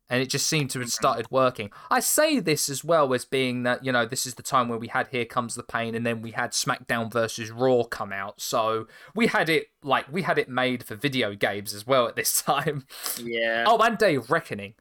And 0.09 0.21
it 0.21 0.29
just 0.29 0.47
seemed 0.47 0.69
to 0.71 0.79
have 0.79 0.87
mm-hmm. 0.87 1.03
started 1.03 1.27
working. 1.29 1.69
I 1.91 1.99
say 1.99 2.39
this 2.39 2.67
as 2.69 2.83
well 2.83 3.13
as 3.13 3.25
being 3.25 3.63
that 3.63 3.85
you 3.85 3.91
know 3.91 4.05
this 4.05 4.25
is 4.25 4.35
the 4.35 4.43
time 4.43 4.67
where 4.67 4.79
we 4.79 4.87
had 4.87 5.07
Here 5.09 5.25
Comes 5.25 5.55
the 5.55 5.63
Pain, 5.63 5.95
and 5.95 6.05
then 6.05 6.21
we 6.21 6.31
had 6.31 6.51
SmackDown 6.51 7.11
versus 7.11 7.51
Raw 7.51 7.83
come 7.83 8.11
out, 8.11 8.41
so 8.41 8.87
we 9.15 9.27
had 9.27 9.49
it 9.49 9.67
like 9.83 10.11
we 10.11 10.23
had 10.23 10.37
it 10.37 10.49
made 10.49 10.83
for 10.83 10.95
video 10.95 11.35
games 11.35 11.73
as 11.73 11.85
well 11.85 12.07
at 12.07 12.15
this 12.15 12.41
time. 12.43 12.85
Yeah. 13.21 13.65
Oh, 13.67 13.77
and 13.79 13.97
Day 13.97 14.15
of 14.15 14.31
Reckoning, 14.31 14.73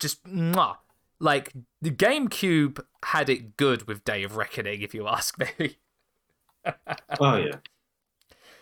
just 0.00 0.24
mwah. 0.24 0.78
like 1.20 1.52
the 1.82 1.90
GameCube 1.90 2.82
had 3.04 3.28
it 3.28 3.56
good 3.56 3.86
with 3.86 4.04
Day 4.04 4.22
of 4.22 4.36
Reckoning, 4.36 4.82
if 4.82 4.94
you 4.94 5.06
ask 5.06 5.38
me. 5.38 5.78
Oh 7.20 7.36
yeah. 7.36 7.58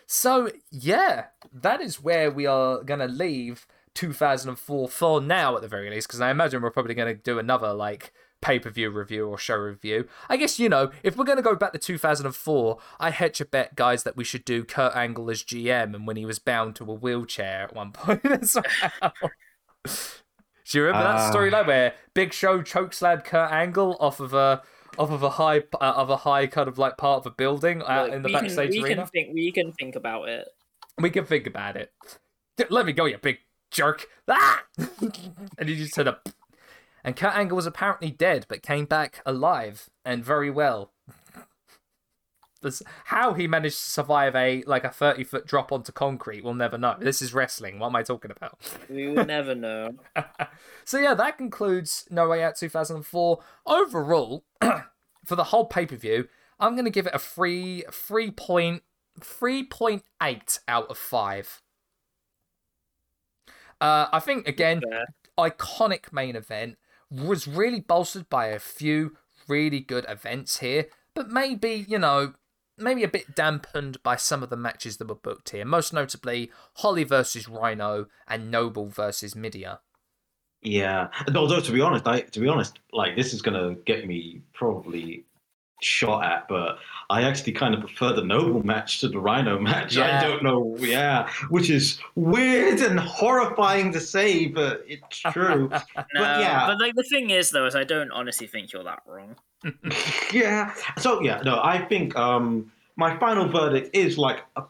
So 0.05 0.51
yeah, 0.69 1.25
that 1.51 1.81
is 1.81 2.03
where 2.03 2.29
we 2.29 2.45
are 2.45 2.83
gonna 2.83 3.07
leave 3.07 3.65
2004 3.95 4.87
for 4.89 5.19
now, 5.21 5.55
at 5.55 5.61
the 5.63 5.67
very 5.67 5.89
least, 5.89 6.07
because 6.07 6.21
I 6.21 6.29
imagine 6.29 6.61
we're 6.61 6.69
probably 6.71 6.93
gonna 6.93 7.15
do 7.15 7.39
another 7.39 7.73
like 7.73 8.13
pay 8.41 8.59
per 8.59 8.69
view 8.69 8.89
review 8.91 9.27
or 9.27 9.37
show 9.39 9.55
review. 9.55 10.07
I 10.29 10.37
guess 10.37 10.59
you 10.59 10.69
know 10.69 10.91
if 11.01 11.17
we're 11.17 11.25
gonna 11.25 11.41
go 11.41 11.55
back 11.55 11.71
to 11.73 11.79
2004, 11.79 12.77
I 12.99 13.09
hedge 13.09 13.41
a 13.41 13.45
bet, 13.45 13.75
guys, 13.75 14.03
that 14.03 14.15
we 14.15 14.23
should 14.23 14.45
do 14.45 14.63
Kurt 14.63 14.95
Angle 14.95 15.31
as 15.31 15.41
GM 15.41 15.95
and 15.95 16.05
when 16.05 16.17
he 16.17 16.25
was 16.25 16.37
bound 16.37 16.75
to 16.75 16.83
a 16.91 16.93
wheelchair 16.93 17.63
at 17.63 17.75
one 17.75 17.91
point 17.93 18.23
as 18.25 18.55
well. 18.55 19.11
Do 20.67 20.77
you 20.79 20.83
remember 20.85 21.03
that 21.07 21.19
Ah. 21.19 21.31
storyline 21.33 21.67
where 21.67 21.93
Big 22.13 22.33
Show 22.33 22.61
chokeslammed 22.61 23.23
Kurt 23.23 23.51
Angle 23.51 23.97
off 23.99 24.19
of 24.19 24.33
a 24.33 24.61
off 24.97 25.11
of 25.11 25.23
a 25.23 25.31
high 25.31 25.59
uh, 25.79 25.93
of 25.95 26.09
a 26.09 26.17
high 26.17 26.47
kind 26.47 26.67
of 26.67 26.77
like 26.77 26.97
part 26.97 27.19
of 27.19 27.25
a 27.25 27.31
building 27.35 27.81
out 27.85 28.07
Look, 28.07 28.15
in 28.15 28.21
the 28.23 28.29
we 28.29 28.33
can- 28.33 28.69
we 28.69 28.83
arena? 28.83 28.95
Can 28.95 29.05
think, 29.07 29.33
we 29.33 29.51
can 29.51 29.71
think 29.73 29.95
about 29.95 30.27
it. 30.29 30.47
We 30.97 31.09
can 31.09 31.25
think 31.25 31.45
about 31.47 31.75
it. 31.77 31.91
Let 32.69 32.85
me 32.85 32.93
go, 32.93 33.05
you 33.05 33.17
big 33.17 33.39
jerk. 33.71 34.07
Ah! 34.27 34.63
and 35.57 35.69
he 35.69 35.75
just 35.75 35.93
said 35.93 36.07
a. 36.07 36.19
And 37.03 37.15
Kurt 37.15 37.35
Angle 37.35 37.55
was 37.55 37.67
apparently 37.67 38.09
dead, 38.09 38.45
but 38.49 38.63
came 38.63 38.85
back 38.85 39.21
alive 39.25 39.89
and 40.03 40.23
very 40.23 40.49
well. 40.49 40.91
This, 42.61 42.81
how 43.05 43.33
he 43.33 43.47
managed 43.47 43.75
to 43.75 43.89
survive 43.91 44.35
a 44.35 44.63
like 44.63 44.83
a 44.83 44.89
thirty 44.89 45.23
foot 45.23 45.45
drop 45.45 45.71
onto 45.71 45.91
concrete, 45.91 46.43
we'll 46.43 46.55
never 46.55 46.79
know. 46.79 46.95
This 46.99 47.21
is 47.21 47.31
wrestling. 47.31 47.77
What 47.77 47.89
am 47.89 47.95
I 47.95 48.01
talking 48.01 48.31
about? 48.31 48.57
We 48.89 49.07
will 49.07 49.23
never 49.27 49.53
know. 49.53 49.91
So 50.83 50.97
yeah, 50.97 51.13
that 51.13 51.37
concludes 51.37 52.07
No 52.09 52.27
Way 52.27 52.43
Out 52.43 52.55
2004. 52.55 53.39
Overall, 53.67 54.45
for 55.25 55.35
the 55.35 55.43
whole 55.43 55.65
pay 55.65 55.85
per 55.85 55.95
view, 55.95 56.27
I'm 56.59 56.75
gonna 56.75 56.89
give 56.89 57.05
it 57.05 57.13
a 57.13 57.19
free 57.19 57.83
three 57.91 58.31
point 58.31 58.81
three 59.21 59.63
point 59.63 60.03
eight 60.23 60.59
out 60.67 60.89
of 60.89 60.97
five. 60.97 61.61
Uh, 63.81 64.07
I 64.11 64.19
think 64.19 64.47
again, 64.47 64.81
Fair. 64.81 65.05
iconic 65.37 66.11
main 66.13 66.35
event 66.35 66.77
was 67.11 67.47
really 67.47 67.79
bolstered 67.79 68.29
by 68.29 68.47
a 68.47 68.59
few 68.59 69.17
really 69.47 69.79
good 69.79 70.05
events 70.09 70.59
here, 70.59 70.87
but 71.13 71.29
maybe 71.29 71.85
you 71.87 71.99
know. 71.99 72.33
Maybe 72.77 73.05
a 73.05 73.07
bit 73.07 73.35
dampened 73.35 74.03
by 74.03 74.17
some 74.17 74.43
of 74.43 74.49
the 74.49 74.57
matches 74.57 74.97
that 74.97 75.07
were 75.07 75.15
booked 75.15 75.51
here, 75.51 75.63
most 75.63 75.93
notably 75.93 76.51
Holly 76.73 77.05
versus 77.05 77.47
Rhino 77.47 78.07
and 78.27 78.51
Noble 78.51 78.89
versus 78.89 79.33
Nydia. 79.33 79.79
Yeah. 80.61 81.07
Although 81.33 81.61
to 81.61 81.71
be 81.71 81.79
honest, 81.79 82.05
I 82.05 82.19
to 82.19 82.39
be 82.41 82.49
honest, 82.49 82.79
like 82.91 83.15
this 83.15 83.33
is 83.33 83.41
gonna 83.41 83.75
get 83.85 84.05
me 84.05 84.41
probably 84.51 85.23
shot 85.81 86.23
at, 86.23 86.47
but 86.47 86.79
I 87.09 87.23
actually 87.23 87.53
kind 87.53 87.73
of 87.73 87.81
prefer 87.81 88.13
the 88.13 88.23
Noble 88.23 88.63
match 88.63 88.99
to 89.01 89.07
the 89.07 89.19
Rhino 89.19 89.59
match. 89.59 89.95
Yeah. 89.95 90.19
I 90.19 90.27
don't 90.27 90.43
know, 90.43 90.75
yeah, 90.79 91.29
which 91.49 91.69
is 91.69 91.99
weird 92.15 92.79
and 92.79 92.99
horrifying 92.99 93.91
to 93.93 93.99
say, 93.99 94.47
but 94.47 94.83
it's 94.87 95.19
true. 95.19 95.69
No, 96.13 96.21
yeah. 96.21 96.67
but 96.67 96.79
like 96.79 96.95
the 96.95 97.03
thing 97.03 97.29
is 97.29 97.49
though, 97.49 97.65
is 97.65 97.75
I 97.75 97.83
don't 97.83 98.11
honestly 98.11 98.47
think 98.47 98.71
you're 98.71 98.83
that 98.83 99.01
wrong. 99.05 99.35
yeah. 100.33 100.73
So 100.97 101.21
yeah, 101.21 101.41
no, 101.43 101.61
I 101.63 101.83
think 101.85 102.15
um 102.15 102.71
my 102.95 103.17
final 103.17 103.47
verdict 103.47 103.95
is 103.95 104.17
like 104.17 104.43
a 104.55 104.63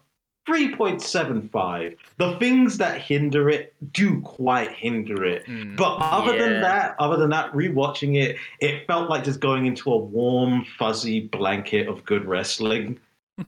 3.75. 0.48 1.98
The 2.18 2.38
things 2.38 2.78
that 2.78 3.02
hinder 3.02 3.50
it 3.50 3.74
do 3.92 4.22
quite 4.22 4.72
hinder 4.72 5.24
it. 5.26 5.46
Mm. 5.46 5.76
But 5.76 5.98
other 5.98 6.34
Yeah. 6.36 6.44
than 6.44 6.62
that, 6.62 6.96
other 7.00 7.18
than 7.18 7.30
that, 7.32 7.52
rewatching 7.54 8.16
it, 8.16 8.38
it 8.60 8.86
felt 8.88 9.10
like 9.10 9.24
just 9.24 9.40
going 9.40 9.66
into 9.66 9.92
a 9.92 9.98
warm, 9.98 10.64
fuzzy 10.78 11.22
blanket 11.22 11.88
of 11.88 12.04
good 12.06 12.26
wrestling. 12.26 13.00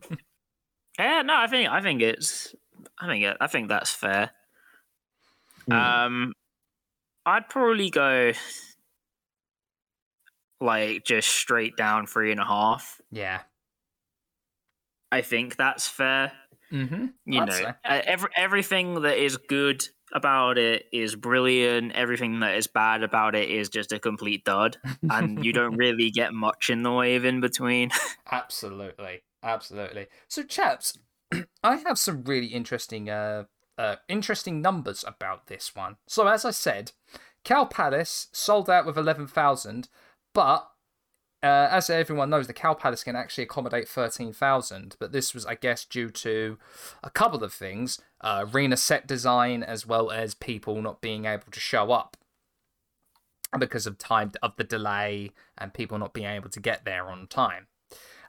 Yeah, 1.00 1.22
no, 1.22 1.36
I 1.36 1.46
think 1.46 1.70
I 1.70 1.80
think 1.80 2.02
it's 2.02 2.56
I 2.98 3.06
think 3.06 3.24
it, 3.24 3.38
I 3.40 3.46
think 3.46 3.70
that's 3.70 3.94
fair. 3.94 4.32
Hmm. 5.68 5.72
Um, 5.72 6.34
I'd 7.24 7.50
probably 7.50 7.92
go 7.92 8.32
like 10.60 11.04
just 11.06 11.28
straight 11.30 11.78
down 11.78 12.08
three 12.08 12.32
and 12.32 12.40
a 12.40 12.46
half. 12.46 13.00
Yeah. 13.12 13.42
I 15.12 15.22
think 15.22 15.56
that's 15.56 15.88
fair. 15.88 16.32
Mm-hmm. 16.72 17.06
You 17.26 17.42
I'd 17.42 17.48
know, 17.48 17.54
say. 17.54 17.66
uh, 17.86 18.02
every, 18.06 18.30
everything 18.36 19.02
that 19.02 19.18
is 19.18 19.38
good 19.38 19.88
about 20.14 20.58
it 20.58 20.86
is 20.92 21.16
brilliant. 21.16 21.94
Everything 21.94 22.40
that 22.40 22.56
is 22.56 22.68
bad 22.68 23.04
about 23.04 23.36
it 23.36 23.50
is 23.50 23.70
just 23.70 23.92
a 23.92 24.00
complete 24.00 24.44
dud, 24.46 24.78
and 25.10 25.44
you 25.44 25.54
don't 25.54 25.76
really 25.78 26.12
get 26.12 26.34
much 26.34 26.70
in 26.70 26.84
the 26.84 26.92
way 26.92 27.16
of 27.16 27.26
in 27.26 27.42
between. 27.42 27.90
Absolutely, 28.32 29.22
absolutely. 29.42 30.08
So, 30.28 30.44
chaps, 30.44 30.98
I 31.64 31.78
have 31.78 31.98
some 31.98 32.24
really 32.24 32.48
interesting, 32.48 33.10
uh, 33.10 33.46
uh, 33.78 33.96
interesting 34.10 34.62
numbers 34.62 35.06
about 35.08 35.48
this 35.48 35.74
one. 35.74 35.96
So, 36.08 36.28
as 36.28 36.44
I 36.44 36.52
said, 36.52 36.92
Cow 37.46 37.64
Palace 37.66 38.28
sold 38.34 38.70
out 38.70 38.86
with 38.86 38.98
eleven 38.98 39.28
thousand, 39.28 39.88
but 40.34 40.70
uh, 41.44 41.68
as 41.72 41.90
everyone 41.90 42.30
knows, 42.30 42.48
the 42.48 42.54
Cow 42.54 42.74
Palace 42.74 43.04
can 43.04 43.16
actually 43.16 43.44
accommodate 43.44 43.88
13,000, 43.88 44.96
but 45.00 45.12
this 45.12 45.34
was, 45.34 45.46
I 45.46 45.56
guess, 45.56 45.86
due 45.86 46.10
to 46.10 46.58
a 47.04 47.10
couple 47.10 47.44
of 47.44 47.54
things 47.54 48.00
uh, 48.22 48.46
arena 48.52 48.78
set 48.78 49.08
design, 49.08 49.64
as 49.64 49.86
well 49.86 50.12
as 50.12 50.34
people 50.34 50.82
not 50.82 51.02
being 51.02 51.26
able 51.26 51.52
to 51.52 51.60
show 51.60 51.92
up 51.92 52.18
because 53.60 53.88
of 53.88 53.98
time 53.98 54.32
of 54.42 54.56
the 54.58 54.64
delay 54.64 55.32
and 55.58 55.74
people 55.74 55.98
not 55.98 56.14
being 56.14 56.28
able 56.28 56.50
to 56.50 56.60
get 56.60 56.86
there 56.86 57.08
on 57.08 57.28
time. 57.28 57.68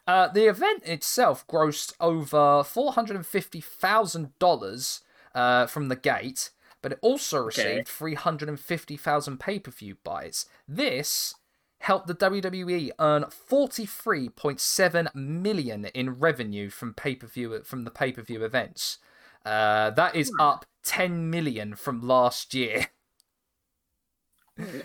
Uh, 0.06 0.28
the 0.28 0.46
event 0.46 0.82
itself 0.84 1.46
grossed 1.46 1.92
over 2.00 2.62
$450,000 2.62 5.00
uh, 5.34 5.66
from 5.66 5.88
the 5.88 5.96
gate, 5.96 6.50
but 6.82 6.92
it 6.92 6.98
also 7.02 7.38
received 7.38 7.68
Okay. 7.68 7.82
350,000 7.84 9.40
pay 9.40 9.58
per 9.58 9.70
view 9.70 9.96
buys. 10.04 10.46
This 10.66 11.34
helped 11.80 12.06
the 12.06 12.14
WWE 12.14 12.90
earn 12.98 13.24
43.7 13.24 15.14
million 15.14 15.84
in 15.86 16.18
revenue 16.18 16.70
from 16.70 16.94
pay-per-view 16.94 17.62
from 17.64 17.84
the 17.84 17.90
pay-per-view 17.90 18.44
events. 18.44 18.98
Uh, 19.44 19.90
that 19.90 20.14
is 20.16 20.30
up 20.40 20.66
10 20.84 21.30
million 21.30 21.74
from 21.74 22.00
last 22.06 22.52
year. 22.54 22.86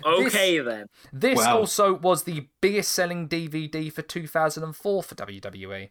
okay 0.06 0.60
then. 0.60 0.86
This 1.12 1.38
Wow. 1.38 1.58
also 1.58 1.94
was 1.94 2.22
the 2.24 2.48
biggest 2.60 2.92
selling 2.92 3.28
DVD 3.28 3.92
for 3.92 4.02
2004 4.02 5.02
for 5.02 5.14
WWE. 5.14 5.90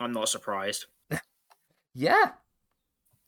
I'm 0.00 0.12
not 0.12 0.28
surprised. 0.28 0.86
Yeah. 1.98 2.32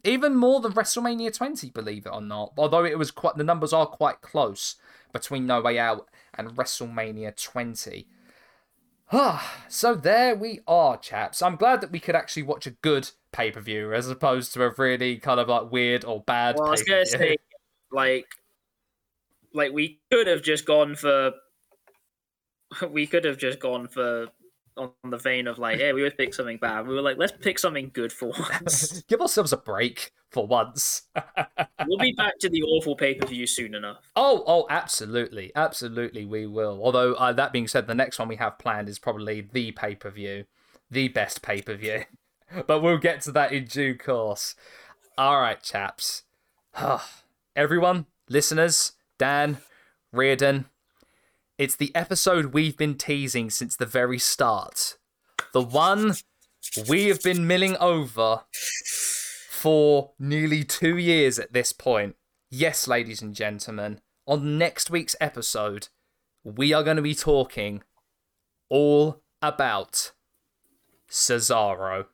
Even 0.04 0.36
more 0.36 0.60
than 0.60 0.72
WrestleMania 0.74 1.34
20, 1.34 1.70
believe 1.70 2.04
it 2.04 2.12
or 2.12 2.20
not. 2.20 2.52
Although 2.58 2.84
it 2.84 2.98
was 2.98 3.10
quite 3.10 3.36
the 3.36 3.44
numbers 3.44 3.72
are 3.72 3.86
quite 3.86 4.20
close 4.20 4.76
between 5.10 5.46
No 5.46 5.62
Way 5.62 5.78
Out 5.78 6.06
and 6.39 6.56
WrestleMania 6.56 7.36
20. 7.36 8.06
Ah, 9.12 9.65
so 9.69 9.94
there 9.94 10.35
we 10.35 10.60
are, 10.66 10.97
chaps. 10.98 11.43
I'm 11.43 11.56
glad 11.56 11.81
that 11.81 11.90
we 11.90 11.98
could 11.98 12.15
actually 12.15 12.43
watch 12.43 12.66
a 12.66 12.70
good 12.70 13.10
pay 13.32 13.51
per 13.51 13.60
view 13.60 13.93
as 13.93 14.09
opposed 14.09 14.52
to 14.55 14.62
a 14.62 14.70
really 14.77 15.16
kind 15.16 15.40
of 15.40 15.48
like 15.48 15.70
weird 15.73 16.05
or 16.05 16.23
bad. 16.23 16.56
Well, 16.56 16.69
I 16.69 16.70
was 16.70 16.82
gonna 16.82 17.06
say, 17.06 17.39
like, 17.90 18.27
like 19.55 19.73
we 19.73 20.01
could 20.10 20.27
have 20.27 20.43
just 20.43 20.66
gone 20.66 20.94
for, 20.94 21.32
we 22.90 23.06
could 23.06 23.24
have 23.24 23.39
just 23.39 23.59
gone 23.59 23.89
for 23.89 24.28
on 24.78 24.92
the 25.10 25.18
vein 25.18 25.46
of 25.46 25.59
like, 25.59 25.78
yeah, 25.78 25.92
we 25.92 26.02
would 26.02 26.16
pick 26.16 26.32
something 26.32 26.59
bad. 26.59 26.86
We 26.86 26.94
were 26.94 27.02
like, 27.02 27.18
let's 27.18 27.32
pick 27.32 27.59
something 27.59 27.90
good 27.92 28.12
for 28.12 28.32
once. 28.38 29.02
Give 29.09 29.20
ourselves 29.20 29.52
a 29.52 29.56
break 29.56 30.12
for 30.30 30.46
once. 30.46 31.02
we'll 31.86 31.98
be 31.98 32.12
back 32.12 32.38
to 32.38 32.48
the 32.48 32.62
awful 32.62 32.96
pay 32.96 33.14
per 33.14 33.26
view 33.26 33.46
soon 33.46 33.74
enough. 33.74 34.10
Oh, 34.16 34.44
oh, 34.46 34.66
absolutely, 34.70 35.52
absolutely, 35.55 36.24
we 36.24 36.46
will. 36.46 36.80
Although 36.82 37.14
uh, 37.14 37.32
that 37.32 37.52
being 37.52 37.68
said, 37.68 37.86
the 37.86 37.94
next 37.94 38.18
one 38.18 38.28
we 38.28 38.36
have 38.36 38.59
planned 38.59 38.88
is 38.88 38.98
probably 38.98 39.40
the 39.40 39.72
pay 39.72 39.94
per 39.94 40.10
view, 40.10 40.44
the 40.90 41.09
best 41.09 41.42
pay 41.42 41.60
per 41.60 41.74
view. 41.74 42.05
but 42.66 42.80
we'll 42.80 42.98
get 42.98 43.20
to 43.22 43.32
that 43.32 43.52
in 43.52 43.64
due 43.64 43.96
course. 43.96 44.55
All 45.16 45.40
right, 45.40 45.62
chaps. 45.62 46.22
Everyone, 47.56 48.06
listeners, 48.28 48.92
Dan, 49.18 49.59
Riordan, 50.12 50.66
it's 51.59 51.76
the 51.76 51.94
episode 51.94 52.47
we've 52.47 52.76
been 52.76 52.94
teasing 52.97 53.51
since 53.51 53.76
the 53.76 53.86
very 53.86 54.18
start. 54.18 54.97
The 55.52 55.62
one 55.62 56.14
we 56.89 57.06
have 57.09 57.20
been 57.22 57.47
milling 57.47 57.76
over 57.78 58.43
for 59.51 60.12
nearly 60.18 60.62
two 60.64 60.97
years 60.97 61.39
at 61.39 61.52
this 61.52 61.72
point. 61.72 62.16
Yes, 62.51 62.86
ladies 62.86 63.20
and 63.22 63.35
gentlemen, 63.35 64.01
on 64.26 64.56
next 64.59 64.90
week's 64.90 65.16
episode, 65.20 65.89
we 66.44 66.72
are 66.72 66.82
going 66.82 66.97
to 66.97 67.02
be 67.02 67.14
talking 67.14 67.82
all 68.70 69.22
about 69.43 70.12
Cesaro. 71.10 72.06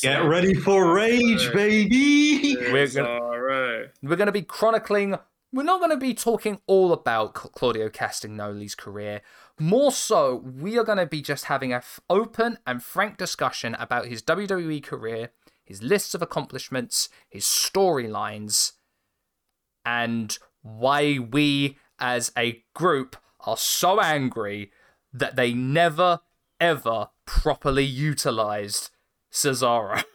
Get 0.00 0.24
ready 0.24 0.54
for 0.54 0.94
rage, 0.94 1.52
baby! 1.52 2.56
We're 2.56 2.86
gonna- 2.88 3.08
Cesaro. 3.20 3.88
We're 4.02 4.16
going 4.16 4.26
to 4.26 4.32
be 4.32 4.42
chronicling. 4.42 5.18
We're 5.54 5.64
not 5.64 5.80
going 5.80 5.90
to 5.90 5.98
be 5.98 6.14
talking 6.14 6.60
all 6.66 6.94
about 6.94 7.34
Claudio 7.34 7.90
Castagnoli's 7.90 8.74
career. 8.74 9.20
More 9.60 9.92
so, 9.92 10.36
we 10.36 10.78
are 10.78 10.84
going 10.84 10.96
to 10.96 11.04
be 11.04 11.20
just 11.20 11.44
having 11.44 11.74
a 11.74 11.76
f- 11.76 12.00
open 12.08 12.56
and 12.66 12.82
frank 12.82 13.18
discussion 13.18 13.76
about 13.78 14.06
his 14.06 14.22
WWE 14.22 14.82
career, 14.82 15.30
his 15.62 15.82
lists 15.82 16.14
of 16.14 16.22
accomplishments, 16.22 17.10
his 17.28 17.44
storylines, 17.44 18.72
and 19.84 20.38
why 20.62 21.18
we 21.18 21.76
as 21.98 22.32
a 22.36 22.64
group 22.74 23.16
are 23.40 23.58
so 23.58 24.00
angry 24.00 24.72
that 25.12 25.36
they 25.36 25.52
never 25.52 26.20
ever 26.60 27.08
properly 27.26 27.84
utilized 27.84 28.90
Cesaro. 29.30 30.02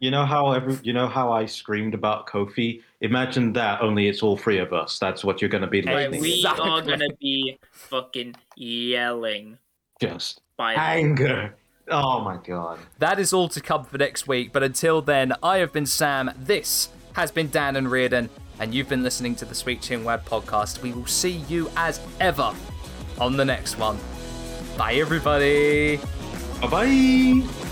You 0.00 0.10
know 0.10 0.24
how 0.24 0.52
every, 0.52 0.78
you 0.82 0.94
know 0.94 1.06
how 1.06 1.30
I 1.30 1.44
screamed 1.44 1.92
about 1.92 2.26
Kofi? 2.26 2.80
Imagine 3.00 3.52
that. 3.52 3.80
Only 3.80 4.08
it's 4.08 4.22
all 4.22 4.36
three 4.36 4.58
of 4.58 4.72
us. 4.72 4.98
That's 4.98 5.22
what 5.24 5.40
you're 5.40 5.48
going 5.50 5.62
to 5.62 5.68
be 5.68 5.82
Like, 5.82 5.94
listening. 6.10 6.20
we 6.22 6.34
Exactly. 6.34 6.68
are 6.68 6.82
gonna 6.82 7.14
be 7.20 7.58
fucking 7.72 8.34
yelling 8.56 9.58
Just 10.00 10.40
by 10.56 10.74
anger. 10.74 11.54
Oh 11.90 12.20
my 12.20 12.36
god. 12.44 12.78
That 12.98 13.18
is 13.18 13.32
all 13.32 13.48
to 13.50 13.60
come 13.60 13.84
for 13.84 13.96
next 13.98 14.26
week, 14.28 14.52
but 14.52 14.62
until 14.62 15.00
then, 15.00 15.32
I 15.42 15.58
have 15.58 15.72
been 15.72 15.86
Sam, 15.86 16.30
this 16.36 16.88
has 17.14 17.30
been 17.30 17.48
Dan 17.50 17.76
and 17.76 17.90
Riordan, 17.90 18.28
and 18.60 18.74
you've 18.74 18.88
been 18.88 19.02
listening 19.02 19.34
to 19.36 19.44
the 19.44 19.54
Sweet 19.54 19.80
Chin 19.80 20.04
Wad 20.04 20.24
podcast. 20.26 20.82
We 20.82 20.92
will 20.92 21.06
see 21.06 21.42
you 21.48 21.70
as 21.76 22.00
ever 22.20 22.52
on 23.20 23.36
the 23.36 23.44
next 23.44 23.78
one. 23.78 23.96
Bye, 24.76 24.94
everybody. 24.94 25.98
Bye 26.60 26.68
bye. 26.68 27.67